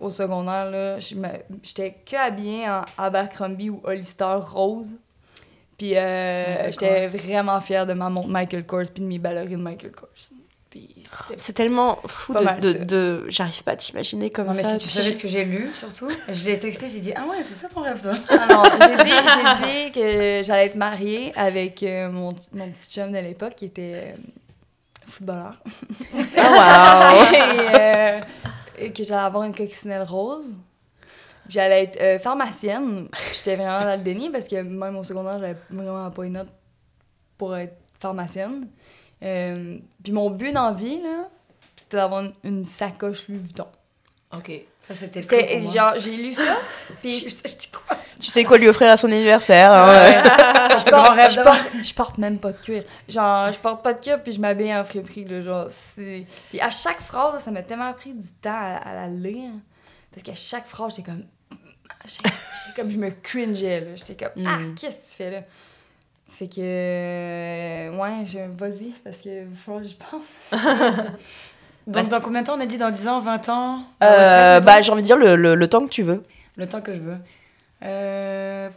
au 0.00 0.10
secondaire, 0.10 0.70
là, 0.70 0.98
j'étais 0.98 1.96
que 2.04 2.16
habillée 2.16 2.68
en 2.68 2.82
Abercrombie 2.98 3.70
ou 3.70 3.80
Hollister 3.84 4.36
rose. 4.40 4.96
Puis 5.76 5.92
euh, 5.96 6.44
Michael 6.66 6.72
j'étais 6.72 7.06
vraiment 7.18 7.60
fière 7.60 7.86
de 7.86 7.94
ma 7.94 8.08
montre 8.08 8.28
Michael 8.28 8.64
Kors 8.64 8.84
puis 8.92 9.02
de 9.02 9.08
mes 9.08 9.18
ballerines 9.18 9.60
Michael 9.62 9.90
Kors. 9.92 10.08
C'est 11.36 11.52
tellement 11.52 12.00
fou 12.06 12.34
de, 12.34 13.24
j'arrive 13.28 13.62
pas 13.62 13.72
à 13.72 13.76
t'imaginer 13.76 14.30
comme 14.30 14.48
Non, 14.48 14.54
mais 14.54 14.62
ça. 14.64 14.70
si 14.70 14.78
tu 14.78 14.88
savais 14.88 15.12
ce 15.12 15.18
que 15.20 15.28
j'ai 15.28 15.44
lu, 15.44 15.70
surtout, 15.72 16.08
je 16.28 16.44
l'ai 16.44 16.58
texté, 16.58 16.88
j'ai 16.88 17.00
dit 17.00 17.12
Ah 17.14 17.26
ouais, 17.28 17.42
c'est 17.42 17.54
ça 17.54 17.68
ton 17.68 17.82
rêve, 17.82 18.02
toi 18.02 18.14
Ah 18.28 18.46
non, 18.50 18.62
j'ai 18.80 19.04
dit, 19.04 19.10
j'ai 19.10 19.66
dit 19.86 19.92
que 19.92 20.42
j'allais 20.44 20.66
être 20.66 20.74
mariée 20.74 21.32
avec 21.36 21.82
euh, 21.84 22.10
mon, 22.10 22.34
mon 22.52 22.68
petit 22.70 22.90
chum 22.92 23.12
de 23.12 23.18
l'époque 23.18 23.54
qui 23.54 23.66
était 23.66 23.92
euh, 23.94 24.12
footballeur. 25.06 25.54
Ah, 26.36 27.13
que 28.94 29.04
j'allais 29.04 29.22
avoir 29.22 29.44
une 29.44 29.54
coccinelle 29.54 30.02
rose. 30.02 30.56
J'allais 31.48 31.84
être 31.84 32.00
euh, 32.00 32.18
pharmacienne. 32.18 33.08
J'étais 33.34 33.56
vraiment 33.56 33.84
dans 33.84 33.96
le 33.96 34.02
déni 34.02 34.30
parce 34.30 34.48
que 34.48 34.56
même 34.62 34.96
au 34.96 35.04
secondaire, 35.04 35.38
j'avais 35.38 35.56
vraiment 35.70 36.10
pas 36.10 36.24
une 36.24 36.34
note 36.34 36.48
pour 37.36 37.54
être 37.56 37.76
pharmacienne. 38.00 38.68
Euh, 39.22 39.78
puis 40.02 40.12
mon 40.12 40.30
but 40.30 40.52
dans 40.52 40.70
la 40.70 40.72
vie, 40.72 41.00
là, 41.02 41.28
c'était 41.76 41.98
d'avoir 41.98 42.22
une, 42.22 42.32
une 42.44 42.64
sacoche 42.64 43.28
Louis 43.28 43.38
Vuitton. 43.38 43.66
OK. 44.38 44.52
Ça, 44.86 44.94
c'était 44.94 45.22
genre, 45.62 45.94
j'ai 45.96 46.14
lu 46.14 46.32
ça, 46.34 46.58
puis 47.00 47.10
Je 47.10 47.30
je 47.30 47.54
dis 47.56 47.68
quoi 47.68 47.96
Tu 48.20 48.30
sais 48.30 48.44
quoi 48.44 48.58
lui 48.58 48.68
offrir 48.68 48.90
à 48.90 48.98
son 48.98 49.06
anniversaire 49.10 49.72
hein, 49.72 49.88
ouais. 49.88 50.22
je, 50.78 50.90
porte, 50.90 51.14
rêve 51.16 51.30
je, 51.30 51.36
d'avant. 51.36 51.50
porte, 51.52 51.66
je 51.82 51.94
porte 51.94 52.18
même 52.18 52.38
pas 52.38 52.52
de 52.52 52.58
cuir. 52.58 52.84
Genre, 53.08 53.50
je 53.50 53.58
porte 53.60 53.82
pas 53.82 53.94
de 53.94 54.00
cuir, 54.00 54.22
puis 54.22 54.32
je 54.34 54.40
m'habille 54.40 54.74
en 54.74 54.84
friperie, 54.84 55.24
là, 55.24 55.42
genre. 55.42 55.68
Puis 55.96 56.60
à 56.60 56.68
chaque 56.70 57.00
phrase, 57.00 57.42
ça 57.42 57.50
m'a 57.50 57.62
tellement 57.62 57.94
pris 57.94 58.12
du 58.12 58.28
temps 58.32 58.50
à, 58.52 58.76
à 58.76 58.94
la 58.94 59.06
lire, 59.08 59.52
parce 60.12 60.22
qu'à 60.22 60.34
chaque 60.34 60.66
phrase, 60.66 60.96
j'étais 60.96 61.10
comme... 61.10 61.24
J'étais 62.06 62.28
j'étais 62.28 62.80
comme, 62.82 62.90
je 62.90 62.98
me 62.98 63.08
cringeais, 63.10 63.80
là. 63.80 63.96
J'étais 63.96 64.16
comme, 64.16 64.42
Mm. 64.42 64.46
ah, 64.46 64.58
qu'est-ce 64.78 64.98
que 64.98 65.10
tu 65.10 65.16
fais, 65.16 65.30
là? 65.30 65.40
Fait 66.28 66.48
que... 66.48 66.60
euh, 66.60 67.96
ouais, 67.96 68.26
je... 68.26 68.38
vas-y, 68.58 68.90
parce 69.02 69.18
que 69.22 69.46
falloir 69.64 69.82
que 69.82 69.88
je 69.88 69.96
pense. 69.96 70.60
Donc, 71.86 72.08
dans 72.08 72.20
combien 72.20 72.40
de 72.42 72.46
temps 72.46 72.56
on 72.56 72.60
a 72.60 72.66
dit 72.66 72.78
Dans 72.78 72.90
10 72.90 73.08
ans, 73.08 73.20
20 73.20 73.48
ans? 73.48 73.84
Euh, 74.02 74.60
bah 74.60 74.80
j'ai 74.80 74.90
envie 74.90 75.02
de 75.02 75.06
dire 75.06 75.16
le, 75.16 75.36
le, 75.36 75.54
le 75.54 75.68
temps 75.68 75.84
que 75.84 75.90
tu 75.90 76.02
veux. 76.02 76.22
Le 76.56 76.66
temps 76.66 76.80
que 76.80 76.94
je 76.94 77.00
veux. 77.00 77.18
Euh... 77.82 78.70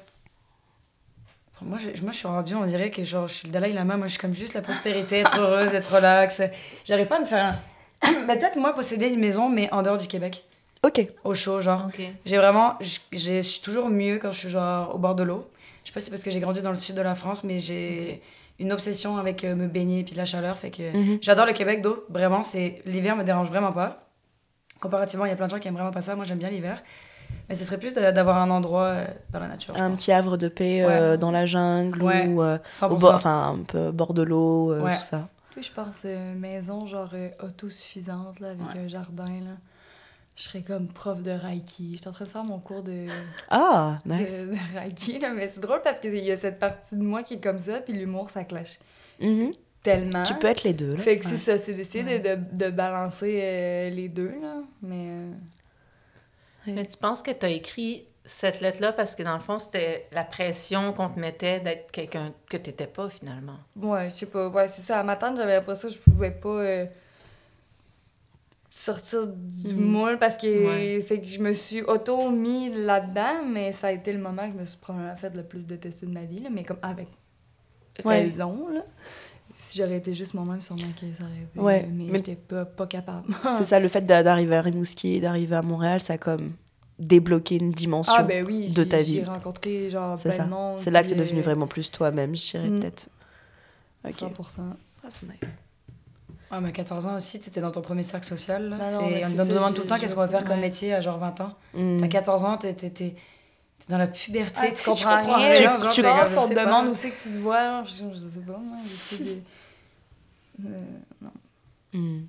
Moi 1.61 1.79
je, 1.79 2.01
moi, 2.03 2.11
je 2.11 2.17
suis 2.17 2.27
rendue, 2.27 2.53
on 2.53 2.65
dirait 2.65 2.91
que 2.91 3.03
genre, 3.03 3.27
je 3.27 3.33
suis 3.33 3.47
le 3.47 3.53
Dalai 3.53 3.71
Lama. 3.71 3.97
Moi, 3.97 4.07
je 4.07 4.11
suis 4.11 4.21
comme 4.21 4.33
juste 4.33 4.53
la 4.53 4.61
prospérité, 4.61 5.19
être 5.19 5.39
heureuse, 5.39 5.73
être 5.73 5.93
relax. 5.95 6.41
J'arrive 6.85 7.07
pas 7.07 7.17
à 7.17 7.19
me 7.19 7.25
faire 7.25 7.45
un. 7.45 8.17
Mais 8.27 8.37
peut-être, 8.37 8.57
moi, 8.57 8.73
posséder 8.73 9.07
une 9.07 9.19
maison, 9.19 9.49
mais 9.49 9.71
en 9.73 9.81
dehors 9.81 9.97
du 9.97 10.07
Québec. 10.07 10.43
Ok. 10.83 11.07
Au 11.23 11.33
chaud, 11.33 11.61
genre. 11.61 11.85
OK. 11.87 12.01
J'ai 12.25 12.37
vraiment. 12.37 12.77
Je 13.11 13.41
suis 13.41 13.61
toujours 13.61 13.89
mieux 13.89 14.19
quand 14.19 14.31
je 14.31 14.39
suis 14.39 14.49
genre 14.49 14.93
au 14.93 14.99
bord 14.99 15.15
de 15.15 15.23
l'eau. 15.23 15.49
Je 15.83 15.89
sais 15.89 15.93
pas 15.93 15.99
si 15.99 16.05
c'est 16.05 16.11
parce 16.11 16.23
que 16.23 16.29
j'ai 16.29 16.39
grandi 16.39 16.61
dans 16.61 16.69
le 16.69 16.75
sud 16.75 16.95
de 16.95 17.01
la 17.01 17.15
France, 17.15 17.43
mais 17.43 17.59
j'ai 17.59 18.21
une 18.59 18.71
obsession 18.71 19.17
avec 19.17 19.43
euh, 19.43 19.55
me 19.55 19.67
baigner 19.67 19.99
et 19.99 20.03
puis 20.03 20.13
de 20.13 20.17
la 20.17 20.25
chaleur. 20.25 20.57
Fait 20.57 20.71
que 20.71 20.95
Mhm. 20.95 21.17
j'adore 21.21 21.45
le 21.45 21.53
Québec 21.53 21.81
d'eau. 21.81 22.05
Vraiment, 22.09 22.43
c'est 22.43 22.81
l'hiver 22.85 23.15
me 23.15 23.23
dérange 23.23 23.49
vraiment 23.49 23.71
pas. 23.71 24.03
Comparativement, 24.79 25.25
il 25.25 25.29
y 25.29 25.31
a 25.31 25.35
plein 25.35 25.45
de 25.47 25.51
gens 25.51 25.59
qui 25.59 25.67
aiment 25.67 25.73
vraiment 25.75 25.91
pas 25.91 26.01
ça. 26.01 26.15
Moi, 26.15 26.25
j'aime 26.25 26.37
bien 26.39 26.49
l'hiver. 26.49 26.81
Mais 27.49 27.55
ce 27.55 27.65
serait 27.65 27.77
plus 27.77 27.93
d'avoir 27.93 28.37
un 28.37 28.49
endroit 28.49 28.83
euh, 28.83 29.05
dans 29.31 29.39
la 29.39 29.47
nature. 29.47 29.75
je 29.75 29.81
Un 29.81 29.89
pense. 29.89 29.97
petit 29.97 30.11
havre 30.11 30.37
de 30.37 30.47
paix 30.47 30.81
euh, 30.83 31.17
dans 31.17 31.31
la 31.31 31.45
jungle 31.45 32.01
Ouais. 32.03 32.27
ou 32.27 32.41
euh, 32.41 32.57
100%. 32.71 32.91
au 32.93 32.95
bord, 32.97 33.15
enfin 33.15 33.55
un 33.59 33.63
peu 33.63 33.91
bord 33.91 34.13
de 34.13 34.21
l'eau, 34.21 34.71
euh, 34.71 34.81
Ouais. 34.81 34.95
tout 34.95 35.01
ça. 35.03 35.27
Toi, 35.51 35.61
je 35.61 35.71
pense 35.71 36.03
euh, 36.05 36.35
maison, 36.35 36.85
genre, 36.85 37.09
euh, 37.13 37.29
autosuffisante, 37.43 38.39
là, 38.39 38.49
avec 38.51 38.61
Ouais. 38.75 38.81
un 38.85 38.87
jardin, 38.87 39.25
là. 39.25 39.55
Je 40.37 40.43
serais 40.43 40.61
comme 40.61 40.87
prof 40.87 41.23
de 41.23 41.31
Reiki. 41.31 41.93
J'étais 41.95 42.07
en 42.09 42.11
train 42.11 42.25
de 42.25 42.29
faire 42.29 42.43
mon 42.43 42.59
cours 42.59 42.83
de... 42.83 43.07
Ah, 43.49 43.97
nice. 44.05 44.19
de 44.29 44.77
Reiki, 44.77 45.17
là, 45.17 45.31
mais 45.33 45.47
c'est 45.47 45.59
drôle 45.61 45.81
parce 45.83 45.99
qu'il 45.99 46.15
y 46.23 46.31
a 46.31 46.37
cette 46.37 46.59
partie 46.59 46.95
de 46.95 47.01
moi 47.01 47.23
qui 47.23 47.33
est 47.35 47.39
comme 47.43 47.59
ça, 47.59 47.81
puis 47.81 47.93
l'humour, 47.93 48.29
ça 48.29 48.43
clash 48.43 48.77
Mhm. 49.19 49.51
tellement. 49.81 50.21
Tu 50.21 50.35
peux 50.35 50.45
être 50.47 50.63
les 50.63 50.73
deux. 50.75 50.93
Là. 50.93 50.99
Fait 50.99 51.17
que 51.17 51.25
c'est 51.25 51.37
ça, 51.37 51.57
c'est 51.57 51.73
d'essayer 51.73 52.03
de, 52.19 52.35
de, 52.35 52.65
de 52.65 52.69
balancer 52.69 53.39
euh, 53.41 53.89
les 53.89 54.09
deux, 54.09 54.31
là. 54.39 54.57
Mais. 54.83 55.07
euh, 55.07 55.31
Mais 56.67 56.85
tu 56.85 56.97
penses 56.97 57.23
que 57.23 57.31
tu 57.31 57.43
as 57.45 57.49
écrit 57.49 58.05
cette 58.23 58.61
lettre-là 58.61 58.93
parce 58.93 59.15
que 59.15 59.23
dans 59.23 59.33
le 59.33 59.39
fond, 59.41 59.57
c'était 59.57 60.07
la 60.11 60.23
pression 60.23 60.93
qu'on 60.93 61.09
te 61.09 61.19
mettait 61.19 61.61
d'être 61.61 61.89
quelqu'un 61.91 62.31
que 62.47 62.57
tu 62.57 62.69
n'étais 62.69 62.85
pas 62.85 63.09
finalement? 63.09 63.57
ouais, 63.75 64.11
je 64.11 64.15
sais 64.15 64.25
pas. 64.27 64.49
Ouais, 64.49 64.67
c'est 64.67 64.83
ça. 64.83 64.99
À 64.99 65.03
ma 65.03 65.15
tante, 65.15 65.37
j'avais 65.37 65.55
l'impression 65.55 65.87
que 65.87 65.93
je 65.95 65.99
pouvais 65.99 66.29
pas 66.31 66.49
euh, 66.49 66.85
sortir 68.79 69.27
du 69.27 69.73
Mhm. 69.73 69.81
moule 69.81 70.17
parce 70.19 70.37
que. 70.37 70.67
Ouais. 70.67 71.01
Fait 71.01 71.19
que 71.19 71.25
je 71.27 71.39
me 71.39 71.53
suis 71.53 71.81
auto-mis 71.81 72.69
là-dedans, 72.73 73.43
mais 73.45 73.73
ça 73.73 73.87
a 73.87 73.91
été 73.91 74.13
le 74.13 74.19
moment 74.19 74.47
que 74.47 74.53
je 74.53 74.59
me 74.61 74.65
suis 74.65 74.77
probablement 74.77 75.15
fait 75.17 75.35
le 75.35 75.43
plus 75.43 75.65
détester 75.65 76.05
de 76.05 76.11
ma 76.11 76.23
vie, 76.25 76.39
là, 76.39 76.49
mais 76.51 76.63
comme 76.63 76.77
avec 76.81 77.07
Ouais. 78.05 78.21
raison, 78.23 78.67
là. 78.69 78.81
Si 79.55 79.79
j'aurais 79.79 79.97
été 79.97 80.13
juste 80.13 80.35
moi-même, 80.35 80.61
sûrement 80.61 80.83
que 80.99 81.05
ça 81.17 81.23
aurait 81.23 81.41
été. 81.41 81.59
Ouais, 81.59 81.87
mais, 81.91 82.03
mais- 82.11 82.17
j'étais 82.17 82.35
pas, 82.35 82.65
pas 82.65 82.85
capable. 82.85 83.33
C'est 83.57 83.65
ça, 83.65 83.79
le 83.79 83.87
fait 83.87 84.01
d'a- 84.01 84.21
d'arriver 84.21 84.55
à 84.55 84.61
Rimouski, 84.61 85.19
d'arriver 85.19 85.55
à 85.55 85.63
Montréal, 85.63 85.99
ça 85.99 86.13
a 86.13 86.17
comme 86.19 86.51
débloqué 86.99 87.55
une 87.55 87.71
dimension. 87.71 88.13
Ah, 88.15 88.21
ben 88.23 88.45
oui, 88.45 88.69
de 88.69 88.83
j'ai- 88.83 88.87
ta 88.87 89.01
J'ai 89.01 89.21
vie. 89.21 89.23
rencontré 89.23 89.89
genre 89.89 90.19
c'est 90.19 90.29
plein 90.29 90.37
ça. 90.37 90.43
de 90.45 90.49
monde. 90.51 90.77
C'est 90.79 90.91
là 90.91 91.01
que 91.01 91.07
puis, 91.07 91.15
tu 91.15 91.21
es 91.21 91.23
devenu 91.25 91.39
euh, 91.39 91.43
vraiment 91.43 91.65
plus 91.67 91.89
toi-même, 91.89 92.35
je 92.35 92.51
dirais 92.51 92.69
Mm. 92.69 92.79
peut-être. 92.79 93.09
Ok. 94.07 94.13
100%. 94.19 94.61
Ah, 95.03 95.07
c'est 95.09 95.25
nice. 95.25 95.57
Ouais, 96.51 96.59
mais 96.61 96.69
à 96.69 96.71
14 96.71 97.05
ans 97.07 97.15
aussi, 97.15 97.39
tu 97.39 97.49
étais 97.49 97.59
dans 97.61 97.71
ton 97.71 97.81
premier 97.81 98.03
cercle 98.03 98.25
social. 98.25 98.69
Là. 98.69 98.77
Bah 98.77 98.91
non, 98.91 98.99
on 99.01 99.37
ça, 99.37 99.45
demande 99.45 99.73
tout 99.73 99.81
le 99.81 99.87
temps 99.87 99.99
qu'est-ce 99.99 100.15
qu'on 100.15 100.21
va 100.21 100.27
faire 100.27 100.45
comme 100.45 100.55
ouais. 100.55 100.61
métier 100.61 100.93
à 100.93 101.01
genre 101.01 101.17
20 101.17 101.41
ans. 101.41 101.53
Mm. 101.73 101.97
T'as 101.99 102.07
14 102.07 102.43
ans, 102.45 102.57
t'es 102.57 102.73
t'es 102.73 103.15
dans 103.89 103.97
la 103.97 104.07
puberté. 104.07 104.59
Ah, 104.63 104.67
tu 104.69 104.75
tu 104.75 104.83
comprends 104.89 105.35
rien. 105.35 105.37
rien, 105.37 105.57
Tu, 105.57 105.63
genre, 105.63 105.93
tu 105.93 106.01
comme, 106.01 106.35
qu'on 106.35 106.47
te 106.47 106.53
demande 106.53 106.87
où 106.87 106.95
c'est 106.95 107.11
que 107.11 107.21
tu 107.21 107.29
te 107.29 107.37
vois. 107.37 107.83
genre, 107.83 107.85
Je, 107.85 108.19
je 108.19 108.27
sais 108.29 108.39
pas, 108.39 108.57
moi. 108.57 108.77
J'essaie 108.87 109.23
de... 109.23 109.37
Euh, 110.65 110.79
non. 111.21 111.31
Mm. 111.93 112.27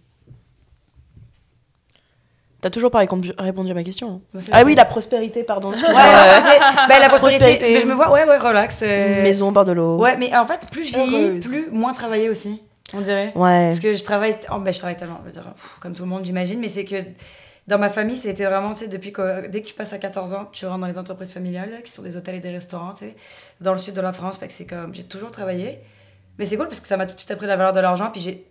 T'as 2.61 2.71
toujours 2.71 2.91
pas 2.91 2.99
répondu, 2.99 3.33
à 3.39 3.75
ma 3.75 3.85
question. 3.85 4.21
Hein. 4.35 4.41
ah 4.51 4.65
oui, 4.65 4.75
la 4.75 4.85
prospérité, 4.85 5.45
pardon. 5.45 5.71
Ouais, 5.71 5.77
ben, 6.89 6.99
la 6.99 7.09
prospérité. 7.09 7.75
Mais 7.75 7.81
je 7.81 7.87
me 7.87 7.95
vois, 7.95 8.11
ouais, 8.11 8.25
ouais, 8.25 8.37
relax. 8.37 8.81
Euh. 8.83 9.23
Maison, 9.23 9.53
bord 9.53 9.65
de 9.65 9.73
l'eau. 9.73 9.97
Ouais, 9.99 10.17
mais 10.17 10.35
en 10.37 10.45
fait, 10.45 10.69
plus 10.71 10.83
je 10.83 10.95
vieillis, 10.95 11.41
plus 11.41 11.71
moins 11.71 11.93
travailler 11.93 12.29
aussi, 12.29 12.61
on 12.95 13.01
dirait. 13.01 13.33
Ouais. 13.35 13.69
Parce 13.69 13.81
que 13.81 13.95
je 13.95 14.05
travaille, 14.05 14.37
oh, 14.53 14.59
ben, 14.59 14.73
je 14.73 14.79
travaille 14.79 14.97
tellement, 14.97 15.21
je 15.23 15.27
veux 15.27 15.33
dire, 15.33 15.55
comme 15.81 15.95
tout 15.95 16.03
le 16.03 16.09
monde, 16.09 16.25
j'imagine, 16.25 16.61
mais 16.61 16.69
c'est 16.69 16.85
que 16.85 16.97
dans 17.69 17.79
ma 17.79 17.91
famille, 17.91 18.17
c'était 18.17 18.47
vraiment, 18.47 18.73
tu 18.73 18.81
sais, 18.81 18.89
depuis 18.89 19.13
que 19.13 19.47
dès 19.47 19.61
que 19.61 19.67
tu 19.67 19.75
passes 19.75 19.93
à 19.93 19.99
14 19.99 20.33
ans, 20.33 20.49
tu 20.51 20.65
rentres 20.65 20.81
dans 20.81 20.87
les 20.87 20.99
entreprises 20.99 21.33
familiales, 21.33 21.83
qui 21.85 21.93
sont 21.93 22.03
des 22.03 22.17
hôtels 22.17 22.37
et 22.37 22.41
des 22.41 22.51
restaurants, 22.51 22.95
tu 22.95 23.05
sais, 23.05 23.17
dans 23.61 23.73
le 23.73 23.79
sud 23.79 23.95
de 23.95 24.01
la 24.01 24.13
France. 24.13 24.39
Fait 24.39 24.47
que 24.47 24.55
c'est 24.55 24.67
comme, 24.67 24.95
j'ai 24.95 25.05
toujours 25.05 25.31
travaillé. 25.31 25.81
Mais 26.39 26.47
c'est 26.47 26.57
cool 26.57 26.69
parce 26.69 26.81
que 26.81 26.87
ça 26.89 26.97
m'a 26.97 27.05
tout 27.05 27.15
de 27.15 27.19
suite 27.19 27.31
appris 27.31 27.47
la 27.47 27.57
valeur 27.57 27.73
de 27.73 27.81
l'argent. 27.81 28.11
Puis 28.11 28.47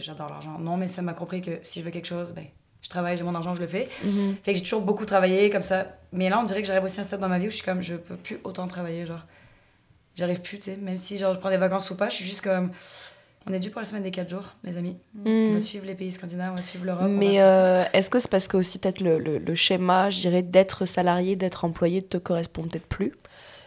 j'adore 0.00 0.28
l'argent. 0.28 0.58
Non, 0.58 0.76
mais 0.76 0.88
ça 0.88 1.00
m'a 1.00 1.14
compris 1.14 1.40
que 1.40 1.58
si 1.62 1.80
je 1.80 1.84
veux 1.84 1.90
quelque 1.90 2.08
chose, 2.08 2.32
ben, 2.32 2.44
je 2.82 2.88
travaille, 2.88 3.16
j'ai 3.16 3.22
mon 3.22 3.34
argent, 3.34 3.54
je 3.54 3.60
le 3.60 3.66
fais. 3.66 3.88
Mhm. 4.04 4.36
Fait 4.42 4.52
que 4.52 4.58
j'ai 4.58 4.64
toujours 4.64 4.82
beaucoup 4.82 5.06
travaillé 5.06 5.48
comme 5.48 5.62
ça. 5.62 5.86
Mais 6.12 6.28
là, 6.28 6.38
on 6.40 6.44
dirait 6.44 6.60
que 6.60 6.66
j'arrive 6.66 6.84
aussi 6.84 6.98
à 6.98 7.02
un 7.02 7.06
stade 7.06 7.20
dans 7.20 7.28
ma 7.28 7.38
vie 7.38 7.46
où 7.46 7.50
je 7.50 7.56
suis 7.56 7.64
comme, 7.64 7.82
je 7.82 7.94
peux 7.94 8.16
plus 8.16 8.40
autant 8.44 8.66
travailler, 8.66 9.06
genre. 9.06 9.24
J'arrive 10.16 10.40
plus, 10.40 10.58
tu 10.58 10.64
sais. 10.64 10.76
Même 10.76 10.96
si 10.96 11.16
genre, 11.16 11.32
je 11.32 11.38
prends 11.38 11.50
des 11.50 11.56
vacances 11.56 11.88
ou 11.90 11.94
pas, 11.94 12.10
je 12.10 12.16
suis 12.16 12.24
juste 12.24 12.42
comme. 12.42 12.72
On 13.46 13.52
est 13.52 13.58
dû 13.58 13.70
pour 13.70 13.80
la 13.80 13.86
semaine 13.86 14.02
des 14.02 14.10
4 14.10 14.28
jours, 14.28 14.54
les 14.64 14.76
amis. 14.76 14.96
Mhm. 15.14 15.50
On 15.50 15.52
va 15.54 15.60
suivre 15.60 15.86
les 15.86 15.94
pays 15.94 16.12
scandinaves, 16.12 16.52
on 16.52 16.56
va 16.56 16.62
suivre 16.62 16.84
l'Europe. 16.84 17.08
Mais 17.08 17.40
euh, 17.40 17.84
est-ce 17.92 18.10
que 18.10 18.18
c'est 18.18 18.30
parce 18.30 18.48
que 18.48 18.56
aussi 18.56 18.78
peut-être 18.78 19.00
le, 19.00 19.18
le, 19.18 19.54
schéma, 19.54 20.10
je 20.10 20.20
dirais, 20.20 20.42
d'être 20.42 20.84
salarié, 20.84 21.36
d'être 21.36 21.64
employé, 21.64 22.02
te 22.02 22.18
correspond 22.18 22.62
peut-être 22.62 22.86
plus? 22.86 23.12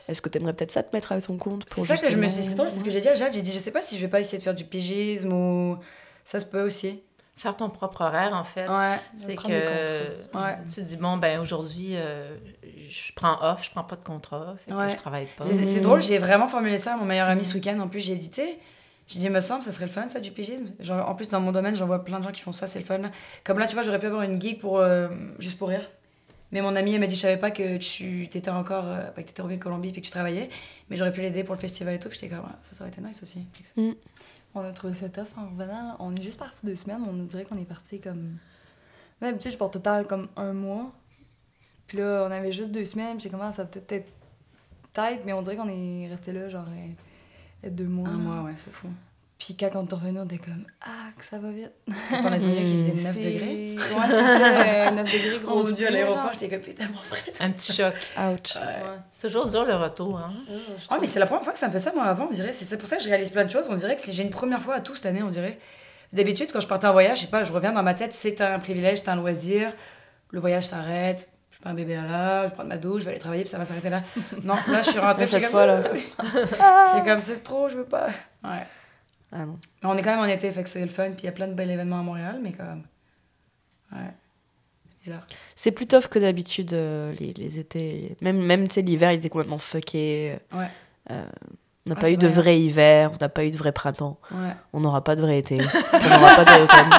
Est-ce 0.07 0.21
que 0.21 0.29
tu 0.29 0.37
aimerais 0.37 0.53
peut-être 0.53 0.71
ça 0.71 0.83
te 0.83 0.95
mettre 0.95 1.11
à 1.11 1.21
ton 1.21 1.37
compte 1.37 1.65
pour 1.65 1.85
C'est 1.85 1.97
ça 1.97 2.05
que 2.05 2.11
je 2.11 2.17
me 2.17 2.27
suis. 2.27 2.43
C'est 2.43 2.69
ce 2.69 2.83
que 2.83 2.91
j'ai 2.91 3.01
dit 3.01 3.07
à 3.07 3.13
Jade. 3.13 3.33
J'ai 3.33 3.41
dit, 3.41 3.51
je 3.51 3.57
sais 3.57 3.71
pas 3.71 3.81
si 3.81 3.97
je 3.97 4.01
vais 4.01 4.09
pas 4.09 4.19
essayer 4.19 4.37
de 4.37 4.43
faire 4.43 4.55
du 4.55 4.65
pigisme 4.65 5.33
ou. 5.33 5.77
Ça 6.23 6.39
se 6.39 6.45
peut 6.45 6.61
aussi. 6.61 7.01
Faire 7.35 7.57
ton 7.57 7.69
propre 7.69 8.01
horaire, 8.01 8.33
en 8.33 8.43
fait. 8.43 8.67
Ouais. 8.67 8.99
C'est 9.15 9.35
que 9.35 9.47
ouais. 9.47 10.57
tu 10.71 10.83
dis, 10.83 10.97
bon, 10.97 11.17
ben 11.17 11.39
aujourd'hui, 11.39 11.95
euh, 11.95 12.35
je 12.87 13.11
prends 13.15 13.39
off, 13.41 13.63
je 13.65 13.71
prends 13.71 13.83
pas 13.83 13.95
de 13.95 14.03
contrat, 14.03 14.55
fait 14.59 14.71
que 14.71 14.89
je 14.89 14.95
travaille 14.97 15.27
pas. 15.37 15.43
C'est 15.43 15.81
drôle, 15.81 16.01
j'ai 16.01 16.19
vraiment 16.19 16.47
formulé 16.47 16.77
ça 16.77 16.93
à 16.93 16.97
mon 16.97 17.05
meilleur 17.05 17.27
ami 17.27 17.43
ce 17.43 17.55
week-end. 17.55 17.79
En 17.79 17.87
plus, 17.87 18.01
j'ai 18.01 18.15
dit, 18.15 18.29
tu 18.29 18.41
sais, 18.41 18.59
j'ai 19.07 19.19
dit, 19.19 19.29
me 19.29 19.39
semble, 19.39 19.63
ça 19.63 19.71
serait 19.71 19.85
le 19.85 19.91
fun, 19.91 20.07
ça, 20.07 20.19
du 20.19 20.31
pigisme. 20.31 20.67
Genre, 20.79 21.07
en 21.07 21.15
plus, 21.15 21.27
dans 21.29 21.41
mon 21.41 21.51
domaine, 21.51 21.75
j'en 21.75 21.85
vois 21.85 22.03
plein 22.03 22.19
de 22.19 22.23
gens 22.23 22.31
qui 22.31 22.41
font 22.41 22.53
ça, 22.53 22.67
c'est 22.67 22.79
le 22.79 22.85
fun. 22.85 23.01
Comme 23.43 23.59
là, 23.59 23.67
tu 23.67 23.73
vois, 23.73 23.83
j'aurais 23.83 23.99
pu 23.99 24.05
avoir 24.05 24.21
une 24.21 24.41
gig 24.41 24.59
pour, 24.59 24.77
euh, 24.77 25.09
juste 25.39 25.57
pour 25.57 25.69
rire. 25.69 25.89
Mais 26.51 26.61
mon 26.61 26.75
amie, 26.75 26.93
elle 26.93 26.99
m'a 26.99 27.07
dit, 27.07 27.15
je 27.15 27.21
savais 27.21 27.37
pas 27.37 27.51
que 27.51 27.77
tu 27.77 28.23
étais 28.23 28.49
encore, 28.49 28.85
euh, 28.87 29.09
que 29.09 29.21
tu 29.21 29.29
étais 29.29 29.41
revenu 29.41 29.57
de 29.57 29.63
Colombie 29.63 29.89
et 29.89 29.93
que 29.93 29.99
tu 29.99 30.11
travaillais. 30.11 30.49
Mais 30.89 30.97
j'aurais 30.97 31.11
pu 31.11 31.21
l'aider 31.21 31.43
pour 31.43 31.55
le 31.55 31.59
festival 31.59 31.95
et 31.95 31.99
tout. 31.99 32.09
Puis 32.09 32.19
j'étais 32.21 32.35
comme, 32.35 32.45
ça, 32.45 32.73
ça 32.77 32.83
aurait 32.83 32.91
été 32.91 33.01
nice 33.01 33.21
aussi. 33.21 33.45
Mm. 33.75 33.91
On 34.55 34.61
a 34.61 34.71
trouvé 34.71 34.93
ça 34.93 35.09
tough 35.09 35.25
en 35.35 35.49
revenant. 35.49 35.95
On 35.99 36.15
est 36.15 36.21
juste 36.21 36.39
parti 36.39 36.59
deux 36.63 36.75
semaines. 36.75 37.01
On 37.07 37.13
dirait 37.23 37.45
qu'on 37.45 37.57
est 37.57 37.65
parti 37.65 37.99
comme. 37.99 38.37
D'habitude, 39.19 39.51
je 39.51 39.57
porte 39.57 39.73
total 39.73 40.05
comme 40.05 40.27
un 40.35 40.53
mois. 40.53 40.91
Puis 41.87 41.97
là, 41.97 42.25
on 42.27 42.31
avait 42.31 42.51
juste 42.51 42.71
deux 42.71 42.85
semaines. 42.85 43.19
J'ai 43.19 43.29
commencé 43.29 43.59
à 43.59 43.65
peut-être 43.65 43.91
être 43.91 44.11
tête, 44.93 45.21
mais 45.25 45.33
on 45.33 45.41
dirait 45.41 45.55
qu'on 45.55 45.69
est 45.69 46.07
resté 46.07 46.31
là, 46.31 46.49
genre, 46.49 46.67
euh, 47.65 47.69
deux 47.69 47.85
mois. 47.85 48.09
Un 48.09 48.13
mois, 48.13 48.43
ouais, 48.43 48.53
c'est 48.55 48.73
fou. 48.73 48.87
Puis 49.39 49.57
quand 49.57 49.69
on 49.75 49.85
est 49.85 49.93
revenu, 49.93 50.19
on 50.19 50.25
était 50.25 50.37
comme 50.37 50.65
Ah, 50.81 51.09
que 51.17 51.25
ça 51.25 51.37
va 51.37 51.51
vite. 51.51 51.71
Quand 52.09 52.21
on 52.23 52.31
a 52.31 52.37
venu 52.37 52.55
qui 52.55 52.73
faisait 52.77 52.93
9 52.93 53.15
degrés. 53.17 53.75
Ouais, 53.75 54.05
c'est 54.09 54.19
ça, 54.19 54.91
9 54.91 55.03
degrés, 55.03 55.39
gros. 55.39 55.59
Oh 55.59 55.63
mon 55.63 55.71
dieu, 55.71 55.87
à 55.87 55.91
l'aéroport, 55.91 56.31
j'étais 56.31 56.47
comme 56.47 56.73
tellement 56.73 56.99
frais. 56.99 57.21
Un 57.41 57.51
petit 57.51 57.73
choc. 57.73 57.93
Ouch. 58.17 58.57
C'est 59.17 59.27
toujours 59.27 59.47
dur 59.47 59.65
le 59.65 59.75
retour. 59.75 60.17
Hein? 60.17 60.31
Oh, 60.91 60.95
mais 61.01 61.07
c'est 61.07 61.19
la 61.19 61.25
première 61.25 61.43
fois 61.43 61.51
que 61.51 61.59
ça 61.59 61.67
me 61.67 61.73
fait 61.73 61.79
ça, 61.79 61.91
moi, 61.93 62.05
avant, 62.05 62.27
on 62.29 62.33
dirait. 62.33 62.53
C'est 62.53 62.77
pour 62.77 62.87
ça 62.87 62.95
que 62.95 63.03
je 63.03 63.09
réalise 63.09 63.31
plein 63.31 63.43
de 63.43 63.51
choses. 63.51 63.67
On 63.69 63.75
dirait 63.75 63.97
que 63.97 64.01
j'ai 64.09 64.23
une 64.23 64.29
première 64.29 64.61
fois 64.61 64.75
à 64.75 64.79
tout 64.79 64.95
cette 64.95 65.07
année, 65.07 65.23
on 65.23 65.29
dirait. 65.29 65.59
D'habitude, 66.13 66.49
quand 66.53 66.61
je 66.61 66.67
partais 66.67 66.87
en 66.87 66.93
voyage, 66.93 67.17
je 67.17 67.21
sais 67.23 67.31
pas, 67.31 67.43
je 67.43 67.51
reviens 67.51 67.73
dans 67.73 67.83
ma 67.83 67.95
tête, 67.95 68.13
c'est 68.13 68.39
un 68.39 68.59
privilège, 68.59 68.99
c'est 68.99 69.09
un 69.09 69.15
loisir. 69.15 69.73
Le 70.29 70.39
voyage 70.39 70.67
s'arrête, 70.67 71.27
prends 71.63 71.71
un 71.71 71.75
bébé 71.75 71.95
là, 71.95 72.05
là, 72.05 72.47
je 72.47 72.53
prends 72.53 72.65
ma 72.65 72.77
douche, 72.77 73.01
je 73.01 73.05
vais 73.05 73.11
aller 73.11 73.19
travailler, 73.19 73.43
puis 73.43 73.49
ça 73.49 73.57
va 73.57 73.65
s'arrêter 73.65 73.89
là. 73.89 74.03
non, 74.43 74.55
là, 74.67 74.81
je 74.81 74.89
suis 74.89 74.99
rentrée 74.99 75.27
cette 75.27 75.45
fois 75.45 75.65
là. 75.65 75.83
c'est 76.93 77.03
comme 77.03 77.19
c'est 77.19 77.41
trop, 77.41 77.69
je 77.69 77.77
veux 77.77 77.85
pas. 77.85 78.07
Ouais. 78.43 78.67
Ah 79.31 79.45
non. 79.45 79.57
On 79.83 79.97
est 79.97 80.01
quand 80.01 80.11
même 80.11 80.19
en 80.19 80.25
été, 80.25 80.51
fait 80.51 80.63
que 80.63 80.69
c'est 80.69 80.81
le 80.81 80.89
fun, 80.89 81.11
puis 81.11 81.21
il 81.21 81.25
y 81.25 81.29
a 81.29 81.31
plein 81.31 81.47
de 81.47 81.53
bels 81.53 81.71
événements 81.71 81.99
à 81.99 82.03
Montréal, 82.03 82.39
mais 82.41 82.51
quand 82.51 82.65
même. 82.65 82.83
Ouais. 83.91 84.11
C'est 84.89 84.99
bizarre. 85.03 85.25
C'est 85.55 85.71
plus 85.71 85.87
tough 85.87 86.07
que 86.07 86.19
d'habitude, 86.19 86.73
euh, 86.73 87.13
les, 87.19 87.33
les, 87.33 87.59
étés. 87.59 88.15
Même, 88.21 88.41
même 88.41 88.67
tu 88.67 88.75
sais, 88.75 88.81
l'hiver, 88.81 89.11
il 89.11 89.15
était 89.15 89.29
complètement 89.29 89.57
fucké. 89.57 90.37
Ouais. 90.53 90.67
Euh, 91.11 91.25
on 91.85 91.89
n'a 91.89 91.95
pas 91.95 92.11
eu 92.11 92.17
de 92.17 92.27
vrai 92.27 92.59
hiver, 92.59 93.11
on 93.13 93.17
n'a 93.19 93.29
pas 93.29 93.43
eu 93.43 93.51
de 93.51 93.57
vrai 93.57 93.71
printemps. 93.71 94.19
Ouais. 94.31 94.53
On 94.71 94.79
n'aura 94.79 95.03
pas 95.03 95.15
de 95.15 95.21
vrai 95.21 95.39
été. 95.39 95.59
on 95.93 96.09
n'aura 96.09 96.35
pas 96.35 96.45
d'automne. 96.45 96.89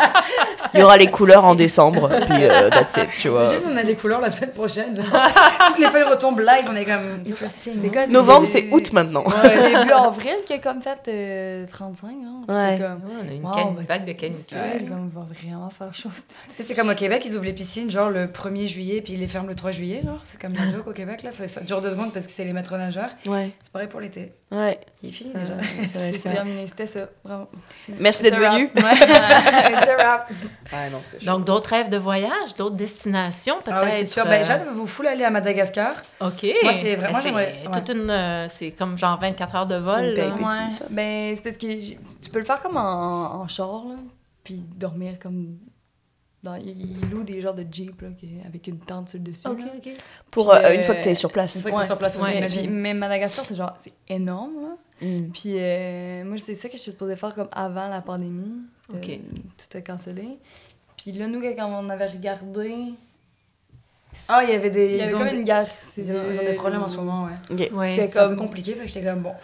Il 0.74 0.80
y 0.80 0.82
aura 0.82 0.96
les 0.96 1.10
couleurs 1.10 1.44
en 1.44 1.54
décembre, 1.54 2.08
puis 2.26 2.44
uh, 2.44 2.70
that's 2.70 2.96
it, 2.96 3.10
tu 3.16 3.28
vois. 3.28 3.52
Juste, 3.52 3.66
on 3.70 3.76
a 3.76 3.82
les 3.82 3.94
couleurs 3.94 4.20
la 4.20 4.30
semaine 4.30 4.50
prochaine. 4.50 4.94
Toutes 5.66 5.78
les 5.78 5.88
feuilles 5.88 6.02
retombent 6.02 6.40
live, 6.40 6.64
on 6.68 6.74
est 6.74 6.84
comme 6.84 7.22
interesting. 7.26 7.90
Quoi, 7.90 8.06
Novembre, 8.08 8.46
c'est 8.46 8.68
août 8.70 8.92
maintenant. 8.92 9.24
Ouais, 9.24 9.72
début 9.72 9.92
avril 9.92 10.36
qui 10.44 10.54
a 10.54 10.58
comme 10.58 10.82
fait 10.82 10.98
euh, 11.08 11.66
35. 11.70 12.08
Hein. 12.08 12.44
Ouais. 12.48 12.78
Comme, 12.78 13.00
on 13.08 13.28
a 13.28 13.32
une 13.32 13.44
wow, 13.44 13.76
vague 13.86 14.04
de 14.04 14.12
canicule. 14.12 14.58
Ouais. 14.58 14.84
Comme, 14.86 15.10
on 15.14 15.20
va 15.20 15.26
vraiment 15.32 15.70
faire 15.70 15.94
chose. 15.94 16.12
Tu 16.48 16.56
sais, 16.56 16.62
c'est 16.62 16.74
comme 16.74 16.90
au 16.90 16.94
Québec, 16.94 17.22
ils 17.24 17.34
ouvrent 17.34 17.44
les 17.44 17.52
piscines 17.52 17.90
genre 17.90 18.10
le 18.10 18.26
1er 18.26 18.66
juillet, 18.66 19.00
puis 19.00 19.14
ils 19.14 19.20
les 19.20 19.26
ferment 19.26 19.48
le 19.48 19.54
3 19.54 19.70
juillet. 19.70 20.02
C'est 20.24 20.40
comme 20.40 20.54
la 20.54 20.70
joke 20.70 20.88
au 20.88 20.92
Québec, 20.92 21.22
là. 21.22 21.30
Ça, 21.30 21.46
ça 21.48 21.60
dure 21.60 21.80
deux 21.80 21.90
secondes 21.90 22.12
parce 22.12 22.26
que 22.26 22.32
c'est 22.32 22.44
les 22.44 22.52
maîtres 22.52 22.76
nageurs. 22.76 23.10
Ouais. 23.26 23.50
C'est 23.62 23.72
pareil 23.72 23.88
pour 23.88 24.00
l'été. 24.00 24.32
Ouais. 24.54 24.78
Il 25.02 25.08
est 25.08 25.12
fini 25.12 25.32
déjà. 25.34 25.54
C'est 25.86 26.32
terminé, 26.32 26.68
c'était 26.68 26.86
ça. 26.86 27.08
Vraiment. 27.24 27.48
Merci 27.98 28.22
d'être 28.22 28.38
venu. 28.38 28.70
Ouais. 28.76 28.82
non, 30.90 31.00
Donc, 31.22 31.44
d'autres 31.44 31.70
rêves 31.70 31.88
de 31.88 31.96
voyage, 31.96 32.54
d'autres 32.56 32.76
destinations, 32.76 33.56
peut-être? 33.56 33.78
Ah 33.80 33.84
oui, 33.84 33.90
c'est 33.90 34.04
sûr. 34.04 34.24
Ben, 34.24 34.48
euh, 34.48 34.70
vous 34.72 34.86
full 34.86 35.08
aller 35.08 35.24
à 35.24 35.30
Madagascar. 35.30 35.96
OK. 36.20 36.46
Moi, 36.62 36.72
c'est 36.72 36.94
vraiment... 36.94 37.18
C'est 37.20 37.32
toute 37.72 37.88
une... 37.96 38.10
Euh, 38.10 38.46
c'est 38.48 38.70
comme 38.70 38.96
genre 38.96 39.18
24 39.18 39.54
heures 39.56 39.66
de 39.66 39.74
vol. 39.76 40.12
C'est 40.14 40.22
ouais. 40.22 40.70
ça. 40.70 40.84
Ben, 40.88 41.34
c'est 41.34 41.42
parce 41.42 41.56
que 41.56 41.66
tu 42.20 42.30
peux 42.30 42.38
le 42.38 42.44
faire 42.44 42.62
comme 42.62 42.76
en, 42.76 43.40
en 43.40 43.48
char, 43.48 43.82
là, 43.88 43.96
puis 44.44 44.62
dormir 44.76 45.18
comme 45.20 45.58
dans, 46.44 46.54
il 46.56 47.00
loue 47.10 47.24
des 47.24 47.40
genres 47.40 47.54
de 47.54 47.64
Jeep 47.68 48.02
là, 48.02 48.08
avec 48.46 48.66
une 48.68 48.78
tente 48.78 49.08
sur 49.08 49.18
le 49.18 49.24
dessus. 49.24 49.48
OK, 49.48 49.60
OK. 49.76 49.88
Pour 50.30 50.52
euh, 50.52 50.74
une 50.74 50.84
fois 50.84 50.94
que 50.94 51.02
tu 51.02 51.08
es 51.08 51.14
sur 51.14 51.32
place. 51.32 51.56
Une 51.56 51.62
fois 51.62 51.70
que 51.72 51.76
tu 51.78 51.82
es 51.82 51.86
sur 51.86 51.98
place, 51.98 52.16
ouais, 52.18 52.46
puis, 52.46 52.68
Mais 52.68 52.94
Madagascar, 52.94 53.44
c'est 53.44 53.54
genre, 53.54 53.72
c'est 53.78 53.94
énorme. 54.08 54.54
Là. 54.62 55.06
Mm. 55.06 55.30
Puis 55.32 55.54
euh, 55.56 56.24
moi, 56.24 56.36
c'est 56.38 56.54
ça 56.54 56.68
que 56.68 56.76
je 56.76 56.82
suis 56.82 56.92
supposée 56.92 57.16
faire 57.16 57.34
comme 57.34 57.48
avant 57.50 57.88
la 57.88 58.02
pandémie. 58.02 58.62
OK. 58.92 59.08
Euh, 59.08 59.16
tout 59.56 59.78
a 59.78 59.80
cancellé. 59.80 60.38
Puis 60.96 61.12
là, 61.12 61.26
nous, 61.26 61.40
quand 61.40 61.84
on 61.84 61.88
avait 61.88 62.06
regardé. 62.06 62.92
Ah, 64.28 64.42
il 64.44 64.50
y 64.50 64.52
avait 64.52 64.70
des. 64.70 64.86
Il 64.86 64.96
y 64.98 65.00
avait 65.02 65.12
comme 65.12 65.26
une 65.26 65.44
guerre. 65.44 65.66
Ils 65.96 66.12
ont, 66.12 66.14
ils 66.30 66.38
des 66.38 66.52
problèmes 66.52 66.82
en 66.82 66.88
ce 66.88 66.98
moment, 66.98 67.24
ouais. 67.24 67.72
ouais. 67.72 67.94
C'est 67.96 68.12
comme... 68.12 68.32
un 68.32 68.36
peu 68.36 68.42
compliqué, 68.42 68.74
fait 68.74 68.82
que 68.82 68.88
j'étais 68.88 69.06
comme 69.06 69.22
bon. 69.22 69.34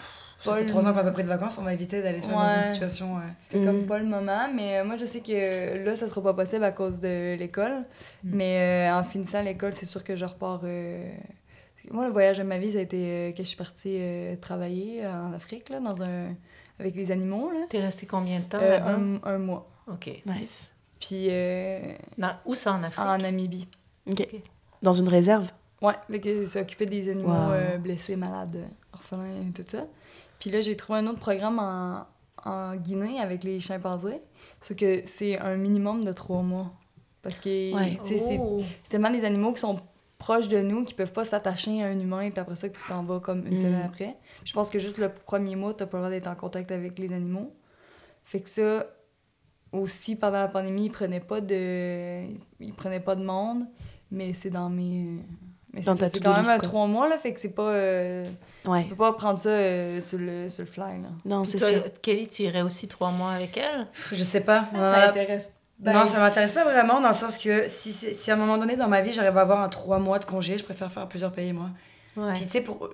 Ça 0.43 0.55
fait 0.55 0.66
trois 0.66 0.86
ans 0.86 0.93
qu'on 0.93 0.97
n'a 0.97 1.05
pas 1.05 1.11
pris 1.11 1.22
de 1.22 1.28
vacances, 1.28 1.59
on 1.59 1.62
va 1.62 1.74
éviter 1.74 2.03
d'aller 2.03 2.20
se 2.20 2.26
mettre 2.26 2.38
dans 2.38 2.57
une 2.57 2.72
situation. 2.72 3.16
Ouais. 3.16 3.22
C'était 3.38 3.64
comme 3.64 3.82
mm. 3.82 3.86
pas 3.86 3.99
le 3.99 4.07
moment, 4.07 4.49
mais 4.55 4.78
euh, 4.78 4.84
moi 4.84 4.97
je 4.97 5.05
sais 5.05 5.20
que 5.20 5.84
là 5.84 5.97
ça 5.97 6.09
sera 6.09 6.22
pas 6.22 6.34
possible 6.34 6.64
à 6.64 6.72
cause 6.72 6.99
de 7.01 7.36
l'école. 7.36 7.84
Mm. 8.24 8.36
Mais 8.36 8.88
euh, 8.88 8.99
en 8.99 9.05
finissant 9.05 9.43
l'école, 9.43 9.74
c'est 9.74 9.86
sûr 9.86 10.03
que 10.03 10.16
je 10.16 10.24
repars. 10.24 10.62
Euh, 10.64 11.11
moi, 11.91 12.07
le 12.07 12.12
voyage 12.12 12.38
de 12.38 12.43
ma 12.43 12.59
vie, 12.59 12.72
ça 12.72 12.78
a 12.78 12.82
été 12.82 13.34
que 13.36 13.43
je 13.43 13.49
suis 13.49 13.57
partie 13.57 13.99
travailler 14.41 15.07
en 15.07 15.32
Afrique, 15.32 15.70
là, 15.70 15.80
dans 15.80 16.03
un... 16.03 16.34
avec 16.78 16.95
les 16.95 17.11
animaux. 17.11 17.51
T'es 17.70 17.80
resté 17.80 18.07
combien 18.07 18.38
de 18.38 18.45
temps 18.45 18.59
un, 18.61 19.18
un, 19.24 19.38
mois. 19.38 19.66
OK. 19.91 20.11
Nice. 20.26 20.70
Puis. 21.01 21.28
Dans... 22.18 22.34
Où 22.45 22.55
ça 22.55 22.74
en 22.74 22.82
Afrique? 22.82 23.05
En 23.05 23.16
Namibie. 23.16 23.66
OK. 24.11 24.28
Dans 24.82 24.93
une 24.93 25.09
réserve? 25.09 25.51
Ouais, 25.80 25.95
avec 26.11 26.28
s'occuper 26.47 26.84
des 26.84 27.11
animaux 27.11 27.55
blessés, 27.78 28.14
malades, 28.16 28.59
orphelins 28.93 29.49
et 29.49 29.53
tout 29.53 29.64
ça. 29.66 29.86
Puis 30.41 30.51
là, 30.51 30.61
j'ai 30.61 30.76
trouvé 30.76 30.99
un 30.99 31.07
autre 31.07 31.20
programme 31.20 31.61
en, 31.61 32.07
en 32.45 32.74
Guinée 32.74 33.20
avec 33.20 33.45
les 33.45 33.61
chimpanzés. 33.61 34.20
Sauf 34.61 34.76
que 34.76 35.03
c'est 35.07 35.38
un 35.38 35.57
minimum 35.57 36.03
de 36.03 36.12
trois 36.12 36.43
mois. 36.43 36.72
Parce 37.22 37.38
que 37.38 37.72
oh. 37.74 38.62
c'est 38.82 38.88
tellement 38.88 39.11
des 39.11 39.24
animaux 39.24 39.53
qui 39.53 39.61
sont 39.61 39.78
proches 40.18 40.49
de 40.49 40.61
nous, 40.61 40.84
qui 40.84 40.95
peuvent 40.95 41.12
pas 41.12 41.24
s'attacher 41.24 41.82
à 41.82 41.86
un 41.86 41.99
humain, 41.99 42.30
puis 42.30 42.41
après 42.41 42.57
ça, 42.57 42.68
que 42.68 42.78
tu 42.78 42.86
t'en 42.86 43.03
vas 43.03 43.20
comme 43.20 43.47
une 43.47 43.57
mm. 43.57 43.61
semaine 43.61 43.82
après. 43.82 44.16
Je 44.45 44.53
pense 44.53 44.70
que 44.70 44.78
juste 44.78 44.99
le 44.99 45.11
premier 45.11 45.57
mois, 45.57 45.74
t'as 45.74 45.86
pas 45.86 45.99
le 45.99 46.05
droit 46.05 46.11
d'être 46.11 46.26
en 46.28 46.34
contact 46.34 46.70
avec 46.72 46.99
les 46.99 47.12
animaux. 47.12 47.55
Fait 48.24 48.41
que 48.41 48.49
ça, 48.49 48.86
aussi, 49.72 50.16
pendant 50.16 50.41
la 50.41 50.49
pandémie, 50.49 50.86
ils 50.86 50.91
prenaient 50.91 51.20
pas 51.20 51.41
de... 51.41 52.22
Ils 52.61 52.74
prenaient 52.74 53.01
pas 53.01 53.16
de 53.16 53.24
monde, 53.24 53.66
mais 54.11 54.32
c'est 54.34 54.51
dans 54.51 54.68
mes 54.70 55.20
mais 55.73 55.83
c'est 55.83 56.21
quand 56.21 56.37
même 56.37 56.51
un 56.51 56.59
trois 56.59 56.87
mois, 56.87 57.09
là, 57.09 57.16
fait 57.16 57.33
que 57.33 57.41
c'est 57.41 57.55
pas. 57.55 57.71
Euh, 57.71 58.27
ouais. 58.64 58.83
Tu 58.83 58.89
peux 58.91 58.97
pas 58.97 59.12
prendre 59.12 59.39
ça 59.39 59.51
euh, 59.51 60.01
sur, 60.01 60.18
le, 60.18 60.49
sur 60.49 60.64
le 60.64 60.71
fly, 60.71 61.03
là. 61.03 61.09
Non, 61.25 61.45
c'est 61.45 61.59
sûr. 61.59 61.85
Kelly, 62.03 62.27
tu 62.27 62.43
irais 62.43 62.62
aussi 62.62 62.89
trois 62.89 63.11
mois 63.11 63.33
avec 63.33 63.57
elle? 63.57 63.87
Je 64.12 64.25
sais 64.25 64.41
pas. 64.41 64.66
Ça 64.73 65.07
m'intéresse 65.07 65.53
ben, 65.79 65.95
non, 65.95 66.05
ça 66.05 66.18
m'intéresse 66.18 66.53
pas 66.53 66.64
vraiment, 66.64 67.01
dans 67.01 67.09
le 67.09 67.14
sens 67.14 67.39
que 67.39 67.66
si, 67.66 67.91
si 67.91 68.31
à 68.31 68.35
un 68.35 68.37
moment 68.37 68.59
donné 68.59 68.77
dans 68.77 68.87
ma 68.87 69.01
vie 69.01 69.14
j'arrive 69.14 69.39
à 69.39 69.41
avoir 69.41 69.62
un 69.62 69.71
trois 69.71 69.99
mois 69.99 70.18
de 70.18 70.27
congé, 70.27 70.59
je 70.59 70.64
préfère 70.64 70.93
faire 70.93 71.09
plusieurs 71.09 71.33
pays, 71.33 71.55
moi. 71.55 71.71
Ouais. 72.18 72.35
Puis 72.35 72.45
tu 72.45 72.51
sais, 72.51 72.61
pour. 72.61 72.91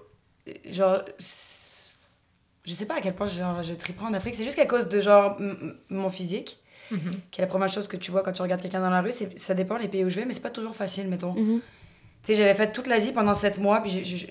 Genre. 0.64 1.01
Je 1.18 2.74
sais 2.74 2.87
pas 2.87 2.97
à 2.97 3.01
quel 3.01 3.14
point 3.14 3.27
genre, 3.27 3.61
je 3.64 3.74
triperai 3.74 4.07
en 4.07 4.14
Afrique, 4.14 4.37
c'est 4.37 4.45
juste 4.45 4.57
qu'à 4.57 4.66
cause 4.66 4.89
de 4.89 5.01
genre 5.01 5.37
mon 5.89 6.11
physique. 6.11 6.61
mm-hmm. 6.91 7.16
qui 7.31 7.41
est 7.41 7.45
la 7.45 7.49
première 7.49 7.68
chose 7.68 7.89
que 7.89 7.97
tu 7.97 8.11
vois 8.11 8.22
quand 8.22 8.33
tu 8.33 8.43
regardes 8.43 8.62
quelqu'un 8.62 8.81
dans 8.81 8.91
la 8.91 9.01
rue. 9.01 9.12
Ça 9.12 9.55
dépend 9.55 9.77
les 9.77 9.89
pays 9.89 10.05
où 10.05 10.09
je 10.09 10.16
vais, 10.16 10.24
mais 10.24 10.33
c'est 10.33 10.41
pas 10.41 10.51
toujours 10.51 10.74
facile, 10.74 11.09
mettons. 11.09 11.35
Mm-hmm. 11.35 11.61
Tu 12.27 12.35
sais, 12.35 12.43
j'avais 12.43 12.57
fait 12.57 12.72
toute 12.72 12.89
l'Asie 12.89 13.12
pendant 13.12 13.35
7 13.35 13.61
mois, 13.61 13.81
puis 13.81 14.27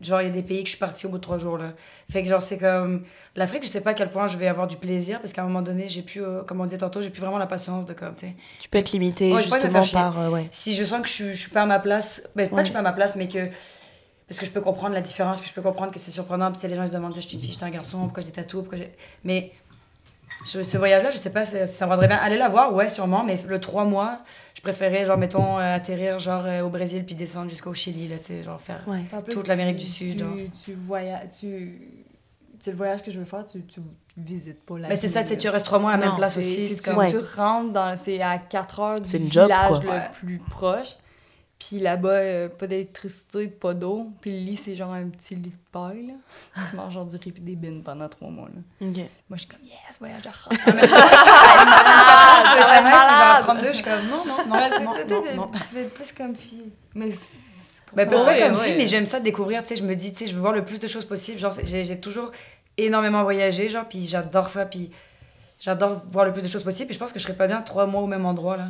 genre, 0.00 0.22
il 0.22 0.28
y 0.28 0.30
a 0.30 0.32
des 0.32 0.44
pays 0.44 0.60
que 0.62 0.66
je 0.66 0.76
suis 0.76 0.78
partie 0.78 1.06
au 1.06 1.08
bout 1.08 1.18
de 1.18 1.22
3 1.22 1.38
jours, 1.38 1.58
là. 1.58 1.72
Fait 2.08 2.22
que, 2.22 2.28
genre, 2.28 2.40
c'est 2.40 2.58
comme. 2.58 3.02
L'Afrique, 3.34 3.64
je 3.64 3.68
sais 3.68 3.80
pas 3.80 3.90
à 3.90 3.94
quel 3.94 4.08
point 4.08 4.28
je 4.28 4.36
vais 4.36 4.46
avoir 4.46 4.68
du 4.68 4.76
plaisir, 4.76 5.18
parce 5.20 5.32
qu'à 5.32 5.42
un 5.42 5.46
moment 5.46 5.60
donné, 5.60 5.88
j'ai 5.88 6.02
plus, 6.02 6.22
euh, 6.22 6.42
comme 6.42 6.60
on 6.60 6.64
disait 6.64 6.78
tantôt, 6.78 7.02
j'ai 7.02 7.10
plus 7.10 7.20
vraiment 7.20 7.38
la 7.38 7.48
patience 7.48 7.86
de 7.86 7.92
comme, 7.92 8.14
tu 8.14 8.28
sais. 8.28 8.36
Tu 8.60 8.68
peux 8.68 8.78
être 8.78 8.92
limité, 8.92 9.34
justement, 9.42 9.82
par. 9.92 10.20
Euh, 10.20 10.30
ouais. 10.30 10.46
Si 10.52 10.76
je 10.76 10.84
sens 10.84 11.02
que 11.02 11.08
je, 11.08 11.32
je 11.32 11.40
suis 11.40 11.50
pas 11.50 11.62
à 11.62 11.66
ma 11.66 11.80
place, 11.80 12.30
ben, 12.36 12.48
pas 12.48 12.56
que 12.56 12.60
je 12.60 12.66
suis 12.66 12.72
pas 12.72 12.78
à 12.78 12.82
ma 12.82 12.92
place, 12.92 13.16
mais 13.16 13.28
que 13.28 13.50
parce 14.30 14.38
que 14.38 14.46
je 14.46 14.52
peux 14.52 14.60
comprendre 14.60 14.94
la 14.94 15.00
différence, 15.00 15.40
puis 15.40 15.48
je 15.48 15.54
peux 15.54 15.60
comprendre 15.60 15.90
que 15.92 15.98
c'est 15.98 16.12
surprenant. 16.12 16.52
Puis 16.52 16.68
les 16.68 16.76
gens 16.76 16.86
se 16.86 16.92
demandent 16.92 17.12
si 17.12 17.20
je 17.20 17.26
suis 17.26 17.36
une 17.36 17.42
fille, 17.42 17.50
je 17.50 17.56
suis 17.56 17.64
un 17.64 17.70
garçon, 17.70 17.98
pourquoi 17.98 18.22
j'ai 18.22 18.30
des 18.30 18.44
pourquoi 18.44 18.78
j'ai. 18.78 18.92
Mais 19.24 19.50
ce 20.44 20.78
voyage-là, 20.78 21.10
je 21.10 21.18
sais 21.18 21.30
pas, 21.30 21.44
ça, 21.44 21.66
ça 21.66 21.86
me 21.86 22.06
bien. 22.06 22.16
Aller 22.16 22.36
la 22.36 22.48
voir, 22.48 22.74
ouais, 22.74 22.88
sûrement, 22.88 23.24
mais 23.24 23.38
le 23.46 23.60
trois 23.60 23.84
mois, 23.84 24.20
je 24.54 24.60
préférais, 24.62 25.06
genre, 25.06 25.18
mettons, 25.18 25.58
euh, 25.58 25.76
atterrir, 25.76 26.18
genre, 26.18 26.44
euh, 26.46 26.62
au 26.62 26.70
Brésil, 26.70 27.04
puis 27.04 27.14
descendre 27.14 27.50
jusqu'au 27.50 27.74
Chili, 27.74 28.08
là, 28.08 28.16
tu 28.18 28.24
sais, 28.24 28.42
genre, 28.42 28.60
faire 28.60 28.84
toute 29.30 29.48
l'Amérique 29.48 29.76
du 29.76 29.86
Sud. 29.86 30.24
Tu, 30.36 30.50
tu 30.64 30.72
voyages, 30.74 31.30
tu... 31.38 32.06
C'est 32.62 32.72
le 32.72 32.76
voyage 32.76 33.02
que 33.02 33.10
je 33.10 33.18
veux 33.18 33.24
faire, 33.24 33.46
tu, 33.46 33.64
tu 33.64 33.80
visites 34.18 34.62
pas 34.66 34.78
la 34.78 34.88
Mais 34.88 34.96
c'est 34.96 35.08
ça, 35.08 35.24
tu 35.24 35.48
restes 35.48 35.64
trois 35.64 35.78
mois 35.78 35.92
à 35.92 35.96
la 35.96 36.06
même 36.06 36.16
place 36.16 36.36
aussi. 36.36 36.76
Comme 36.84 37.06
tu 37.08 37.18
rentres 37.36 37.72
dans... 37.72 37.96
C'est 37.96 38.20
à 38.20 38.38
4 38.38 38.80
heures 38.80 39.00
du 39.00 39.16
village 39.16 39.82
le 39.82 40.12
plus 40.20 40.38
proche. 40.50 40.96
Puis 41.60 41.78
là-bas, 41.78 42.08
euh, 42.08 42.48
pas 42.48 42.66
d'électricité, 42.66 43.48
pas 43.48 43.74
d'eau. 43.74 44.06
Puis 44.22 44.32
le 44.32 44.38
lit, 44.38 44.56
c'est 44.56 44.74
genre 44.74 44.92
un 44.92 45.08
petit 45.10 45.34
lit 45.34 45.50
de 45.50 45.54
paille. 45.70 46.06
Là. 46.06 46.64
tu 46.68 46.74
manges 46.74 46.94
genre 46.94 47.04
du 47.04 47.16
riz 47.16 47.34
et 47.36 47.40
des 47.40 47.54
bines 47.54 47.82
pendant 47.82 48.08
trois 48.08 48.30
mois. 48.30 48.48
Là. 48.48 48.62
Moi, 48.80 49.02
je 49.32 49.40
suis 49.40 49.48
comme, 49.48 49.60
yes, 49.64 49.98
voyage 49.98 50.26
à 50.26 50.30
rang. 50.30 50.50
Ah, 50.50 50.72
mais 50.72 50.80
je 50.82 50.86
suis 52.96 53.16
genre 53.18 53.38
32, 53.40 53.66
je 53.66 53.72
suis 53.72 53.84
comme, 53.84 54.06
non, 54.08 54.24
non, 54.26 54.38
non. 54.48 54.56
non, 54.56 55.36
non, 55.36 55.36
non, 55.36 55.50
Tu 55.68 55.74
veux 55.74 55.82
être 55.82 55.92
plus 55.92 56.12
comme 56.12 56.34
fille. 56.34 56.72
Mais 56.94 57.10
ben, 57.92 58.08
pas 58.08 58.24
ouais, 58.24 58.38
comme 58.38 58.56
fille, 58.56 58.76
mais 58.78 58.86
j'aime 58.86 59.06
ça 59.06 59.20
découvrir. 59.20 59.62
Tu 59.62 59.68
sais, 59.68 59.76
je 59.76 59.82
me 59.82 59.94
dis, 59.94 60.12
tu 60.12 60.20
sais, 60.20 60.26
je 60.28 60.34
veux 60.34 60.40
voir 60.40 60.54
le 60.54 60.64
plus 60.64 60.78
de 60.78 60.88
choses 60.88 61.04
possible. 61.04 61.38
Genre, 61.38 61.52
j'ai 61.62 62.00
toujours 62.00 62.30
énormément 62.78 63.22
voyagé, 63.22 63.68
genre, 63.68 63.84
puis 63.86 64.06
j'adore 64.06 64.48
ça. 64.48 64.64
Puis 64.64 64.90
j'adore 65.60 66.02
voir 66.08 66.24
le 66.24 66.32
plus 66.32 66.42
de 66.42 66.48
choses 66.48 66.64
possible. 66.64 66.86
Puis 66.86 66.94
je 66.94 66.98
pense 66.98 67.12
que 67.12 67.18
je 67.18 67.24
serais 67.24 67.36
pas 67.36 67.46
bien 67.46 67.60
trois 67.60 67.84
mois 67.84 68.00
au 68.00 68.06
même 68.06 68.24
endroit, 68.24 68.56
là. 68.56 68.68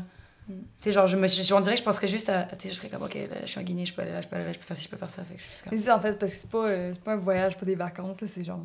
Tu 0.80 0.84
sais, 0.84 0.92
genre, 0.92 1.07
je 1.07 1.16
me 1.16 1.26
je, 1.26 1.55
on 1.55 1.61
dirait 1.61 1.74
que 1.74 1.80
je 1.80 1.84
penserais 1.84 2.09
juste 2.09 2.28
à. 2.28 2.44
Tu 2.44 2.68
sais, 2.68 2.68
je 2.70 2.74
serais 2.74 2.88
comme, 2.88 3.03
ok, 3.03 3.14
là, 3.14 3.36
je 3.42 3.46
suis 3.46 3.61
en 3.61 3.62
Guinée, 3.62 3.86
je 3.86 3.94
peux 3.94 4.03
aller 4.03 4.12
là, 4.12 4.20
je 4.20 4.28
peux 4.28 4.36
aller 4.36 4.44
là, 4.44 4.53
je 4.53 4.59
peux 4.59 4.64
faire 4.64 4.76
ci, 4.76 4.84
je 4.84 4.88
peux 4.88 4.96
faire 4.96 5.11
ça. 5.11 5.22
Fait 5.22 5.34
que 5.34 5.40
je 5.40 5.55
suis 5.55 5.62
comme... 5.62 5.72
Mais 5.72 5.78
c'est 5.78 5.90
en 5.90 6.01
fait, 6.01 6.18
parce 6.18 6.32
que 6.32 6.38
c'est 6.38 6.51
pas, 6.51 6.66
euh, 6.66 6.94
pas 7.05 7.12
un 7.12 7.16
voyage, 7.16 7.57
pas 7.57 7.66
des 7.66 7.74
vacances, 7.74 8.18
c'est 8.26 8.44
genre. 8.44 8.62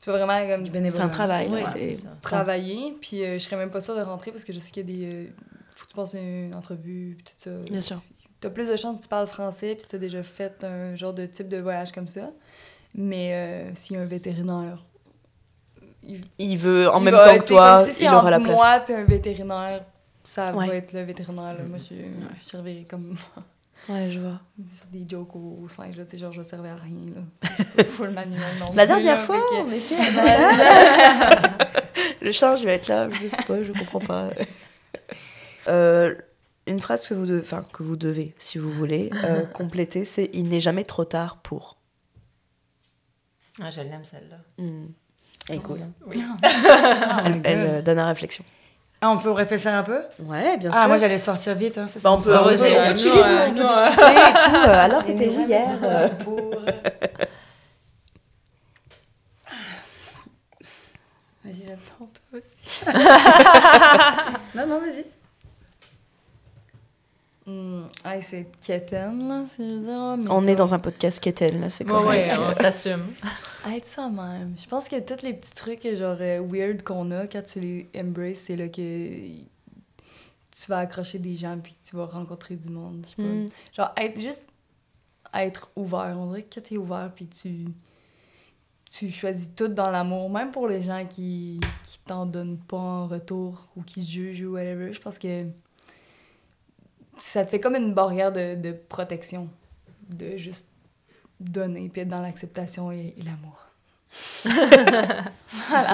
Tu 0.00 0.10
vas 0.10 0.16
vraiment 0.16 0.46
comme. 0.48 0.66
C'est 0.90 1.00
un 1.00 1.08
travail, 1.08 1.48
ouais, 1.48 1.64
c'est. 1.64 1.96
Travailler, 2.22 2.96
puis 3.00 3.22
euh, 3.22 3.34
je 3.34 3.38
serais 3.38 3.56
même 3.56 3.70
pas 3.70 3.80
sûre 3.80 3.96
de 3.96 4.02
rentrer 4.02 4.30
parce 4.32 4.44
que 4.44 4.52
je 4.52 4.60
sais 4.60 4.70
qu'il 4.70 4.88
y 4.90 4.94
a 4.94 4.98
des. 4.98 5.14
Euh, 5.14 5.26
faut 5.74 5.84
que 5.84 5.90
tu 5.90 5.96
passes 5.96 6.14
une 6.14 6.54
entrevue, 6.54 7.16
puis 7.16 7.24
tout 7.24 7.50
ça. 7.50 7.50
Bien 7.70 7.82
sûr. 7.82 8.00
T'as 8.40 8.50
plus 8.50 8.66
de 8.66 8.76
chance 8.76 8.96
que 8.96 9.02
tu 9.02 9.08
parles 9.08 9.26
français, 9.26 9.74
puis 9.74 9.86
tu 9.88 9.96
as 9.96 9.98
déjà 9.98 10.22
fait 10.22 10.64
un 10.64 10.94
genre 10.96 11.12
de 11.12 11.26
type 11.26 11.48
de 11.48 11.58
voyage 11.58 11.92
comme 11.92 12.08
ça. 12.08 12.30
Mais 12.94 13.70
s'il 13.74 13.96
y 13.96 13.98
a 13.98 14.02
un 14.02 14.06
vétérinaire. 14.06 14.84
Il, 16.38 16.56
veut 16.56 16.90
en 16.90 16.98
même 16.98 17.14
temps 17.14 17.38
que 17.38 17.46
toi, 17.46 17.86
il 18.00 18.08
aura 18.08 18.30
la 18.30 18.40
place. 18.40 18.56
moi, 18.56 18.80
puis 18.80 18.94
un 18.94 19.04
vétérinaire 19.04 19.84
ça 20.30 20.52
va 20.52 20.68
être 20.68 20.92
le 20.92 21.02
vétérinaire. 21.02 21.58
Là. 21.58 21.64
Moi, 21.68 21.78
je, 21.78 21.96
je 22.38 22.44
servirais 22.44 22.84
comme. 22.84 23.16
Ouais, 23.88 24.10
je 24.10 24.20
vois. 24.20 24.38
Des 24.92 25.06
jokes 25.08 25.34
au, 25.34 25.66
singe, 25.66 25.96
là, 25.96 26.04
tu 26.04 26.10
sais, 26.10 26.18
genre, 26.18 26.34
je 26.34 26.42
servais 26.42 26.68
à 26.68 26.76
rien, 26.76 27.14
là. 27.14 27.22
Full 27.84 28.10
manuel, 28.10 28.42
non. 28.60 28.72
La 28.74 28.86
dernière 28.86 29.22
fois, 29.22 29.42
on 29.54 29.72
était 29.72 29.96
Le 32.20 32.30
singe 32.30 32.62
va 32.62 32.72
être 32.72 32.88
là, 32.88 33.08
je 33.08 33.28
sais 33.28 33.42
pas, 33.42 33.64
je 33.64 33.72
comprends 33.72 34.00
pas. 34.00 34.28
Euh, 35.66 36.14
une 36.66 36.78
phrase 36.78 37.06
que 37.06 37.14
vous, 37.14 37.24
devez, 37.24 37.40
enfin, 37.40 37.64
que 37.72 37.82
vous 37.82 37.96
devez, 37.96 38.34
si 38.38 38.58
vous 38.58 38.70
voulez, 38.70 39.08
euh, 39.24 39.46
compléter, 39.46 40.04
c'est 40.04 40.28
«Il 40.34 40.48
n'est 40.48 40.60
jamais 40.60 40.84
trop 40.84 41.06
tard 41.06 41.38
pour». 41.38 41.78
Ah, 43.62 43.70
je 43.70 43.80
l'aime, 43.80 44.04
celle-là. 44.04 44.36
Mmh. 44.62 44.88
Elle 45.48 45.56
est 45.56 45.58
cool. 45.60 45.80
Oui. 46.06 46.22
elle, 46.42 47.40
elle 47.44 47.66
euh, 47.66 47.80
donne 47.82 47.98
à 47.98 48.06
réflexion. 48.08 48.44
Ah, 49.02 49.10
on 49.10 49.16
peut 49.16 49.30
réfléchir 49.30 49.72
un 49.72 49.82
peu 49.82 50.00
Ouais, 50.24 50.58
bien 50.58 50.68
ah, 50.72 50.74
sûr. 50.74 50.82
Ah, 50.84 50.88
moi 50.88 50.98
j'allais 50.98 51.16
sortir 51.16 51.54
vite. 51.54 51.78
Hein, 51.78 51.86
bah, 52.02 52.12
on 52.12 52.20
peut 52.20 52.36
oser. 52.36 52.72
On, 52.72 52.74
peut, 52.74 52.80
on 52.82 52.88
peut 52.88 52.94
discuter 52.94 53.18
et 53.18 53.54
tout. 53.54 53.62
Euh, 53.62 54.84
alors, 54.84 55.04
t'étais 55.04 55.28
où 55.36 55.46
hier 55.46 55.66
euh 55.82 56.08
Vas-y, 61.44 61.64
j'attends 61.66 62.10
toi 62.12 62.38
aussi. 62.38 62.84
non, 64.54 64.66
non, 64.66 64.80
vas-y. 64.80 65.06
C'est 67.46 68.46
Keten, 68.64 69.28
là, 69.28 69.44
c'est 69.48 69.62
dire. 69.62 70.30
on 70.30 70.46
est 70.46 70.54
dans 70.54 70.74
un 70.74 70.78
podcast 70.78 71.22
Keten, 71.22 71.60
là, 71.60 71.70
c'est 71.70 71.84
quoi 71.84 72.06
Ouais, 72.06 72.28
on 72.38 72.52
s'assume. 72.52 73.06
Être 73.66 73.86
ça 73.86 74.08
même. 74.08 74.54
Je 74.58 74.66
pense 74.66 74.88
que 74.88 75.00
tous 75.00 75.24
les 75.24 75.34
petits 75.34 75.52
trucs, 75.52 75.86
genre, 75.96 76.16
euh, 76.20 76.40
weird 76.40 76.82
qu'on 76.82 77.10
a, 77.10 77.26
quand 77.26 77.42
tu 77.42 77.60
les 77.60 77.88
embraces, 77.96 78.40
c'est 78.46 78.56
là 78.56 78.68
que 78.68 78.80
tu 80.50 80.66
vas 80.68 80.78
accrocher 80.78 81.18
des 81.18 81.36
gens 81.36 81.58
puis 81.58 81.72
que 81.72 81.88
tu 81.88 81.96
vas 81.96 82.06
rencontrer 82.06 82.56
du 82.56 82.68
monde. 82.68 83.06
Je 83.16 83.22
mm. 83.22 83.46
Genre, 83.76 83.92
être 83.96 84.20
juste 84.20 84.46
être 85.34 85.70
ouvert. 85.76 86.16
On 86.18 86.26
dirait 86.28 86.42
que 86.42 86.60
tu 86.60 86.74
es 86.74 86.76
ouvert 86.76 87.10
puis 87.14 87.26
tu 87.26 87.66
tu 88.90 89.08
choisis 89.10 89.54
tout 89.54 89.68
dans 89.68 89.88
l'amour, 89.88 90.28
même 90.30 90.50
pour 90.50 90.66
les 90.66 90.82
gens 90.82 91.06
qui, 91.06 91.60
qui 91.84 92.00
t'en 92.04 92.26
donnent 92.26 92.58
pas 92.58 92.76
en 92.76 93.06
retour 93.06 93.68
ou 93.76 93.82
qui 93.82 94.04
jugent 94.04 94.42
ou 94.42 94.54
whatever. 94.54 94.92
Je 94.92 95.00
pense 95.00 95.18
que 95.18 95.46
ça 97.20 97.44
te 97.44 97.50
fait 97.50 97.60
comme 97.60 97.76
une 97.76 97.94
barrière 97.94 98.32
de, 98.32 98.54
de 98.54 98.72
protection, 98.72 99.48
de 100.08 100.36
juste 100.36 100.66
donner, 101.38 101.88
puis 101.88 102.02
être 102.02 102.08
dans 102.08 102.20
l'acceptation 102.20 102.92
et, 102.92 103.14
l'amour. 103.24 103.66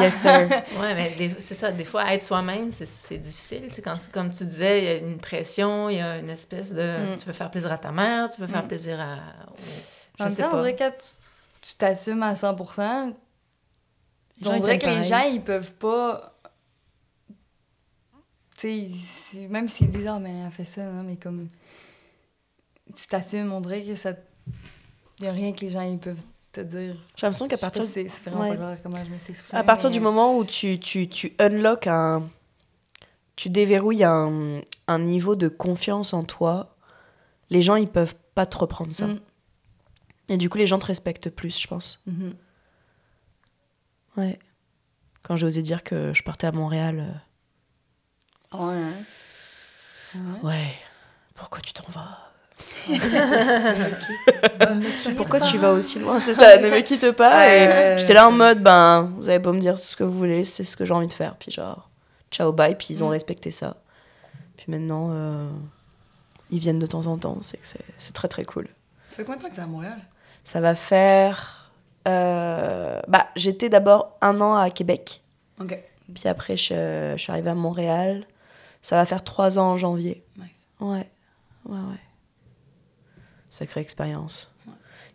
Yes, 0.01 0.15
sir. 0.15 0.49
ouais, 0.81 0.95
mais 0.95 1.37
c'est 1.41 1.55
ça. 1.55 1.71
Des 1.71 1.85
fois, 1.85 2.13
être 2.13 2.23
soi-même, 2.23 2.71
c'est 2.71 3.19
difficile. 3.19 3.69
Quand, 3.83 3.95
comme 4.11 4.31
tu 4.31 4.45
disais, 4.45 4.79
il 4.79 4.85
y 4.85 4.89
a 4.89 4.95
une 4.97 5.19
pression, 5.19 5.91
il 5.91 5.97
y 5.97 6.01
a 6.01 6.19
une 6.19 6.31
espèce 6.31 6.73
de. 6.73 7.15
Mm. 7.15 7.19
Tu 7.19 7.27
veux 7.27 7.33
faire 7.33 7.51
plaisir 7.51 7.73
à 7.73 7.79
ta 7.79 7.93
mère, 7.93 8.31
tu 8.31 8.41
veux 8.41 8.47
faire 8.47 8.65
mm. 8.65 8.69
plaisir 8.69 9.01
à. 9.01 9.17
Je 10.19 10.25
en 10.25 10.29
sais 10.31 10.43
pas. 10.43 10.51
on 10.55 10.57
dirait 10.59 10.77
que 10.77 10.91
tu 11.61 11.75
t'assumes 11.77 12.23
à 12.23 12.35
100 12.37 12.57
on 14.45 14.61
dirait 14.61 14.79
que 14.79 14.87
les 14.87 15.03
gens, 15.03 15.23
ils 15.23 15.43
peuvent 15.43 15.73
pas 15.73 16.36
tu 18.57 18.91
sais, 19.33 19.49
même 19.49 19.69
s'ils 19.69 19.91
disent, 19.91 20.07
ah, 20.07 20.19
mais 20.19 20.33
elle 20.45 20.53
fait 20.53 20.65
ça, 20.65 20.91
non, 20.91 21.03
mais 21.03 21.17
comme. 21.17 21.49
Tu 22.95 23.07
t'assumes, 23.07 23.53
on 23.53 23.61
dirait 23.61 23.83
que 23.83 23.95
ça. 23.95 24.13
Il 25.19 25.23
n'y 25.23 25.29
a 25.29 25.33
rien 25.33 25.53
que 25.53 25.61
les 25.61 25.71
gens 25.71 25.81
ils 25.81 25.99
peuvent 25.99 26.21
te 26.53 26.61
dire. 26.61 26.95
J'ai 27.17 27.27
l'impression 27.27 27.49
qu'à 27.49 27.59
partir. 27.59 27.85
C'est 27.85 28.07
vraiment 28.25 28.49
pas 28.49 28.57
clair 28.57 28.79
comment 28.83 29.05
je 29.05 29.11
me 29.11 29.19
suis 29.19 29.35
À 29.53 29.65
partir 29.65 29.91
du 29.91 30.01
moment 30.01 30.39
où 30.39 30.45
tu, 30.45 30.79
tu, 30.79 31.09
tu 31.09 31.35
unlock 31.39 31.87
un. 31.87 32.29
Tu 33.35 33.51
déverrouilles 33.51 34.05
un, 34.05 34.63
un 34.87 34.99
niveau 34.99 35.37
de 35.37 35.49
confiance 35.49 36.15
en 36.15 36.25
toi, 36.25 36.75
les 37.51 37.61
gens, 37.61 37.77
ils 37.77 37.89
peuvent 37.89 38.15
pas 38.35 38.47
te 38.47 38.57
reprendre 38.57 38.93
ça. 38.93 39.09
Mm. 39.09 39.21
Et 40.31 40.37
du 40.39 40.49
coup, 40.49 40.57
les 40.57 40.67
gens 40.67 40.79
te 40.79 40.87
respectent 40.87 41.29
plus, 41.29 41.61
je 41.61 41.67
pense. 41.67 42.03
Mm-hmm. 42.09 42.33
Ouais. 44.17 44.39
Quand 45.23 45.37
j'ai 45.37 45.47
osé 45.47 45.61
dire 45.61 45.85
que 45.85 46.15
je 46.15 46.23
partais 46.23 46.47
à 46.47 46.53
Montréal 46.53 47.23
Ouais. 48.61 50.21
Ouais. 50.43 50.75
Pourquoi 51.35 51.61
tu 51.61 51.73
t'en 51.73 51.91
vas? 51.91 52.27
Pourquoi 55.17 55.41
tu 55.41 55.59
vas 55.59 55.73
aussi 55.73 55.99
loin? 55.99 56.21
C'est 56.21 56.35
ça, 56.35 56.59
ne 56.59 56.71
me 56.71 56.81
quitte 56.81 57.11
pas. 57.13 57.49
et 57.49 57.99
j'étais 57.99 58.15
là 58.15 58.29
en 58.29 58.33
mode, 58.33 58.63
ben, 58.63 59.13
vous 59.17 59.29
allez 59.29 59.41
pas 59.41 59.53
me 59.53 59.61
dire 59.61 59.75
tout 59.75 59.87
ce 59.87 59.97
que 59.97 60.05
vous 60.05 60.17
voulez, 60.17 60.45
c'est 60.45 60.65
ce 60.65 60.77
que 60.77 60.85
j'ai 60.85 60.95
envie 60.95 61.09
de 61.09 61.13
faire. 61.13 61.35
Puis 61.37 61.51
genre, 61.51 61.89
ciao, 62.31 62.53
bye. 62.53 62.77
Puis 62.77 62.89
ils 62.91 63.05
ont 63.05 63.09
mm. 63.09 63.13
respecté 63.13 63.51
ça. 63.51 63.77
Puis 64.57 64.67
maintenant, 64.69 65.09
euh, 65.11 65.49
ils 66.51 66.59
viennent 66.59 66.79
de 66.79 66.87
temps 66.87 67.07
en 67.07 67.19
temps. 67.19 67.39
C'est 67.41 67.59
c'est 67.99 68.13
très 68.13 68.29
très 68.29 68.45
cool. 68.45 68.69
Ça 69.09 69.17
fait 69.17 69.25
combien 69.25 69.37
de 69.37 69.43
temps 69.43 69.51
que 69.51 69.57
t'es 69.57 69.63
à 69.63 69.67
Montréal? 69.67 69.99
Ça 70.45 70.61
va 70.61 70.75
faire. 70.75 71.73
Euh, 72.09 73.01
bah, 73.09 73.27
j'étais 73.35 73.69
d'abord 73.69 74.17
un 74.23 74.41
an 74.41 74.55
à 74.55 74.71
Québec. 74.71 75.23
Ok. 75.61 75.77
Puis 76.15 76.29
après, 76.29 76.57
je, 76.57 77.15
je 77.17 77.21
suis 77.21 77.33
arrivée 77.33 77.51
à 77.51 77.55
Montréal. 77.55 78.25
Ça 78.87 78.95
va 78.95 79.05
faire 79.05 79.25
trois 79.25 79.59
ans 79.59 79.73
en 79.73 79.77
janvier. 79.77 80.23
Nice. 80.39 80.69
Ouais, 80.79 81.11
ouais, 81.65 81.77
ouais. 81.77 82.01
Sacrée 83.51 83.81
expérience. 83.81 84.55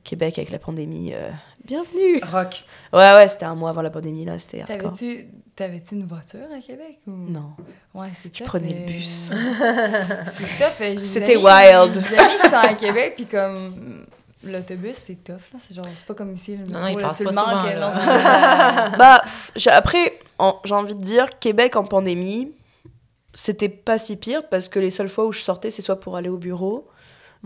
Québec 0.04 0.38
avec 0.40 0.52
la 0.52 0.60
pandémie. 0.60 1.14
Euh, 1.14 1.32
bienvenue! 1.64 2.20
Rock. 2.22 2.66
Ouais, 2.92 3.14
ouais, 3.14 3.30
c'était 3.30 3.46
un 3.46 3.56
mois 3.56 3.70
avant 3.70 3.82
la 3.82 3.90
pandémie, 3.90 4.26
là, 4.26 4.38
c'était 4.40 4.66
T'avais-tu, 4.66 5.26
t'avais-tu 5.56 5.96
une 5.96 6.04
voiture 6.04 6.52
à 6.54 6.60
Québec? 6.60 7.00
Ou... 7.08 7.12
Non. 7.12 7.54
Ouais, 7.94 8.10
c'est 8.14 8.38
Je 8.38 8.44
prenais 8.44 8.74
le 8.74 8.88
bus. 8.88 9.32
c'est 10.34 10.58
tough. 10.58 11.06
C'était 11.06 11.38
wild. 11.38 11.94
J'ai 11.94 12.10
des 12.10 12.20
amis 12.20 12.42
qui 12.42 12.50
sont 12.50 12.56
à 12.56 12.74
Québec, 12.74 13.14
puis 13.16 13.26
comme... 13.26 14.06
L'autobus, 14.44 14.98
c'est 14.98 15.24
tough, 15.24 15.54
là. 15.54 15.60
C'est 15.62 15.74
genre, 15.74 15.86
c'est 15.96 16.06
pas 16.06 16.16
comme 16.16 16.34
ici, 16.34 16.58
le 16.58 16.66
métro, 16.66 16.78
non, 16.78 16.88
il 16.90 17.00
là, 17.00 17.14
tu 17.16 17.24
le 17.24 17.32
manques. 17.32 18.92
Non, 18.92 18.98
bah, 18.98 19.24
après, 19.68 20.20
j'ai 20.66 20.74
envie 20.74 20.96
de 20.96 21.02
dire, 21.02 21.28
Québec 21.40 21.78
en 21.78 21.86
pandémie, 21.86 22.52
c'était 23.34 23.70
pas 23.70 23.98
si 23.98 24.16
pire 24.16 24.48
parce 24.50 24.68
que 24.68 24.80
les 24.80 24.92
seules 24.92 25.10
fois 25.10 25.26
où 25.26 25.32
je 25.32 25.42
sortais, 25.42 25.72
c'est 25.72 25.82
soit 25.82 26.00
pour 26.00 26.16
aller 26.18 26.30
au 26.30 26.38
bureau, 26.38 26.88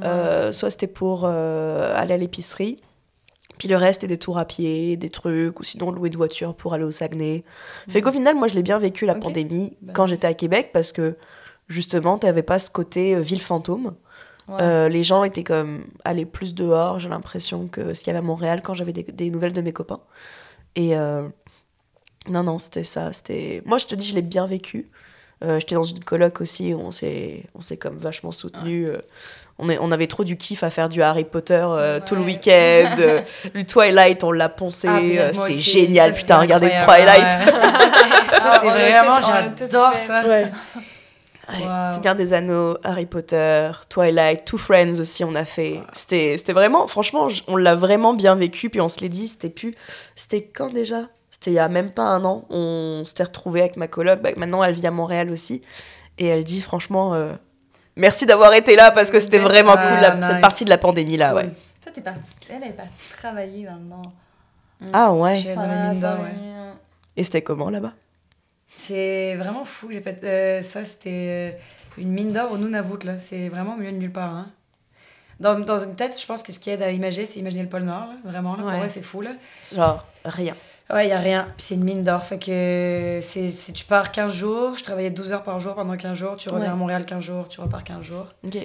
euh, 0.03 0.51
soit 0.51 0.71
c'était 0.71 0.88
pour 0.88 1.23
euh, 1.25 1.95
aller 1.95 2.13
à 2.13 2.17
l'épicerie. 2.17 2.81
Puis 3.57 3.69
le 3.69 3.77
reste, 3.77 4.01
c'était 4.01 4.13
des 4.13 4.19
tours 4.19 4.38
à 4.38 4.45
pied, 4.45 4.97
des 4.97 5.09
trucs, 5.09 5.59
ou 5.59 5.63
sinon 5.63 5.91
louer 5.91 6.09
une 6.09 6.17
voiture 6.17 6.55
pour 6.55 6.73
aller 6.73 6.83
au 6.83 6.91
Saguenay. 6.91 7.45
Fait 7.88 8.01
qu'au 8.01 8.11
final, 8.11 8.36
moi, 8.36 8.49
je 8.49 8.55
l'ai 8.55 8.63
bien 8.63 8.79
vécu 8.79 9.05
la 9.05 9.15
pandémie 9.15 9.77
Ben, 9.81 9.93
quand 9.93 10.07
j'étais 10.07 10.27
à 10.27 10.33
Québec 10.33 10.71
parce 10.73 10.91
que 10.91 11.15
justement, 11.69 12.17
t'avais 12.17 12.43
pas 12.43 12.59
ce 12.59 12.69
côté 12.69 13.15
euh, 13.15 13.21
ville 13.21 13.41
fantôme. 13.41 13.95
Euh, 14.49 14.89
les 14.89 15.03
gens 15.03 15.23
étaient 15.23 15.43
comme 15.43 15.86
allaient 16.03 16.25
plus 16.25 16.53
dehors, 16.53 16.99
j'ai 16.99 17.09
l'impression 17.09 17.67
que 17.67 17.95
ce 17.95 18.03
qu'il 18.03 18.07
y 18.07 18.09
avait 18.11 18.19
à 18.19 18.21
Montréal 18.21 18.61
quand 18.63 18.75
j'avais 18.75 18.93
des, 18.93 19.01
des 19.01 19.31
nouvelles 19.31 19.53
de 19.53 19.61
mes 19.61 19.73
copains. 19.73 20.01
Et 20.75 20.93
non, 20.95 22.43
non, 22.43 22.57
c'était 22.57 22.83
ça. 22.83 23.13
C'était 23.13 23.63
moi, 23.65 23.77
je 23.77 23.88
te 23.88 23.95
dis, 23.95 24.05
je 24.05 24.15
l'ai 24.15 24.21
bien 24.21 24.45
vécu. 24.45 24.89
Euh, 25.45 25.59
J'étais 25.59 25.75
dans 25.75 25.83
une 25.83 26.03
coloc 26.03 26.41
aussi, 26.41 26.73
où 26.73 26.79
on 26.81 26.91
s'est, 26.91 27.43
on 27.55 27.61
s'est 27.61 27.77
comme 27.77 27.97
vachement 27.97 28.31
soutenus. 28.31 28.87
euh, 28.89 28.97
on, 29.57 29.69
est, 29.69 29.77
on 29.79 29.91
avait 29.91 30.07
trop 30.07 30.23
du 30.23 30.35
kiff 30.37 30.63
à 30.63 30.69
faire 30.69 30.89
du 30.89 31.01
Harry 31.01 31.23
Potter 31.23 31.63
euh, 31.65 31.99
tout 32.05 32.15
le 32.15 32.21
week-end. 32.21 32.95
euh, 32.99 33.21
le 33.53 33.63
Twilight, 33.65 34.23
on 34.23 34.31
l'a 34.31 34.49
poncé. 34.49 34.87
Ah, 34.89 34.99
euh, 34.99 35.29
c'était 35.33 35.51
génial, 35.53 36.13
ça, 36.13 36.19
putain, 36.19 36.39
regardez 36.39 36.67
le 36.67 36.83
Twilight. 36.83 37.21
ouais. 37.21 38.39
ça, 38.39 38.57
c'est 38.61 38.67
vraiment, 38.69 39.21
j'adore 39.57 39.93
ça. 39.95 40.23
Ouais. 40.25 40.27
Ouais, 40.27 40.51
Wow. 41.47 41.93
Seigneur 41.93 42.15
des 42.15 42.33
Anneaux, 42.33 42.75
Harry 42.83 43.05
Potter, 43.05 43.69
Twilight, 43.87 44.45
Two 44.45 44.57
Friends 44.57 44.99
aussi, 44.99 45.23
on 45.23 45.35
a 45.35 45.45
fait. 45.45 45.79
C'était, 45.93 46.37
c'était 46.39 46.53
vraiment, 46.53 46.87
franchement, 46.87 47.27
on 47.47 47.55
l'a 47.55 47.75
vraiment 47.75 48.15
bien 48.15 48.33
vécu. 48.33 48.71
Puis 48.71 48.81
on 48.81 48.87
se 48.87 48.99
l'est 49.01 49.09
dit, 49.09 49.27
c'était 49.27 49.49
plus. 49.51 49.75
C'était 50.15 50.41
quand 50.41 50.73
déjà? 50.73 51.01
C'était 51.36 51.51
il 51.51 51.55
y 51.55 51.59
a 51.59 51.67
même 51.67 51.91
pas 51.91 52.03
un 52.03 52.23
an. 52.23 52.45
On 52.49 53.03
s'était 53.05 53.23
retrouvés 53.23 53.59
avec 53.61 53.75
ma 53.77 53.88
coloc. 53.88 54.21
Bah, 54.21 54.29
maintenant, 54.38 54.63
elle 54.63 54.73
vit 54.73 54.88
à 54.88 54.91
Montréal 54.91 55.29
aussi. 55.31 55.61
Et 56.17 56.27
elle 56.27 56.43
dit, 56.45 56.61
franchement, 56.61 57.13
euh, 57.13 57.33
merci 57.97 58.25
d'avoir 58.25 58.53
été 58.53 58.75
là 58.77 58.91
parce 58.91 59.11
que 59.11 59.19
c'était 59.19 59.38
vraiment 59.39 59.75
Ah, 59.77 59.89
cool, 59.95 60.01
la- 60.01 60.15
nice. 60.15 60.25
cette 60.31 60.41
partie 60.41 60.63
de 60.65 60.69
la 60.69 60.77
pandémie 60.77 61.17
là, 61.17 61.36
ouais. 61.36 61.49
Toi, 61.81 61.91
t'es 61.93 62.01
partie. 62.01 62.21
Elle 62.49 62.63
est 62.63 62.69
partie 62.71 63.11
travailler 63.17 63.65
dans 63.65 63.75
le 63.75 63.81
Nord. 63.81 64.11
Ah 64.93 65.11
ouais. 65.11 65.39
Chez- 65.39 65.53
hein. 65.53 66.73
Et 67.17 67.23
c'était 67.23 67.41
comment 67.41 67.69
là-bas? 67.69 67.93
C'est 68.67 69.36
vraiment 69.36 69.65
fou. 69.65 69.89
J'ai 69.91 70.01
fait 70.01 70.23
euh, 70.23 70.61
ça, 70.61 70.83
c'était 70.83 71.53
euh, 71.57 72.01
une 72.01 72.11
mine 72.11 72.31
d'or 72.31 72.51
au 72.53 72.57
Nunavut, 72.57 73.03
là. 73.03 73.19
C'est 73.19 73.49
vraiment 73.49 73.75
milieu 73.77 73.91
de 73.91 73.97
nulle 73.97 74.11
part, 74.11 74.33
hein. 74.33 74.47
Dans, 75.39 75.59
dans 75.59 75.77
une 75.77 75.95
tête, 75.95 76.17
je 76.19 76.25
pense 76.25 76.43
que 76.43 76.53
ce 76.53 76.59
qui 76.61 76.69
aide 76.69 76.81
à 76.81 76.91
imaginer, 76.91 77.25
c'est 77.25 77.39
imaginer 77.39 77.63
le 77.63 77.69
pôle 77.69 77.83
Nord, 77.83 78.07
là. 78.07 78.15
Vraiment, 78.23 78.55
là. 78.55 78.63
Pour 78.63 78.71
vrai, 78.71 78.88
c'est 78.89 79.01
fou, 79.01 79.19
là. 79.21 79.31
Genre, 79.73 80.05
rien. 80.23 80.55
Ouais, 80.93 81.07
il 81.07 81.11
a 81.11 81.19
rien. 81.19 81.47
C'est 81.57 81.75
une 81.75 81.83
mine 81.83 82.03
d'or. 82.03 82.23
Fait 82.23 82.38
que 82.38 83.19
c'est, 83.21 83.51
tu 83.73 83.86
pars 83.86 84.11
15 84.11 84.33
jours. 84.33 84.75
Je 84.77 84.83
travaillais 84.83 85.09
12 85.09 85.31
heures 85.31 85.43
par 85.43 85.59
jour 85.59 85.73
pendant 85.75 85.97
15 85.97 86.17
jours. 86.17 86.38
Tu 86.38 86.49
reviens 86.49 86.67
Ouais. 86.67 86.71
à 86.71 86.75
Montréal 86.75 87.05
15 87.05 87.23
jours. 87.23 87.47
Tu 87.49 87.59
repars 87.59 87.83
15 87.83 88.03
jours. 88.03 88.27
Ok. 88.43 88.57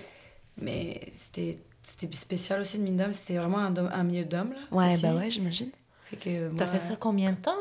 Mais 0.58 1.00
c'était, 1.14 1.58
c'était 1.82 2.14
spécial 2.14 2.60
aussi, 2.60 2.76
une 2.76 2.82
mine 2.84 2.96
d'homme. 2.98 3.12
C'était 3.12 3.38
vraiment 3.38 3.58
un, 3.58 4.02
milieu 4.02 4.24
d'hommes, 4.24 4.52
là. 4.52 4.76
Ouais, 4.76 4.88
aussi. 4.92 5.02
bah 5.02 5.14
ouais, 5.14 5.30
j'imagine. 5.30 5.70
Fait 6.10 6.16
que 6.16 6.54
T'as 6.56 6.66
fait 6.66 6.78
ça 6.78 6.94
combien 6.98 7.30
de 7.32 7.36
temps? 7.36 7.56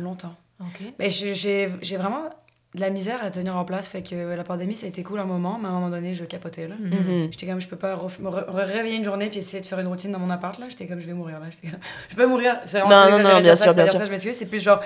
Longtemps. 0.00 0.34
OK. 0.60 0.80
Mais 0.98 1.10
j'ai 1.10 1.66
vraiment 1.96 2.30
de 2.74 2.80
la 2.80 2.88
misère 2.90 3.22
à 3.22 3.30
tenir 3.30 3.56
en 3.56 3.64
place. 3.64 3.86
Fait 3.88 4.02
que 4.02 4.14
la 4.34 4.44
pandémie, 4.44 4.76
ça 4.76 4.86
a 4.86 4.88
été 4.88 5.02
cool 5.02 5.18
un 5.20 5.24
moment. 5.24 5.58
Mais 5.60 5.68
à 5.68 5.70
un 5.70 5.74
moment 5.74 5.90
donné, 5.90 6.14
je 6.14 6.24
capotais, 6.24 6.68
là. 6.68 6.76
Mhm. 6.78 7.28
J'étais 7.30 7.46
comme, 7.46 7.60
je 7.60 7.68
peux 7.68 7.76
pas 7.76 7.94
me 8.20 8.28
réveiller 8.28 8.96
une 8.96 9.04
journée 9.04 9.28
puis 9.28 9.38
essayer 9.38 9.60
de 9.60 9.66
faire 9.66 9.78
une 9.80 9.88
routine 9.88 10.10
dans 10.12 10.18
mon 10.18 10.30
appart, 10.30 10.58
là. 10.58 10.66
J'étais 10.68 10.86
comme, 10.86 11.00
je 11.00 11.06
vais 11.06 11.12
mourir, 11.12 11.38
là. 11.38 11.46
J'étais 11.50 11.68
comme, 11.68 11.80
je 12.08 12.16
peux 12.16 12.22
pas 12.22 12.28
mourir. 12.28 12.60
Vraiment 12.64 12.88
Non, 12.88 13.10
non, 13.10 13.18
non, 13.22 13.40
bien 13.40 13.54
ça, 13.56 13.64
sûr, 13.64 13.74
bien 13.74 13.86
sûr. 13.86 13.98
ça, 13.98 14.06
je 14.06 14.10
m'excuse. 14.10 14.36
C'est 14.36 14.46
plus 14.46 14.60
genre, 14.62 14.80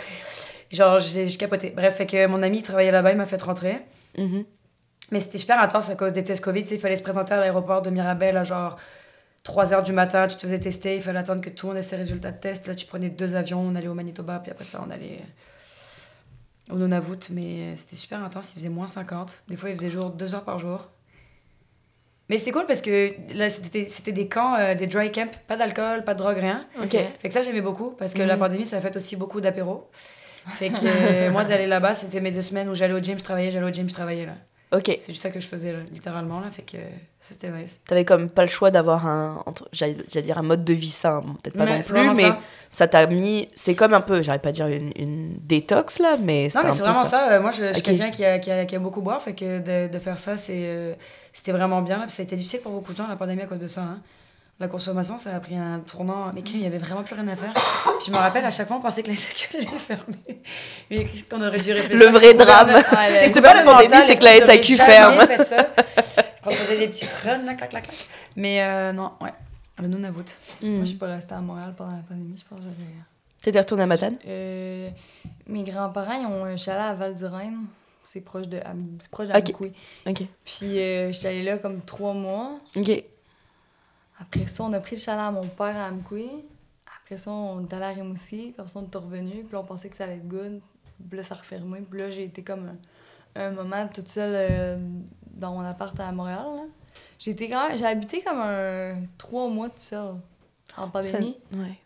genre, 0.72 0.99
j'ai 1.01 1.26
capoté. 1.37 1.70
Bref, 1.76 1.97
fait 1.97 2.07
que 2.07 2.26
mon 2.26 2.43
ami 2.43 2.62
travaillait 2.62 2.91
là-bas, 2.91 3.12
il 3.12 3.16
m'a 3.18 3.26
fait 3.26 3.41
rentrer. 3.41 3.76
Mhm. 4.18 4.45
Mais 5.12 5.20
c'était 5.20 5.39
super 5.39 5.61
intense 5.61 5.89
à 5.89 5.95
cause 5.95 6.12
des 6.12 6.24
tests 6.24 6.43
Covid. 6.43 6.64
Il 6.68 6.80
fallait 6.80 6.97
se 6.97 7.03
présenter 7.05 7.34
à 7.34 7.37
l'aéroport 7.39 7.82
de 7.82 7.91
Mirabel 7.91 8.37
à 8.37 8.43
genre 8.43 8.76
3 9.45 9.72
heures 9.72 9.84
du 9.84 9.93
matin. 9.93 10.26
Tu 10.26 10.34
te 10.34 10.41
faisais 10.43 10.59
tester. 10.59 10.97
Il 10.97 11.03
fallait 11.03 11.20
attendre 11.20 11.41
que 11.41 11.51
tout 11.51 11.66
le 11.66 11.74
monde 11.74 11.78
ait 11.78 11.82
ses 11.87 11.95
résultats 11.95 12.32
de 12.32 12.41
test. 12.41 12.66
Là, 12.66 12.74
tu 12.74 12.87
prenais 12.87 13.11
deux 13.11 13.37
avions. 13.37 13.61
On 13.61 13.76
allait 13.76 13.87
au 13.87 13.95
Manitoba. 13.95 14.41
Puis 14.41 14.51
après 14.51 14.64
ça, 14.64 14.82
on 14.84 14.91
allait 14.91 15.20
au 16.70 16.76
Nunavut. 16.76 17.18
Mais 17.30 17.74
c'était 17.76 17.96
super 17.96 18.22
intense. 18.22 18.52
Il 18.52 18.56
faisait 18.56 18.68
moins 18.68 18.86
50. 18.86 19.42
Des 19.48 19.56
fois, 19.56 19.70
il 19.70 19.76
faisait 19.76 19.90
jour 19.90 20.10
2 20.10 20.34
heures 20.34 20.44
par 20.44 20.58
jour. 20.58 20.88
Mais 22.28 22.38
c'était 22.38 22.50
cool 22.52 22.66
parce 22.66 22.80
que 22.82 23.12
là, 23.36 23.48
c'était 23.50 23.86
c'était 23.88 24.10
des 24.12 24.26
camps, 24.28 24.56
euh, 24.56 24.74
des 24.74 24.88
dry 24.88 25.12
camps. 25.12 25.30
Pas 25.46 25.56
d'alcool, 25.56 26.02
pas 26.02 26.14
de 26.14 26.18
drogue, 26.18 26.38
rien. 26.38 26.66
Ok. 26.82 26.90
Fait 26.90 27.28
que 27.28 27.32
ça, 27.32 27.42
j'aimais 27.44 27.60
beaucoup 27.60 27.90
parce 27.90 28.14
que 28.14 28.22
Mhm. 28.22 28.28
la 28.28 28.36
pandémie, 28.36 28.64
ça 28.64 28.78
a 28.78 28.80
fait 28.80 28.96
aussi 28.96 29.14
beaucoup 29.14 29.40
d'apéros. 29.40 29.88
Fait 30.48 30.70
que 30.70 30.74
euh, 30.84 31.30
moi, 31.30 31.44
d'aller 31.44 31.66
là-bas, 31.66 31.94
c'était 31.94 32.20
mes 32.20 32.32
deux 32.32 32.42
semaines 32.42 32.68
où 32.68 32.74
j'allais 32.74 32.94
au 32.94 32.98
gym, 33.00 33.16
je 33.18 33.22
travaillais, 33.22 33.52
j'allais 33.52 33.66
au 33.70 33.72
gym, 33.72 33.88
je 33.88 33.94
travaillais 33.94 34.26
là. 34.26 34.34
Ok. 34.76 34.84
C'est 34.98 35.08
juste 35.12 35.22
ça 35.22 35.30
que 35.30 35.40
je 35.40 35.46
faisais, 35.48 35.72
là, 35.72 35.78
littéralement, 35.92 36.40
là. 36.40 36.50
Fait 36.50 36.62
que 36.62 36.76
ça, 37.20 37.32
c'était 37.32 37.50
nice. 37.50 37.78
T'avais 37.86 38.04
comme 38.04 38.28
pas 38.28 38.42
le 38.44 38.50
choix 38.50 38.70
d'avoir 38.70 39.06
un, 39.06 39.42
entre- 39.46 39.68
j'allais 39.72 39.96
j'allais 40.12 40.26
dire 40.26 40.38
un 40.38 40.42
mode 40.42 40.64
de 40.64 40.72
vie 40.74 40.88
sain, 40.90 41.20
Bon, 41.20 41.34
peut-être 41.34 41.56
pas 41.56 41.64
Ouais, 41.64 41.76
non 41.78 41.82
plus, 41.82 42.14
mais 42.14 42.22
ça. 42.24 42.38
ça 42.70 42.88
t'a 42.88 43.06
mis, 43.06 43.48
c'est 43.54 43.74
comme 43.74 43.94
un 43.94 44.00
peu, 44.00 44.22
j'arrive 44.22 44.40
pas 44.42 44.50
à 44.50 44.52
dire 44.52 44.66
une, 44.66 44.92
une 44.96 45.36
détox 45.40 45.98
là, 46.00 46.16
mais 46.20 46.48
Non, 46.54 46.60
mais 46.64 46.72
c'est 46.72 46.82
vraiment 46.82 47.04
ça. 47.04 47.32
Euh, 47.32 47.40
Moi, 47.40 47.50
je, 47.52 47.68
je 47.68 47.72
suis 47.72 47.78
Ok. 47.78 47.84
quelqu'un 47.84 48.10
qui 48.10 48.24
a, 48.24 48.38
qui, 48.38 48.50
a, 48.50 48.64
qui 48.66 48.76
a 48.76 48.78
beaucoup 48.78 49.00
boire, 49.00 49.22
fait 49.22 49.34
que 49.34 49.58
de, 49.60 49.92
de 49.92 49.98
faire 49.98 50.18
ça, 50.18 50.36
c'est, 50.36 50.52
euh, 50.66 50.94
c'était 51.32 51.52
vraiment 51.52 51.80
bien. 51.82 51.96
Là. 51.98 52.04
Puis 52.04 52.12
ça 52.12 52.22
a 52.22 52.24
été 52.24 52.36
difficile 52.36 52.60
pour 52.60 52.72
beaucoup 52.72 52.92
de 52.92 52.98
gens, 52.98 53.06
la 53.08 53.16
pandémie, 53.16 53.42
à 53.42 53.46
cause 53.46 53.60
de 53.60 53.66
ça. 53.66 53.82
hein. 53.82 54.00
La 54.59 54.68
consommation, 54.68 55.18
ça 55.18 55.36
a 55.36 55.40
pris 55.40 55.54
un 55.54 55.80
tournant. 55.80 56.32
Mais 56.32 56.40
il 56.40 56.62
y 56.62 56.66
avait 56.66 56.78
vraiment 56.78 57.02
plus 57.02 57.14
rien 57.14 57.28
à 57.28 57.36
faire. 57.36 57.52
Puis 57.52 58.07
je 58.07 58.11
me 58.11 58.16
rappelle, 58.16 58.44
à 58.44 58.50
chaque 58.50 58.68
fois, 58.68 58.78
on 58.78 58.80
pensait 58.80 59.02
que 59.02 59.09
la 59.09 59.16
SAQ 59.16 59.59
allait 59.59 59.66
fermer. 59.78 60.42
Mais 60.90 61.04
qu'on 61.28 61.46
aurait 61.46 61.59
dû 61.59 61.72
réfléchir? 61.72 62.07
Le 62.07 62.11
vrai 62.11 62.32
drame. 62.32 62.82
c'est 62.88 63.26
C'était 63.26 63.42
pas 63.42 63.52
la 63.52 63.62
pandémie, 63.62 64.02
c'est 64.07 64.16
que 64.16 64.24
la 64.24 64.40
SAQ 64.40 64.76
ferme. 64.76 65.18
Quand 66.42 66.50
on 66.50 66.50
faisait 66.52 66.78
des 66.78 66.88
petites 66.88 67.12
runs, 67.12 67.42
là, 67.44 67.54
clac, 67.54 67.68
clac, 67.68 67.82
clac. 67.84 67.96
Mais 68.36 68.62
euh, 68.62 68.92
non, 68.92 69.12
ouais. 69.20 69.32
Le 69.78 69.88
Nunavut. 69.88 70.24
Hmm. 70.62 70.68
Moi, 70.68 70.80
je 70.80 70.88
suis 70.88 70.96
pas 70.96 71.09
restée 71.09 71.34
à 71.34 71.40
Montréal 71.40 71.74
pendant 71.76 71.92
la 71.92 72.02
pandémie. 72.09 72.38
Je 72.38 72.44
pense 72.48 72.59
que 72.59 72.64
j'aurais. 72.64 72.92
T'étais 73.42 73.59
retourné 73.59 73.82
à 73.82 73.86
Matane? 73.86 74.16
Euh, 74.26 74.88
mes 75.46 75.64
grands-parents, 75.64 76.18
ils 76.18 76.26
ont 76.26 76.44
un 76.46 76.57
chalet 76.57 76.82
à 76.82 76.94
Val-du-Rhin. 76.94 77.52
C'est 78.04 78.22
proche 78.22 78.48
de, 78.48 78.61
proche. 79.11 79.28
Ok. 80.07 80.22
Puis, 80.44 80.78
euh, 80.78 81.12
j'étais 81.12 81.28
allée 81.28 81.42
là 81.42 81.59
comme 81.59 81.82
trois 81.82 82.14
mois. 82.14 82.59
Ok. 82.74 83.04
Après 84.18 84.46
ça, 84.48 84.64
on 84.64 84.72
a 84.72 84.80
pris 84.80 84.96
le 84.96 85.00
chalet 85.02 85.20
à 85.22 85.30
mon 85.30 85.46
père 85.46 85.76
à 85.76 85.88
Amkoui. 85.88 86.30
Après 87.02 87.18
ça, 87.18 87.30
on 87.30 87.64
est 87.66 87.72
allé 87.72 87.84
à 87.84 87.88
Rimouski. 87.90 88.52
Puis 88.52 88.54
après 88.58 88.68
ça, 88.72 88.80
on 88.80 88.84
est 88.90 88.96
revenu. 88.96 89.30
Puis 89.44 89.52
là, 89.52 89.60
on 89.60 89.64
pensait 89.64 89.88
que 89.88 89.96
ça 89.96 90.04
allait 90.04 90.16
être 90.16 90.28
good. 90.28 90.60
Puis 91.08 91.18
là, 91.18 91.24
ça 91.24 91.34
a 91.34 91.38
refermé. 91.38 91.80
Puis 91.82 92.00
là, 92.00 92.10
j'ai 92.10 92.24
été 92.24 92.42
comme 92.42 92.70
un, 93.36 93.40
un 93.40 93.50
moment 93.50 93.86
toute 93.88 94.08
seule 94.08 94.32
euh, 94.34 94.78
dans 95.32 95.52
mon 95.52 95.60
appart 95.60 95.98
à 96.00 96.10
Montréal. 96.12 96.38
là. 96.44 96.62
J'ai 97.18 97.32
été 97.32 97.48
quand 97.48 97.68
même- 97.68 97.76
J'ai 97.78 97.84
habité 97.84 98.22
comme 98.22 98.38
un 98.40 98.96
trois 99.18 99.48
mois 99.48 99.68
toute 99.68 99.80
seule 99.80 100.14
en 100.76 100.88
pandémie. 100.88 101.36
Ça- 101.52 101.58
ouais. 101.58 101.78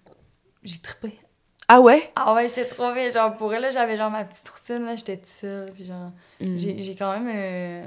J'ai 0.62 0.78
trippé. 0.78 1.18
Ah 1.66 1.80
ouais? 1.80 2.12
Ah 2.16 2.34
ouais, 2.34 2.48
j'étais 2.48 2.66
trop 2.66 2.92
bien. 2.92 3.10
Genre, 3.10 3.36
pour 3.36 3.52
elle, 3.54 3.62
là, 3.62 3.70
j'avais 3.70 3.96
genre 3.96 4.10
ma 4.10 4.24
petite 4.24 4.48
routine, 4.48 4.84
là, 4.84 4.96
j'étais 4.96 5.16
toute 5.16 5.26
seule. 5.26 5.72
Puis 5.72 5.84
genre, 5.84 6.10
Hmm. 6.40 6.56
j'ai 6.56 6.80
j'ai 6.82 6.94
quand 6.96 7.12
même. 7.18 7.28
euh, 7.34 7.86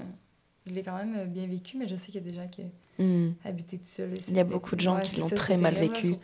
je 0.65 0.73
l'ai 0.73 0.83
quand 0.83 0.95
même 0.97 1.25
bien 1.27 1.47
vécu, 1.47 1.77
mais 1.77 1.87
je 1.87 1.95
sais 1.95 2.05
qu'il 2.11 2.15
y 2.15 2.17
a 2.17 2.31
des 2.31 2.33
gens 2.33 2.47
qui 2.47 2.61
Hmm. 2.99 3.31
habitaient 3.43 3.77
tout 3.77 3.85
seuls. 3.85 4.19
Il 4.27 4.37
y 4.37 4.39
a 4.39 4.43
beaucoup 4.43 4.75
de 4.75 4.81
gens 4.81 4.99
qui 4.99 5.19
l'ont 5.19 5.27
très 5.27 5.57
mal 5.57 5.73
terrible, 5.73 5.95
vécu, 5.95 6.15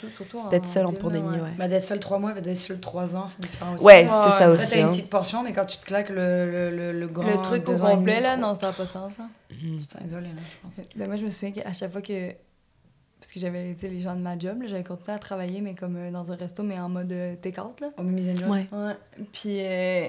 D'être 0.51 0.67
seul 0.67 0.85
en 0.85 0.93
pandémie, 0.93 1.27
ouais. 1.27 1.51
Bah, 1.57 1.67
d'être 1.67 1.81
seul 1.83 1.99
trois 1.99 2.19
mois, 2.19 2.33
d'être 2.33 2.55
seul 2.55 2.79
trois 2.79 3.15
ans, 3.15 3.25
c'est 3.25 3.41
différent 3.41 3.73
aussi. 3.73 3.83
Ouais, 3.83 4.07
c'est 4.07 4.29
ça 4.29 4.51
aussi. 4.51 4.69
t'as 4.69 4.77
une 4.79 4.85
hein. 4.85 4.89
petite 4.89 5.09
portion, 5.09 5.41
mais 5.41 5.51
quand 5.51 5.65
tu 5.65 5.77
te 5.77 5.85
claques 5.85 6.09
le, 6.09 6.49
le, 6.51 6.69
le, 6.75 6.99
le 6.99 7.07
grand. 7.07 7.27
Le 7.27 7.41
truc 7.41 7.67
au 7.69 7.75
complet, 7.75 8.21
là, 8.21 8.37
non, 8.37 8.55
ça 8.59 8.67
n'a 8.67 8.73
pas 8.73 8.85
de 8.85 8.91
sens. 8.91 9.13
hein. 9.19 9.29
Tu 9.49 9.77
te 9.77 9.91
sens 9.91 10.01
isolé, 10.05 10.27
là, 10.27 10.41
je 10.43 10.67
pense. 10.67 10.87
Ben, 10.95 11.07
moi, 11.07 11.15
je 11.15 11.25
me 11.25 11.31
souviens 11.31 11.51
qu'à 11.51 11.73
chaque 11.73 11.91
fois 11.91 12.01
que. 12.03 12.33
Parce 13.19 13.33
que 13.33 13.39
j'avais, 13.39 13.73
tu 13.73 13.81
sais, 13.81 13.89
les 13.89 13.99
gens 13.99 14.15
de 14.15 14.21
ma 14.21 14.37
job, 14.37 14.61
j'avais 14.65 14.83
continué 14.83 15.13
à 15.15 15.19
travailler, 15.19 15.61
mais 15.61 15.73
comme 15.75 15.97
euh, 15.97 16.11
dans 16.11 16.31
un 16.31 16.35
resto, 16.35 16.61
mais 16.63 16.79
en 16.79 16.87
mode 16.87 17.11
euh, 17.11 17.35
take-out, 17.35 17.81
là. 17.81 17.89
Au 17.97 18.01
and 18.03 18.17
Jones. 18.35 18.49
Ouais. 18.49 18.67
Ouais. 18.71 18.95
Puis, 19.33 19.59
euh, 19.59 20.07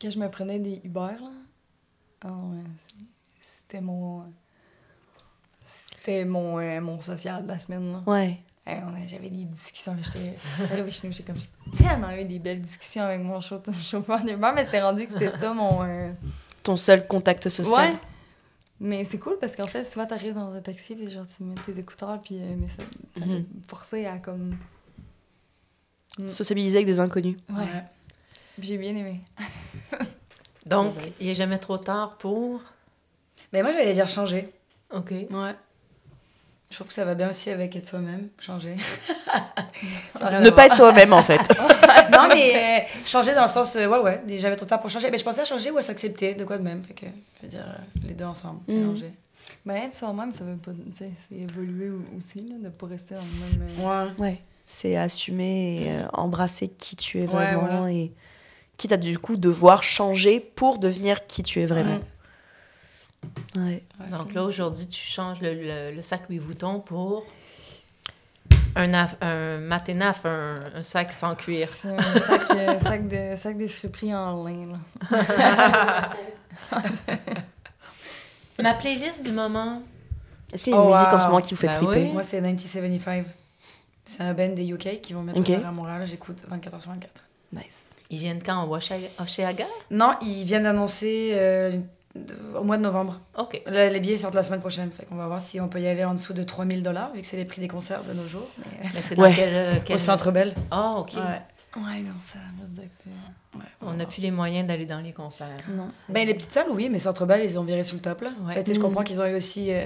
quand 0.00 0.10
je 0.10 0.18
me 0.20 0.28
prenais 0.30 0.58
des 0.60 0.80
Uber, 0.84 1.00
là. 1.20 1.30
Ah 2.22 2.28
ouais. 2.28 2.62
C'était 3.42 3.80
mon. 3.82 4.22
C'était 6.00 6.24
mon, 6.24 6.58
euh, 6.58 6.80
mon 6.80 7.00
social 7.00 7.42
de 7.44 7.48
la 7.48 7.58
semaine, 7.58 7.92
là. 7.92 8.02
Ouais. 8.06 8.38
Hey, 8.66 8.78
a- 8.78 9.08
J'avais 9.08 9.30
des 9.30 9.44
discussions, 9.44 9.94
là. 9.94 10.00
J'étais 10.02 10.34
arrivée 10.72 10.90
chez 10.92 11.06
nous, 11.06 11.12
j'étais 11.12 11.32
comme. 11.32 11.40
J'ai 11.72 11.84
tellement 11.84 12.10
eu 12.12 12.24
des 12.24 12.38
belles 12.38 12.60
discussions 12.60 13.02
avec 13.04 13.20
mon 13.20 13.40
chau- 13.40 13.62
chauffeur 13.82 14.20
d'Uber, 14.24 14.50
mais 14.54 14.64
c'était 14.64 14.82
rendu 14.82 15.06
que 15.06 15.12
c'était 15.12 15.30
ça 15.30 15.52
mon. 15.52 15.82
euh, 15.82 16.10
Ton 16.62 16.76
seul 16.76 17.06
contact 17.06 17.48
social. 17.48 17.92
Ouais. 17.92 17.98
Mais 18.82 19.04
c'est 19.04 19.18
cool 19.18 19.36
parce 19.38 19.54
qu'en 19.56 19.66
fait, 19.66 19.84
souvent, 19.84 20.06
t'arrives 20.06 20.34
dans 20.34 20.52
un 20.52 20.60
taxi, 20.60 20.94
puis 20.96 21.10
genre, 21.10 21.26
tu 21.26 21.42
mets 21.42 21.54
tes 21.66 21.78
écouteurs, 21.78 22.18
puis 22.22 22.36
euh, 22.40 22.54
mais 22.58 22.68
ça, 22.70 22.82
Mhm. 23.24 23.34
m'a 23.38 23.44
forcé 23.68 24.06
à 24.06 24.18
comme. 24.18 24.56
Mm. 26.18 26.26
Sociabiliser 26.26 26.78
avec 26.78 26.86
des 26.86 26.98
inconnus. 27.00 27.36
Ouais. 27.50 27.84
J'ai 28.58 28.78
bien 28.78 28.90
aimé. 28.96 29.20
Donc, 30.66 30.92
il 31.20 31.28
est 31.28 31.34
jamais 31.34 31.58
trop 31.58 31.78
tard 31.78 32.16
pour... 32.18 32.60
Mais 33.52 33.62
moi, 33.62 33.70
j'allais 33.70 33.94
dire 33.94 34.06
changer. 34.08 34.52
OK. 34.92 35.10
Ouais. 35.10 35.54
Je 36.70 36.76
trouve 36.76 36.86
que 36.86 36.92
ça 36.94 37.04
va 37.04 37.16
bien 37.16 37.28
aussi 37.28 37.50
avec 37.50 37.74
être 37.74 37.86
soi-même, 37.86 38.28
changer. 38.38 38.76
ne 40.22 40.50
pas 40.50 40.66
être 40.66 40.76
soi-même, 40.76 41.12
en 41.12 41.22
fait. 41.22 41.40
non, 42.12 42.28
mais 42.28 42.54
euh, 42.54 43.00
changer 43.04 43.34
dans 43.34 43.42
le 43.42 43.48
sens, 43.48 43.74
euh, 43.74 43.88
ouais, 43.88 43.98
ouais, 43.98 44.22
j'avais 44.38 44.54
ton 44.54 44.66
temps 44.66 44.78
pour 44.78 44.88
changer. 44.88 45.10
Mais 45.10 45.18
je 45.18 45.24
pensais 45.24 45.40
à 45.40 45.44
changer 45.44 45.72
ou 45.72 45.78
à 45.78 45.82
s'accepter, 45.82 46.34
de 46.34 46.44
quoi 46.44 46.58
de 46.58 46.62
même? 46.62 46.84
Fait 46.84 46.94
que, 46.94 47.06
je 47.38 47.42
veux 47.42 47.48
dire, 47.48 47.66
euh, 47.66 48.06
les 48.06 48.14
deux 48.14 48.24
ensemble, 48.24 48.60
mm. 48.68 48.72
mélanger. 48.72 49.12
Ben, 49.66 49.74
être 49.74 49.96
soi-même, 49.96 50.32
ça 50.32 50.44
veut 50.44 50.56
pas. 50.56 50.70
Tu 50.70 50.96
sais, 50.96 51.10
c'est 51.28 51.38
évoluer 51.38 51.90
aussi, 52.16 52.46
là, 52.46 52.54
de 52.62 52.68
pas 52.68 52.86
rester 52.86 53.16
dans 53.16 53.20
le 53.20 53.58
même. 53.58 54.16
Ouais. 54.18 54.26
ouais. 54.26 54.42
C'est 54.64 54.96
assumer 54.96 55.86
et 55.86 56.02
embrasser 56.12 56.68
qui 56.68 56.94
tu 56.94 57.20
es 57.20 57.26
vraiment 57.26 57.88
et 57.88 58.12
quitte 58.76 58.92
à 58.92 58.96
du 58.96 59.18
coup 59.18 59.36
devoir 59.36 59.82
changer 59.82 60.38
pour 60.38 60.78
devenir 60.78 61.26
qui 61.26 61.42
tu 61.42 61.60
es 61.60 61.66
vraiment. 61.66 61.96
Mm. 61.96 62.02
Donc 64.10 64.34
là, 64.34 64.44
aujourd'hui, 64.44 64.86
tu 64.86 65.00
changes 65.00 65.40
le, 65.40 65.92
le, 65.92 66.02
sac 66.02 66.22
Louis 66.28 66.38
Vuitton 66.38 66.80
pour 66.80 67.26
un, 68.76 68.92
un 69.20 69.58
maténaf, 69.58 70.24
un, 70.24 70.60
un, 70.74 70.82
sac 70.82 71.12
sans 71.12 71.34
cuir. 71.34 71.68
un 71.84 72.00
sac, 72.20 72.50
euh, 72.50 72.78
sac, 72.82 73.08
de, 73.08 73.36
sac 73.36 73.58
de 73.58 73.66
friperie 73.66 74.14
en 74.14 74.44
lin. 74.44 74.78
Ma 78.62 78.74
playlist 78.74 79.24
du 79.24 79.32
moment. 79.32 79.82
Est-ce 80.52 80.64
qu'il 80.64 80.72
y 80.72 80.76
a 80.76 80.78
une 80.78 80.86
oh, 80.86 80.90
musique 80.90 81.12
en 81.12 81.20
ce 81.20 81.26
moment 81.26 81.40
qui 81.40 81.54
vous 81.54 81.60
fait 81.60 81.68
ben 81.68 81.76
triper? 81.76 82.12
Moi, 82.12 82.22
c'est 82.22 82.40
1975. 82.40 83.24
C'est 84.04 84.22
un 84.22 84.34
band 84.34 84.48
des 84.48 84.68
UK 84.68 85.00
qui 85.00 85.12
vont 85.12 85.22
mettre 85.22 85.40
okay. 85.40 85.56
à 85.56 85.70
Montréal. 85.70 86.06
J'écoute 86.06 86.44
24 86.48 86.76
h 86.76 86.80
sur 86.80 86.90
24. 86.90 87.24
Nice. 87.52 87.80
Ils 88.10 88.18
viennent 88.18 88.42
quand? 88.42 88.64
Au 88.64 88.76
Oshéaga? 88.76 89.66
Non, 89.90 90.14
ils 90.22 90.44
viennent 90.44 90.64
d'annoncer... 90.64 91.30
Euh, 91.34 91.78
au 92.58 92.64
mois 92.64 92.76
de 92.76 92.82
novembre. 92.82 93.20
OK. 93.38 93.62
les 93.66 94.00
billets 94.00 94.16
sortent 94.16 94.34
la 94.34 94.42
semaine 94.42 94.60
prochaine. 94.60 94.90
Fait 94.90 95.04
qu'on 95.04 95.14
va 95.14 95.26
voir 95.26 95.40
si 95.40 95.60
on 95.60 95.68
peut 95.68 95.80
y 95.80 95.86
aller 95.86 96.04
en 96.04 96.14
dessous 96.14 96.32
de 96.32 96.42
3000 96.42 96.82
dollars, 96.82 97.12
vu 97.12 97.20
que 97.20 97.26
c'est 97.26 97.36
les 97.36 97.44
prix 97.44 97.60
des 97.60 97.68
concerts 97.68 98.02
de 98.04 98.12
nos 98.12 98.26
jours. 98.26 98.48
Mais, 98.94 99.00
c'est 99.00 99.14
dans 99.14 99.24
euh, 99.24 99.76
quel, 99.84 99.96
Au 99.96 99.98
Centre 99.98 100.30
Bell. 100.32 100.54
Ah, 100.70 100.96
OK. 100.98 101.14
Ouais. 101.14 101.82
ouais, 101.82 102.00
non, 102.00 102.14
ça. 102.22 102.38
Euh, 102.78 103.58
ouais, 103.58 103.64
on 103.80 103.94
n'a 103.94 104.06
plus 104.06 104.22
les 104.22 104.32
moyens 104.32 104.66
d'aller 104.66 104.86
dans 104.86 105.00
les 105.00 105.12
concerts. 105.12 105.46
Non. 105.68 105.88
Ben, 106.08 106.26
les 106.26 106.34
petites 106.34 106.52
salles, 106.52 106.66
oui, 106.70 106.88
mais 106.90 106.98
Centre 106.98 107.26
Bell, 107.26 107.42
ils 107.44 107.58
ont 107.58 107.64
viré 107.64 107.84
sous 107.84 107.96
le 107.96 108.02
top, 108.02 108.22
là. 108.22 108.30
Ouais. 108.44 108.62
je 108.66 108.80
comprends 108.80 109.02
mm. 109.02 109.04
qu'ils 109.04 109.20
ont 109.20 109.26
eu 109.26 109.36
aussi... 109.36 109.72
Euh, 109.72 109.84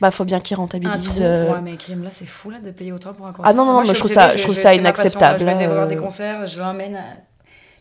bah, 0.00 0.10
faut 0.10 0.24
bien 0.24 0.40
qu'ils 0.40 0.56
rentabilisent. 0.56 1.20
Ouais, 1.20 1.60
mais 1.62 1.76
crime, 1.76 2.02
là, 2.02 2.10
c'est 2.10 2.26
fou, 2.26 2.50
là, 2.50 2.58
de 2.58 2.70
payer 2.70 2.90
autant 2.90 3.12
pour 3.12 3.26
un 3.26 3.32
concert. 3.32 3.50
Ah 3.50 3.52
non, 3.52 3.64
non, 3.64 3.72
non, 3.72 3.84
moi, 3.84 3.94
je, 3.94 3.98
trouve 3.98 4.10
ça, 4.10 4.34
je, 4.36 4.42
trouve 4.42 4.54
ça 4.54 4.74
inacceptable. 4.74 5.38
je 5.38 5.44
vais 5.44 5.66
voir 5.66 5.86
des 5.86 5.96
concerts, 5.96 6.46
je 6.46 6.58
l'emmène 6.58 6.96
à 6.96 7.29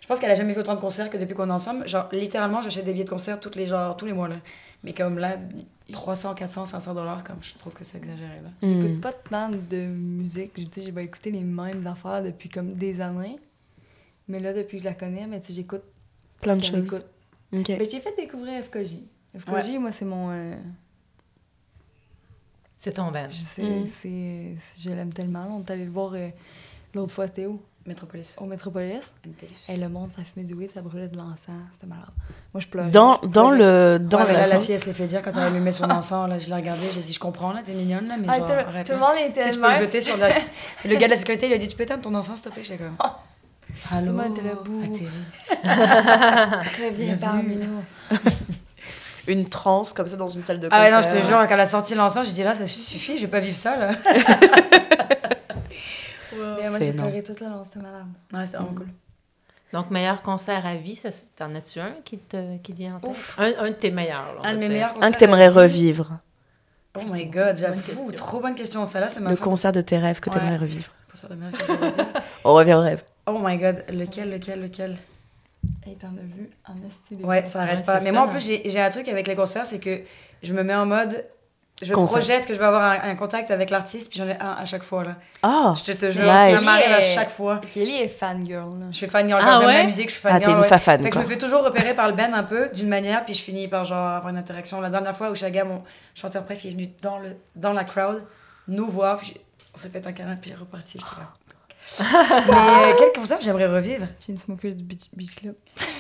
pense 0.09 0.19
qu'elle 0.19 0.31
a 0.31 0.35
jamais 0.35 0.53
vu 0.53 0.59
autant 0.59 0.73
de 0.73 0.79
concerts 0.79 1.11
que 1.11 1.17
depuis 1.17 1.35
qu'on 1.35 1.49
est 1.49 1.53
ensemble. 1.53 1.87
Genre, 1.87 2.09
littéralement, 2.11 2.63
j'achète 2.63 2.83
des 2.83 2.93
billets 2.93 3.05
de 3.05 3.09
concert 3.09 3.39
tous 3.39 3.53
les, 3.55 3.67
genre, 3.67 3.95
tous 3.95 4.07
les 4.07 4.13
mois. 4.13 4.27
Là. 4.27 4.37
Mais 4.83 4.91
comme 4.91 5.19
là, 5.19 5.37
300, 5.91 6.33
400, 6.33 6.65
500 6.65 6.95
dollars, 6.95 7.23
comme 7.23 7.37
je 7.41 7.53
trouve 7.53 7.73
que 7.73 7.83
c'est 7.83 7.99
exagéré. 7.99 8.41
Là. 8.43 8.49
J'écoute 8.63 8.97
hmm. 8.97 9.01
pas 9.01 9.13
tant 9.13 9.49
de 9.49 9.85
musique. 9.85 10.53
J'ai 10.75 10.91
pas 10.91 11.03
écouté 11.03 11.29
les 11.29 11.43
mêmes 11.43 11.85
affaires 11.85 12.23
depuis 12.23 12.49
comme 12.49 12.73
des 12.73 13.01
années. 13.01 13.39
Mais 14.27 14.39
là, 14.39 14.51
depuis 14.51 14.77
que 14.77 14.83
je 14.83 14.89
la 14.89 14.95
connais, 14.95 15.27
mais 15.27 15.41
j'écoute 15.47 15.83
plein 16.41 16.55
de 16.55 16.63
choses. 16.63 17.03
Okay. 17.53 17.77
Ben, 17.77 17.87
j'ai 17.89 17.99
fait 17.99 18.15
découvrir 18.17 18.63
FKJ. 18.63 18.95
FKJ, 19.37 19.77
moi, 19.79 19.91
c'est 19.91 20.05
mon. 20.05 20.31
Euh, 20.31 20.55
c'est 22.77 22.93
ton 22.93 23.11
band. 23.11 23.29
Je 23.29 23.43
sais, 23.43 23.61
hmm. 23.61 23.85
c'est... 23.87 24.55
je 24.79 24.89
l'aime 24.89 25.13
tellement. 25.13 25.45
On 25.55 25.59
est 25.59 25.69
allé 25.69 25.85
le 25.85 25.91
voir 25.91 26.13
euh, 26.15 26.29
l'autre 26.95 27.11
fois, 27.11 27.27
c'était 27.27 27.45
où? 27.45 27.61
Métropolis. 27.85 28.35
Au 28.37 28.45
Métropolis. 28.45 29.13
Et 29.67 29.77
le 29.77 29.89
monde, 29.89 30.11
ça 30.15 30.21
fumait 30.23 30.45
du 30.45 30.53
weed, 30.53 30.71
ça 30.71 30.81
brûlait 30.81 31.07
de 31.07 31.17
l'encens. 31.17 31.55
C'était 31.73 31.87
malade. 31.87 32.09
Moi, 32.53 32.61
je 32.61 32.67
pleurais. 32.67 32.89
Dans, 32.91 33.19
dans 33.23 33.51
le. 33.51 33.97
Dans 33.99 34.19
ouais, 34.19 34.33
là, 34.33 34.47
la 34.47 34.59
fille, 34.59 34.73
elle 34.75 34.81
se 34.81 34.85
l'est 34.85 34.93
fait 34.93 35.07
dire 35.07 35.21
quand 35.21 35.31
elle 35.31 35.39
allumé 35.39 35.71
son 35.71 35.83
encens. 35.89 36.29
Là, 36.29 36.37
je 36.37 36.47
l'ai 36.47 36.55
regardé, 36.55 36.81
j'ai 36.93 37.01
dit, 37.01 37.13
je 37.13 37.19
comprends, 37.19 37.51
là, 37.53 37.61
t'es 37.63 37.73
mignonne, 37.73 38.07
là, 38.07 38.15
mais 38.19 38.27
ah, 38.29 38.37
genre, 38.37 38.45
tout, 38.45 38.51
arrête. 38.53 38.85
Tout 38.85 38.93
le 38.93 38.99
monde 38.99 39.15
était. 39.17 39.41
Tu, 39.41 39.53
sais, 39.53 39.55
tu 39.55 39.59
peux 39.59 39.73
jeter 39.79 40.01
sur 40.01 40.17
la. 40.17 40.29
le 40.85 40.95
gars 40.95 41.07
de 41.07 41.11
la 41.11 41.17
sécurité, 41.17 41.47
il 41.47 41.53
a 41.53 41.57
dit, 41.57 41.67
tu 41.67 41.75
peux 41.75 41.83
éteindre 41.83 42.03
ton 42.03 42.13
encens, 42.13 42.41
s'il 42.41 42.49
te 42.49 42.53
plaît? 42.53 42.63
J'étais 42.63 42.83
comme. 42.83 42.95
Allô? 43.91 44.07
Tout 44.07 44.11
le 44.11 44.23
monde 44.23 44.37
était 44.37 44.47
là, 44.47 44.55
bout. 44.55 44.81
Reviens 46.89 47.17
parmi 47.17 47.55
nous. 47.55 47.83
une 49.27 49.47
transe 49.47 49.93
comme 49.93 50.07
ça 50.07 50.17
dans 50.17 50.27
une 50.27 50.43
salle 50.43 50.59
de 50.59 50.67
concert. 50.67 50.79
Ah 50.79 50.85
ouais, 50.85 50.91
non, 50.91 51.07
je 51.07 51.15
te 51.15 51.25
jure, 51.25 51.37
quand 51.39 51.53
elle 51.53 51.59
a 51.59 51.67
sorti 51.67 51.95
l'encens, 51.95 52.27
j'ai 52.27 52.33
dit 52.33 52.43
là, 52.43 52.55
ça 52.55 52.67
suffit, 52.67 53.15
je 53.15 53.21
vais 53.21 53.27
pas 53.27 53.39
vivre 53.39 53.57
ça, 53.57 53.77
là. 53.77 53.91
Mais 56.61 56.69
moi, 56.69 56.79
j'ai 56.79 56.93
pleuré 56.93 57.23
toute 57.23 57.39
la 57.39 57.49
long, 57.49 57.63
c'était 57.63 57.79
malade. 57.79 58.07
Ouais, 58.33 58.45
c'était 58.45 58.57
vraiment 58.57 58.75
cool. 58.75 58.87
Donc, 59.71 59.91
meilleur 59.91 60.21
concert 60.23 60.65
à 60.65 60.75
vie, 60.75 60.99
t'en 61.35 61.53
as-tu 61.53 61.79
un 61.79 61.93
qui 62.03 62.17
te, 62.17 62.57
qui 62.57 62.73
vient 62.73 62.95
en 62.95 62.99
tête? 62.99 63.35
Un, 63.37 63.65
un, 63.65 63.69
de 63.69 63.75
tes 63.75 63.91
meilleurs. 63.91 64.39
un 64.43 64.53
de 64.55 64.59
mes 64.59 64.69
meilleurs 64.69 64.93
concerts. 64.93 65.09
Un 65.09 65.11
que 65.11 65.17
t'aimerais 65.19 65.49
revivre. 65.49 66.19
Oh 66.97 67.01
my 67.11 67.25
god, 67.27 67.55
j'avoue, 67.55 68.11
trop 68.11 68.39
bonne 68.39 68.55
question. 68.55 68.85
Ça, 68.85 68.99
là, 68.99 69.09
c'est 69.09 69.19
Le 69.19 69.35
concert 69.35 69.71
de 69.71 69.81
tes 69.81 69.97
rêves 69.97 70.19
que 70.19 70.29
t'aimerais 70.29 70.57
revivre. 70.57 70.91
Le 71.07 71.11
concert 71.11 71.29
de 71.29 71.35
mes 71.35 71.45
rêves 71.45 72.05
On 72.43 72.53
revient 72.55 72.73
au 72.73 72.81
rêve. 72.81 73.03
Oh 73.27 73.37
my 73.39 73.57
god, 73.57 73.83
lequel, 73.89 74.31
lequel, 74.31 74.61
lequel? 74.61 74.97
Et 75.85 75.95
t'en 75.95 76.07
as 76.07 76.35
vu 76.35 76.49
en 76.67 76.73
style. 76.89 77.23
Ouais, 77.23 77.45
ça 77.45 77.61
arrête 77.61 77.85
pas. 77.85 77.99
Mais 77.99 78.11
moi, 78.11 78.21
en 78.21 78.27
plus, 78.27 78.39
j'ai 78.43 78.81
un 78.81 78.89
truc 78.89 79.07
avec 79.07 79.27
les 79.27 79.35
concerts, 79.35 79.65
c'est 79.65 79.79
que 79.79 80.01
je 80.41 80.53
me 80.53 80.63
mets 80.63 80.75
en 80.75 80.85
mode 80.85 81.25
je 81.81 81.93
projette 81.93 82.45
que 82.45 82.53
je 82.53 82.59
vais 82.59 82.65
avoir 82.65 83.03
un, 83.03 83.15
contact 83.15 83.51
avec 83.51 83.69
l'artiste, 83.69 84.09
puis 84.09 84.19
j'en 84.19 84.27
ai 84.27 84.37
un 84.39 84.51
à 84.51 84.65
chaque 84.65 84.83
fois. 84.83 85.03
Là. 85.03 85.15
Ah! 85.43 85.73
Je 85.77 85.93
te 85.93 86.11
jure, 86.11 86.25
ça 86.25 86.61
m'arrive 86.61 86.91
à 86.91 87.01
chaque 87.01 87.29
fois. 87.29 87.61
Kelly 87.73 88.01
est 88.01 88.07
fangirl. 88.07 88.87
Je 88.91 88.95
suis 88.95 89.07
fangirl. 89.07 89.39
Ah, 89.41 89.53
quand 89.53 89.59
j'aime 89.61 89.69
la 89.69 89.83
musique, 89.83 90.09
je 90.09 90.13
suis 90.13 90.21
fangirl. 90.21 90.41
Ah, 90.43 90.45
t'es 90.45 90.51
une 90.51 90.59
ouais. 90.59 90.79
fan. 90.79 91.01
Fait 91.01 91.09
que 91.09 91.15
je 91.15 91.23
me 91.23 91.29
fais 91.29 91.37
toujours 91.37 91.63
repérer 91.63 91.93
par 91.93 92.07
le 92.07 92.13
Ben 92.13 92.33
un 92.33 92.43
peu, 92.43 92.69
d'une 92.73 92.89
manière, 92.89 93.23
puis 93.23 93.33
je 93.33 93.41
finis 93.41 93.67
par 93.67 93.85
genre 93.85 94.07
avoir 94.07 94.29
une 94.29 94.37
interaction. 94.37 94.81
La 94.81 94.89
dernière 94.89 95.15
fois 95.15 95.29
où 95.29 95.35
Chaga, 95.35 95.63
mon 95.63 95.83
chanteur 96.15 96.43
préf, 96.43 96.63
il 96.65 96.71
est 96.71 96.73
venu 96.73 96.89
dans, 97.01 97.19
le, 97.19 97.35
dans 97.55 97.73
la 97.73 97.83
crowd, 97.83 98.23
nous 98.67 98.87
voir, 98.87 99.19
puis 99.19 99.35
on 99.73 99.77
s'est 99.77 99.89
fait 99.89 100.05
un 100.05 100.11
câlin, 100.11 100.35
puis 100.35 100.51
il 100.51 100.53
est 100.53 100.59
reparti. 100.59 100.99
Mais 101.99 102.05
euh, 102.05 102.93
quel 102.97 103.11
concert 103.13 103.39
j'aimerais 103.41 103.67
revivre? 103.67 104.07
Chainsmokers 104.23 104.75
Beach, 104.75 105.05
Beach 105.13 105.35
Club. 105.35 105.55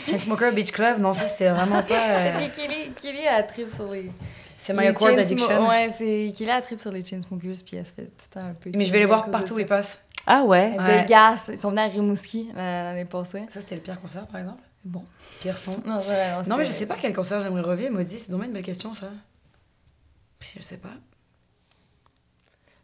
Chainsmokers 0.07 0.53
Beach 0.53 0.71
Club, 0.71 0.99
non, 0.99 1.13
ça 1.13 1.27
c'était 1.27 1.49
vraiment 1.49 1.81
pas. 1.87 1.95
Euh... 1.95 2.31
Parce 2.33 2.45
que 2.45 2.61
Kelly, 2.61 2.91
Kelly 3.01 3.27
a 3.27 3.43
trip 3.43 3.69
sur 3.73 3.91
les. 3.91 4.11
C'est 4.59 4.73
My 4.73 4.87
Accord 4.87 5.07
Addiction. 5.07 5.67
Ouais, 5.67 5.89
c'est 5.91 6.33
qu'il 6.35 6.49
a 6.49 6.57
un 6.57 6.61
trip 6.61 6.79
sur 6.79 6.91
les 6.91 7.03
Chainsmokers, 7.03 7.55
puis 7.65 7.77
elle 7.77 7.85
se 7.85 7.93
fait 7.93 8.05
tout 8.05 8.39
un 8.39 8.53
peu. 8.53 8.71
Mais 8.75 8.85
je 8.85 8.91
vais 8.91 8.99
les 8.99 9.05
voir 9.05 9.31
partout 9.31 9.55
où 9.55 9.59
ils 9.59 9.65
passent. 9.65 10.01
Ah 10.27 10.43
ouais? 10.43 10.75
Vegas, 10.77 11.49
ils 11.51 11.57
sont 11.57 11.69
venus 11.69 11.85
à 11.85 11.87
Rimouski 11.87 12.49
l'année 12.53 13.05
passée. 13.05 13.45
Ça, 13.49 13.61
c'était 13.61 13.75
le 13.75 13.81
pire 13.81 13.99
concert, 13.99 14.27
par 14.27 14.41
exemple? 14.41 14.61
Bon. 14.83 15.03
Pire 15.39 15.57
son. 15.57 15.71
Non, 15.85 15.99
non, 16.47 16.57
mais 16.57 16.65
je 16.65 16.71
sais 16.71 16.85
pas 16.85 16.97
quel 17.01 17.13
concert 17.13 17.41
j'aimerais 17.41 17.61
revivre, 17.61 17.91
Maudit. 17.93 18.19
C'est 18.19 18.31
dommage 18.31 18.47
une 18.47 18.53
belle 18.53 18.63
question, 18.63 18.93
ça. 18.93 19.07
Je 20.41 20.61
sais 20.61 20.77
pas. 20.77 20.93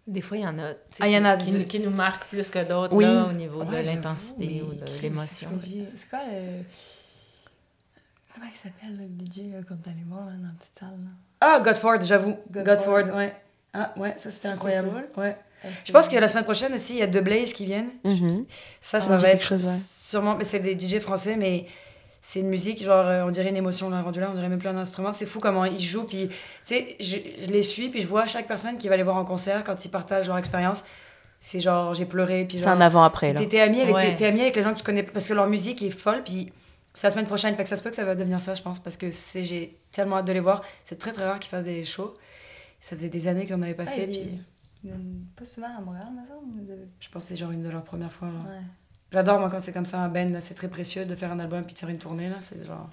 Des 0.07 0.21
fois, 0.21 0.37
il 0.37 0.43
y 0.43 0.47
en 0.47 0.59
a, 0.59 0.73
ah, 0.99 1.07
y 1.07 1.17
en 1.17 1.25
a 1.25 1.35
qui, 1.35 1.65
qui, 1.65 1.79
nous 1.79 1.89
marquent 1.89 2.27
plus 2.27 2.49
que 2.51 2.63
d'autres 2.63 2.95
oui. 2.95 3.05
au 3.05 3.33
niveau 3.33 3.63
de 3.63 3.77
l'intensité 3.77 4.61
ou 4.61 4.73
de 4.73 5.01
l'émotion. 5.01 5.49
C'est 5.95 6.09
quoi 6.09 6.19
le. 6.31 6.63
Comment 8.35 8.51
il 8.53 8.57
s'appelle 8.57 8.97
le 8.97 9.05
DJ 9.05 9.53
là, 9.53 9.59
quand 9.67 9.75
t'allais 9.81 10.03
voir 10.07 10.25
là, 10.25 10.33
dans 10.33 10.47
la 10.47 10.53
petite 10.59 10.77
salle? 10.77 10.89
Là? 10.89 11.11
Ah, 11.39 11.61
Godford, 11.63 12.01
j'avoue. 12.01 12.37
Godford. 12.51 13.15
ouais. 13.15 13.33
Ah, 13.73 13.93
ouais, 13.97 14.13
ça 14.17 14.29
c'était 14.29 14.49
incroyable. 14.49 14.89
Ouais. 15.17 15.37
Je 15.83 15.91
pense 15.91 16.07
que 16.07 16.17
la 16.17 16.27
semaine 16.27 16.43
prochaine 16.43 16.73
aussi, 16.73 16.93
il 16.93 16.99
y 16.99 17.01
a 17.01 17.07
deux 17.07 17.21
Blaze 17.21 17.53
qui 17.53 17.65
viennent. 17.65 17.89
Mm-hmm. 18.03 18.45
Ça, 18.81 18.99
ça 18.99 19.15
va 19.15 19.29
être 19.29 19.43
chose, 19.43 19.67
sûrement. 19.81 20.35
Mais 20.35 20.43
c'est 20.43 20.59
des 20.59 20.77
DJ 20.77 20.99
français, 20.99 21.37
mais 21.37 21.65
c'est 22.21 22.41
une 22.41 22.49
musique, 22.49 22.83
genre, 22.83 23.05
euh, 23.05 23.23
on 23.23 23.31
dirait 23.31 23.49
une 23.49 23.57
émotion 23.57 23.89
là, 23.89 24.01
rendu 24.01 24.19
là, 24.19 24.29
on 24.31 24.35
dirait 24.35 24.49
même 24.49 24.59
plus 24.59 24.69
un 24.69 24.77
instrument. 24.77 25.11
C'est 25.11 25.25
fou 25.25 25.39
comment 25.39 25.65
ils 25.65 25.79
jouent. 25.79 26.03
Puis, 26.03 26.27
tu 26.27 26.35
sais, 26.63 26.95
je, 26.99 27.17
je, 27.45 27.51
les 27.51 27.63
suis, 27.63 27.89
puis 27.89 28.01
je 28.01 28.07
vois 28.07 28.25
chaque 28.25 28.47
personne 28.47 28.77
qui 28.77 28.89
va 28.89 28.97
les 28.97 29.03
voir 29.03 29.17
en 29.17 29.25
concert 29.25 29.63
quand 29.63 29.83
ils 29.83 29.89
partagent 29.89 30.27
leur 30.27 30.37
expérience. 30.37 30.83
C'est 31.39 31.59
genre, 31.59 31.93
j'ai 31.93 32.05
pleuré. 32.05 32.47
C'est 32.49 32.67
un 32.67 32.81
avant-après. 32.81 33.33
là. 33.33 33.45
T'es 33.45 33.59
amie, 33.59 33.81
avec, 33.81 33.95
ouais. 33.95 34.25
amie 34.25 34.41
avec 34.41 34.55
les 34.55 34.63
gens 34.63 34.73
que 34.73 34.79
tu 34.79 34.83
connais, 34.83 35.03
parce 35.03 35.27
que 35.27 35.33
leur 35.33 35.47
musique 35.47 35.81
est 35.81 35.89
folle, 35.89 36.23
puis 36.23 36.51
c'est 36.95 37.07
la 37.07 37.11
semaine 37.11 37.27
prochaine, 37.27 37.55
fait 37.55 37.63
que 37.63 37.69
ça 37.69 37.75
se 37.75 37.83
peut 37.83 37.89
que 37.89 37.95
ça 37.95 38.05
va 38.05 38.15
devenir 38.15 38.39
ça, 38.39 38.53
je 38.53 38.61
pense, 38.61 38.79
parce 38.79 38.95
que 38.95 39.09
j'ai 39.11 39.79
tellement 39.91 40.17
hâte 40.17 40.25
de 40.25 40.31
les 40.31 40.39
voir. 40.39 40.63
C'est 40.83 40.97
très 40.97 41.11
très 41.11 41.25
rare 41.25 41.39
qu'ils 41.39 41.49
fassent 41.49 41.65
des 41.65 41.83
shows. 41.83 42.13
Ça 42.79 42.95
faisait 42.95 43.09
des 43.09 43.27
années 43.27 43.45
qu'ils 43.45 43.55
n'en 43.55 43.63
avaient 43.63 43.73
pas 43.73 43.83
ah, 43.85 43.91
fait. 43.91 44.07
Puis... 44.07 44.39
Pas 45.35 45.45
souvent 45.45 45.77
à 45.77 45.81
Montréal, 45.81 46.07
maintenant 46.15 46.41
Je 46.99 47.09
pense 47.09 47.23
que 47.23 47.29
c'est 47.29 47.35
genre 47.35 47.51
une 47.51 47.63
de 47.63 47.69
leurs 47.69 47.83
premières 47.83 48.11
fois. 48.11 48.29
Ouais. 48.29 48.61
J'adore, 49.11 49.39
moi, 49.39 49.49
quand 49.49 49.61
c'est 49.61 49.73
comme 49.73 49.85
ça, 49.85 49.99
un 49.99 50.09
band, 50.09 50.39
c'est 50.39 50.53
très 50.53 50.69
précieux 50.69 51.05
de 51.05 51.15
faire 51.15 51.31
un 51.31 51.39
album 51.39 51.63
puis 51.63 51.73
de 51.73 51.79
faire 51.79 51.89
une 51.89 51.97
tournée, 51.97 52.29
là. 52.29 52.37
C'est 52.39 52.63
genre. 52.65 52.89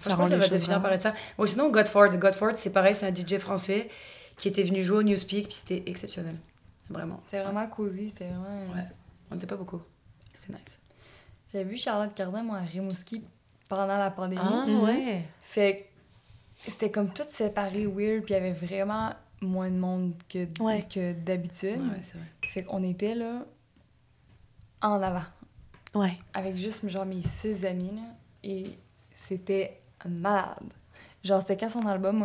Ça 0.00 0.10
je 0.10 0.16
pense 0.16 0.28
que 0.28 0.38
ça 0.38 0.48
va 0.48 0.58
finir 0.58 0.82
par 0.82 0.92
être 0.92 1.02
ça. 1.02 1.14
Ou 1.38 1.46
sinon, 1.46 1.70
Godford. 1.70 2.16
Godford, 2.18 2.54
c'est 2.56 2.72
pareil, 2.72 2.94
c'est 2.94 3.06
un 3.06 3.14
DJ 3.14 3.38
français 3.38 3.88
qui 4.36 4.48
était 4.48 4.62
venu 4.62 4.82
jouer 4.82 4.98
au 4.98 5.02
Newspeak, 5.02 5.46
puis 5.46 5.54
c'était 5.54 5.82
exceptionnel. 5.86 6.36
Vraiment. 6.90 7.20
C'était 7.24 7.42
vraiment 7.42 7.66
cosy, 7.68 8.10
c'était 8.10 8.28
vraiment. 8.28 8.74
Ouais. 8.74 8.84
On 9.30 9.34
n'était 9.34 9.46
pas 9.46 9.56
beaucoup. 9.56 9.80
C'était 10.34 10.52
nice. 10.52 10.80
J'avais 11.54 11.70
vu 11.70 11.76
Charlotte 11.76 12.12
Cardin, 12.12 12.42
moi, 12.42 12.58
à 12.58 12.62
Rimouski 12.62 13.22
pendant 13.68 13.86
la 13.86 14.10
pandémie? 14.10 14.42
Ah, 14.44 14.66
ouais. 14.66 15.24
Fait 15.40 15.88
c'était 16.66 16.90
comme 16.90 17.12
tout 17.12 17.22
séparé, 17.28 17.86
weird, 17.86 18.24
puis 18.24 18.34
il 18.34 18.38
y 18.38 18.40
avait 18.40 18.52
vraiment 18.52 19.12
moins 19.40 19.70
de 19.70 19.76
monde 19.76 20.14
que, 20.28 20.46
que 20.88 21.12
d'habitude. 21.12 21.80
Ouais, 21.80 22.00
c'est 22.00 22.16
vrai. 22.16 22.26
Fait 22.42 22.64
qu'on 22.64 22.82
était 22.82 23.14
là, 23.14 23.44
en 24.82 25.00
avant. 25.00 25.22
Ouais. 25.94 26.18
Avec 26.32 26.56
juste, 26.56 26.88
genre, 26.88 27.06
mes 27.06 27.22
six 27.22 27.64
amis, 27.64 27.92
là, 27.94 28.02
et 28.42 28.76
c'était 29.28 29.80
malade. 30.04 30.72
Genre, 31.22 31.40
c'était 31.40 31.56
quand 31.56 31.70
son 31.70 31.86
album 31.86 32.24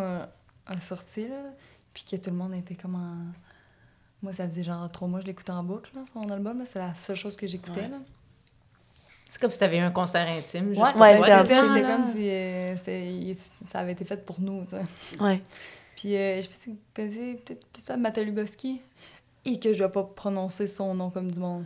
a, 0.66 0.80
sorti, 0.80 1.28
là, 1.28 1.54
puis 1.94 2.04
que 2.04 2.16
tout 2.16 2.32
le 2.32 2.36
monde 2.36 2.56
était 2.56 2.76
comme 2.76 2.96
en 2.96 3.28
Moi, 4.24 4.34
ça 4.34 4.50
faisait 4.50 4.64
genre 4.64 4.92
trois 4.92 5.08
mois 5.08 5.20
que 5.20 5.26
je 5.26 5.28
l'écoutais 5.28 5.52
en 5.52 5.64
boucle, 5.64 5.92
là, 5.94 6.02
son 6.12 6.28
album. 6.30 6.64
C'est 6.66 6.80
la 6.80 6.96
seule 6.96 7.16
chose 7.16 7.36
que 7.36 7.46
j'écoutais. 7.46 7.90
là. 7.90 8.00
C'est 9.30 9.40
comme 9.40 9.52
si 9.52 9.60
tu 9.60 9.64
avais 9.64 9.78
eu 9.78 9.82
un 9.82 9.92
concert 9.92 10.28
intime. 10.28 10.74
Juste 10.74 10.96
ouais, 10.96 11.18
c'était 11.18 11.32
intime. 11.32 11.56
C'était 11.56 11.82
comme 11.84 12.12
si 12.12 12.30
euh, 12.30 12.76
ça 13.68 13.80
avait 13.80 13.92
été 13.92 14.04
fait 14.04 14.26
pour 14.26 14.42
nous, 14.42 14.66
tu 14.66 14.72
sais. 14.72 15.24
Ouais. 15.24 15.42
Puis, 15.96 16.16
euh, 16.16 16.38
je 16.38 16.42
sais 16.42 16.48
pas 16.48 16.56
si 16.58 16.70
vous 16.72 16.78
connaissez 16.96 17.36
peut-être 17.46 17.68
plus 17.68 17.84
ça, 17.84 17.96
Mataluboski, 17.96 18.82
et 19.46 19.60
que 19.60 19.72
je 19.72 19.78
dois 19.78 19.92
pas 19.92 20.04
prononcer 20.04 20.66
son 20.66 20.96
nom 20.96 21.12
comme 21.12 21.32
du 21.32 21.40
monde. 21.40 21.64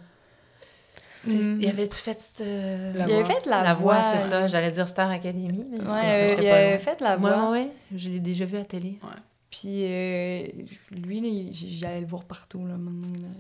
Mm. 1.26 1.61
Il 1.61 1.69
avait-tu 1.69 1.95
fait 1.95 2.18
la 2.40 3.07
il 3.07 3.14
avait 3.14 3.23
fait 3.23 3.45
la, 3.45 3.64
la 3.64 3.73
voix. 3.73 4.03
c'est 4.03 4.19
ça. 4.19 4.48
J'allais 4.48 4.72
dire 4.72 4.88
Star 4.90 5.10
Academy. 5.10 5.65
Mais 5.72 5.80
ouais, 5.80 6.35
il 6.38 6.48
avait 6.49 6.80
fait 6.80 6.99
la 6.99 7.15
voix. 7.15 7.49
Ouais, 7.49 7.60
ouais. 7.60 7.72
Je 7.95 8.10
l'ai 8.10 8.19
déjà 8.19 8.44
vu 8.44 8.57
à 8.57 8.60
la 8.60 8.65
télé. 8.65 8.99
Ouais. 9.02 9.10
Puis 9.49 9.85
euh, 9.85 10.48
lui, 10.91 11.49
j'allais 11.53 12.02
le 12.02 12.07
voir 12.07 12.26
partout, 12.26 12.65
là, 12.65 12.73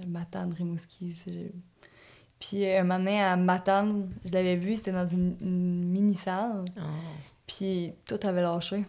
Matane, 0.07 0.53
Rimouski. 0.53 1.13
Puis 2.43 2.65
euh, 2.65 2.81
un 2.81 2.83
moment 2.83 2.99
donné, 2.99 3.21
à 3.21 3.37
Matane, 3.37 4.09
je 4.25 4.31
l'avais 4.33 4.57
vu, 4.57 4.75
c'était 4.75 4.91
dans 4.91 5.07
une, 5.07 5.35
mini-salle. 5.39 6.65
Oh. 6.77 6.81
Puis 7.47 7.93
tout 8.05 8.19
avait 8.23 8.41
lâché. 8.41 8.83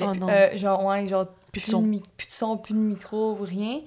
Oh 0.00 0.14
non. 0.14 0.28
Euh, 0.28 0.56
genre, 0.56 0.84
ouais, 0.84 1.08
genre, 1.08 1.26
plus, 1.50 1.62
de 1.62 1.66
son. 1.66 1.82
plus 1.82 2.26
de 2.26 2.30
son, 2.30 2.56
plus 2.56 2.74
de 2.74 2.78
micro, 2.78 3.34
rien. 3.34 3.80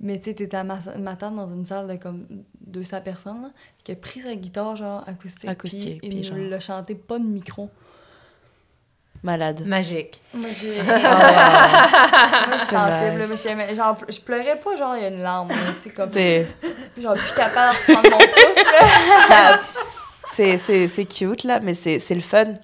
Mais 0.00 0.18
tu 0.18 0.24
sais, 0.24 0.34
t'étais 0.34 0.56
à 0.56 0.64
Matane 0.64 1.36
dans 1.36 1.48
une 1.48 1.64
salle 1.64 1.86
de 1.86 1.94
comme 1.94 2.26
200 2.66 3.00
personnes, 3.02 3.42
là, 3.42 3.50
qui 3.84 3.92
a 3.92 3.96
pris 3.96 4.20
sa 4.20 4.34
guitare, 4.34 4.74
genre, 4.74 5.04
acoustique. 5.06 5.48
Acoustique. 5.48 6.00
Puis, 6.00 6.10
il 6.10 6.34
ne 6.34 6.48
l'a 6.48 6.60
chanté 6.60 6.96
pas 6.96 7.20
de 7.20 7.24
micro. 7.24 7.70
Malade. 9.26 9.66
Magique. 9.66 10.22
Moi, 10.32 10.50
j'ai. 10.56 10.78
Ah. 10.88 12.44
Moi, 12.48 12.58
je 12.58 12.62
suis 12.62 12.76
sensible. 12.76 13.74
genre, 13.74 13.98
je 14.08 14.20
pleurais 14.20 14.54
pas, 14.56 14.76
genre, 14.76 14.94
il 14.96 15.02
y 15.02 15.04
a 15.04 15.08
une 15.08 15.18
larme. 15.20 15.48
Tu 15.78 15.82
sais, 15.82 15.90
comme. 15.90 16.12
Genre, 16.12 17.14
plus 17.14 17.34
capable 17.34 17.76
de 17.88 17.94
reprendre 17.96 18.10
mon 18.12 18.20
souffle. 20.38 20.88
c'est 20.88 21.04
cute, 21.06 21.42
là, 21.42 21.58
mais 21.58 21.74
c'est 21.74 22.14
le 22.14 22.20
fun. 22.20 22.54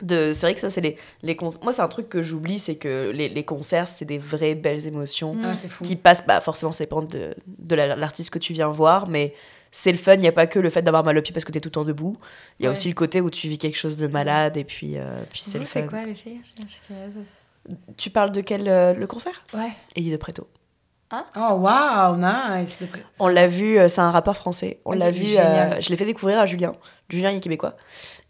De... 0.00 0.30
C'est 0.32 0.46
vrai 0.46 0.54
que 0.54 0.60
ça, 0.60 0.70
c'est 0.70 0.80
les, 0.80 0.96
les 1.24 1.36
Moi, 1.40 1.72
c'est 1.72 1.82
un 1.82 1.88
truc 1.88 2.08
que 2.08 2.22
j'oublie, 2.22 2.60
c'est 2.60 2.76
que 2.76 3.10
les, 3.12 3.28
les 3.28 3.44
concerts, 3.44 3.88
c'est 3.88 4.04
des 4.04 4.18
vraies 4.18 4.54
belles 4.54 4.86
émotions 4.86 5.36
ah, 5.42 5.54
qui 5.82 5.96
passent, 5.96 6.24
bah, 6.24 6.40
forcément, 6.40 6.70
ça 6.70 6.84
dépend 6.84 7.02
de, 7.02 7.34
de 7.44 7.74
l'artiste 7.74 8.30
que 8.30 8.38
tu 8.38 8.52
viens 8.52 8.68
voir, 8.68 9.08
mais 9.08 9.34
c'est 9.70 9.92
le 9.92 9.98
fun. 9.98 10.14
Il 10.14 10.20
n'y 10.20 10.28
a 10.28 10.32
pas 10.32 10.46
que 10.46 10.58
le 10.58 10.70
fait 10.70 10.82
d'avoir 10.82 11.04
mal 11.04 11.16
au 11.18 11.22
pied 11.22 11.32
parce 11.32 11.44
que 11.44 11.52
tu 11.52 11.58
es 11.58 11.60
tout 11.60 11.68
le 11.68 11.72
temps 11.72 11.84
debout. 11.84 12.16
Il 12.58 12.64
y 12.64 12.66
a 12.66 12.70
aussi 12.70 12.88
le 12.88 12.94
côté 12.94 13.20
où 13.20 13.30
tu 13.30 13.48
vis 13.48 13.58
quelque 13.58 13.76
chose 13.76 13.96
de 13.96 14.06
malade 14.06 14.56
et 14.56 14.64
puis, 14.64 14.98
euh, 14.98 15.20
puis 15.30 15.40
c'est 15.42 15.58
le 15.58 15.64
fun. 15.64 15.80
c'est 15.82 15.88
quoi 15.88 16.04
les 16.04 16.14
filles? 16.14 16.40
Tu 17.96 18.10
parles 18.10 18.32
de 18.32 18.40
quel 18.40 18.68
euh, 18.68 18.94
le 18.94 19.06
concert? 19.06 19.44
Ouais. 19.52 19.72
Eddie 19.94 20.10
de 20.10 20.16
Preto. 20.16 20.48
Ah. 21.10 21.24
Oh 21.36 21.54
wow, 21.54 22.16
nice. 22.16 22.78
On 23.18 23.28
l'a 23.28 23.46
vu, 23.46 23.78
euh, 23.78 23.88
c'est 23.88 24.00
un 24.00 24.10
rappeur 24.10 24.36
français. 24.36 24.78
On 24.84 24.92
l'a 24.92 25.10
vu, 25.10 25.24
je 25.24 25.88
l'ai 25.88 25.96
fait 25.96 26.04
découvrir 26.04 26.38
à 26.38 26.46
Julien. 26.46 26.72
Julien, 27.08 27.30
il 27.30 27.38
est 27.38 27.40
québécois. 27.40 27.74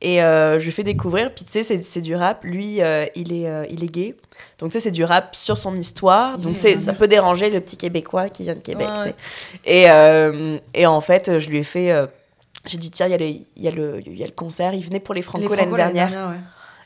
Et 0.00 0.18
je 0.18 0.64
lui 0.64 0.72
fais 0.72 0.84
découvrir, 0.84 1.34
puis 1.34 1.44
tu 1.44 1.62
sais, 1.62 1.82
c'est 1.82 2.00
du 2.00 2.14
rap. 2.14 2.44
Lui, 2.44 2.80
il, 3.14 3.32
est, 3.32 3.68
il 3.70 3.84
est 3.84 3.92
gay. 3.92 4.14
Donc, 4.58 4.70
tu 4.70 4.74
sais, 4.74 4.80
c'est 4.80 4.90
du 4.90 5.04
rap 5.04 5.34
sur 5.34 5.56
son 5.58 5.76
histoire. 5.76 6.38
Donc, 6.38 6.54
tu 6.54 6.60
sais, 6.60 6.78
ça 6.78 6.92
peut 6.92 7.08
déranger 7.08 7.50
le 7.50 7.60
petit 7.60 7.76
Québécois 7.76 8.28
qui 8.28 8.42
vient 8.44 8.54
de 8.54 8.60
Québec. 8.60 8.88
Et, 9.64 9.90
euh, 9.90 10.58
et 10.74 10.86
en 10.86 11.00
fait, 11.00 11.38
je 11.38 11.48
lui 11.48 11.58
ai 11.58 11.62
fait. 11.62 11.90
Euh, 11.92 12.06
j'ai 12.66 12.78
dit, 12.78 12.90
tiens, 12.90 13.06
il 13.06 13.12
y, 13.12 13.14
a 13.14 13.18
le, 13.18 13.26
y, 13.56 13.68
a 13.68 13.70
le, 13.70 14.00
y 14.06 14.22
a 14.22 14.26
le 14.26 14.32
concert. 14.32 14.74
Il 14.74 14.84
venait 14.84 15.00
pour 15.00 15.14
les 15.14 15.22
Franco 15.22 15.54
l'année 15.54 15.74
dernière. 15.76 16.34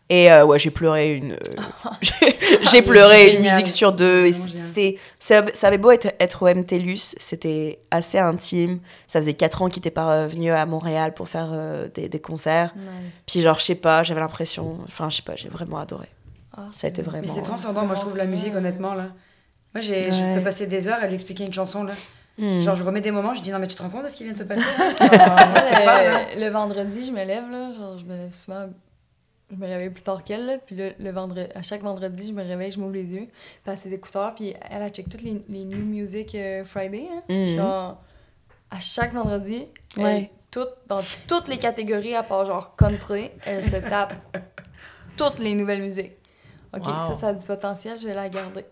Et 0.08 0.30
euh, 0.30 0.44
ouais, 0.44 0.58
j'ai 0.58 0.70
pleuré 0.70 1.16
une. 1.16 1.38
j'ai 2.70 2.82
pleuré 2.82 3.36
une 3.36 3.42
musique 3.42 3.68
sur 3.68 3.92
deux. 3.92 4.26
Et 4.26 4.32
c'est, 4.32 4.98
ça, 5.18 5.42
avait 5.62 5.78
beau 5.78 5.90
être, 5.90 6.14
être 6.20 6.42
au 6.42 6.54
MTLUS, 6.54 7.14
c'était 7.18 7.78
assez 7.90 8.18
intime. 8.18 8.80
Ça 9.06 9.20
faisait 9.20 9.34
4 9.34 9.62
ans 9.62 9.68
qu'il 9.68 9.80
n'était 9.80 9.90
pas 9.90 10.26
venu 10.26 10.50
à 10.50 10.66
Montréal 10.66 11.14
pour 11.14 11.28
faire 11.28 11.50
des, 11.94 12.08
des, 12.08 12.20
concerts. 12.20 12.74
Puis, 13.26 13.40
genre, 13.40 13.58
je 13.58 13.64
sais 13.64 13.74
pas, 13.74 14.02
j'avais 14.02 14.20
l'impression. 14.20 14.78
Enfin, 14.86 15.08
je 15.08 15.16
sais 15.16 15.22
pas, 15.22 15.36
j'ai 15.36 15.48
vraiment 15.48 15.78
adoré. 15.78 16.08
Ah, 16.56 16.68
ça 16.72 16.86
a 16.86 16.90
été 16.90 17.02
vraiment. 17.02 17.22
Mais 17.22 17.28
c'est 17.28 17.42
transcendant, 17.42 17.86
moi 17.86 17.94
je 17.94 18.00
trouve 18.00 18.16
la 18.16 18.26
musique, 18.26 18.54
honnêtement. 18.54 18.94
là. 18.94 19.08
Moi, 19.74 19.80
j'ai, 19.80 20.10
je 20.10 20.36
peux 20.36 20.42
passer 20.42 20.66
des 20.66 20.88
heures 20.88 20.98
à 21.00 21.06
lui 21.06 21.14
expliquer 21.14 21.44
une 21.44 21.52
chanson. 21.52 21.84
là. 21.84 21.94
Hmm. 22.38 22.60
Genre, 22.60 22.74
je 22.76 22.82
remets 22.82 23.00
des 23.00 23.10
moments, 23.10 23.34
je 23.34 23.42
dis 23.42 23.50
non, 23.50 23.58
mais 23.58 23.66
tu 23.66 23.74
te 23.74 23.82
rends 23.82 23.90
compte 23.90 24.04
de 24.04 24.08
ce 24.08 24.16
qui 24.16 24.24
vient 24.24 24.32
de 24.32 24.38
se 24.38 24.42
passer? 24.42 24.62
Le, 26.38 26.48
vendredi, 26.48 27.06
je 27.06 27.12
me 27.12 27.24
lève, 27.24 27.50
là. 27.50 27.72
Genre, 27.72 27.98
je 27.98 28.04
me 28.04 28.16
lève 28.16 28.34
souvent. 28.34 28.68
Je 29.52 29.56
me 29.58 29.66
réveille 29.66 29.90
plus 29.90 30.02
tard 30.02 30.24
qu'elle, 30.24 30.60
Puis 30.64 30.76
le, 30.76 31.10
vendredi, 31.10 31.46
à 31.54 31.60
chaque 31.60 31.82
vendredi, 31.82 32.28
je 32.28 32.32
me 32.32 32.42
réveille, 32.42 32.72
je 32.72 32.80
m'ouvre 32.80 32.94
les 32.94 33.04
yeux, 33.04 33.26
passe 33.64 33.82
ses 33.82 33.92
écouteurs, 33.92 34.34
puis 34.34 34.54
elle, 34.70 34.80
a 34.80 34.88
check 34.88 35.10
toutes 35.10 35.20
les, 35.20 35.42
les 35.46 35.64
New 35.64 35.84
Music 35.84 36.34
euh, 36.34 36.64
Friday. 36.64 37.06
Hein. 37.12 37.22
Hmm. 37.28 37.56
Genre, 37.56 38.02
à 38.70 38.80
chaque 38.80 39.12
vendredi, 39.12 39.66
ouais. 39.98 40.30
tout, 40.50 40.66
dans 40.86 41.02
toutes 41.28 41.48
les 41.48 41.58
catégories, 41.58 42.14
à 42.14 42.22
part 42.22 42.46
genre 42.46 42.74
country, 42.76 43.30
elle 43.44 43.62
se 43.62 43.76
tape 43.76 44.14
toutes 45.18 45.38
les 45.38 45.54
nouvelles 45.54 45.82
musiques. 45.82 46.12
OK, 46.74 46.84
ça, 46.84 47.12
ça 47.12 47.28
a 47.28 47.34
du 47.34 47.44
potentiel, 47.44 47.98
je 47.98 48.06
vais 48.06 48.14
la 48.14 48.30
garder. 48.30 48.64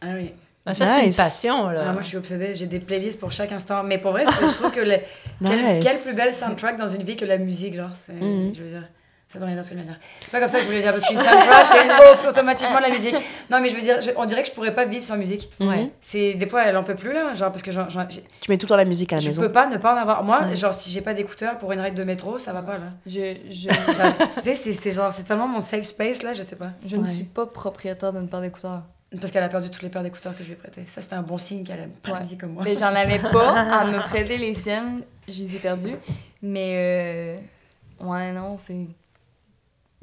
Ah 0.00 0.12
oui. 0.14 0.32
Ah, 0.64 0.74
ça, 0.74 0.86
c'est 0.86 1.06
une 1.06 1.14
passion, 1.14 1.70
là. 1.70 1.86
Ah, 1.88 1.92
moi, 1.92 2.02
je 2.02 2.08
suis 2.08 2.16
obsédée. 2.16 2.54
J'ai 2.54 2.66
des 2.66 2.78
playlists 2.78 3.18
pour 3.18 3.32
chaque 3.32 3.50
instant. 3.50 3.82
Mais 3.82 3.98
pour 3.98 4.12
vrai, 4.12 4.24
je 4.26 4.54
trouve 4.54 4.70
que... 4.70 4.80
Le... 4.80 4.98
quelle, 5.80 5.98
plus 5.98 6.14
belle 6.14 6.32
soundtrack 6.32 6.76
dans 6.76 6.86
une 6.86 7.02
vie 7.02 7.16
que 7.16 7.24
la 7.24 7.38
musique, 7.38 7.74
genre. 7.74 7.90
Mm 8.08 8.52
Je 8.52 8.62
veux 8.62 8.68
dire... 8.68 8.88
Ça 9.32 9.38
veut 9.38 9.44
rien 9.44 9.54
dire 9.54 9.64
ce 9.64 9.70
que 9.70 9.76
je 9.76 9.80
veux 9.80 9.86
dire. 9.86 9.96
C'est 10.18 10.32
pas 10.32 10.40
comme 10.40 10.48
ça 10.48 10.58
que 10.58 10.64
je 10.64 10.68
voulais 10.68 10.82
dire, 10.82 10.90
parce 10.90 11.04
qu'une 11.04 11.18
soundtrack, 11.18 11.66
c'est 11.68 12.28
automatiquement 12.28 12.80
la 12.80 12.90
musique. 12.90 13.14
Non, 13.48 13.60
mais 13.60 13.70
je 13.70 13.76
veux 13.76 13.80
dire, 13.80 13.96
on 14.16 14.26
dirait 14.26 14.42
que 14.42 14.48
je 14.48 14.52
pourrais 14.52 14.74
pas 14.74 14.86
vivre 14.86 15.04
sans 15.04 15.16
musique. 15.16 15.48
Ouais. 15.60 15.92
C'est, 16.00 16.34
des 16.34 16.46
fois, 16.46 16.64
elle 16.64 16.76
en 16.76 16.82
peut 16.82 16.96
plus, 16.96 17.12
là, 17.12 17.32
genre, 17.34 17.52
parce 17.52 17.62
que 17.62 17.70
genre, 17.70 17.86
Tu 17.86 18.50
mets 18.50 18.58
tout 18.58 18.66
le 18.66 18.70
temps 18.70 18.76
la 18.76 18.84
musique 18.84 19.12
à 19.12 19.16
la 19.16 19.22
maison. 19.22 19.40
Je 19.40 19.46
peux 19.46 19.52
pas 19.52 19.68
ne 19.68 19.76
pas 19.76 19.94
en 19.94 19.98
avoir. 19.98 20.24
Moi, 20.24 20.52
genre, 20.54 20.74
si 20.74 20.90
j'ai 20.90 21.00
pas 21.00 21.14
d'écouteurs 21.14 21.58
pour 21.58 21.70
une 21.70 21.78
ride 21.78 21.94
de 21.94 22.02
métro, 22.02 22.38
ça 22.38 22.52
va 22.52 22.62
pas, 22.62 22.78
là. 22.78 22.86
Je. 23.06 23.36
je... 23.48 23.68
tu 24.42 24.54
sais, 24.54 24.54
c'est 24.72 24.90
genre, 24.90 25.12
c'est 25.12 25.22
tellement 25.22 25.46
mon 25.46 25.60
safe 25.60 25.84
space, 25.84 26.24
là, 26.24 26.32
je 26.32 26.42
sais 26.42 26.56
pas. 26.56 26.70
Je 26.84 26.96
ne 26.96 27.06
suis 27.06 27.22
pas 27.22 27.46
propriétaire 27.46 28.12
d'une 28.12 28.28
paire 28.28 28.40
d'écouteurs. 28.40 28.82
Parce 29.20 29.30
qu'elle 29.30 29.44
a 29.44 29.48
perdu 29.48 29.70
toutes 29.70 29.82
les 29.82 29.90
paires 29.90 30.02
d'écouteurs 30.02 30.36
que 30.36 30.42
je 30.42 30.48
lui 30.48 30.52
ai 30.54 30.56
prêtées. 30.56 30.86
Ça, 30.86 31.02
c'était 31.02 31.14
un 31.14 31.22
bon 31.22 31.38
signe 31.38 31.62
qu'elle 31.62 31.80
aime 31.80 31.90
pas 31.90 32.14
la 32.14 32.20
musique 32.20 32.40
comme 32.40 32.52
moi. 32.52 32.64
Mais 32.64 32.74
j'en 32.74 32.86
avais 32.86 33.20
pas 33.20 33.60
à 33.80 33.84
me 33.84 33.98
prêter 34.00 34.38
les 34.38 34.54
siennes. 34.54 35.02
Je 35.28 35.42
les 35.44 35.54
ai 35.54 35.58
perdues. 35.60 35.96
Mais, 36.42 37.38
euh... 38.00 38.04
ouais, 38.04 38.32
non, 38.32 38.56
c'est 38.58 38.86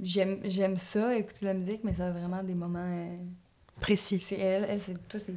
j'aime 0.02 0.40
j'aime 0.44 0.78
ça 0.78 1.16
écouter 1.16 1.40
de 1.42 1.46
la 1.48 1.54
musique 1.54 1.82
mais 1.84 1.94
ça 1.94 2.08
a 2.08 2.12
vraiment 2.12 2.44
des 2.44 2.56
moments 2.56 2.80
euh, 2.80 3.18
précis. 3.80 4.20
c'est 4.20 4.38
elle, 4.38 4.66
elle 4.70 4.80
c'est 4.80 5.08
toi 5.08 5.20
c'est 5.20 5.34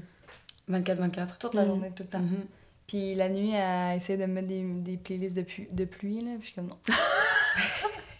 24 0.68 0.98
24 0.98 1.38
toute 1.38 1.54
la 1.54 1.64
mm. 1.64 1.66
journée 1.66 1.92
tout 1.94 2.02
le 2.02 2.08
temps. 2.08 2.20
Mm-hmm. 2.20 2.46
puis 2.86 3.14
la 3.14 3.28
nuit 3.28 3.52
elle 3.52 3.96
essaie 3.96 4.16
de 4.16 4.26
mettre 4.26 4.48
des, 4.48 4.62
des 4.62 4.96
playlists 4.96 5.36
de, 5.36 5.42
pluie, 5.42 5.68
de 5.70 5.84
pluie 5.84 6.20
là 6.20 6.32
puis 6.38 6.40
je 6.40 6.46
suis 6.46 6.54
comme 6.54 6.68
non. 6.68 6.78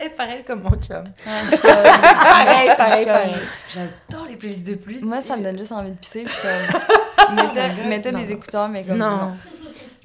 Elle 0.02 0.14
pareil 0.14 0.42
comme 0.44 0.62
mon 0.62 0.70
chum. 0.80 1.04
Pareil 1.24 2.70
pareil 2.74 3.04
pareil 3.04 3.34
j'adore 3.68 4.26
les 4.26 4.36
playlists 4.36 4.66
de 4.66 4.74
pluie. 4.74 4.98
Moi 5.02 5.20
ça 5.20 5.36
me 5.36 5.42
donne 5.42 5.58
juste 5.58 5.72
envie 5.72 5.90
de 5.90 5.96
pisser 5.96 6.24
puis 6.24 6.32
je 6.32 6.78
suis 6.78 7.76
comme 7.78 7.88
mets-toi 7.88 8.12
des 8.12 8.32
écouteurs 8.32 8.70
mais 8.70 8.82
comme 8.84 8.96
non. 8.96 9.16
non. 9.16 9.36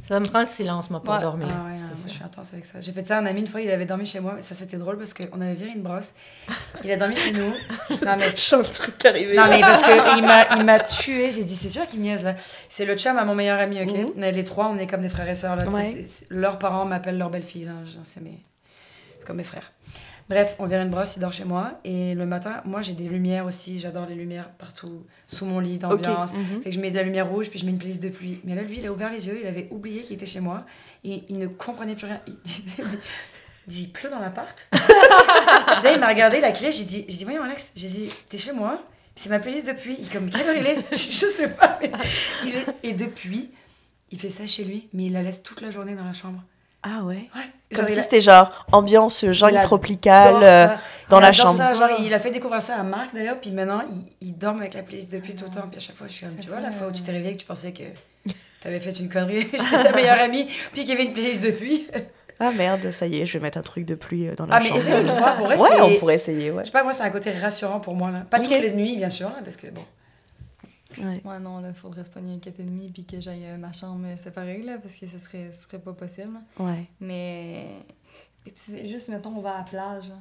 Ça 0.08 0.20
me 0.20 0.26
prend 0.26 0.42
le 0.42 0.46
silence, 0.46 0.92
moi, 0.92 1.02
pour 1.02 1.18
dormir. 1.18 1.48
Ah 1.50 1.66
ouais, 1.66 1.80
je 2.04 2.10
suis 2.10 2.24
intense 2.24 2.54
avec 2.54 2.66
ça. 2.66 2.80
J'ai 2.80 2.92
fait 2.92 3.06
ça 3.08 3.18
à 3.18 3.22
un 3.22 3.26
ami 3.26 3.42
une 3.42 3.48
fois, 3.48 3.62
il 3.62 3.72
avait 3.72 3.86
dormi 3.86 4.06
chez 4.06 4.20
moi, 4.20 4.34
mais 4.36 4.44
ça 4.44 4.54
c'était 4.54 4.78
drôle 4.78 4.98
parce 4.98 5.16
qu'on 5.16 5.42
avait 5.42 5.56
viré 5.56 5.72
une 5.72 5.82
brosse. 5.82 6.14
Il 6.84 6.92
a 6.92 6.98
dormi 6.98 7.16
chez 7.16 7.32
nous. 7.32 7.52
Non, 8.06 8.16
mais. 8.18 8.26
Je 8.36 8.56
le 8.56 8.64
truc 8.64 9.04
arrivé. 9.06 9.36
Non, 9.36 9.48
mais 9.50 9.62
parce 9.62 9.82
qu'il 9.82 10.24
m'a, 10.24 10.56
il 10.58 10.66
m'a 10.66 10.80
tué. 11.02 11.32
J'ai 11.32 11.44
dit, 11.44 11.56
c'est 11.56 11.70
sûr 11.70 11.88
qu'il 11.88 12.02
niaise 12.02 12.24
là. 12.24 12.36
C'est 12.70 12.86
le 12.86 12.96
chum 12.96 13.18
à 13.18 13.26
mon 13.26 13.34
meilleur 13.34 13.60
ami, 13.60 13.82
ok? 13.82 14.16
Mhm. 14.16 14.22
Les 14.22 14.44
trois, 14.44 14.68
on 14.68 14.78
est 14.78 14.86
comme 14.86 15.02
des 15.02 15.10
frères 15.10 15.30
et 15.30 15.36
sœurs 15.36 15.56
là. 15.56 15.66
leurs 16.30 16.60
parents 16.60 16.86
m'appellent 16.86 17.18
leur 17.18 17.30
belle-fille, 17.30 17.66
là. 17.66 17.74
C'est 18.04 18.22
mes... 18.22 18.40
comme 19.26 19.38
mes 19.38 19.44
frères. 19.44 19.72
Bref, 20.28 20.56
on 20.58 20.66
vient 20.66 20.82
une 20.82 20.90
brosse, 20.90 21.18
il 21.18 21.20
dort 21.20 21.34
chez 21.34 21.44
moi. 21.44 21.80
Et 21.84 22.16
le 22.16 22.26
matin, 22.26 22.62
moi, 22.66 22.82
j'ai 22.82 22.94
des 22.94 23.08
lumières 23.08 23.46
aussi. 23.46 23.80
J'adore 23.80 24.08
les 24.08 24.16
lumières 24.16 24.50
partout, 24.50 25.06
sous 25.28 25.46
mon 25.46 25.60
lit, 25.60 25.78
d'ambiance. 25.78 26.34
Mhm. 26.34 26.62
Fait 26.64 26.70
que 26.70 26.76
je 26.76 26.80
mets 26.80 26.90
de 26.90 26.96
la 26.96 27.04
lumière 27.04 27.30
rouge, 27.30 27.50
puis 27.50 27.60
je 27.60 27.66
mets 27.66 27.72
une 27.72 27.78
playlist 27.78 28.02
de 28.02 28.10
pluie. 28.10 28.42
Mais 28.44 28.56
là, 28.56 28.64
lui, 28.64 28.80
il 28.80 28.88
a 28.88 28.92
ouvert 28.92 29.12
les 29.12 29.28
yeux, 29.28 29.40
il 29.42 29.48
avait 29.48 29.68
oublié 29.72 30.02
qu'il 30.02 30.16
était 30.16 30.26
chez 30.26 30.40
moi. 30.40 30.66
Et 31.04 31.24
il 31.30 31.38
ne 31.38 31.48
comprenait 31.48 31.96
plus 31.96 32.08
rien. 32.08 32.22
Il 32.28 32.36
disait, 32.44 32.84
mais 33.68 33.74
il 33.74 33.92
pleut 33.92 34.10
dans 34.10 34.20
l'appart. 34.20 34.68
là, 35.84 35.94
il 35.94 36.00
m'a 36.00 36.08
regardé, 36.08 36.38
il 36.38 36.44
a 36.44 36.52
crié. 36.52 36.72
J'ai 36.72 36.86
dit, 36.86 37.04
dit, 37.04 37.24
voyons, 37.24 37.44
Alex, 37.44 37.72
j'ai 37.76 37.88
dit, 37.88 38.10
t'es 38.30 38.38
chez 38.38 38.52
moi 38.52 38.82
c'est 39.16 39.30
ma 39.30 39.40
playlist 39.40 39.68
de 39.68 39.74
pluie. 39.74 39.96
Il 40.00 40.10
comme, 40.10 40.30
quelle 40.30 40.48
heure 40.48 40.56
il 40.56 40.68
est? 40.68 40.84
Je 40.92 41.28
sais 41.28 41.50
pas. 41.50 41.80
Mais 41.82 41.90
il 42.46 42.56
est... 42.56 42.66
Et 42.84 42.94
depuis, 42.94 43.50
il 44.12 44.20
fait 44.20 44.30
ça 44.30 44.46
chez 44.46 44.66
lui, 44.66 44.90
mais 44.94 45.06
il 45.06 45.14
la 45.14 45.24
laisse 45.24 45.42
toute 45.42 45.62
la 45.62 45.70
journée 45.70 45.96
dans 45.96 46.04
la 46.04 46.14
chambre. 46.14 46.44
Ah 46.88 47.04
ouais, 47.04 47.30
ouais. 47.36 47.76
Comme 47.76 47.88
si 47.88 48.02
c'était 48.02 48.22
genre 48.22 48.66
ambiance 48.72 49.26
jungle 49.32 49.60
tropicale 49.62 50.38
euh, 50.44 50.68
dans 51.10 51.20
la 51.20 51.34
chambre. 51.34 51.52
Ça, 51.56 51.74
genre, 51.74 51.90
il 52.00 52.14
a 52.14 52.20
fait 52.20 52.32
découvrir 52.32 52.62
ça 52.62 52.76
à 52.76 52.84
Marc 52.84 53.14
d'ailleurs, 53.14 53.38
puis 53.42 53.52
maintenant 53.52 53.82
il, 53.90 54.28
il 54.30 54.38
dort 54.38 54.56
avec 54.56 54.76
la 54.76 54.84
playlist 54.84 55.12
depuis 55.12 55.36
tout 55.36 55.46
le 55.46 55.52
temps. 55.52 55.68
Puis 55.68 55.78
à 55.78 55.80
chaque 55.80 55.96
fois, 55.96 56.08
je 56.08 56.14
suis 56.14 56.26
comme, 56.26 56.36
tu 56.36 56.48
vois, 56.48 56.60
la 56.60 56.72
fois 56.72 56.88
où 56.88 56.92
tu 56.92 57.02
t'es 57.02 57.12
réveillée 57.12 57.34
que 57.34 57.42
tu 57.42 57.48
pensais 57.48 57.74
que 57.74 57.84
tu 58.26 58.68
avais 58.68 58.80
fait 58.80 58.92
une 59.00 59.10
connerie, 59.10 59.48
j'étais 59.52 59.84
ta 59.84 59.92
meilleure 59.92 60.20
amie, 60.22 60.46
puis 60.72 60.82
qu'il 60.82 60.90
y 60.90 60.92
avait 60.94 61.06
une 61.06 61.14
playlist 61.14 61.44
depuis. 61.44 61.88
Ah 62.40 62.52
merde, 62.52 62.92
ça 62.92 63.08
y 63.08 63.22
est, 63.22 63.26
je 63.26 63.38
vais 63.38 63.42
mettre 63.42 63.58
un 63.58 63.62
truc 63.64 63.86
de 63.86 63.96
pluie 63.96 64.28
euh, 64.28 64.36
dans 64.36 64.46
la 64.46 64.60
chambre. 64.60 64.70
Ah, 64.70 64.74
mais 64.74 64.78
essaye 64.78 65.02
une 65.02 65.08
fois 65.08 65.32
pour 65.32 65.52
essayer. 65.52 65.70
Ouais, 65.70 65.82
on 65.82 66.00
pourrait 66.00 66.16
essayer, 66.16 66.52
ouais. 66.52 66.64
Je 66.64 66.66
sais 66.68 66.72
pas, 66.72 66.84
moi, 66.84 66.92
c'est 66.94 67.04
un 67.04 67.10
côté 67.10 67.32
rassurant 67.32 67.80
pour 67.80 67.96
moi, 67.96 68.12
là. 68.12 68.20
Pas 68.30 68.40
toutes 68.40 68.52
les 68.52 68.74
nuits, 68.74 68.96
bien 68.98 69.10
sûr, 69.10 69.30
là, 69.30 69.38
parce 69.44 69.56
que 69.56 69.68
bon. 69.68 69.84
Ouais. 70.98 71.22
ouais, 71.24 71.40
non, 71.40 71.60
là, 71.60 71.74
faudrait 71.74 72.04
se 72.04 72.10
pogner 72.10 72.34
un 72.34 72.38
4,5 72.38 72.92
puis 72.92 73.06
que 73.06 73.20
j'aille 73.20 73.58
ma 73.58 73.74
chambre 73.74 74.08
séparée, 74.18 74.62
là, 74.62 74.78
parce 74.78 74.96
que 74.96 75.08
ce 75.08 75.20
serait, 75.20 75.52
ce 75.52 75.64
serait 75.64 75.80
pas 75.80 75.94
possible. 75.94 76.40
Ouais. 76.60 76.86
Mais, 77.00 77.86
juste, 78.68 79.10
mettons, 79.10 79.36
on 79.36 79.42
va 79.42 79.56
à 79.56 79.58
la 79.60 79.64
plage. 79.64 80.12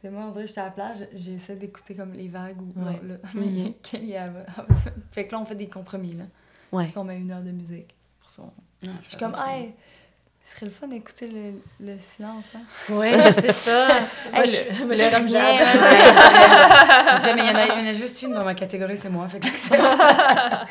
C'est 0.00 0.10
moi, 0.10 0.24
on 0.26 0.30
dirait 0.30 0.44
que 0.44 0.48
j'étais 0.48 0.60
à 0.60 0.64
la 0.64 0.70
plage, 0.72 1.06
j'essaie 1.14 1.54
d'écouter 1.56 1.94
comme 1.94 2.12
les 2.12 2.28
vagues 2.28 2.60
ou 2.60 2.80
ouais. 2.80 3.00
là, 3.04 3.16
mais 3.34 3.46
mm 3.46 3.74
Fait 5.12 5.26
que 5.26 5.32
là, 5.32 5.40
on 5.40 5.46
fait 5.46 5.54
des 5.54 5.68
compromis, 5.68 6.14
là. 6.14 6.24
Ouais. 6.72 6.86
Fait 6.86 6.92
qu'on 6.92 7.04
met 7.04 7.18
une 7.18 7.30
heure 7.30 7.42
de 7.42 7.52
musique 7.52 7.94
pour 8.20 8.30
son... 8.30 8.52
je 8.82 8.88
suis 9.08 9.16
comme, 9.16 9.34
hey, 9.46 9.74
ce 10.44 10.56
serait 10.56 10.66
le 10.66 10.72
fun 10.72 10.88
d'écouter 10.88 11.28
le, 11.28 11.52
le, 11.80 11.98
silence, 12.00 12.46
hein? 12.54 12.62
Oui, 12.90 13.08
c'est 13.32 13.52
ça. 13.52 13.88
moi, 14.32 14.44
je, 14.44 14.84
moi, 14.84 14.94
je 14.96 15.02
suis 15.02 15.10
comme 15.10 15.24
mais 17.36 17.42
il 17.42 17.84
y, 17.84 17.86
en 17.86 17.90
a, 17.90 17.92
juste 17.92 18.22
une 18.22 18.32
dans 18.32 18.44
ma 18.44 18.54
catégorie, 18.54 18.96
c'est 18.96 19.08
moi. 19.08 19.28
Fait 19.28 19.38
que 19.38 19.46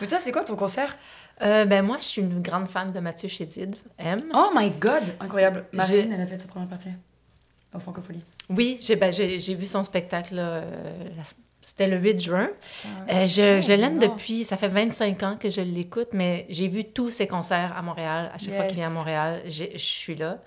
mais 0.00 0.06
toi, 0.06 0.18
c'est 0.18 0.32
quoi 0.32 0.44
ton 0.44 0.56
concert? 0.56 0.96
Euh, 1.42 1.64
ben 1.64 1.84
moi, 1.84 1.98
je 2.00 2.06
suis 2.06 2.22
une 2.22 2.40
grande 2.40 2.68
fan 2.68 2.92
de 2.92 3.00
Mathieu 3.00 3.28
Chédid, 3.28 3.76
M. 3.98 4.20
Oh 4.32 4.50
my 4.54 4.70
God! 4.70 5.14
Incroyable. 5.20 5.66
Marine, 5.72 6.12
elle 6.12 6.20
a 6.20 6.26
fait 6.26 6.38
sa 6.38 6.46
première 6.46 6.68
partie 6.68 6.88
en 7.74 7.80
francophonie. 7.80 8.24
Oui, 8.48 8.78
j'ai 8.82 8.96
ben, 8.96 9.12
vu 9.12 9.66
son 9.66 9.84
spectacle 9.84 10.36
euh, 10.38 10.62
la, 11.16 11.22
c'était 11.62 11.86
le 11.86 11.96
8 11.96 12.20
juin. 12.20 12.50
Ah. 12.84 12.88
Euh, 13.10 13.26
je, 13.26 13.60
je 13.60 13.72
l'aime 13.72 13.98
depuis, 13.98 14.44
ça 14.44 14.56
fait 14.56 14.68
25 14.68 15.22
ans 15.22 15.36
que 15.38 15.48
je 15.48 15.60
l'écoute, 15.60 16.08
mais 16.12 16.44
j'ai 16.50 16.68
vu 16.68 16.84
tous 16.84 17.10
ses 17.10 17.26
concerts 17.26 17.72
à 17.76 17.82
Montréal. 17.82 18.30
À 18.34 18.38
chaque 18.38 18.54
fois 18.54 18.64
qu'il 18.66 18.76
vient 18.76 18.88
à 18.88 18.90
Montréal, 18.90 19.42
je 19.46 19.78
suis 19.78 20.16
là. 20.16 20.38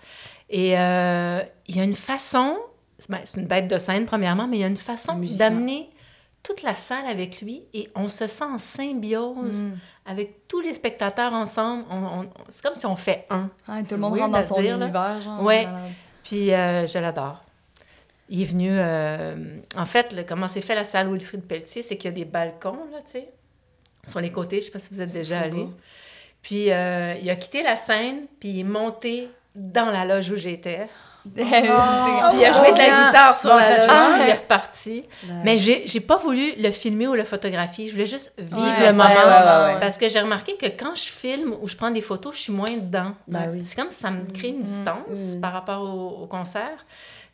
Et 0.50 0.78
euh, 0.78 1.42
il 1.68 1.78
y 1.78 1.80
a 1.80 1.84
une 1.84 1.96
façon, 1.96 2.58
ben, 3.10 3.20
c'est 3.24 3.40
une 3.40 3.48
bête 3.48 3.68
de 3.68 3.78
scène 3.78 4.06
premièrement, 4.06 4.48
mais 4.48 4.58
il 4.58 4.62
y 4.62 4.64
a 4.66 4.68
une 4.68 4.78
façon 4.78 5.20
d'amener 5.40 5.90
toute 6.44 6.62
la 6.62 6.76
salle 6.76 7.08
avec 7.08 7.42
lui 7.42 7.64
et 7.74 7.90
on 7.96 8.08
se 8.08 8.28
sent 8.28 8.44
en 8.44 8.60
symbiose 8.60 9.64
mm. 9.64 9.78
avec 10.06 10.48
tous 10.48 10.60
les 10.60 10.74
spectateurs 10.74 11.34
ensemble. 11.34 11.86
C'est 12.50 12.62
comme 12.62 12.76
si 12.76 12.86
on 12.86 12.96
fait 12.96 13.26
un. 13.32 13.50
tout 13.84 13.96
le 13.96 13.98
monde 13.98 14.20
rentre 14.20 14.34
dans 14.34 14.44
son 14.44 14.62
univers. 14.62 15.22
Genre, 15.22 15.42
ouais. 15.42 15.68
Puis 16.24 16.54
euh, 16.54 16.86
je 16.86 17.00
l'adore. 17.00 17.45
Il 18.30 18.42
est 18.42 18.46
venu. 18.46 18.70
Euh, 18.72 19.36
en 19.78 19.86
fait, 19.86 20.26
comment 20.28 20.48
c'est 20.48 20.62
fait 20.62 20.76
la 20.76 20.84
salle 20.84 21.12
Wilfrid 21.12 21.44
Pelletier, 21.44 21.82
c'est 21.82 21.98
qu'il 21.98 22.10
y 22.10 22.14
a 22.14 22.16
des 22.16 22.26
balcons, 22.26 22.80
là, 22.92 23.00
tu 23.06 23.12
sais, 23.12 23.30
sur 24.06 24.20
les 24.20 24.32
côtés. 24.32 24.60
Je 24.60 24.66
sais 24.66 24.72
pas 24.72 24.80
si 24.80 24.90
vous 24.92 25.02
êtes 25.02 25.14
déjà 25.14 25.42
allé. 25.42 25.68
Puis 26.42 26.72
euh, 26.72 27.16
il 27.22 27.30
a 27.30 27.36
quitté 27.36 27.64
la 27.64 27.76
scène, 27.76 28.26
puis 28.40 28.50
il 28.50 28.60
est 28.60 28.64
monté 28.64 29.30
dans 29.56 29.90
la 29.90 30.06
loge 30.06 30.30
où 30.30 30.36
j'étais. 30.36 30.88
Oh, 31.26 31.30
puis 31.36 31.44
il 31.44 32.46
a 32.46 32.52
joué 32.52 32.72
de 32.72 32.78
la 32.78 33.08
guitare 33.08 33.36
sur 33.36 33.50
la 33.50 33.88
loge, 33.88 34.22
il 34.22 34.30
est 34.30 34.34
reparti. 34.34 35.06
Mais 35.44 35.58
j'ai, 35.58 36.00
pas 36.02 36.18
voulu 36.18 36.54
le 36.58 36.70
filmer 36.72 37.08
ou 37.08 37.16
le 37.16 37.24
photographier, 37.24 37.88
je 37.88 37.94
voulais 37.94 38.06
juste 38.06 38.34
vivre 38.38 38.80
le 38.80 38.92
moment. 38.92 39.80
parce 39.80 39.98
que 39.98 40.08
j'ai 40.08 40.20
remarqué 40.20 40.56
que 40.56 40.68
quand 40.68 40.96
je 40.96 41.06
filme 41.06 41.56
ou 41.62 41.68
je 41.68 41.76
prends 41.76 41.92
des 41.92 42.02
photos, 42.02 42.36
je 42.36 42.42
suis 42.42 42.54
moins 42.54 42.72
dedans. 42.72 43.14
Ben 43.28 43.50
oui. 43.52 43.64
C'est 43.66 43.76
comme 43.76 43.92
ça 43.92 44.12
me 44.12 44.26
crée 44.26 44.50
une 44.50 44.60
mm. 44.60 44.64
distance 44.64 45.36
mm. 45.36 45.42
par 45.42 45.54
rapport 45.54 45.82
au, 45.82 46.24
au 46.24 46.28
concert. 46.28 46.86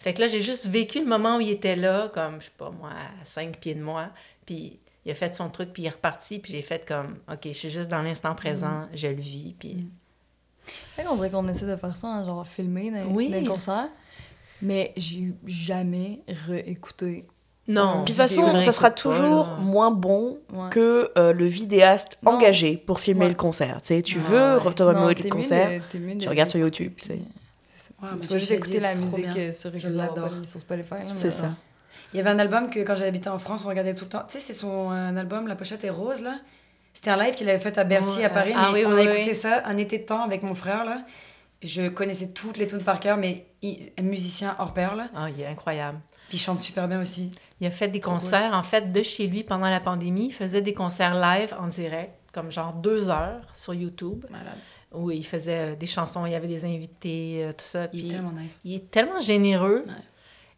Fait 0.01 0.13
que 0.15 0.21
là, 0.21 0.27
j'ai 0.27 0.41
juste 0.41 0.65
vécu 0.67 0.99
le 0.99 1.05
moment 1.05 1.37
où 1.37 1.41
il 1.41 1.51
était 1.51 1.75
là, 1.75 2.09
comme, 2.09 2.39
je 2.39 2.45
sais 2.45 2.51
pas, 2.57 2.71
moi, 2.71 2.89
à 2.89 3.25
cinq 3.25 3.57
pieds 3.57 3.75
de 3.75 3.83
moi. 3.83 4.09
Puis 4.45 4.79
il 5.05 5.11
a 5.11 5.15
fait 5.15 5.33
son 5.35 5.49
truc, 5.49 5.71
puis 5.73 5.83
il 5.83 5.85
est 5.85 5.91
reparti. 5.91 6.39
Puis 6.39 6.53
j'ai 6.53 6.63
fait 6.63 6.87
comme, 6.87 7.19
OK, 7.31 7.41
je 7.45 7.51
suis 7.51 7.69
juste 7.69 7.89
dans 7.89 8.01
l'instant 8.01 8.33
présent, 8.33 8.81
mm. 8.81 8.89
je 8.95 9.07
le 9.07 9.21
vis. 9.21 9.55
Puis. 9.59 9.75
Mm. 9.75 9.89
Fait 10.95 11.03
qu'on 11.03 11.15
dirait 11.15 11.29
qu'on 11.29 11.47
essaie 11.47 11.67
de 11.67 11.75
faire 11.75 11.95
ça, 11.95 12.07
hein, 12.07 12.25
genre 12.25 12.47
filmer 12.47 12.89
dans, 12.89 13.13
oui. 13.13 13.29
dans 13.29 13.37
les 13.37 13.43
concerts. 13.43 13.89
Mais 14.63 14.93
j'ai 14.95 15.33
jamais 15.45 16.21
réécouté 16.27 17.25
non. 17.67 18.03
Puis 18.05 18.13
de 18.13 18.17
toute 18.19 18.29
façon, 18.29 18.59
ça 18.59 18.71
sera 18.71 18.89
toujours 18.89 19.49
moins 19.59 19.91
bon 19.91 20.39
que 20.71 21.11
euh, 21.17 21.31
le 21.31 21.45
vidéaste 21.45 22.17
engagé 22.25 22.77
pour 22.77 22.99
filmer 22.99 23.27
le 23.27 23.35
concert. 23.35 23.81
Tu 23.81 23.95
sais, 23.95 24.01
tu 24.01 24.19
veux 24.19 24.57
te 24.73 24.83
remettre 24.83 25.23
le 25.23 25.29
concert, 25.29 25.81
tu 25.89 26.27
regardes 26.27 26.49
sur 26.49 26.59
YouTube. 26.59 26.93
Tu 26.99 27.13
tu 28.21 28.27
vas 28.27 28.37
juste 28.37 28.51
écouter 28.51 28.79
la 28.79 28.95
musique 28.95 29.25
euh, 29.37 29.51
sur, 29.51 29.71
sur 29.71 30.59
Spotify. 30.59 30.95
C'est 31.01 31.31
ça. 31.31 31.55
Il 32.13 32.17
y 32.17 32.19
avait 32.19 32.29
un 32.29 32.39
album 32.39 32.69
que 32.69 32.79
quand 32.79 32.95
j'habitais 32.95 33.29
en 33.29 33.39
France, 33.39 33.65
on 33.65 33.69
regardait 33.69 33.93
tout 33.93 34.05
le 34.05 34.09
temps. 34.09 34.23
Tu 34.27 34.33
sais, 34.33 34.39
c'est 34.39 34.53
son 34.53 34.89
un 34.89 35.15
album, 35.15 35.47
la 35.47 35.55
pochette 35.55 35.83
est 35.83 35.89
rose, 35.89 36.21
là. 36.21 36.39
C'était 36.93 37.09
un 37.09 37.17
live 37.17 37.35
qu'il 37.35 37.47
avait 37.49 37.59
fait 37.59 37.77
à 37.77 37.85
Bercy, 37.85 38.23
à 38.23 38.29
Paris. 38.29 38.51
Ah, 38.53 38.71
mais 38.73 38.85
on 38.85 38.95
a 38.95 39.01
écouté 39.01 39.33
ça 39.33 39.63
un 39.65 39.77
été 39.77 39.99
de 39.99 40.03
temps 40.03 40.23
avec 40.23 40.43
mon 40.43 40.55
frère, 40.55 40.83
là. 40.83 41.05
Je 41.63 41.87
connaissais 41.89 42.29
toutes 42.29 42.57
les 42.57 42.67
tunes 42.67 42.83
par 42.83 42.99
cœur, 42.99 43.17
mais 43.17 43.45
un 43.63 44.01
musicien 44.01 44.55
hors 44.59 44.73
pair, 44.73 44.95
là. 44.95 45.07
Ah, 45.15 45.29
il 45.29 45.41
est 45.41 45.47
incroyable. 45.47 45.99
Puis 46.27 46.37
il 46.37 46.41
chante 46.41 46.59
super 46.59 46.87
bien 46.87 46.99
aussi. 46.99 47.31
Il 47.59 47.67
a 47.67 47.71
fait 47.71 47.87
des 47.87 47.99
concerts, 47.99 48.53
en 48.53 48.63
fait, 48.63 48.91
de 48.91 49.03
chez 49.03 49.27
lui 49.27 49.43
pendant 49.43 49.69
la 49.69 49.79
pandémie. 49.79 50.27
Il 50.27 50.33
faisait 50.33 50.61
des 50.61 50.73
concerts 50.73 51.13
live 51.13 51.55
en 51.59 51.67
direct, 51.67 52.13
comme 52.33 52.51
genre 52.51 52.73
deux 52.73 53.09
heures 53.09 53.43
sur 53.53 53.73
YouTube. 53.73 54.25
Malade 54.29 54.57
où 54.93 55.11
il 55.11 55.25
faisait 55.25 55.71
euh, 55.71 55.75
des 55.75 55.87
chansons, 55.87 56.25
il 56.25 56.31
y 56.31 56.35
avait 56.35 56.47
des 56.47 56.65
invités, 56.65 57.43
euh, 57.43 57.53
tout 57.53 57.65
ça. 57.65 57.87
Il 57.93 58.07
est 58.07 58.15
tellement 58.15 58.31
nice. 58.31 58.59
Il 58.63 58.75
est 58.75 58.91
tellement 58.91 59.19
généreux. 59.19 59.85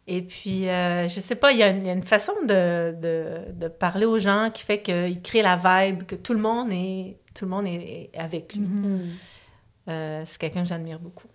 Et 0.06 0.20
puis, 0.20 0.68
euh, 0.68 1.08
je 1.08 1.20
sais 1.20 1.34
pas, 1.34 1.52
il 1.52 1.58
y, 1.58 1.62
a 1.62 1.70
une, 1.70 2.02
façon 2.02 2.34
de, 2.42 2.94
de, 3.00 3.52
de, 3.52 3.68
parler 3.68 4.04
aux 4.04 4.18
gens 4.18 4.50
qui 4.52 4.62
fait 4.62 4.82
qu'il 4.82 5.22
crée 5.22 5.40
la 5.40 5.56
vibe, 5.56 6.02
que 6.02 6.14
tout 6.14 6.34
le 6.34 6.40
monde 6.40 6.68
est, 6.72 7.16
tout 7.32 7.46
le 7.46 7.50
monde 7.50 7.66
est 7.66 8.10
avec 8.14 8.54
lui. 8.54 8.66
Mm-hmm. 8.66 10.24
c'est 10.26 10.38
quelqu'un 10.38 10.62
que 10.62 10.68
j'admire 10.68 10.98
beaucoup. 10.98 11.28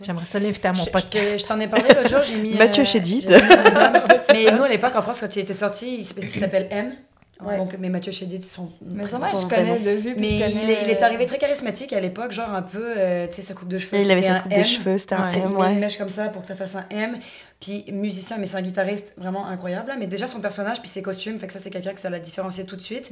J'aimerais 0.00 0.24
ça 0.24 0.40
l'inviter 0.40 0.66
à 0.66 0.72
mon 0.72 0.84
podcast. 0.86 1.40
Je, 1.40 1.44
t'en 1.44 1.60
ai 1.60 1.68
parlé 1.68 1.90
l'autre 1.94 2.08
jour, 2.08 2.24
j'ai 2.24 2.36
mis... 2.36 2.54
Mathieu 2.58 2.84
Chédid. 2.84 3.28
mais 4.32 4.50
nous, 4.50 4.62
à 4.64 4.68
l'époque, 4.68 4.96
en 4.96 5.02
France, 5.02 5.20
quand 5.20 5.36
il 5.36 5.40
était 5.40 5.54
sorti, 5.54 5.98
il 5.98 6.04
s'appelle 6.04 6.66
M. 6.70 6.94
Donc, 7.42 7.76
mais 7.78 7.88
Mathieu 7.88 8.12
Chédid, 8.12 8.44
son. 8.44 8.70
Mais 8.82 9.06
son, 9.06 9.18
je 9.18 9.46
connais 9.46 9.78
de 9.78 9.90
vue. 9.92 10.14
Mais 10.18 10.36
il, 10.36 10.42
est, 10.42 10.82
il, 10.84 10.90
est, 10.90 11.02
arrivé 11.02 11.26
très 11.26 11.38
charismatique 11.38 11.92
à 11.92 12.00
l'époque, 12.00 12.32
genre 12.32 12.52
un 12.52 12.62
peu, 12.62 12.94
euh, 12.96 13.26
tu 13.28 13.34
sais, 13.34 13.42
sa 13.42 13.54
coupe 13.54 13.68
de 13.68 13.78
cheveux. 13.78 14.00
Il 14.00 14.10
avait 14.10 14.22
sa 14.22 14.40
coupe 14.40 14.54
de 14.54 14.62
cheveux, 14.62 14.98
c'était 14.98 15.14
un 15.14 15.30
M. 15.30 15.56
Ouais. 15.56 15.72
Une 15.72 15.80
mèche 15.80 15.98
comme 15.98 16.08
ça 16.08 16.28
pour 16.28 16.42
que 16.42 16.48
ça 16.48 16.56
fasse 16.56 16.76
un 16.76 16.84
M. 16.90 17.18
Puis 17.60 17.84
musicien, 17.92 18.38
mais 18.38 18.46
c'est 18.46 18.56
un 18.56 18.62
guitariste 18.62 19.14
vraiment 19.16 19.46
incroyable. 19.46 19.92
Mais 19.98 20.06
déjà 20.06 20.26
son 20.26 20.40
personnage, 20.40 20.80
puis 20.80 20.88
ses 20.88 21.02
costumes, 21.02 21.38
fait 21.38 21.46
que 21.46 21.52
ça, 21.52 21.58
c'est 21.58 21.70
quelqu'un 21.70 21.92
que 21.94 22.00
ça 22.00 22.10
l'a 22.10 22.18
différencié 22.18 22.64
tout 22.64 22.76
de 22.76 22.82
suite. 22.82 23.10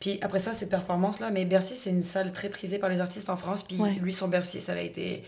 Puis 0.00 0.18
après 0.22 0.38
ça, 0.38 0.52
ses 0.52 0.68
performances 0.68 1.20
là. 1.20 1.30
Mais 1.30 1.44
Bercy, 1.44 1.76
c'est 1.76 1.90
une 1.90 2.02
salle 2.02 2.32
très 2.32 2.48
prisée 2.48 2.78
par 2.78 2.90
les 2.90 3.00
artistes 3.00 3.30
en 3.30 3.36
France. 3.36 3.62
Puis 3.62 3.78
lui, 4.00 4.12
son 4.12 4.28
Bercy, 4.28 4.60
ça 4.60 4.72
a 4.72 4.80
été 4.80 5.22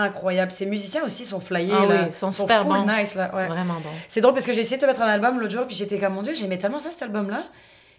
incroyable. 0.00 0.50
Ces 0.50 0.66
musiciens 0.66 1.04
aussi 1.04 1.24
sont 1.24 1.40
flyés. 1.40 1.72
Ah 1.72 1.86
là. 1.86 2.04
Oui, 2.06 2.12
sont, 2.12 2.30
super 2.30 2.62
full 2.62 2.86
nice 2.86 3.14
là. 3.14 3.34
Ouais. 3.34 3.46
Vraiment 3.46 3.74
bon. 3.74 3.90
C'est 4.08 4.20
drôle 4.20 4.34
parce 4.34 4.46
que 4.46 4.52
j'ai 4.52 4.60
essayé 4.60 4.76
de 4.76 4.82
te 4.82 4.86
mettre 4.86 5.02
un 5.02 5.08
album 5.08 5.38
l'autre 5.40 5.52
jour, 5.52 5.66
puis 5.66 5.76
j'étais 5.76 5.98
comme 5.98 6.14
mon 6.14 6.22
dieu, 6.22 6.34
j'aimais 6.34 6.58
tellement 6.58 6.78
ça 6.78 6.90
cet 6.90 7.02
album 7.02 7.30
là. 7.30 7.44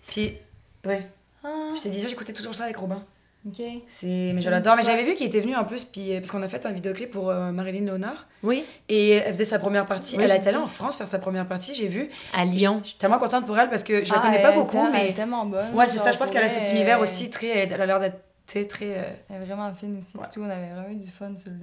Puis, 0.07 0.37
ouais. 0.85 1.07
Ah. 1.43 1.73
Je 1.75 1.81
t'ai 1.81 1.89
dit, 1.89 1.99
j'écoutais 2.07 2.33
toujours 2.33 2.53
ça 2.53 2.65
avec 2.65 2.77
Robin. 2.77 3.03
Ok. 3.47 3.63
C'est... 3.87 4.31
Mais 4.35 4.41
je 4.41 4.49
l'adore. 4.49 4.75
Mais 4.75 4.83
j'avais 4.83 5.03
vu 5.03 5.15
qu'il 5.15 5.25
était 5.25 5.39
venu 5.39 5.55
en 5.55 5.63
plus, 5.63 5.83
puis, 5.83 6.13
parce 6.13 6.29
qu'on 6.29 6.43
a 6.43 6.47
fait 6.47 6.63
un 6.65 6.71
vidéoclip 6.71 7.09
pour 7.09 7.29
euh, 7.29 7.51
Marilyn 7.51 7.85
Léonard. 7.85 8.27
Oui. 8.43 8.63
Et 8.87 9.11
elle 9.13 9.33
faisait 9.33 9.45
sa 9.45 9.57
première 9.57 9.87
partie. 9.87 10.15
elle 10.19 10.29
est 10.29 10.47
allée 10.47 10.57
en 10.57 10.67
France 10.67 10.97
faire 10.97 11.07
sa 11.07 11.17
première 11.17 11.47
partie, 11.47 11.73
j'ai 11.73 11.87
vu. 11.87 12.09
À 12.33 12.45
Lyon. 12.45 12.81
Je 12.83 12.89
suis 12.89 12.97
tellement 12.97 13.17
contente 13.17 13.47
pour 13.47 13.57
elle 13.57 13.69
parce 13.69 13.83
que 13.83 14.05
je 14.05 14.11
la 14.11 14.19
ah, 14.19 14.21
connais 14.21 14.41
pas 14.41 14.51
beaucoup, 14.51 14.87
mais. 14.91 15.05
Elle 15.05 15.09
est 15.09 15.13
tellement 15.13 15.45
bonne. 15.45 15.73
Ouais, 15.73 15.87
c'est 15.87 15.97
ça. 15.97 16.11
Je 16.11 16.17
pense 16.17 16.29
qu'elle 16.29 16.43
a 16.43 16.49
cet 16.49 16.71
univers 16.71 16.99
aussi 16.99 17.29
très. 17.29 17.67
Elle 17.67 17.81
a 17.81 17.85
l'air 17.85 17.99
d'être 17.99 18.19
très. 18.45 18.97
Euh, 18.97 19.13
elle 19.29 19.41
est 19.41 19.45
vraiment 19.45 19.73
fine 19.73 19.97
aussi. 19.97 20.13
Tout, 20.33 20.41
on 20.41 20.49
avait 20.49 20.71
vraiment 20.71 20.89
eu 20.89 20.95
du 20.95 21.11
fun 21.11 21.35
sur 21.37 21.51
le. 21.51 21.57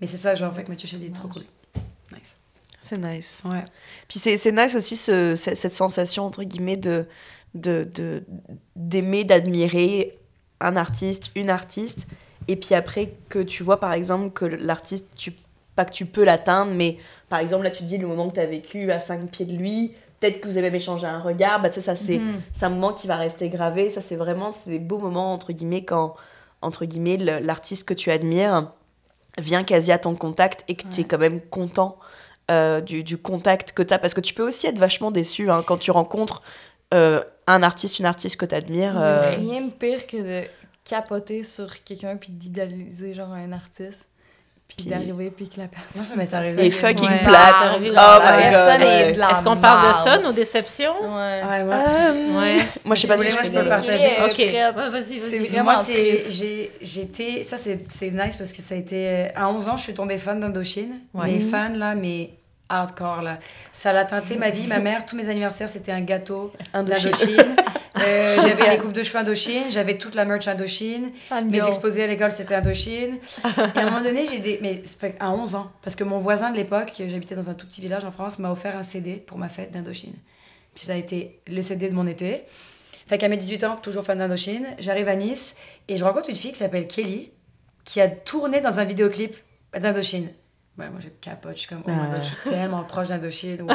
Mais 0.00 0.06
c'est 0.06 0.16
ça, 0.16 0.34
genre, 0.34 0.52
fait 0.52 0.64
que 0.64 0.70
Mathieu 0.70 0.88
Chédid 0.88 1.10
est 1.10 1.14
trop 1.14 1.28
cool. 1.28 1.44
Nice. 2.12 2.36
C'est 2.82 2.98
nice. 2.98 3.40
Ouais. 3.44 3.64
Puis 4.06 4.18
c'est 4.18 4.52
nice 4.52 4.74
aussi 4.74 4.96
ce, 4.96 5.34
cette 5.34 5.72
sensation, 5.72 6.24
entre 6.24 6.44
guillemets, 6.44 6.76
de 6.76 7.06
de 7.54 8.22
d'aimer, 8.76 9.24
d'admirer 9.24 10.18
un 10.60 10.76
artiste, 10.76 11.30
une 11.34 11.50
artiste, 11.50 12.06
et 12.48 12.56
puis 12.56 12.74
après 12.74 13.12
que 13.28 13.38
tu 13.38 13.62
vois 13.62 13.80
par 13.80 13.92
exemple 13.92 14.30
que 14.30 14.44
l'artiste, 14.44 15.08
tu, 15.16 15.32
pas 15.74 15.84
que 15.84 15.92
tu 15.92 16.06
peux 16.06 16.24
l'atteindre, 16.24 16.72
mais 16.72 16.98
par 17.28 17.38
exemple 17.40 17.64
là 17.64 17.70
tu 17.70 17.82
dis 17.82 17.98
le 17.98 18.06
moment 18.06 18.28
que 18.28 18.34
tu 18.34 18.40
as 18.40 18.46
vécu 18.46 18.90
à 18.90 19.00
cinq 19.00 19.30
pieds 19.30 19.46
de 19.46 19.56
lui, 19.56 19.92
peut-être 20.20 20.40
que 20.40 20.48
vous 20.48 20.56
avez 20.56 20.74
échangé 20.74 21.06
un 21.06 21.20
regard, 21.20 21.60
bah, 21.60 21.70
ça 21.72 21.96
c'est 21.96 22.18
mhm. 22.18 22.40
un 22.62 22.68
moment 22.68 22.92
qui 22.92 23.06
va 23.06 23.16
rester 23.16 23.48
gravé, 23.48 23.90
ça 23.90 24.00
c'est 24.00 24.16
vraiment 24.16 24.52
c'est 24.52 24.70
des 24.70 24.78
beaux 24.78 24.98
moments 24.98 25.32
entre 25.32 25.52
guillemets 25.52 25.84
quand 25.84 26.14
entre 26.62 26.84
guillemets 26.84 27.16
l'artiste 27.16 27.86
que 27.86 27.94
tu 27.94 28.10
admires 28.10 28.72
vient 29.38 29.64
quasi 29.64 29.92
à 29.92 29.98
ton 29.98 30.14
contact 30.14 30.64
et 30.68 30.74
que 30.74 30.86
tu 30.88 31.02
es 31.02 31.04
quand 31.04 31.18
même 31.18 31.40
content 31.40 31.98
euh, 32.50 32.80
du, 32.80 33.02
du, 33.02 33.18
contact 33.18 33.72
que 33.72 33.82
tu 33.82 33.92
as 33.92 33.98
parce 33.98 34.14
que 34.14 34.20
tu 34.20 34.32
peux 34.32 34.46
aussi 34.46 34.66
être 34.66 34.78
vachement 34.78 35.10
déçu 35.10 35.50
hein, 35.50 35.64
quand 35.66 35.78
tu 35.78 35.90
rencontres 35.90 36.42
euh, 36.94 37.22
un 37.46 37.62
artiste, 37.62 37.98
une 37.98 38.06
artiste 38.06 38.36
que 38.36 38.46
tu 38.46 38.54
admires. 38.54 38.94
Euh, 38.96 39.30
rien 39.36 39.66
de 39.66 39.72
pire 39.72 40.06
que 40.06 40.16
de 40.16 40.46
capoter 40.84 41.44
sur 41.44 41.82
quelqu'un 41.82 42.16
puis 42.16 42.30
d'idéaliser 42.30 43.14
genre 43.14 43.32
un 43.32 43.52
artiste. 43.52 44.06
Puis, 44.68 44.86
d'arriver 44.86 45.30
puis 45.30 45.48
que 45.48 45.60
la 45.60 45.68
personne. 45.68 45.90
Moi, 45.94 46.04
ça 46.04 46.16
m'est 46.16 46.34
arrivé. 46.34 46.66
Et 46.66 46.70
fucking 46.70 47.08
ouais. 47.08 47.22
plate. 47.22 47.54
oh 47.62 47.78
my 47.80 48.50
god. 48.50 49.30
Est-ce 49.30 49.44
qu'on 49.44 49.56
parle 49.56 49.88
de 49.88 49.96
ça, 49.96 50.18
nos 50.18 50.32
déceptions? 50.32 50.94
Ouais. 51.02 51.42
ouais, 51.48 51.64
moi, 51.64 51.76
euh, 51.76 52.40
ouais. 52.40 52.66
moi 52.84 52.94
je 52.94 53.00
sais 53.00 53.08
pas 53.08 53.16
si, 53.16 53.30
je 53.30 53.50
peux 53.50 53.62
le 53.62 53.68
partager. 53.68 54.08
Ok. 54.24 54.36
vas-y, 54.74 55.18
vas-y. 55.18 55.30
C'est 55.30 55.38
vraiment 55.48 55.72
Moi, 55.72 55.84
j'étais. 56.80 57.42
Ça, 57.42 57.56
c'est 57.56 58.10
nice 58.10 58.36
parce 58.36 58.52
que 58.52 58.60
ça 58.60 58.74
a 58.74 58.78
été. 58.78 59.28
À 59.34 59.48
11 59.48 59.68
ans, 59.68 59.76
je 59.76 59.84
suis 59.84 59.94
tombée 59.94 60.18
fan 60.18 60.40
d'Indochine. 60.40 61.00
mes 61.14 61.40
fans, 61.40 61.72
là, 61.74 61.94
mais 61.94 62.30
hardcore 62.68 63.22
là. 63.22 63.38
Ça 63.72 63.92
l'a 63.92 64.04
teinté 64.04 64.36
ma 64.36 64.50
vie. 64.50 64.66
Ma 64.66 64.80
mère, 64.80 65.06
tous 65.06 65.16
mes 65.16 65.28
anniversaires, 65.28 65.68
c'était 65.68 65.92
un 65.92 66.00
gâteau 66.00 66.52
d'Indochine. 66.74 67.56
Euh, 67.98 68.34
j'avais 68.34 68.70
les 68.70 68.78
coupes 68.78 68.92
de 68.92 69.02
cheveux 69.02 69.18
Indochine, 69.18 69.64
j'avais 69.70 69.98
toute 69.98 70.14
la 70.14 70.24
merch 70.24 70.48
Indochine. 70.48 71.12
Mes 71.46 71.66
exposés 71.66 72.04
à 72.04 72.06
l'école, 72.06 72.32
c'était 72.32 72.54
Indochine. 72.54 73.18
Et 73.74 73.78
à 73.78 73.82
un 73.82 73.84
moment 73.86 74.02
donné, 74.02 74.26
j'ai 74.26 74.38
des. 74.38 74.58
Mais 74.62 74.82
à 75.20 75.30
11 75.30 75.54
ans. 75.54 75.70
Parce 75.82 75.96
que 75.96 76.04
mon 76.04 76.18
voisin 76.18 76.50
de 76.50 76.56
l'époque, 76.56 76.92
j'habitais 76.98 77.34
dans 77.34 77.50
un 77.50 77.54
tout 77.54 77.66
petit 77.66 77.80
village 77.80 78.04
en 78.04 78.10
France, 78.10 78.38
m'a 78.38 78.50
offert 78.50 78.76
un 78.76 78.82
CD 78.82 79.14
pour 79.14 79.38
ma 79.38 79.48
fête 79.48 79.70
d'Indochine. 79.70 80.14
Puis 80.74 80.84
ça 80.84 80.92
a 80.92 80.96
été 80.96 81.40
le 81.46 81.62
CD 81.62 81.88
de 81.88 81.94
mon 81.94 82.06
été. 82.06 82.44
Fait 83.06 83.18
qu'à 83.18 83.28
mes 83.28 83.36
18 83.36 83.64
ans, 83.64 83.76
toujours 83.76 84.04
fan 84.04 84.18
d'Indochine, 84.18 84.66
j'arrive 84.78 85.08
à 85.08 85.16
Nice 85.16 85.56
et 85.88 85.96
je 85.96 86.04
rencontre 86.04 86.28
une 86.28 86.36
fille 86.36 86.52
qui 86.52 86.58
s'appelle 86.58 86.88
Kelly, 86.88 87.30
qui 87.84 88.00
a 88.00 88.08
tourné 88.08 88.60
dans 88.60 88.80
un 88.80 88.84
vidéoclip 88.84 89.36
d'Indochine. 89.78 90.28
Ouais, 90.78 90.90
moi, 90.90 91.00
je 91.00 91.08
capote. 91.08 91.54
Je 91.54 91.60
suis 91.60 91.68
comme, 91.68 91.82
oh 91.86 91.90
my 91.90 92.10
god, 92.10 92.18
je 92.18 92.26
suis 92.26 92.50
tellement 92.50 92.84
proche 92.84 93.08
d'Indochine. 93.08 93.62
Wow. 93.66 93.74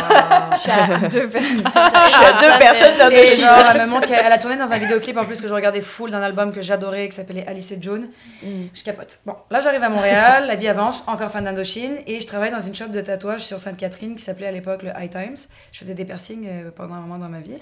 je 0.53 0.59
suis 0.59 0.71
à 0.71 0.97
deux 1.09 1.27
personnes. 1.27 1.57
je 1.57 2.09
suis 2.09 2.25
à 2.25 2.41
deux 2.41 2.59
personnes 2.59 2.97
d'Indochine. 2.99 3.47
Elle 3.73 3.81
me 3.81 3.87
montre 3.87 4.07
qu'elle 4.07 4.31
a 4.31 4.37
tourné 4.37 4.55
dans 4.55 4.71
un 4.71 4.77
vidéoclip 4.77 5.17
en 5.17 5.25
plus 5.25 5.41
que 5.41 5.47
je 5.47 5.53
regardais 5.53 5.81
full 5.81 6.11
d'un 6.11 6.21
album 6.21 6.53
que 6.53 6.61
j'adorais 6.61 7.09
qui 7.09 7.15
s'appelait 7.15 7.45
Alice 7.47 7.71
et 7.71 7.81
June. 7.81 8.09
Mm. 8.43 8.65
Je 8.73 8.83
capote. 8.83 9.19
Bon, 9.25 9.35
là, 9.49 9.61
j'arrive 9.61 9.81
à 9.81 9.89
Montréal, 9.89 10.45
la 10.47 10.55
vie 10.55 10.67
avance, 10.67 11.03
encore 11.07 11.31
fan 11.31 11.43
d'Indochine. 11.43 11.97
Et 12.05 12.19
je 12.19 12.27
travaille 12.27 12.51
dans 12.51 12.59
une 12.61 12.75
shop 12.75 12.89
de 12.89 13.01
tatouage 13.01 13.41
sur 13.41 13.59
Sainte-Catherine 13.59 14.15
qui 14.15 14.23
s'appelait 14.23 14.47
à 14.47 14.51
l'époque 14.51 14.83
le 14.83 14.91
High 14.95 15.09
Times. 15.09 15.37
Je 15.71 15.79
faisais 15.79 15.95
des 15.95 16.05
piercings 16.05 16.47
euh, 16.47 16.69
pendant 16.69 16.93
un 16.95 17.01
moment 17.01 17.17
dans 17.17 17.29
ma 17.29 17.39
vie. 17.39 17.57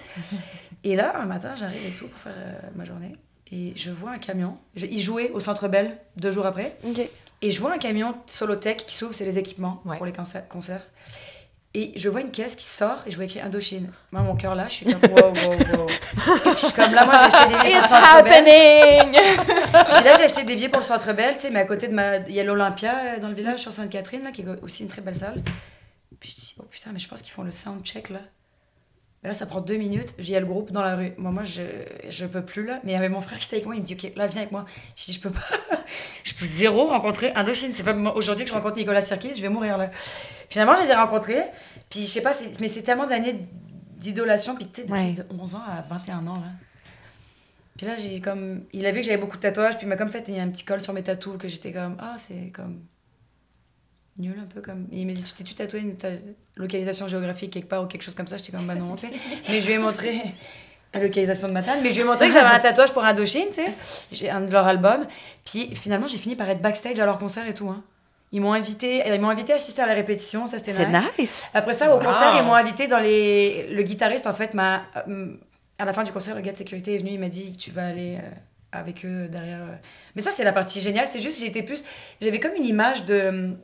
et 0.83 0.95
là, 0.97 1.13
un 1.17 1.25
matin, 1.25 1.53
j'arrive 1.57 1.85
et 1.87 1.91
tout 1.91 2.07
pour 2.07 2.19
faire 2.19 2.35
euh, 2.37 2.67
ma 2.75 2.83
journée. 2.83 3.15
Et 3.51 3.73
je 3.75 3.89
vois 3.89 4.11
un 4.11 4.17
camion. 4.17 4.57
Je, 4.75 4.85
il 4.85 5.01
jouait 5.01 5.31
au 5.31 5.39
Centre 5.39 5.67
Bell 5.67 5.97
deux 6.17 6.31
jours 6.31 6.45
après. 6.45 6.77
Et 7.41 7.51
je 7.51 7.59
vois 7.59 7.73
un 7.73 7.77
camion 7.77 8.15
Solotech 8.25 8.85
qui 8.85 8.95
s'ouvre, 8.95 9.13
c'est 9.13 9.25
les 9.25 9.39
équipements 9.39 9.81
pour 9.97 10.05
les 10.05 10.13
concerts. 10.13 10.85
Et 11.75 11.93
je 11.95 12.09
vois 12.09 12.21
une 12.21 12.31
caisse 12.31 12.55
qui 12.55 12.65
sort 12.65 13.03
et 13.05 13.11
je 13.11 13.15
vois 13.15 13.25
écrit 13.25 13.41
Indochine. 13.41 13.91
Moi, 14.11 14.23
mon 14.23 14.35
cœur 14.35 14.55
là, 14.55 14.67
je 14.67 14.73
suis 14.73 14.85
comme 14.87 15.11
wow, 15.11 15.17
wow, 15.17 15.51
wow. 15.77 15.87
comme 16.75 16.93
là, 16.93 17.05
moi, 17.05 17.29
j'ai 17.29 17.35
acheté 17.35 17.47
des 17.47 17.59
billets 17.59 17.79
pour 17.79 17.81
le 17.81 17.87
Centre 17.87 18.15
happening! 18.15 19.13
Puis 19.93 20.03
là, 20.03 20.15
j'ai 20.17 20.23
acheté 20.23 20.43
des 20.43 20.55
billets 20.55 20.69
pour 20.69 20.79
le 20.79 20.83
Centre 20.85 21.13
Bell, 21.13 21.35
tu 21.35 21.41
sais, 21.41 21.51
mais 21.51 21.59
à 21.59 21.65
côté 21.65 21.87
de 21.87 21.93
ma. 21.93 22.17
Il 22.17 22.33
y 22.33 22.39
a 22.39 22.43
l'Olympia 22.43 22.97
euh, 22.97 23.19
dans 23.19 23.27
le 23.27 23.35
village 23.35 23.59
sur 23.59 23.71
Sainte-Catherine, 23.71 24.23
là, 24.23 24.31
qui 24.31 24.41
est 24.41 24.47
aussi 24.63 24.81
une 24.81 24.89
très 24.89 25.03
belle 25.03 25.15
salle. 25.15 25.43
Puis 26.19 26.31
je 26.31 26.35
dis, 26.35 26.55
oh 26.59 26.63
putain, 26.63 26.89
mais 26.91 26.99
je 26.99 27.07
pense 27.07 27.21
qu'ils 27.21 27.33
font 27.33 27.43
le 27.43 27.51
soundcheck 27.51 28.09
là. 28.09 28.19
Là, 29.23 29.33
ça 29.33 29.45
prend 29.45 29.59
deux 29.59 29.75
minutes. 29.75 30.15
Il 30.17 30.29
y 30.29 30.35
a 30.35 30.39
le 30.39 30.45
groupe 30.45 30.71
dans 30.71 30.81
la 30.81 30.95
rue. 30.95 31.13
Moi, 31.17 31.31
moi 31.31 31.43
je, 31.43 31.61
je 32.07 32.25
peux 32.25 32.43
plus 32.43 32.65
là. 32.65 32.79
Mais 32.83 32.91
il 32.91 32.95
y 32.95 32.97
avait 32.97 33.09
mon 33.09 33.19
frère 33.19 33.37
qui 33.37 33.45
était 33.45 33.57
avec 33.57 33.65
moi. 33.65 33.75
Il 33.75 33.81
me 33.81 33.85
dit, 33.85 33.93
OK, 33.93 34.15
là, 34.15 34.27
viens 34.27 34.41
avec 34.41 34.51
moi. 34.51 34.65
Je 34.95 35.05
dis, 35.05 35.13
je 35.13 35.19
peux 35.19 35.29
pas. 35.29 35.41
je 36.23 36.33
peux 36.33 36.45
zéro 36.45 36.87
rencontrer 36.87 37.33
Indochine. 37.33 37.71
C'est 37.73 37.83
pas 37.83 37.93
aujourd'hui 38.15 38.45
que 38.45 38.49
je 38.49 38.55
rencontre 38.55 38.77
Nicolas 38.77 39.01
Sirkis. 39.01 39.33
Je 39.35 39.41
vais 39.41 39.49
mourir 39.49 39.77
là. 39.77 39.91
Finalement, 40.47 40.75
je 40.75 40.83
les 40.83 40.89
ai 40.89 40.95
rencontrés. 40.95 41.43
Puis, 41.89 42.01
je 42.01 42.05
sais 42.05 42.21
pas, 42.21 42.31
mais 42.61 42.69
c'est 42.69 42.83
tellement 42.83 43.07
d'années 43.07 43.45
d'idolation. 43.97 44.55
Puis, 44.55 44.67
tu 44.67 44.87
sais, 44.87 45.13
de 45.13 45.25
11 45.29 45.55
ans 45.55 45.63
à 45.67 45.81
21 45.81 46.25
ans 46.27 46.35
là. 46.35 46.51
Puis 47.75 47.87
là, 47.87 47.97
j'ai 47.97 48.21
comme. 48.21 48.63
Il 48.71 48.85
a 48.85 48.91
vu 48.91 49.01
que 49.01 49.05
j'avais 49.05 49.17
beaucoup 49.17 49.37
de 49.37 49.41
tatouages. 49.41 49.75
Puis, 49.77 49.85
il 49.85 49.89
m'a 49.89 49.97
comme 49.97 50.09
fait 50.09 50.23
il 50.29 50.35
y 50.35 50.39
a 50.39 50.43
un 50.43 50.49
petit 50.49 50.63
col 50.63 50.79
sur 50.79 50.93
mes 50.93 51.03
tatous 51.03 51.37
que 51.37 51.49
j'étais 51.49 51.73
comme, 51.73 51.97
ah, 51.99 52.15
c'est 52.17 52.51
comme 52.53 52.83
nul 54.19 54.35
un 54.41 54.47
peu 54.47 54.61
comme 54.61 54.87
il 54.91 55.07
m'a 55.07 55.13
dit 55.13 55.23
tu 55.23 55.33
t'es 55.33 55.43
tu 55.43 55.55
tatoué 55.55 55.79
une 55.79 55.95
localisation 56.55 57.07
géographique 57.07 57.51
quelque 57.51 57.69
part 57.69 57.83
ou 57.83 57.87
quelque 57.87 58.03
chose 58.03 58.15
comme 58.15 58.27
ça 58.27 58.37
j'étais 58.37 58.51
comme 58.51 58.65
bah 58.65 58.75
non 58.75 58.95
tu 58.95 59.07
sais 59.07 59.13
mais 59.49 59.61
je 59.61 59.67
lui 59.67 59.73
ai 59.73 59.77
montré 59.77 60.21
la 60.93 61.01
localisation 61.01 61.47
de 61.47 61.53
Matane 61.53 61.79
mais 61.81 61.89
je 61.89 61.95
lui 61.95 62.01
ai 62.01 62.05
montré 62.05 62.27
que 62.27 62.33
j'avais 62.33 62.53
un 62.53 62.59
tatouage 62.59 62.91
pour 62.91 63.03
Indochine 63.05 63.47
tu 63.47 63.55
sais 63.55 63.73
j'ai 64.11 64.29
un 64.29 64.41
de 64.41 64.51
leurs 64.51 64.67
albums 64.67 65.07
puis 65.45 65.73
finalement 65.75 66.07
j'ai 66.07 66.17
fini 66.17 66.35
par 66.35 66.49
être 66.49 66.61
backstage 66.61 66.99
à 66.99 67.05
leur 67.05 67.17
concert 67.17 67.47
et 67.47 67.53
tout 67.53 67.69
hein. 67.69 67.83
Ils 68.31 68.41
m'ont 68.41 68.53
invité, 68.53 69.01
ils 69.07 69.19
m'ont 69.21 69.29
invité 69.29 69.53
à 69.53 69.55
assister 69.55 69.81
à 69.81 69.87
la 69.87 69.93
répétition, 69.93 70.45
ça 70.45 70.59
c'était 70.59 70.85
nice. 70.85 71.01
nice. 71.17 71.49
Après 71.53 71.73
ça, 71.73 71.95
au 71.95 71.99
concert, 71.99 72.35
ils 72.37 72.43
m'ont 72.43 72.53
invité 72.53 72.87
dans 72.87 72.99
les. 72.99 73.67
Le 73.71 73.81
guitariste, 73.81 74.27
en 74.27 74.33
fait, 74.33 74.53
m'a. 74.53 74.83
Euh, 75.07 75.33
à 75.79 75.85
la 75.85 75.93
fin 75.93 76.03
du 76.03 76.11
concert, 76.11 76.35
le 76.35 76.41
gars 76.41 76.51
de 76.51 76.57
sécurité 76.57 76.95
est 76.95 76.97
venu, 76.99 77.11
il 77.11 77.19
m'a 77.19 77.29
dit 77.29 77.55
Tu 77.57 77.71
vas 77.71 77.87
aller 77.87 78.17
euh, 78.17 78.29
avec 78.71 79.03
eux 79.03 79.27
derrière. 79.29 79.61
Euh. 79.61 79.75
Mais 80.15 80.21
ça, 80.21 80.29
c'est 80.29 80.43
la 80.43 80.51
partie 80.51 80.79
géniale. 80.79 81.07
C'est 81.07 81.19
juste, 81.19 81.39
j'étais 81.39 81.63
plus. 81.63 81.83
J'avais 82.21 82.39
comme 82.39 82.53
une 82.55 82.65
image 82.65 83.05
de 83.05 83.55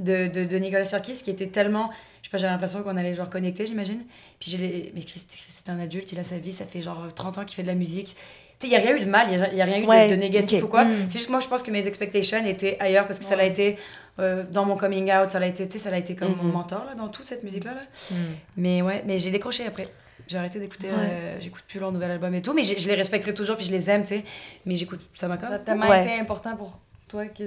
de, 0.00 0.28
de, 0.28 0.44
de 0.44 0.56
Nicolas 0.58 0.84
Sirkis 0.84 1.20
qui 1.22 1.30
était 1.30 1.48
tellement 1.48 1.90
je 2.22 2.28
sais 2.28 2.30
pas 2.30 2.38
j'avais 2.38 2.52
l'impression 2.52 2.82
qu'on 2.82 2.96
allait 2.96 3.14
genre 3.14 3.30
connecter 3.30 3.66
j'imagine 3.66 4.02
puis 4.40 4.50
j'ai 4.50 4.92
mais 4.94 5.02
Chris, 5.02 5.22
c'est 5.48 5.68
un 5.68 5.78
adulte 5.78 6.12
il 6.12 6.18
a 6.18 6.24
sa 6.24 6.38
vie 6.38 6.52
ça 6.52 6.64
fait 6.64 6.80
genre 6.80 7.06
30 7.14 7.38
ans 7.38 7.44
qu'il 7.44 7.56
fait 7.56 7.62
de 7.62 7.68
la 7.68 7.74
musique 7.74 8.16
il 8.64 8.70
n'y 8.70 8.76
a 8.76 8.80
rien 8.80 8.96
eu 8.96 9.00
de 9.00 9.10
mal, 9.10 9.28
il 9.30 9.54
n'y 9.54 9.62
a, 9.62 9.64
rien 9.64 9.78
eu 9.78 10.10
de, 10.10 10.16
négatif 10.16 10.64
ou 10.64 10.68
quoi. 10.68 10.84
Mm. 10.84 11.06
C'est 11.08 11.18
juste 11.18 11.30
moi, 11.30 11.40
je 11.40 11.46
pense 11.46 11.62
que 11.62 11.70
mes 11.70 11.86
expectations 11.86 12.44
étaient 12.44 12.76
ailleurs 12.80 13.06
parce 13.06 13.18
que 13.18 13.24
ça 13.24 13.36
l'a 13.36 13.44
été 13.44 13.78
euh, 14.18 14.42
dans 14.50 14.64
mon 14.64 14.76
coming 14.76 15.12
out, 15.12 15.30
ça 15.30 15.38
l'a 15.38 15.46
été, 15.46 15.78
ça 15.78 15.90
l'a 15.90 15.98
été 15.98 16.16
comme 16.16 16.34
mon 16.34 16.42
mm-hmm. 16.42 16.52
mentor 16.52 16.84
là, 16.84 16.94
dans 16.94 17.08
toute 17.08 17.24
cette 17.24 17.44
musique-là. 17.44 17.74
Là. 17.74 17.82
Mm. 18.10 18.16
Mais 18.56 18.82
ouais, 18.82 19.04
mais 19.06 19.18
j'ai 19.18 19.30
décroché 19.30 19.64
après. 19.66 19.88
J'ai 20.26 20.36
arrêté 20.36 20.58
d'écouter, 20.58 20.88
euh, 20.90 21.40
j'écoute 21.40 21.62
plus 21.66 21.80
leur 21.80 21.90
nouvel 21.90 22.10
album 22.10 22.34
et 22.34 22.42
tout, 22.42 22.52
mais 22.52 22.62
je 22.62 22.86
les 22.86 22.94
respecterai 22.94 23.32
toujours, 23.32 23.56
puis 23.56 23.64
je 23.64 23.72
les 23.72 23.88
aime, 23.88 24.02
tu 24.02 24.08
sais. 24.08 24.24
Mais 24.66 24.74
j'écoute, 24.74 25.00
ça 25.14 25.26
m'a 25.26 25.36
quand 25.36 25.44
même. 25.44 25.52
Ça 25.52 25.56
a 25.56 25.60
tellement 25.60 25.94
été 25.94 26.20
important 26.20 26.54
pour 26.56 26.80
toi 27.06 27.26
que 27.26 27.44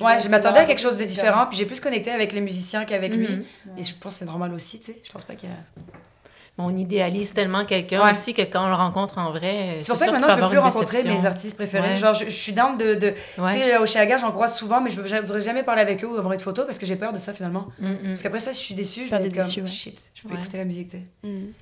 Ouais, 0.00 0.18
je 0.18 0.28
m'attendais 0.28 0.60
à 0.60 0.64
quelque 0.64 0.80
chose 0.80 0.96
de 0.96 1.04
différent, 1.04 1.46
puis 1.46 1.56
j'ai 1.56 1.66
plus 1.66 1.80
connecté 1.80 2.10
avec 2.10 2.32
les 2.32 2.40
musiciens 2.40 2.84
qu'avec 2.84 3.14
lui. 3.14 3.28
Mhm. 3.28 3.44
Et 3.78 3.84
je 3.84 3.94
pense 3.94 4.14
que 4.14 4.18
c'est 4.20 4.24
normal 4.24 4.52
aussi, 4.52 4.80
tu 4.80 4.86
sais. 4.86 4.98
Je 5.04 5.12
pense 5.12 5.24
pas 5.24 5.34
qu'il 5.34 5.48
y 5.48 5.52
a. 5.52 5.56
on 6.58 6.74
idéalise 6.74 7.32
tellement 7.32 7.64
quelqu'un 7.64 8.10
aussi 8.10 8.34
que 8.34 8.42
quand 8.42 8.64
on 8.64 8.68
le 8.68 8.74
rencontre 8.74 9.18
en 9.18 9.30
vrai. 9.30 9.78
C'est 9.80 9.88
pour 9.88 9.96
ça 9.96 10.06
que 10.06 10.12
maintenant, 10.12 10.30
je 10.30 10.42
veux 10.42 10.48
plus 10.48 10.58
rencontrer 10.58 11.04
mes 11.04 11.24
artistes 11.24 11.56
préférés. 11.56 11.96
Genre, 11.96 12.14
je, 12.14 12.28
suis 12.28 12.52
dans 12.52 12.74
de. 12.74 12.94
de 12.94 13.10
Tu 13.10 13.50
sais, 13.50 13.76
au 13.78 13.86
Chiaga, 13.86 14.16
j'en 14.16 14.32
croise 14.32 14.56
souvent, 14.56 14.80
mais 14.80 14.90
je 14.90 15.00
ne 15.00 15.20
voudrais 15.20 15.40
jamais 15.40 15.62
parler 15.62 15.82
avec 15.82 16.02
eux 16.02 16.08
ou 16.08 16.16
avoir 16.16 16.32
une 16.32 16.40
photo 16.40 16.64
parce 16.64 16.78
que 16.78 16.86
j'ai 16.86 16.96
peur 16.96 17.12
de 17.12 17.18
ça 17.18 17.32
finalement. 17.32 17.68
Mm, 17.78 17.88
mm. 17.88 17.98
Parce 18.08 18.22
qu'après 18.22 18.40
ça, 18.40 18.52
si 18.52 18.60
je 18.60 18.66
suis 18.66 18.74
déçue, 18.74 19.06
je 19.06 19.14
vais 19.14 19.26
être 19.26 19.34
comme 19.34 19.66
shit, 19.68 20.00
je 20.14 20.26
peux 20.26 20.34
écouter 20.34 20.58
la 20.58 20.64
musique, 20.64 20.88
tu 20.88 20.96
sais. 20.96 21.28
Mm. 21.28 21.52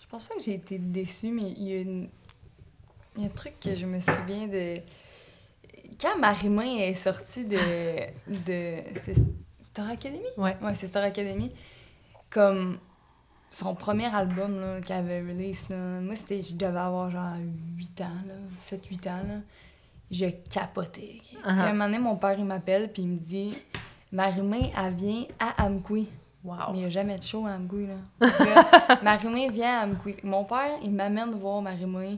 Je 0.00 0.06
pense 0.08 0.22
pas 0.22 0.34
que 0.36 0.42
j'ai 0.42 0.54
été 0.54 0.78
déçue, 0.78 1.32
mais 1.32 1.52
il 1.56 1.68
y 1.68 1.76
a 1.76 1.80
une. 1.80 2.08
Il 3.16 3.22
y 3.22 3.26
a 3.26 3.28
un 3.28 3.32
truc 3.32 3.60
que 3.60 3.76
je 3.76 3.86
me 3.86 4.00
souviens 4.00 4.48
de 4.48 4.80
quand 6.00 6.18
Marie-Main 6.18 6.78
est 6.78 6.94
sortie 6.94 7.44
de. 7.44 7.56
de 8.26 8.78
Star 9.70 9.90
Academy? 9.90 10.26
Ouais. 10.36 10.56
Ouais, 10.62 10.74
c'est 10.74 10.86
Star 10.86 11.04
Academy. 11.04 11.50
Comme 12.30 12.78
son 13.50 13.74
premier 13.74 14.12
album 14.12 14.80
qu'elle 14.84 14.98
avait 14.98 15.20
release, 15.20 15.68
là, 15.68 15.76
moi, 16.00 16.16
c'était, 16.16 16.42
je 16.42 16.56
devais 16.56 16.78
avoir 16.78 17.10
genre 17.10 17.36
8 17.76 18.00
ans, 18.00 18.06
7-8 18.68 19.08
ans. 19.08 19.22
Là. 19.28 19.34
Je 20.10 20.26
capotais. 20.52 21.20
Uh-huh. 21.44 21.48
un 21.48 21.72
moment 21.72 21.86
donné, 21.86 21.98
mon 21.98 22.16
père, 22.16 22.38
il 22.38 22.44
m'appelle, 22.44 22.92
puis 22.92 23.02
il 23.02 23.08
me 23.08 23.18
dit 23.18 23.56
Marie-Main, 24.12 24.70
elle 24.76 24.94
vient 24.94 25.24
à 25.38 25.66
Amkoui. 25.66 26.08
Wow. 26.44 26.54
Mais 26.72 26.74
il 26.74 26.80
n'y 26.80 26.84
a 26.84 26.88
jamais 26.90 27.18
de 27.18 27.22
show 27.22 27.46
à 27.46 27.52
Amkoui. 27.52 27.86
Là. 27.86 28.98
Marie-Main 29.02 29.50
vient 29.50 29.80
à 29.80 29.84
Amkoui. 29.86 30.16
Mon 30.22 30.44
père, 30.44 30.76
il 30.82 30.92
m'amène 30.92 31.30
voir 31.32 31.62
Marie-Main 31.62 32.16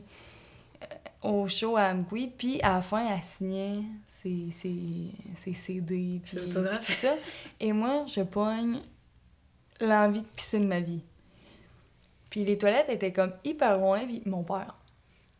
au 1.21 1.47
show 1.47 1.77
à 1.77 1.89
Amqui, 1.89 2.27
puis 2.27 2.61
à 2.61 2.75
la 2.75 2.81
fin, 2.81 3.15
elle 3.15 3.23
signait 3.23 3.83
ses, 4.07 4.51
ses, 4.51 5.11
ses 5.35 5.53
CD, 5.53 6.21
puis 6.23 6.37
tout 6.37 6.91
ça. 6.91 7.15
Et 7.59 7.73
moi, 7.73 8.05
je 8.07 8.21
pogne 8.21 8.79
l'envie 9.79 10.21
de 10.21 10.27
pisser 10.27 10.59
de 10.59 10.65
ma 10.65 10.79
vie. 10.79 11.01
Puis 12.29 12.43
les 12.43 12.57
toilettes 12.57 12.89
étaient 12.89 13.13
comme 13.13 13.33
hyper 13.43 13.77
loin, 13.77 14.05
puis 14.05 14.21
mon 14.25 14.43
père. 14.43 14.75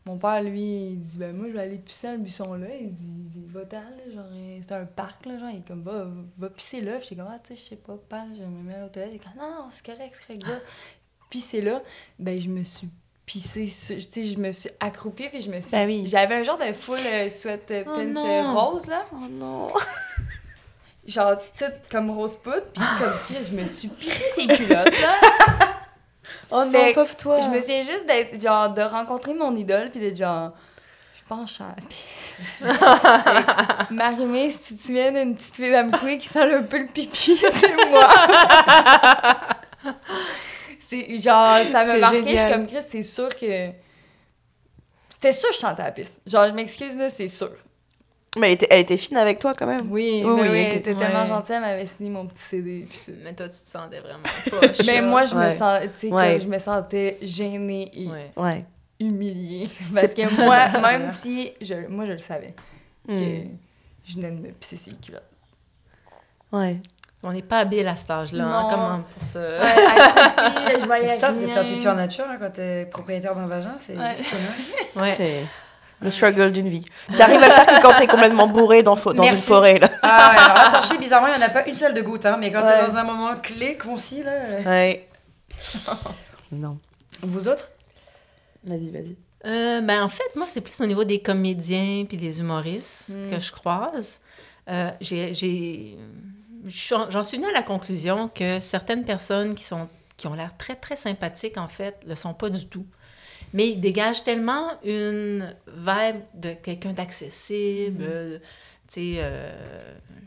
Mon 0.06 0.16
père, 0.16 0.42
lui, 0.42 0.86
il 0.92 1.00
dit, 1.00 1.18
ben 1.18 1.36
moi, 1.36 1.48
je 1.48 1.52
vais 1.52 1.60
aller 1.60 1.76
pisser 1.76 2.06
dans 2.06 2.14
le 2.14 2.20
buisson 2.20 2.54
là. 2.54 2.68
Il 2.80 2.90
dit, 2.90 3.04
il 3.04 3.28
dit 3.28 3.44
va-t'en, 3.48 3.76
là, 3.76 4.10
genre, 4.14 4.24
c'est 4.62 4.72
un 4.72 4.86
parc, 4.86 5.26
là, 5.26 5.38
genre, 5.38 5.50
il 5.50 5.58
est 5.58 5.68
comme, 5.68 5.82
va, 5.82 6.06
va 6.38 6.48
pisser 6.48 6.80
là. 6.80 6.96
Puis 6.96 7.08
j'étais 7.10 7.16
comme, 7.16 7.30
ah, 7.30 7.38
tu 7.38 7.48
sais, 7.48 7.56
je 7.56 7.68
sais 7.68 7.76
pas, 7.76 7.96
pas, 8.08 8.26
je 8.36 8.42
me 8.42 8.62
mets 8.62 8.74
à 8.74 8.80
la 8.80 8.88
toilette. 8.88 9.10
Il 9.12 9.16
est 9.16 9.18
comme, 9.18 9.36
non, 9.38 9.68
c'est 9.70 9.84
correct, 9.84 10.16
c'est 10.18 10.26
correct, 10.26 10.46
va. 10.46 10.60
pisser 11.30 11.60
là. 11.60 11.82
Ben, 12.18 12.40
je 12.40 12.48
me 12.48 12.64
suis 12.64 12.88
puis 13.28 13.40
c'est, 13.40 13.66
je 14.00 14.38
me 14.38 14.52
suis 14.52 14.70
accroupie, 14.80 15.28
puis 15.28 15.42
je 15.42 15.50
me 15.50 15.60
suis... 15.60 15.72
Ben 15.72 15.86
oui. 15.86 16.04
J'avais 16.06 16.36
un 16.36 16.42
genre 16.42 16.56
de 16.56 16.72
full 16.72 16.98
euh, 17.04 17.28
sweat 17.28 17.70
euh, 17.70 17.84
oh 17.86 17.98
euh, 18.00 18.42
rose, 18.42 18.86
là. 18.86 19.04
Oh 19.12 19.26
non! 19.30 19.70
genre, 21.06 21.36
tout 21.54 21.66
comme 21.90 22.10
rose 22.10 22.36
poudre, 22.36 22.64
puis 22.72 22.82
comme 22.98 23.12
je 23.44 23.54
me 23.54 23.66
suis 23.66 23.88
pissée 23.88 24.30
ces 24.34 24.46
culottes, 24.46 24.98
là. 25.02 25.14
oh 26.50 26.64
non, 26.64 26.92
pauvre 26.94 27.16
toi! 27.16 27.42
Je 27.42 27.48
me 27.48 27.60
souviens 27.60 27.82
juste 27.82 28.06
d'être, 28.06 28.40
genre, 28.40 28.70
de 28.70 28.80
rencontrer 28.80 29.34
mon 29.34 29.54
idole, 29.54 29.90
puis 29.90 30.00
d'être 30.00 30.16
genre... 30.16 30.52
Je 31.14 31.20
pense 31.28 31.60
à 31.60 31.76
Marie-Mé, 33.90 34.50
si 34.50 34.58
tu 34.58 34.74
te 34.76 34.80
souviens 34.86 35.12
d'une 35.12 35.36
petite 35.36 35.56
fille 35.56 35.70
d'Amkoui 35.70 36.16
qui 36.16 36.28
sent 36.28 36.50
un 36.50 36.62
peu 36.62 36.78
le 36.78 36.86
pipi, 36.86 37.36
c'est 37.36 37.76
moi! 37.90 38.08
C'est 40.88 41.20
genre, 41.20 41.58
ça 41.70 41.84
m'a 41.84 41.98
marqué, 41.98 42.22
je 42.22 42.38
suis 42.38 42.50
comme 42.50 42.66
Chris, 42.66 42.82
c'est 42.88 43.02
sûr 43.02 43.28
que. 43.28 43.68
C'était 45.10 45.32
sûr 45.32 45.50
que 45.50 45.54
je 45.54 45.60
chantais 45.60 45.82
à 45.82 45.86
la 45.86 45.92
piste. 45.92 46.20
Genre, 46.26 46.46
je 46.46 46.52
m'excuse, 46.52 46.96
là, 46.96 47.10
c'est 47.10 47.28
sûr. 47.28 47.50
Mais 48.38 48.48
elle 48.48 48.52
était, 48.54 48.66
elle 48.70 48.80
était 48.80 48.96
fine 48.96 49.16
avec 49.16 49.38
toi 49.38 49.52
quand 49.52 49.66
même. 49.66 49.90
Oui, 49.90 50.22
oui, 50.24 50.40
oui, 50.40 50.58
elle 50.58 50.76
était 50.78 50.94
tellement 50.94 51.26
gentille, 51.26 51.56
elle 51.56 51.60
m'avait 51.60 51.86
signé 51.86 52.08
mon 52.08 52.26
petit 52.26 52.42
CD. 52.42 52.88
mais 53.24 53.34
toi, 53.34 53.48
tu 53.48 53.54
te 53.54 53.70
sentais 53.70 54.00
vraiment 54.00 54.22
pas. 54.50 54.84
mais 54.86 55.02
moi, 55.02 55.26
je 55.26 55.34
me, 55.34 55.50
sens, 55.50 55.80
que 56.00 56.38
je 56.38 56.48
me 56.48 56.58
sentais 56.58 57.18
gênée 57.20 57.90
et 57.94 58.08
humiliée. 59.00 59.68
Parce 59.92 60.14
que 60.14 60.34
moi, 60.42 60.68
même 60.80 61.12
si. 61.12 61.52
Je, 61.60 61.86
moi, 61.88 62.06
je 62.06 62.12
le 62.12 62.18
savais, 62.18 62.54
que 63.06 63.12
hmm. 63.12 63.58
je 64.06 64.14
venais 64.14 64.30
de 64.30 64.40
me 64.40 64.52
pisser 64.52 64.78
ses 64.78 64.92
culottes. 64.92 65.22
Ouais. 66.50 66.80
On 67.24 67.32
n'est 67.32 67.42
pas 67.42 67.58
habile 67.58 67.88
à 67.88 67.96
cet 67.96 68.10
âge-là. 68.10 68.44
Hein, 68.44 68.66
comment 68.70 69.00
pour 69.00 69.24
se. 69.24 69.38
Ouais, 69.38 71.08
c'est 71.18 71.26
tough 71.26 71.38
de 71.38 71.46
faire 71.46 71.64
pipi 71.64 71.88
en 71.88 71.94
nature 71.94 72.26
hein, 72.28 72.36
quand 72.38 72.50
t'es 72.50 72.86
propriétaire 72.86 73.34
d'un 73.34 73.46
vagin. 73.46 73.74
C'est 73.78 73.96
difficile. 73.96 74.38
Hein. 74.38 75.00
Ouais. 75.00 75.14
C'est 75.16 75.44
le 76.00 76.10
struggle 76.10 76.52
d'une 76.52 76.68
vie. 76.68 76.84
Tu 77.12 77.20
arrives 77.20 77.42
à 77.42 77.48
le 77.48 77.52
faire 77.52 77.66
que 77.66 77.82
quand 77.82 77.94
t'es 77.96 78.06
complètement 78.06 78.46
bourré 78.46 78.82
dans, 78.82 78.94
dans 78.94 79.24
une 79.24 79.36
forêt. 79.36 79.78
Là. 79.78 79.90
Ah 80.02 80.30
ouais, 80.30 80.38
alors 80.38 80.74
attends, 80.76 80.98
bizarrement, 80.98 81.28
il 81.28 81.36
n'y 81.36 81.42
en 81.42 81.46
a 81.46 81.50
pas 81.50 81.66
une 81.66 81.74
seule 81.74 81.94
de 81.94 82.02
goutte, 82.02 82.26
hein, 82.26 82.36
mais 82.38 82.52
quand 82.52 82.62
t'es 82.62 82.86
dans 82.86 82.96
un 82.96 83.04
moment 83.04 83.34
clé, 83.36 83.76
concis, 83.76 84.22
là. 84.22 84.32
Ouais. 84.64 85.08
non. 86.52 86.78
Vous 87.22 87.48
autres? 87.48 87.70
Vas-y, 88.64 88.90
vas-y. 88.90 89.16
Euh, 89.46 89.80
ben, 89.80 90.02
en 90.02 90.08
fait, 90.08 90.36
moi, 90.36 90.46
c'est 90.48 90.60
plus 90.60 90.80
au 90.80 90.86
niveau 90.86 91.04
des 91.04 91.20
comédiens 91.20 92.04
puis 92.06 92.16
des 92.16 92.40
humoristes 92.40 93.10
hmm. 93.10 93.30
que 93.30 93.40
je 93.40 93.52
croise. 93.52 94.20
Euh, 94.68 94.90
j'ai, 95.00 95.96
j'en 96.66 97.22
suis 97.22 97.38
venue 97.38 97.48
à 97.48 97.52
la 97.52 97.62
conclusion 97.62 98.28
que 98.28 98.58
certaines 98.58 99.04
personnes 99.04 99.54
qui, 99.54 99.64
sont, 99.64 99.88
qui 100.16 100.26
ont 100.26 100.34
l'air 100.34 100.56
très, 100.56 100.74
très 100.74 100.96
sympathiques, 100.96 101.58
en 101.58 101.68
fait, 101.68 102.02
ne 102.04 102.10
le 102.10 102.14
sont 102.14 102.34
pas 102.34 102.50
du 102.50 102.66
tout. 102.66 102.86
Mais 103.54 103.68
ils 103.68 103.80
dégagent 103.80 104.24
tellement 104.24 104.72
une 104.84 105.54
vibe 105.66 106.20
de 106.34 106.52
quelqu'un 106.52 106.92
d'accessible. 106.92 108.04
Hmm. 108.04 108.40
Tu 108.88 108.94
sais, 108.94 109.16
euh, 109.18 109.52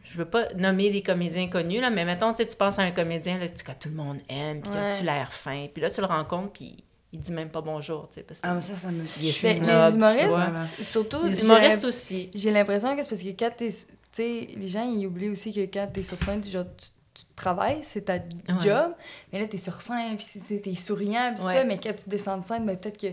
je 0.04 0.18
veux 0.18 0.26
pas 0.26 0.54
nommer 0.54 0.90
des 0.92 1.02
comédiens 1.02 1.48
connus, 1.48 1.82
là, 1.82 1.90
mais 1.90 2.06
mettons, 2.06 2.34
tu 2.34 2.46
penses 2.58 2.78
à 2.80 2.84
un 2.84 2.92
comédien 2.92 3.40
là, 3.40 3.48
que 3.48 3.72
tout 3.80 3.90
le 3.90 3.96
monde 3.96 4.20
aime, 4.30 4.62
puis 4.62 4.72
tu 4.98 5.06
l'air 5.06 5.34
fin, 5.34 5.68
puis 5.74 5.82
là, 5.82 5.90
tu 5.90 6.02
le 6.02 6.08
rencontres, 6.08 6.52
puis 6.52 6.78
il 7.14 7.20
dit 7.20 7.32
même 7.32 7.50
pas 7.50 7.62
bonjour, 7.62 8.08
tu 8.10 8.16
sais, 8.16 8.24
parce 8.24 8.40
que... 8.40 8.48
Ah, 8.48 8.54
mais 8.54 8.62
ça, 8.62 8.76
ça 8.76 8.92
me... 8.92 9.04
les 9.20 9.94
humoristes, 9.94 10.84
surtout... 10.84 11.26
Les 11.26 11.42
humoristes 11.42 11.84
aussi. 11.86 12.30
J'ai 12.34 12.52
l'impression 12.52 12.96
que 12.96 13.02
c'est 13.02 13.10
parce 13.10 13.22
que 13.24 13.30
quand 13.30 13.52
t'es... 13.56 13.72
Tu 14.12 14.22
sais, 14.22 14.48
les 14.58 14.68
gens, 14.68 14.84
ils 14.84 15.06
oublient 15.08 15.30
aussi 15.30 15.54
que 15.54 15.62
quand 15.62 15.88
t'es 15.92 16.04
sur 16.04 16.22
scène, 16.22 16.44
genre, 16.44 16.66
tu, 16.78 16.90
travailles, 17.36 17.80
c'est 17.84 18.02
ta 18.02 18.20
job, 18.60 18.94
mais 19.32 19.40
là, 19.40 19.48
t'es 19.48 19.58
sur 19.58 19.82
scène, 19.82 20.18
puis 20.18 20.60
t'es 20.60 20.76
souriant, 20.76 21.34
puis 21.36 21.44
ça, 21.44 21.64
mais 21.64 21.78
quand 21.78 21.94
tu 21.94 22.10
descends 22.10 22.38
de 22.38 22.46
scène, 22.46 22.66
ben, 22.66 22.78
peut-être 22.78 23.00
que 23.00 23.08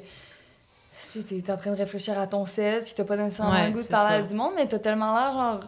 t'es 1.20 1.50
en 1.50 1.56
train 1.56 1.72
de 1.72 1.76
réfléchir 1.76 2.18
à 2.18 2.26
ton 2.26 2.46
set, 2.46 2.84
puis 2.84 2.94
t'as 2.94 3.04
pas 3.04 3.16
nécessairement 3.16 3.66
le 3.66 3.72
goût 3.72 3.82
de 3.82 3.88
parler 3.88 4.26
du 4.26 4.34
monde, 4.34 4.52
mais 4.56 4.66
t'as 4.66 4.78
tellement 4.78 5.14
l'air, 5.14 5.32
genre, 5.32 5.60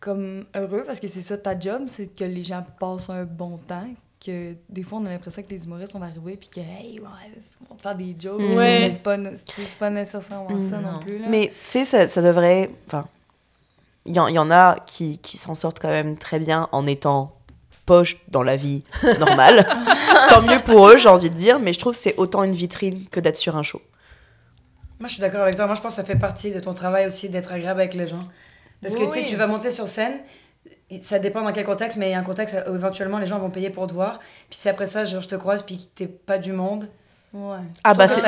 comme 0.00 0.44
heureux, 0.54 0.84
parce 0.86 1.00
que 1.00 1.08
c'est 1.08 1.22
ça 1.22 1.38
ta 1.38 1.58
job, 1.58 1.84
c'est 1.88 2.06
que 2.06 2.24
les 2.24 2.44
gens 2.44 2.64
passent 2.78 3.10
un 3.10 3.24
bon 3.24 3.58
temps, 3.58 3.88
que 4.24 4.54
des 4.68 4.82
fois, 4.82 4.98
on 4.98 5.06
a 5.06 5.10
l'impression 5.10 5.42
que 5.42 5.50
les 5.50 5.64
humoristes, 5.64 5.92
vont 5.92 6.02
arriver 6.02 6.36
puis 6.36 6.48
que, 6.48 6.60
hey, 6.60 7.00
ouais, 7.00 7.06
on 7.70 7.74
va 7.74 7.80
faire 7.80 7.94
des 7.94 8.16
jokes. 8.18 8.40
Mais 8.40 8.90
c'est 8.90 9.02
pas, 9.02 9.16
pas 9.78 9.90
nécessairement 9.90 10.60
ça 10.60 10.78
non, 10.80 10.98
plus. 11.00 11.18
Là. 11.18 11.28
Mais 11.28 11.48
tu 11.48 11.54
sais, 11.62 11.84
ça, 11.84 12.08
ça, 12.08 12.22
devrait. 12.22 12.70
Enfin, 12.86 13.06
il 14.08 14.12
y, 14.12 14.34
y, 14.34 14.38
en 14.38 14.50
a 14.50 14.76
qui, 14.86 15.18
qui 15.18 15.36
s'en 15.36 15.54
sortent 15.54 15.80
quand 15.80 15.88
même 15.88 16.16
très 16.16 16.38
bien 16.38 16.68
en 16.72 16.86
étant 16.86 17.36
poche 17.86 18.18
dans 18.28 18.42
la 18.42 18.56
vie 18.56 18.82
normale. 19.18 19.66
Tant 20.28 20.42
mieux 20.42 20.60
pour 20.60 20.88
eux, 20.88 20.96
j'ai 20.96 21.08
envie 21.08 21.30
de 21.30 21.34
dire, 21.34 21.58
mais 21.58 21.72
je 21.72 21.78
trouve 21.78 21.92
que 21.92 21.98
c'est 21.98 22.16
autant 22.16 22.42
une 22.42 22.52
vitrine 22.52 23.06
que 23.08 23.20
d'être 23.20 23.36
sur 23.36 23.56
un 23.56 23.62
show. 23.62 23.80
Moi, 25.00 25.08
je 25.08 25.14
suis 25.14 25.20
d'accord 25.20 25.42
avec 25.42 25.56
toi. 25.56 25.66
Moi, 25.66 25.74
je 25.74 25.80
pense 25.80 25.92
que 25.92 25.96
ça 25.96 26.04
fait 26.04 26.18
partie 26.18 26.50
de 26.50 26.60
ton 26.60 26.74
travail 26.74 27.06
aussi 27.06 27.28
d'être 27.28 27.52
agréable 27.52 27.80
avec 27.80 27.94
les 27.94 28.06
gens. 28.06 28.26
Parce 28.82 28.94
que 28.94 29.04
tu 29.06 29.12
sais, 29.12 29.24
tu 29.24 29.36
vas 29.36 29.46
monter 29.46 29.70
sur 29.70 29.88
scène 29.88 30.20
ça 31.02 31.18
dépend 31.18 31.42
dans 31.42 31.52
quel 31.52 31.64
contexte, 31.64 31.98
mais 31.98 32.08
il 32.08 32.12
y 32.12 32.14
a 32.14 32.18
un 32.18 32.24
contexte 32.24 32.56
où 32.68 32.74
éventuellement 32.74 33.18
les 33.18 33.26
gens 33.26 33.38
vont 33.38 33.50
payer 33.50 33.70
pour 33.70 33.86
te 33.86 33.92
voir. 33.92 34.18
Puis 34.48 34.58
si 34.58 34.68
après 34.68 34.86
ça, 34.86 35.04
genre, 35.04 35.20
je 35.20 35.28
te 35.28 35.36
croise, 35.36 35.62
puis 35.62 35.90
t'es 35.94 36.06
pas 36.06 36.38
du 36.38 36.52
monde. 36.52 36.88
Ouais. 37.32 37.58
Ah 37.84 37.92
bah 37.92 38.08
c'est 38.08 38.22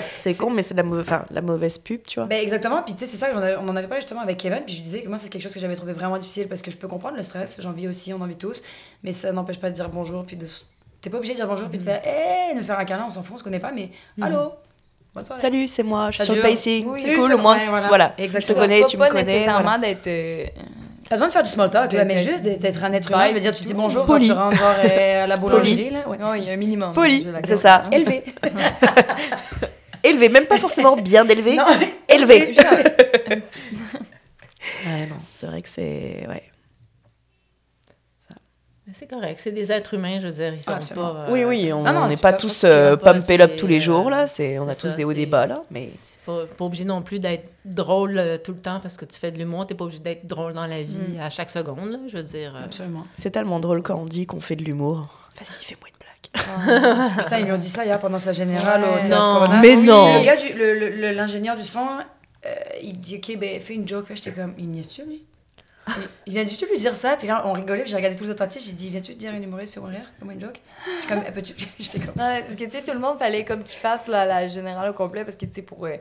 c'est 0.00 0.36
con 0.36 0.50
mais 0.50 0.62
c'est 0.62 0.74
la 0.74 0.82
mauvaise 0.82 1.06
la 1.30 1.40
mauvaise 1.40 1.78
pub 1.78 2.02
tu 2.06 2.20
vois. 2.20 2.28
Ben 2.28 2.42
exactement 2.42 2.82
puis 2.82 2.94
tu 2.94 3.00
sais 3.00 3.10
c'est 3.10 3.16
ça 3.16 3.28
on 3.58 3.68
en 3.68 3.74
avait 3.74 3.88
parlé 3.88 4.02
justement 4.02 4.20
avec 4.20 4.36
Kevin 4.36 4.62
puis 4.66 4.74
je 4.74 4.82
disais 4.82 5.02
que 5.02 5.08
moi 5.08 5.16
c'est 5.16 5.30
quelque 5.30 5.42
chose 5.42 5.54
que 5.54 5.60
j'avais 5.60 5.76
trouvé 5.76 5.94
vraiment 5.94 6.18
difficile 6.18 6.46
parce 6.46 6.60
que 6.60 6.70
je 6.70 6.76
peux 6.76 6.86
comprendre 6.86 7.16
le 7.16 7.22
stress 7.22 7.56
j'en 7.60 7.72
vis 7.72 7.88
aussi 7.88 8.12
on 8.12 8.20
en 8.20 8.26
vit 8.26 8.36
tous 8.36 8.62
mais 9.02 9.12
ça 9.12 9.32
n'empêche 9.32 9.58
pas 9.58 9.70
de 9.70 9.74
dire 9.74 9.88
bonjour 9.88 10.26
puis 10.26 10.36
de 10.36 10.44
t'es 11.00 11.08
pas 11.08 11.16
obligé 11.16 11.32
de 11.32 11.38
dire 11.38 11.48
bonjour 11.48 11.70
puis 11.70 11.78
de 11.78 11.84
faire 11.84 12.02
hé 12.04 12.54
de 12.54 12.60
faire 12.60 12.78
un 12.78 12.84
câlin 12.84 13.06
on 13.08 13.10
s'en 13.10 13.22
fout 13.22 13.36
on 13.36 13.38
se 13.38 13.44
connaît 13.44 13.60
pas 13.60 13.72
mais 13.72 13.90
mm. 14.18 14.22
allô 14.22 14.52
Salut, 15.36 15.68
c'est 15.68 15.84
moi, 15.84 16.10
je 16.10 16.16
suis 16.16 16.24
sur 16.24 16.34
le 16.34 16.42
pacing. 16.42 16.88
c'est 16.98 17.14
cool, 17.14 17.34
au 17.34 17.38
moins. 17.38 17.56
voilà. 17.86 18.14
Je 18.18 18.24
te 18.24 18.52
connais, 18.52 18.84
tu 18.84 18.96
me 18.96 19.08
connais. 19.08 19.22
Pas 19.22 19.30
nécessairement 19.30 19.78
d'être 19.78 20.08
euh, 20.08 20.44
Pas 21.14 21.18
besoin 21.18 21.28
de 21.28 21.32
faire 21.32 21.44
du 21.44 21.50
small 21.50 21.70
talk, 21.70 21.92
mais 21.92 22.18
juste 22.18 22.42
d'être 22.42 22.82
un 22.82 22.92
être 22.92 23.08
humain. 23.08 23.28
Je 23.28 23.34
veux 23.34 23.40
dire, 23.40 23.54
tu 23.54 23.62
dis 23.62 23.72
bonjour 23.72 24.04
Poli. 24.04 24.26
quand 24.26 24.34
tu 24.34 24.40
rentres 24.40 24.64
à 24.64 25.28
la 25.28 25.36
boulangerie. 25.36 25.90
Là. 25.90 26.08
Ouais. 26.08 26.18
il 26.40 26.44
y 26.44 26.50
a 26.50 26.54
un 26.54 26.56
minimum. 26.56 26.92
Poli, 26.92 27.24
c'est 27.44 27.56
ça. 27.56 27.84
Élevé. 27.92 28.24
élevé, 30.02 30.28
même 30.28 30.46
pas 30.46 30.58
forcément 30.58 30.96
bien 30.96 31.24
élevé. 31.28 31.54
Non, 31.54 31.66
élevé. 32.08 32.52
ouais, 34.86 35.06
non, 35.06 35.14
c'est 35.32 35.46
vrai 35.46 35.62
que 35.62 35.68
c'est. 35.68 36.26
Ouais. 36.28 36.42
C'est 38.98 39.08
correct, 39.08 39.38
c'est 39.40 39.52
des 39.52 39.70
êtres 39.70 39.94
humains, 39.94 40.18
je 40.20 40.26
veux 40.26 40.32
dire, 40.32 40.52
ils 40.52 40.60
sont 40.60 40.94
pas... 40.94 41.16
Euh, 41.20 41.30
oui, 41.30 41.44
oui, 41.44 41.72
on 41.72 42.08
n'est 42.08 42.16
pas 42.16 42.32
tous 42.32 42.64
euh, 42.64 42.96
pumpés 42.96 43.40
up 43.40 43.52
tous 43.56 43.68
les 43.68 43.80
jours, 43.80 44.10
là, 44.10 44.26
on 44.60 44.68
a 44.68 44.74
tous 44.74 44.94
des 44.94 45.04
hauts 45.04 45.12
et 45.12 45.14
des 45.14 45.26
bas, 45.26 45.46
là, 45.46 45.62
mais... 45.70 45.90
Pas, 46.26 46.46
pas 46.46 46.64
obligé 46.64 46.84
non 46.84 47.02
plus 47.02 47.18
d'être 47.18 47.50
drôle 47.64 48.16
euh, 48.16 48.38
tout 48.38 48.52
le 48.52 48.58
temps 48.58 48.80
parce 48.80 48.96
que 48.96 49.04
tu 49.04 49.18
fais 49.18 49.30
de 49.30 49.38
l'humour, 49.38 49.66
t'es 49.66 49.74
pas 49.74 49.84
obligé 49.84 50.00
d'être 50.00 50.26
drôle 50.26 50.54
dans 50.54 50.66
la 50.66 50.82
vie 50.82 51.16
mm. 51.16 51.20
à 51.20 51.30
chaque 51.30 51.50
seconde, 51.50 51.90
là, 51.90 51.98
je 52.08 52.16
veux 52.16 52.22
dire. 52.22 52.56
Absolument. 52.56 53.02
C'est 53.16 53.30
tellement 53.30 53.60
drôle 53.60 53.82
quand 53.82 53.96
on 53.96 54.06
dit 54.06 54.26
qu'on 54.26 54.40
fait 54.40 54.56
de 54.56 54.64
l'humour. 54.64 55.30
Vas-y, 55.38 55.64
fais-moi 55.64 55.88
une 55.88 55.98
blague. 55.98 57.12
Putain, 57.18 57.38
ils 57.38 57.44
lui 57.44 57.52
ont 57.52 57.58
dit 57.58 57.68
ça 57.68 57.84
hier 57.84 57.98
pendant 57.98 58.18
sa 58.18 58.32
générale 58.32 58.82
au 58.82 59.06
théâtre 59.06 59.50
non, 59.50 59.60
Mais 59.60 59.76
non! 59.76 60.18
Le 60.18 60.24
gars, 60.24 61.12
l'ingénieur 61.12 61.56
du 61.56 61.62
son, 61.62 61.86
il 62.82 62.98
dit, 62.98 63.16
OK, 63.16 63.36
ben, 63.38 63.60
fais 63.60 63.74
une 63.74 63.86
joke, 63.86 64.06
j'étais 64.14 64.32
comme, 64.32 64.54
il 64.58 64.68
n'y 64.68 64.80
est 64.80 64.82
sûr, 64.82 65.04
lui? 65.04 65.22
Il 66.26 66.32
vient 66.32 66.44
du 66.44 66.56
tout 66.56 66.66
lui 66.70 66.78
dire 66.78 66.96
ça, 66.96 67.16
puis 67.16 67.28
là 67.28 67.42
on 67.46 67.52
rigolait, 67.52 67.82
puis 67.82 67.90
j'ai 67.90 67.96
regardé 67.96 68.16
tous 68.16 68.24
les 68.24 68.30
autres 68.30 68.42
artistes, 68.42 68.66
j'ai 68.66 68.72
dit 68.72 68.90
Viens-tu 68.90 69.14
te 69.14 69.18
dire 69.18 69.32
une 69.32 69.42
humoriste, 69.42 69.74
fais-moi 69.74 69.90
rire, 69.90 70.10
fais-moi 70.18 70.34
une 70.34 70.40
joke? 70.40 70.60
J'étais 71.00 71.14
comme, 71.14 71.24
J'étais 71.78 71.98
comme. 71.98 72.14
Non, 72.16 72.40
parce 72.40 72.56
que 72.56 72.64
tu 72.64 72.70
sais, 72.70 72.82
tout 72.82 72.92
le 72.92 72.98
monde 72.98 73.18
fallait 73.18 73.44
comme 73.44 73.62
qu'il 73.62 73.78
fasse 73.78 74.08
la, 74.08 74.24
la 74.24 74.48
générale 74.48 74.90
au 74.90 74.94
complet, 74.94 75.24
parce 75.24 75.36
que 75.36 75.46
tu 75.46 75.52
sais, 75.52 75.62
pour. 75.62 75.84
Euh, 75.84 75.96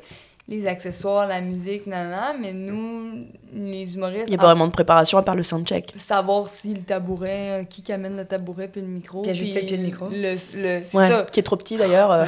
les 0.49 0.67
accessoires, 0.67 1.25
la 1.25 1.39
musique, 1.39 1.87
nanana, 1.87 2.33
mais 2.37 2.51
nous, 2.51 3.27
les 3.53 3.95
humoristes... 3.95 4.25
Il 4.27 4.31
n'y 4.31 4.35
a 4.35 4.39
pas 4.39 4.47
vraiment 4.47 4.67
de 4.67 4.73
préparation 4.73 5.17
à 5.17 5.23
part 5.23 5.35
le 5.35 5.43
soundcheck. 5.43 5.93
Savoir 5.95 6.47
si 6.47 6.73
le 6.73 6.81
tabouret, 6.81 7.61
euh, 7.61 7.63
qui 7.63 7.89
amène 7.93 8.17
le 8.17 8.25
tabouret 8.25 8.67
puis 8.67 8.81
le 8.81 8.87
micro. 8.87 9.21
Qui 9.21 9.29
a 9.29 9.33
juste 9.33 9.55
le 9.55 9.61
pied 9.61 9.77
de 9.77 9.83
micro. 9.83 10.09
Le, 10.09 10.33
le, 10.33 10.83
c'est 10.83 11.07
ça. 11.07 11.25
Qui 11.31 11.39
est 11.39 11.43
trop 11.43 11.55
petit 11.55 11.77
d'ailleurs. 11.77 12.11
Euh. 12.11 12.25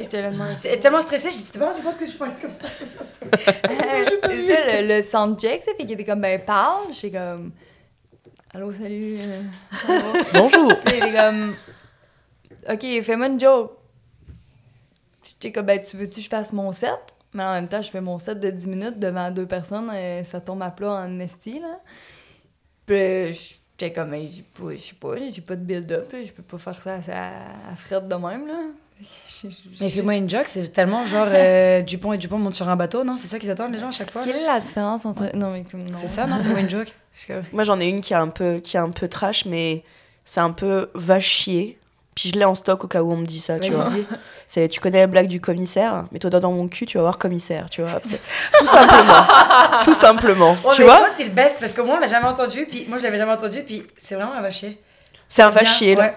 J'étais 0.00 0.22
tellement 0.80 1.00
stressée, 1.00 1.30
j'étais 1.30 1.58
pas 1.58 1.70
rendu 1.70 1.82
compte 1.82 1.98
que 1.98 2.06
je 2.06 2.16
parlais 2.16 2.34
comme 2.40 2.50
ça? 2.60 2.68
ça, 3.44 4.82
le, 4.82 4.96
le 4.96 5.02
soundcheck, 5.02 5.62
ça 5.62 5.70
fait 5.76 5.84
qu'il 5.84 5.92
était 5.92 6.04
comme, 6.04 6.20
ben 6.20 6.40
parle, 6.44 6.92
j'étais 6.92 7.16
comme... 7.16 7.52
Allô, 8.52 8.72
salut. 8.72 9.18
Euh, 9.20 10.00
Bonjour. 10.32 10.72
Puis 10.84 10.96
il 10.96 11.04
était 11.04 11.16
comme... 11.16 11.54
Ok, 12.70 13.02
fais-moi 13.04 13.28
une 13.28 13.38
joke. 13.38 13.83
J'étais 15.34 15.52
comme, 15.52 15.66
ben, 15.66 15.80
tu 15.80 15.96
veux-tu 15.96 16.16
que 16.16 16.20
je 16.20 16.28
fasse 16.28 16.52
mon 16.52 16.72
set? 16.72 16.98
Mais 17.32 17.42
en 17.42 17.52
même 17.54 17.68
temps, 17.68 17.82
je 17.82 17.90
fais 17.90 18.00
mon 18.00 18.18
set 18.18 18.38
de 18.38 18.50
10 18.50 18.66
minutes 18.66 18.98
devant 18.98 19.30
deux 19.30 19.46
personnes 19.46 19.92
et 19.92 20.22
ça 20.24 20.40
tombe 20.40 20.62
à 20.62 20.70
plat 20.70 20.92
en 20.92 21.18
esti, 21.20 21.60
là. 21.60 21.80
Puis 22.86 23.60
j'étais 23.76 23.92
comme, 23.92 24.10
ben, 24.10 24.28
j'ai 24.28 24.42
pas, 24.42 24.72
je 24.72 24.76
sais 24.76 24.94
pas, 24.94 25.16
j'ai 25.30 25.40
pas 25.40 25.56
de 25.56 25.62
build-up, 25.62 26.12
je 26.12 26.30
peux 26.30 26.42
pas 26.42 26.58
faire 26.58 26.74
ça 26.74 27.00
à, 27.12 27.72
à 27.72 27.76
Fred 27.76 28.06
de 28.06 28.14
même, 28.14 28.46
là. 28.46 28.60
Mais 29.80 29.90
fais-moi 29.90 30.14
une 30.14 30.30
joke, 30.30 30.46
c'est 30.46 30.68
tellement 30.68 31.04
genre 31.04 31.26
euh, 31.28 31.82
Dupont 31.82 32.12
et 32.12 32.18
Dupont 32.18 32.38
montent 32.38 32.54
sur 32.54 32.68
un 32.68 32.76
bateau, 32.76 33.02
non? 33.02 33.16
C'est 33.16 33.26
ça 33.26 33.38
qu'ils 33.38 33.50
attendent 33.50 33.72
les 33.72 33.78
gens 33.78 33.88
à 33.88 33.92
chaque 33.92 34.10
fois? 34.10 34.22
Quelle 34.22 34.36
est 34.36 34.46
la 34.46 34.60
différence 34.60 35.04
entre. 35.04 35.36
Non, 35.36 35.50
mais 35.50 35.64
non. 35.74 35.98
C'est 36.00 36.08
ça, 36.08 36.26
non? 36.26 36.38
Fais-moi 36.40 36.60
une 36.60 36.70
joke. 36.70 36.92
Moi 37.52 37.64
j'en 37.64 37.80
ai 37.80 37.88
une 37.88 38.00
qui 38.00 38.12
est 38.12 38.16
un 38.16 38.28
peu, 38.28 38.58
qui 38.58 38.76
est 38.76 38.80
un 38.80 38.90
peu 38.90 39.08
trash, 39.08 39.46
mais 39.46 39.82
c'est 40.24 40.40
un 40.40 40.52
peu 40.52 40.90
va 40.94 41.20
chier. 41.20 41.78
Puis 42.14 42.30
je 42.30 42.38
l'ai 42.38 42.44
en 42.44 42.54
stock 42.54 42.84
au 42.84 42.86
cas 42.86 43.02
où 43.02 43.12
on 43.12 43.16
me 43.16 43.26
dit 43.26 43.40
ça, 43.40 43.58
tu 43.58 43.72
vois. 43.72 43.86
C'est, 44.46 44.68
tu 44.68 44.78
connais 44.80 45.00
la 45.00 45.06
blague 45.06 45.26
du 45.26 45.40
commissaire, 45.40 46.04
mais 46.12 46.18
toi 46.18 46.30
dans 46.30 46.52
mon 46.52 46.68
cul, 46.68 46.86
tu 46.86 46.98
vas 46.98 47.02
voir 47.02 47.18
commissaire, 47.18 47.68
tu 47.70 47.82
vois. 47.82 48.00
tout 48.58 48.66
simplement. 48.66 49.26
tout 49.82 49.94
simplement. 49.94 50.56
tu 50.74 50.82
vois 50.84 50.98
toi, 50.98 51.08
c'est 51.14 51.24
le 51.24 51.30
best 51.30 51.58
parce 51.60 51.72
que 51.72 51.80
moi, 51.80 51.96
on 51.96 52.00
l'a 52.00 52.06
jamais 52.06 52.26
entendu, 52.26 52.66
puis 52.66 52.86
moi, 52.88 52.98
je 52.98 53.02
l'avais 53.02 53.18
jamais 53.18 53.32
entendu, 53.32 53.62
puis 53.62 53.84
c'est 53.96 54.14
vraiment 54.14 54.34
un 54.34 54.42
va 54.42 54.50
chier. 54.50 54.80
C'est 55.28 55.42
un 55.42 55.50
va 55.50 55.64
chier, 55.64 55.96
là. 55.96 56.14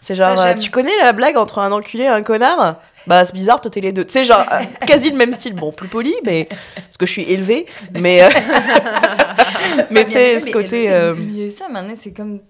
C'est 0.00 0.14
genre, 0.14 0.38
euh, 0.38 0.54
tu 0.54 0.70
connais 0.70 0.96
la 1.02 1.12
blague 1.12 1.36
entre 1.36 1.58
un 1.58 1.72
enculé 1.72 2.04
et 2.04 2.08
un 2.08 2.22
connard? 2.22 2.76
Bah, 3.06 3.24
c'est 3.24 3.34
bizarre, 3.34 3.60
toi, 3.60 3.70
t'es 3.70 3.80
les 3.80 3.92
deux. 3.92 4.04
Tu 4.04 4.12
sais, 4.12 4.24
genre, 4.24 4.44
euh, 4.52 4.62
quasi 4.86 5.10
le 5.10 5.16
même 5.16 5.32
style. 5.32 5.54
Bon, 5.54 5.72
plus 5.72 5.88
poli, 5.88 6.14
mais. 6.24 6.46
Parce 6.48 6.96
que 6.98 7.06
je 7.06 7.10
suis 7.10 7.22
élevée, 7.22 7.66
mais. 7.92 8.22
Euh, 8.22 8.28
mais 9.90 10.04
tu 10.04 10.12
sais, 10.12 10.38
ce 10.38 10.50
côté. 10.50 10.84
Y 10.84 11.48
a 11.48 11.50
ça, 11.50 11.68
maintenant, 11.68 11.94
c'est 12.00 12.12
comme 12.12 12.40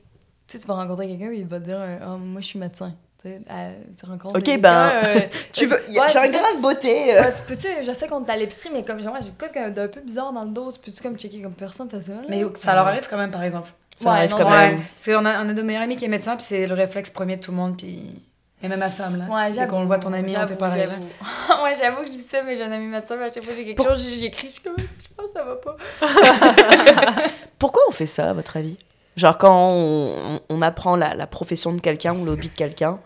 sais, 0.52 0.58
tu 0.58 0.66
vas 0.66 0.74
rencontrer 0.74 1.08
quelqu'un 1.08 1.30
et 1.32 1.38
il 1.38 1.46
va 1.46 1.60
te 1.60 1.64
dire 1.64 1.78
oh, 2.06 2.16
Moi, 2.16 2.40
je 2.40 2.46
suis 2.46 2.58
médecin. 2.58 2.94
Tu, 3.20 4.06
rencontres 4.06 4.38
ok, 4.38 4.60
ben, 4.60 4.90
euh, 5.04 5.20
tu 5.52 5.66
veux. 5.66 5.82
j'ai 5.88 5.98
un 5.98 6.30
grain 6.30 6.54
de 6.56 6.62
beauté. 6.62 7.18
Euh. 7.18 7.24
tu 7.36 7.42
peux-tu, 7.48 7.66
je 7.82 7.90
sais 7.90 8.06
qu'on 8.06 8.22
t'a 8.22 8.34
à 8.34 8.36
l'épicerie, 8.36 8.70
mais 8.72 8.84
comme 8.84 9.00
j'ai 9.00 9.08
quoi 9.36 9.70
d'un 9.70 9.88
peu 9.88 10.00
bizarre 10.00 10.32
dans 10.32 10.44
le 10.44 10.50
dos, 10.50 10.70
tu 10.70 10.78
peux-tu 10.78 11.02
comme 11.02 11.18
checker 11.18 11.42
comme 11.42 11.54
personne 11.54 11.90
fait 11.90 12.00
ça? 12.00 12.12
Mais 12.28 12.44
ça 12.54 12.74
leur 12.74 12.86
arrive 12.86 13.08
quand 13.10 13.16
même, 13.16 13.32
par 13.32 13.42
exemple. 13.42 13.70
Ça 13.96 14.12
arrive 14.12 14.30
quand 14.30 14.48
même. 14.48 14.80
Parce 14.94 15.06
qu'on 15.06 15.24
a, 15.24 15.44
on 15.44 15.48
a 15.48 15.52
de 15.52 15.62
meilleurs 15.62 15.82
amis 15.82 15.96
qui 15.96 16.04
est 16.04 16.08
médecin, 16.08 16.36
puis 16.36 16.44
c'est 16.44 16.68
le 16.68 16.74
réflexe 16.74 17.10
premier 17.10 17.36
de 17.36 17.40
tout 17.40 17.50
le 17.50 17.56
monde, 17.56 17.76
puis. 17.76 18.22
Et 18.62 18.68
même 18.68 18.82
à 18.82 18.90
Sam, 18.90 19.16
là. 19.16 19.24
Ouais, 19.32 19.52
Dès 19.52 19.66
qu'on 19.66 19.80
le 19.80 19.86
voit, 19.86 19.98
ton 19.98 20.12
ami, 20.12 20.36
on 20.36 20.46
fait 20.46 20.56
pareil, 20.56 20.86
là. 20.86 20.94
ouais, 21.64 21.74
j'avoue 21.76 22.02
que 22.02 22.06
je 22.06 22.12
dis 22.12 22.18
ça, 22.18 22.42
mais 22.44 22.56
j'ai 22.56 22.62
un 22.62 22.72
ami 22.72 22.86
médecin, 22.86 23.16
mais 23.16 23.24
à 23.24 23.32
chaque 23.32 23.42
fois 23.42 23.52
que 23.52 23.58
j'ai 23.58 23.64
quelque 23.64 23.82
chose, 23.82 24.08
j'écris, 24.20 24.48
je 24.48 24.52
suis 24.52 24.62
comme, 24.62 24.76
je 24.76 25.08
pense 25.16 25.26
que 25.26 25.32
ça 25.32 25.44
va 25.44 25.56
pas. 25.56 25.76
Pourquoi 27.58 27.82
on 27.88 27.92
fait 27.92 28.06
ça, 28.06 28.30
à 28.30 28.32
votre 28.32 28.56
avis? 28.56 28.76
Genre, 29.18 29.36
quand 29.36 29.72
on, 29.72 30.40
on 30.48 30.62
apprend 30.62 30.94
la, 30.96 31.14
la 31.14 31.26
profession 31.26 31.72
de 31.72 31.80
quelqu'un 31.80 32.16
ou 32.18 32.24
l'hobby 32.24 32.48
de 32.48 32.54
quelqu'un, 32.54 33.00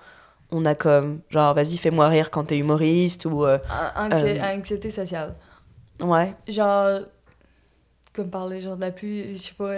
on 0.51 0.65
a 0.67 0.75
comme, 0.75 1.21
genre, 1.31 1.55
vas-y, 1.55 1.79
fais-moi 1.79 2.09
rire 2.09 2.31
quand 2.31 2.45
t'es 2.45 2.59
humoriste 2.59 3.25
ou. 3.25 3.45
euh, 3.47 3.59
Anxi- 3.97 4.39
Euh. 4.39 4.57
Anxiété 4.59 4.91
sociale. 4.91 5.35
ouais. 6.01 6.35
Genre, 6.47 7.01
comme 8.13 8.29
parler 8.31 8.61
genre 8.61 8.77
de 8.77 8.83
la 8.83 8.91
pluie, 8.91 9.33
je 9.33 9.39
sais 9.39 9.55
pas. 9.57 9.73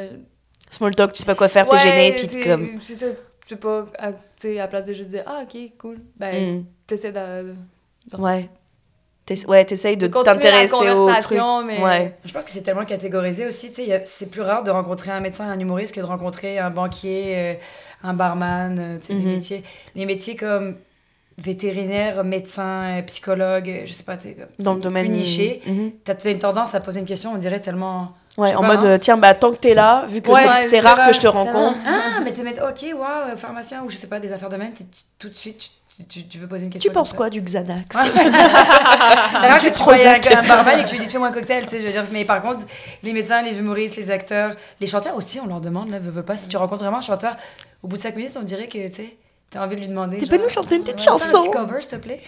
Small 0.71 0.95
talk, 0.95 1.13
tu 1.13 1.21
sais 1.21 1.25
pas 1.27 1.37
quoi 1.37 1.47
faire, 1.49 1.67
t'es 1.69 1.77
Ouais, 1.77 1.79
gêné, 1.79 2.13
puis 2.17 2.27
t'es 2.27 2.41
comme. 2.49 2.81
C'est 2.81 2.97
ça, 2.97 3.07
je 3.45 3.49
sais 3.51 3.57
pas, 3.57 3.87
à, 3.99 4.13
tu 4.41 4.49
à 4.49 4.63
la 4.63 4.69
place 4.69 4.87
de 4.87 4.93
juste 4.95 5.11
dire 5.11 5.23
Ah, 5.27 5.45
ok, 5.45 5.57
cool. 5.79 5.99
Ben, 6.17 6.59
Hmm. 6.61 6.65
t'essaies 6.89 7.13
de, 7.13 7.55
Ouais. 8.19 8.51
Ouais, 9.49 9.65
t'essayes 9.65 9.97
de 9.97 10.07
t'intéresser 10.07 10.91
au 10.91 11.11
truc. 11.21 11.39
mais. 11.67 11.83
Ouais. 11.83 12.15
Je 12.25 12.33
pense 12.33 12.45
que 12.45 12.51
c'est 12.51 12.63
tellement 12.63 12.85
catégorisé 12.85 13.47
aussi. 13.47 13.71
C'est 14.05 14.31
plus 14.31 14.43
rare 14.43 14.63
de 14.63 14.71
rencontrer 14.71 15.11
un 15.13 15.21
médecin, 15.21 15.49
un 15.49 15.59
humoriste 15.59 15.95
que 15.95 16.01
de 16.01 16.05
rencontrer 16.07 16.59
un 16.59 16.71
banquier, 16.71 17.33
euh, 17.35 17.55
un 18.03 18.13
barman. 18.15 18.99
Tu 19.01 19.07
sais, 19.07 19.15
Mhm. 19.15 19.21
des 19.23 19.27
métiers. 19.31 19.63
Les 19.95 20.05
métiers 20.07 20.37
comme 20.37 20.77
vétérinaire, 21.39 22.23
médecin, 22.25 22.99
euh, 22.99 23.03
psychologue, 23.03 23.83
je 23.87 23.93
sais 23.93 24.05
pas, 24.05 24.17
tu 24.17 24.29
sais, 24.29 24.35
comme 24.35 24.47
Dans 24.61 24.75
le 24.75 24.81
domaine. 24.81 25.11
niché. 25.11 25.63
Mhm. 25.67 25.93
T'as 26.05 26.15
t'as 26.15 26.31
une 26.31 26.39
tendance 26.39 26.75
à 26.75 26.81
poser 26.81 27.01
une 27.01 27.07
question, 27.07 27.33
on 27.35 27.39
dirait 27.39 27.61
tellement. 27.61 28.13
Ouais, 28.37 28.55
en 28.55 28.61
pas, 28.63 28.67
mode, 28.77 28.85
hein. 28.85 28.99
tiens, 28.99 29.17
bah, 29.17 29.33
tant 29.35 29.53
que 29.53 29.57
t'es 29.59 29.75
là, 29.75 30.07
vu 30.09 30.21
que 30.21 30.31
Ouais, 30.31 30.41
c'est- 30.65 30.77
ouais, 30.77 30.81
rare 30.81 30.97
ça, 30.97 31.07
que 31.09 31.13
je 31.15 31.21
te 31.21 31.27
rencontre. 31.29 31.77
Ah, 31.87 32.21
mais 32.25 32.33
t'es 32.33 32.43
ok, 32.61 32.99
waouh, 32.99 33.37
pharmacien 33.37 33.83
ou 33.85 33.91
je 33.91 33.97
sais 33.97 34.09
pas, 34.09 34.19
des 34.21 34.33
affaires 34.33 34.49
de 34.49 34.57
même, 34.57 34.73
tout 35.19 35.29
de 35.29 35.35
suite, 35.35 35.71
tu, 36.29 36.39
veux 36.39 36.49
poser 36.49 36.65
une 36.65 36.71
question. 36.71 36.91
Tu 36.91 36.95
penses 36.95 37.13
quoi 37.13 37.31
du 37.31 37.41
Xanax. 37.41 37.97
C'est 37.97 38.03
Du 38.03 39.71
que 39.71 39.77
tu 39.77 39.83
vois 39.85 39.95
un, 39.95 40.39
un 40.45 40.49
barman 40.49 40.79
et 40.81 40.85
que 40.85 40.89
tu 40.89 40.97
lui 40.97 41.05
dis 41.05 41.11
fais-moi 41.11 41.29
un 41.29 41.33
cocktail, 41.33 41.65
tu 41.65 41.71
sais, 41.71 41.81
je 41.81 41.87
veux 41.87 41.93
dire. 41.93 42.05
Mais 42.13 42.25
par 42.25 42.43
contre, 42.43 42.65
les 43.03 43.13
médecins, 43.13 43.43
les 43.43 43.59
humoristes, 43.59 43.97
les 43.97 44.11
acteurs, 44.11 44.57
les 44.81 44.87
chanteurs 44.87 45.15
aussi, 45.17 45.39
on 45.41 45.47
leur 45.47 45.61
demande, 45.61 45.91
là, 45.91 45.99
veux, 45.99 46.11
veux 46.11 46.25
pas, 46.25 46.37
si 46.37 46.49
tu 46.49 46.57
rencontres 46.57 46.83
vraiment 46.83 46.99
un 46.99 47.03
chanteur, 47.03 47.37
au 47.83 47.89
bout 47.89 47.97
de 47.97 48.03
5 48.03 48.17
minutes, 48.17 48.37
on 48.37 48.43
dirait 48.43 48.67
que, 48.67 48.87
tu 48.89 48.93
sais, 48.93 49.17
t'as 49.51 49.65
envie 49.65 49.77
de 49.77 49.83
lui 49.83 49.89
demander. 49.89 50.19
Tu 50.19 50.27
genre, 50.27 50.37
peux 50.37 50.43
nous 50.43 50.49
chanter 50.51 50.77
une 50.77 50.83
petite 50.83 51.01
faire 51.01 51.15
Un 51.15 51.19
chanson 51.19 51.41
petit 51.43 51.51
cover, 51.51 51.81
s'il 51.81 51.91
te 51.91 51.97
plaît. 51.97 52.23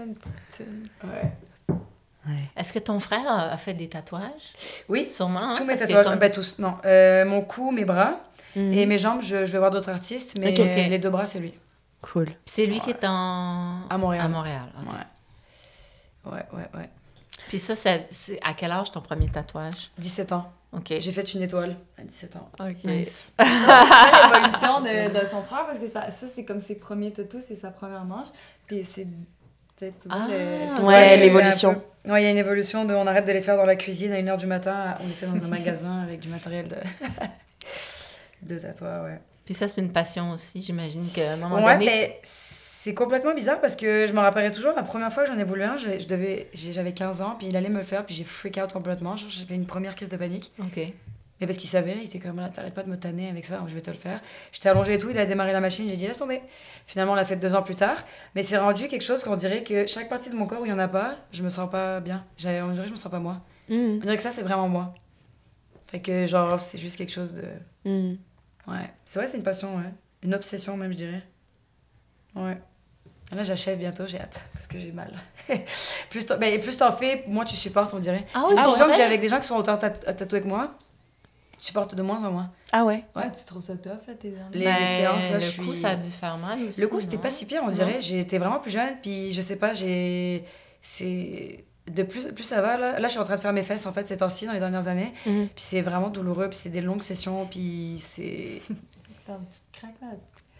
Une 0.00 0.14
petite. 0.14 0.66
Ouais. 1.04 2.34
Est-ce 2.56 2.72
que 2.72 2.78
ton 2.78 3.00
frère 3.00 3.24
a 3.28 3.56
fait 3.58 3.74
des 3.74 3.88
tatouages? 3.88 4.22
Oui, 4.88 5.08
Sûrement. 5.08 5.40
hein, 5.50 5.54
tous 5.56 5.64
mes 5.64 5.76
tatouages, 5.76 6.04
comme- 6.06 6.18
bah 6.18 6.30
tous, 6.30 6.56
non. 6.58 6.74
Euh, 6.84 7.24
mon 7.24 7.42
cou, 7.42 7.70
mes 7.72 7.84
bras 7.84 8.20
Mhm. 8.54 8.72
et 8.74 8.86
mes 8.86 8.98
jambes, 8.98 9.20
je, 9.22 9.46
je 9.46 9.52
vais 9.52 9.58
voir 9.58 9.70
d'autres 9.70 9.90
artistes, 9.90 10.36
mais 10.38 10.50
les 10.52 10.98
deux 10.98 11.10
bras, 11.10 11.26
c'est 11.26 11.38
lui. 11.40 11.52
Cool. 12.02 12.26
C'est 12.44 12.66
lui 12.66 12.80
qui 12.80 12.90
est 12.90 13.04
en... 13.04 13.86
À 13.88 13.96
Montréal. 13.98 14.24
À 14.24 14.28
Montréal, 14.28 14.62
ok. 14.80 14.92
Ouais. 14.92 16.32
Ouais, 16.32 16.46
ouais, 16.52 16.68
ouais. 16.80 16.90
Puis 17.48 17.58
ça, 17.58 17.74
ça- 17.76 17.98
c'est 18.10 18.38
à 18.42 18.52
quel 18.54 18.70
âge 18.70 18.92
ton 18.92 19.00
premier 19.00 19.28
tatouage? 19.28 19.90
17 19.98 20.32
ans. 20.32 20.52
OK. 20.72 20.94
J'ai 20.98 21.12
fait 21.12 21.34
une 21.34 21.42
étoile 21.42 21.76
à 21.98 22.02
17 22.02 22.36
ans. 22.36 22.48
OK. 22.60 22.84
Nice. 22.84 23.08
l'évolution 23.38 24.80
de, 24.80 25.20
de 25.20 25.26
son 25.26 25.42
frère 25.42 25.66
parce 25.66 25.78
que 25.78 25.88
ça, 25.88 26.10
ça 26.10 26.26
c'est 26.28 26.44
comme 26.44 26.60
ses 26.60 26.76
premiers 26.76 27.12
tatous, 27.12 27.42
c'est 27.48 27.56
sa 27.56 27.70
première 27.70 28.04
manche. 28.04 28.28
Puis 28.66 28.84
c'est. 28.84 29.06
Ah, 30.10 30.28
le- 30.30 30.82
Ouais, 30.84 31.16
l'évolution. 31.16 31.74
peu- 32.04 32.10
Ouais, 32.12 32.22
il 32.22 32.24
y 32.24 32.28
a 32.28 32.30
une 32.30 32.36
évolution 32.38 32.84
de 32.84 32.94
on 32.94 33.06
arrête 33.06 33.26
de 33.26 33.32
les 33.32 33.42
faire 33.42 33.56
dans 33.56 33.64
la 33.64 33.74
cuisine 33.76 34.12
à 34.12 34.16
1h 34.20 34.36
du 34.38 34.46
matin, 34.46 34.96
on 35.00 35.06
les 35.06 35.12
fait 35.12 35.26
dans 35.26 35.34
un 35.34 35.48
magasin 35.48 36.02
avec 36.02 36.20
du 36.20 36.28
matériel 36.28 36.68
de, 36.68 36.76
de 38.42 38.58
tatouage, 38.58 39.02
ouais. 39.04 39.20
Puis 39.44 39.54
ça, 39.54 39.66
c'est 39.68 39.80
une 39.80 39.92
passion 39.92 40.30
aussi, 40.32 40.62
j'imagine 40.62 41.06
qu'à 41.12 41.32
un 41.32 41.36
moment 41.36 41.56
Ouais, 41.56 41.72
donné... 41.74 41.84
mais 41.86 42.20
c'est 42.22 42.94
complètement 42.94 43.34
bizarre 43.34 43.60
parce 43.60 43.74
que 43.76 44.06
je 44.08 44.12
me 44.12 44.20
rappellerai 44.20 44.52
toujours 44.52 44.72
la 44.74 44.82
première 44.82 45.12
fois 45.12 45.24
que 45.24 45.30
j'en 45.32 45.38
ai 45.38 45.44
voulu 45.44 45.62
un, 45.64 45.76
je, 45.76 45.98
je 46.00 46.06
devais, 46.06 46.48
j'ai- 46.52 46.72
j'avais 46.72 46.92
15 46.92 47.20
ans, 47.22 47.34
puis 47.38 47.48
il 47.48 47.56
allait 47.56 47.68
me 47.68 47.78
le 47.78 47.84
faire, 47.84 48.04
puis 48.06 48.14
j'ai 48.14 48.24
freak 48.24 48.58
out 48.62 48.72
complètement, 48.72 49.16
j'ai 49.16 49.44
fait 49.44 49.54
une 49.54 49.66
première 49.66 49.94
crise 49.96 50.08
de 50.08 50.16
panique. 50.16 50.52
OK. 50.60 50.76
Mais 51.40 51.46
parce 51.46 51.58
qu'il 51.58 51.68
savait, 51.68 51.96
il 51.96 52.04
était 52.04 52.20
comme 52.20 52.36
là, 52.36 52.48
t'arrêtes 52.50 52.74
pas 52.74 52.84
de 52.84 52.88
me 52.88 52.96
tanner 52.96 53.28
avec 53.28 53.44
ça, 53.46 53.60
je 53.66 53.74
vais 53.74 53.80
te 53.80 53.90
le 53.90 53.96
faire. 53.96 54.20
J'étais 54.52 54.68
allongée 54.68 54.94
et 54.94 54.98
tout, 54.98 55.10
il 55.10 55.18
a 55.18 55.26
démarré 55.26 55.52
la 55.52 55.60
machine, 55.60 55.88
j'ai 55.88 55.96
dit 55.96 56.06
laisse 56.06 56.18
tomber. 56.18 56.40
Finalement, 56.86 57.12
on 57.14 57.16
l'a 57.16 57.24
fait 57.24 57.34
deux 57.34 57.52
ans 57.56 57.62
plus 57.62 57.74
tard, 57.74 57.96
mais 58.36 58.44
c'est 58.44 58.58
rendu 58.58 58.86
quelque 58.86 59.02
chose 59.02 59.24
qu'on 59.24 59.34
dirait 59.36 59.64
que 59.64 59.88
chaque 59.88 60.08
partie 60.08 60.30
de 60.30 60.36
mon 60.36 60.46
corps 60.46 60.60
où 60.60 60.66
il 60.66 60.70
y 60.70 60.72
en 60.72 60.78
a 60.78 60.86
pas, 60.86 61.16
je 61.32 61.42
me 61.42 61.48
sens 61.48 61.68
pas 61.68 61.98
bien. 61.98 62.24
On 62.38 62.68
dirait 62.70 62.82
que 62.82 62.86
je 62.86 62.90
me 62.92 62.96
sens 62.96 63.10
pas 63.10 63.18
moi. 63.18 63.40
Mhm. 63.68 63.98
On 63.98 64.04
dirait 64.04 64.16
que 64.16 64.22
ça, 64.22 64.30
c'est 64.30 64.42
vraiment 64.42 64.68
moi. 64.68 64.94
Fait 65.88 66.00
que, 66.00 66.26
genre, 66.26 66.58
c'est 66.60 66.78
juste 66.78 66.96
quelque 66.96 67.12
chose 67.12 67.34
de. 67.34 67.44
Mhm. 67.90 68.18
Ouais. 68.66 68.90
C'est 69.04 69.18
vrai, 69.18 69.28
c'est 69.28 69.36
une 69.36 69.42
passion, 69.42 69.76
ouais. 69.76 69.92
Une 70.22 70.34
obsession, 70.34 70.76
même, 70.76 70.92
je 70.92 70.96
dirais. 70.98 71.22
Ouais. 72.34 72.58
Là, 73.32 73.42
j'achève 73.42 73.78
bientôt, 73.78 74.06
j'ai 74.06 74.20
hâte, 74.20 74.42
parce 74.52 74.66
que 74.66 74.78
j'ai 74.78 74.92
mal. 74.92 75.10
plus 76.10 76.26
t'en 76.26 76.36
ben, 76.38 76.60
plus 76.60 76.76
t'en 76.76 76.92
fais, 76.92 77.24
moins 77.26 77.44
tu 77.46 77.56
supportes, 77.56 77.94
on 77.94 77.98
dirait. 77.98 78.26
Ah 78.34 78.42
c'est 78.44 78.48
oui, 78.48 78.52
une 78.52 78.58
c'est 78.58 78.64
discussion 78.64 78.86
que 78.90 78.94
j'ai 78.94 79.02
avec 79.02 79.20
des 79.22 79.28
gens 79.28 79.40
qui 79.40 79.46
sont 79.46 79.56
autant 79.56 79.78
tat- 79.78 79.90
tatoués 79.90 80.42
que 80.42 80.46
moi. 80.48 80.74
Tu 81.58 81.66
supportes 81.68 81.94
de 81.94 82.02
moins 82.02 82.22
en 82.24 82.30
moins. 82.32 82.50
Ah 82.72 82.84
ouais. 82.84 83.04
Ouais, 83.16 83.30
tu 83.32 83.44
trouves 83.46 83.62
ça 83.62 83.76
tough, 83.76 84.06
là, 84.06 84.14
tes 84.14 84.30
derniers? 84.30 84.58
Les, 84.58 84.64
Ben, 84.64 84.80
les 84.80 84.86
séances, 84.86 85.30
là, 85.30 85.36
le 85.38 85.40
je 85.44 85.56
coup, 85.62 85.72
suis... 85.72 85.80
ça 85.80 85.90
a 85.90 85.96
dû 85.96 86.10
faire 86.10 86.36
mal 86.36 86.58
aussi, 86.62 86.80
Le 86.80 86.88
coup, 86.88 87.00
c'était 87.00 87.18
pas 87.18 87.30
si 87.30 87.46
pire, 87.46 87.60
on 87.62 87.68
Non. 87.68 87.72
dirait. 87.72 88.00
J'étais 88.00 88.36
vraiment 88.38 88.58
plus 88.60 88.70
jeune, 88.72 88.96
puis 89.00 89.32
je 89.32 89.40
sais 89.40 89.56
pas, 89.56 89.72
j'ai... 89.72 90.44
C'est... 90.82 91.64
De 91.94 92.02
plus, 92.02 92.26
plus 92.28 92.44
ça 92.44 92.60
va, 92.60 92.76
là. 92.76 92.98
Là, 92.98 93.08
je 93.08 93.12
suis 93.12 93.20
en 93.20 93.24
train 93.24 93.36
de 93.36 93.40
faire 93.40 93.52
mes 93.52 93.62
fesses, 93.62 93.86
en 93.86 93.92
fait, 93.92 94.06
ces 94.08 94.16
temps-ci, 94.18 94.46
dans 94.46 94.52
les 94.52 94.60
dernières 94.60 94.88
années. 94.88 95.12
Mhm. 95.26 95.46
Puis 95.48 95.64
c'est 95.64 95.80
vraiment 95.82 96.08
douloureux, 96.08 96.48
puis 96.48 96.58
c'est 96.58 96.68
des 96.70 96.80
longues 96.80 97.02
sessions, 97.02 97.46
puis 97.50 97.96
c'est... 98.00 98.62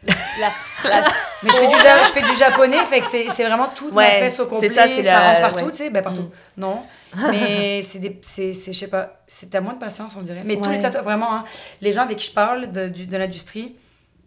La, 0.05 0.51
la, 0.89 1.05
Mais 1.45 1.51
je 1.51 1.55
fais 1.55 1.69
du, 1.69 1.77
ja- 1.77 1.97
je 2.05 2.13
fais 2.13 2.23
du 2.23 2.37
japonais, 2.37 2.85
fait 2.87 2.99
que 3.01 3.07
c'est 3.07 3.31
c'est 3.31 3.45
vraiment 3.47 3.69
toute 3.69 3.93
Ouais, 3.95 4.03
ma 4.05 4.25
fesse 4.27 4.41
au 4.41 4.45
c'est 4.45 4.49
complet, 4.51 4.69
ça, 4.69 4.89
ça, 4.89 4.95
c'est 4.95 5.03
la- 5.03 5.29
rentre 5.31 5.41
partout, 5.43 5.65
ouais. 5.67 5.71
tu 5.71 5.77
sais, 5.77 5.91
ben 5.91 6.03
partout. 6.03 6.23
Mm. 6.23 6.31
Non, 6.57 6.83
mais 7.31 7.83
c'est 7.83 8.01
des, 8.01 8.19
c'est, 8.23 8.53
c'est- 8.53 8.73
je 8.73 8.79
sais 8.81 8.89
pas, 8.89 9.23
c'est 9.29 9.49
t'as 9.51 9.61
moins 9.61 9.75
de 9.75 9.79
patience, 9.79 10.17
on 10.17 10.23
dirait. 10.23 10.43
Mais 10.45 10.57
tous 10.57 10.71
les 10.71 10.81
tatouages, 10.81 11.05
vraiment, 11.05 11.33
hein, 11.33 11.45
les 11.81 11.93
gens 11.93 12.03
avec 12.03 12.19
qui 12.19 12.27
je 12.29 12.33
parle 12.35 12.73
de, 12.73 12.89
du- 12.89 13.07
de 13.07 13.17
l'industrie, 13.17 13.77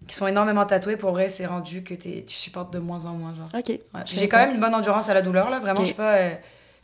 qui 0.08 0.16
sont 0.16 0.28
énormément 0.28 0.66
tatoués, 0.66 0.96
pour 0.96 1.12
vrai, 1.12 1.28
c'est 1.28 1.46
rendu 1.46 1.84
que 1.84 1.94
t'es- 1.94 2.24
tu 2.26 2.36
supportes 2.36 2.72
de 2.72 2.80
moins 2.80 3.06
en 3.06 3.12
moins, 3.12 3.34
genre. 3.36 3.48
Ok. 3.54 3.78
J'ai 4.06 4.18
sais 4.18 4.28
quand 4.30 4.38
même 4.38 4.52
une 4.52 4.62
bonne 4.62 4.76
endurance 4.76 5.10
à 5.10 5.14
la 5.14 5.22
douleur, 5.22 5.50
là, 5.50 5.60
vraiment, 5.60 5.82
je 5.82 5.88
suis 5.88 5.96
pas... 5.96 6.14
euh, 6.16 6.36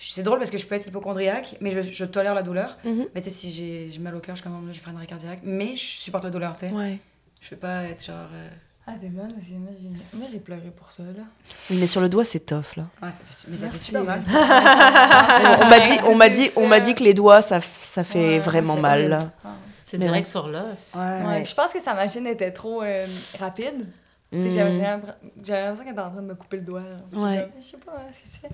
c'est 0.02 0.24
drôle 0.24 0.40
parce 0.40 0.50
que 0.52 0.58
je 0.58 0.66
peux 0.66 0.76
être 0.76 0.88
hypochondriaque, 0.88 1.56
mais 1.62 1.72
je, 1.72 1.82
je 1.82 2.06
tolère 2.06 2.34
la 2.34 2.44
douleur. 2.44 2.78
Mhm. 2.84 3.08
Mais 3.14 3.22
tu 3.22 3.30
sais, 3.30 3.36
si 3.36 3.52
j'ai, 3.92 4.00
mal 4.00 4.16
au 4.16 4.20
cœur, 4.20 4.36
je, 4.36 4.42
suis 4.42 4.50
comme, 4.50 4.70
je 4.72 4.80
ferai 4.80 4.92
un 4.92 4.96
arrêt 4.96 5.06
cardiaque, 5.08 5.40
mais 5.44 5.76
je 5.76 5.84
supporte 5.86 6.24
la 6.24 6.30
douleur, 6.30 6.58
tu 6.58 6.68
sais. 6.68 6.72
Ouais. 6.74 6.98
Je 7.40 7.50
veux 7.52 7.58
pas 7.58 7.84
être 7.84 8.06
genre... 8.06 8.28
euh, 8.34 8.50
Ah, 8.88 8.94
t'es 9.00 9.08
bonne 9.08 9.32
aussi. 9.38 9.54
Moi, 9.54 9.72
j'ai, 9.80 10.18
moi, 10.18 10.28
j'ai 10.32 10.40
pleuré 10.40 10.72
pour 10.76 10.92
ça, 10.92 11.04
là. 11.04 11.24
Oui, 11.70 11.78
mais 11.80 11.88
sur 11.88 12.02
le 12.02 12.10
doigt, 12.10 12.26
c'est 12.26 12.46
tough, 12.46 12.76
là. 12.78 12.88
Ouais, 13.02 13.12
ça 13.12 13.20
fait, 13.26 13.48
mais 13.48 13.58
ça 13.58 13.66
fait 13.68 13.72
Merci. 13.72 13.86
super 13.86 14.04
mal. 14.04 14.22
on 15.62 15.66
m'a 15.68 15.80
dit, 15.80 16.00
on 16.06 16.16
m'a 16.16 16.30
dit, 16.30 16.52
on 16.56 16.68
m'a 16.68 16.80
dit 16.80 16.96
que 16.96 17.04
les 17.04 17.14
doigts, 17.14 17.42
ça, 17.42 17.60
ça 17.82 18.04
fait 18.04 18.20
Ouais, 18.38 18.40
vraiment 18.40 18.78
mal. 18.78 19.10
là. 19.10 19.32
Ah. 19.44 19.50
C'est 19.86 19.98
direct 19.98 20.26
ouais. 20.26 20.32
sur 20.32 20.48
l'os. 20.48 20.94
Ouais. 20.96 21.44
Je 21.46 21.54
pense 21.54 21.74
que 21.74 21.82
sa 21.82 21.94
machine 21.94 22.26
était 22.26 22.52
trop 22.52 22.82
euh, 22.82 23.06
rapide. 23.40 23.88
Mhm. 24.32 24.50
J'avais 24.50 24.78
l'impression 24.80 25.84
qu'elle 25.84 25.92
était 25.94 26.00
en 26.02 26.12
train 26.12 26.22
de 26.22 26.28
me 26.28 26.36
couper 26.36 26.58
le 26.58 26.64
doigt. 26.64 26.84
Je 27.12 27.20
sais 27.20 27.78
pas, 27.78 27.92
hein, 27.98 28.04
qu'est-ce 28.12 28.38
que 28.40 28.48
tu 28.48 28.54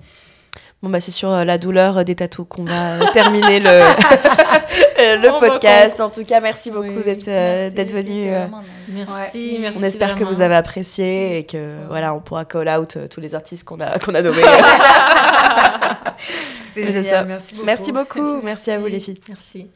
Bon, 0.80 0.90
bah, 0.90 1.00
c'est 1.00 1.10
sur 1.10 1.30
euh, 1.30 1.42
la 1.44 1.58
douleur 1.58 1.98
euh, 1.98 2.04
des 2.04 2.14
tatous 2.14 2.46
qu'on 2.48 2.62
va 2.64 2.92
euh, 3.00 3.04
terminer 3.12 3.58
le, 3.58 3.66
le 5.22 5.28
On 5.34 5.40
podcast. 5.40 6.00
En 6.00 6.08
tout 6.08 6.24
cas, 6.24 6.40
merci 6.40 6.70
beaucoup 6.70 6.86
Oui. 6.88 7.02
d'être 7.04 7.26
euh, 7.26 7.68
venu. 7.74 8.28
euh. 8.32 8.46
Merci, 8.88 9.54
Ouais. 9.54 9.58
merci 9.60 9.78
on 9.80 9.82
espère 9.82 10.14
que 10.14 10.22
vous 10.22 10.40
avez 10.40 10.54
apprécié 10.54 11.38
et 11.38 11.44
que 11.46 11.56
Ouais. 11.56 11.72
voilà, 11.88 12.14
on 12.14 12.20
pourra 12.20 12.44
call 12.44 12.68
out 12.68 12.96
euh, 12.96 13.08
tous 13.08 13.20
les 13.20 13.34
artistes 13.34 13.64
qu'on 13.64 13.80
a, 13.80 13.98
qu'on 13.98 14.14
a 14.14 14.22
nommés. 14.22 14.42
C'était 16.62 16.86
C'est 16.86 16.92
génial, 16.92 17.04
ça. 17.06 17.24
merci 17.24 17.54
beaucoup. 17.54 17.66
merci 17.66 17.92
beaucoup. 17.92 18.40
Merci 18.44 18.70
à 18.70 18.78
vous, 18.78 18.86
les 18.86 19.00
filles. 19.00 19.18
Merci. 19.28 19.66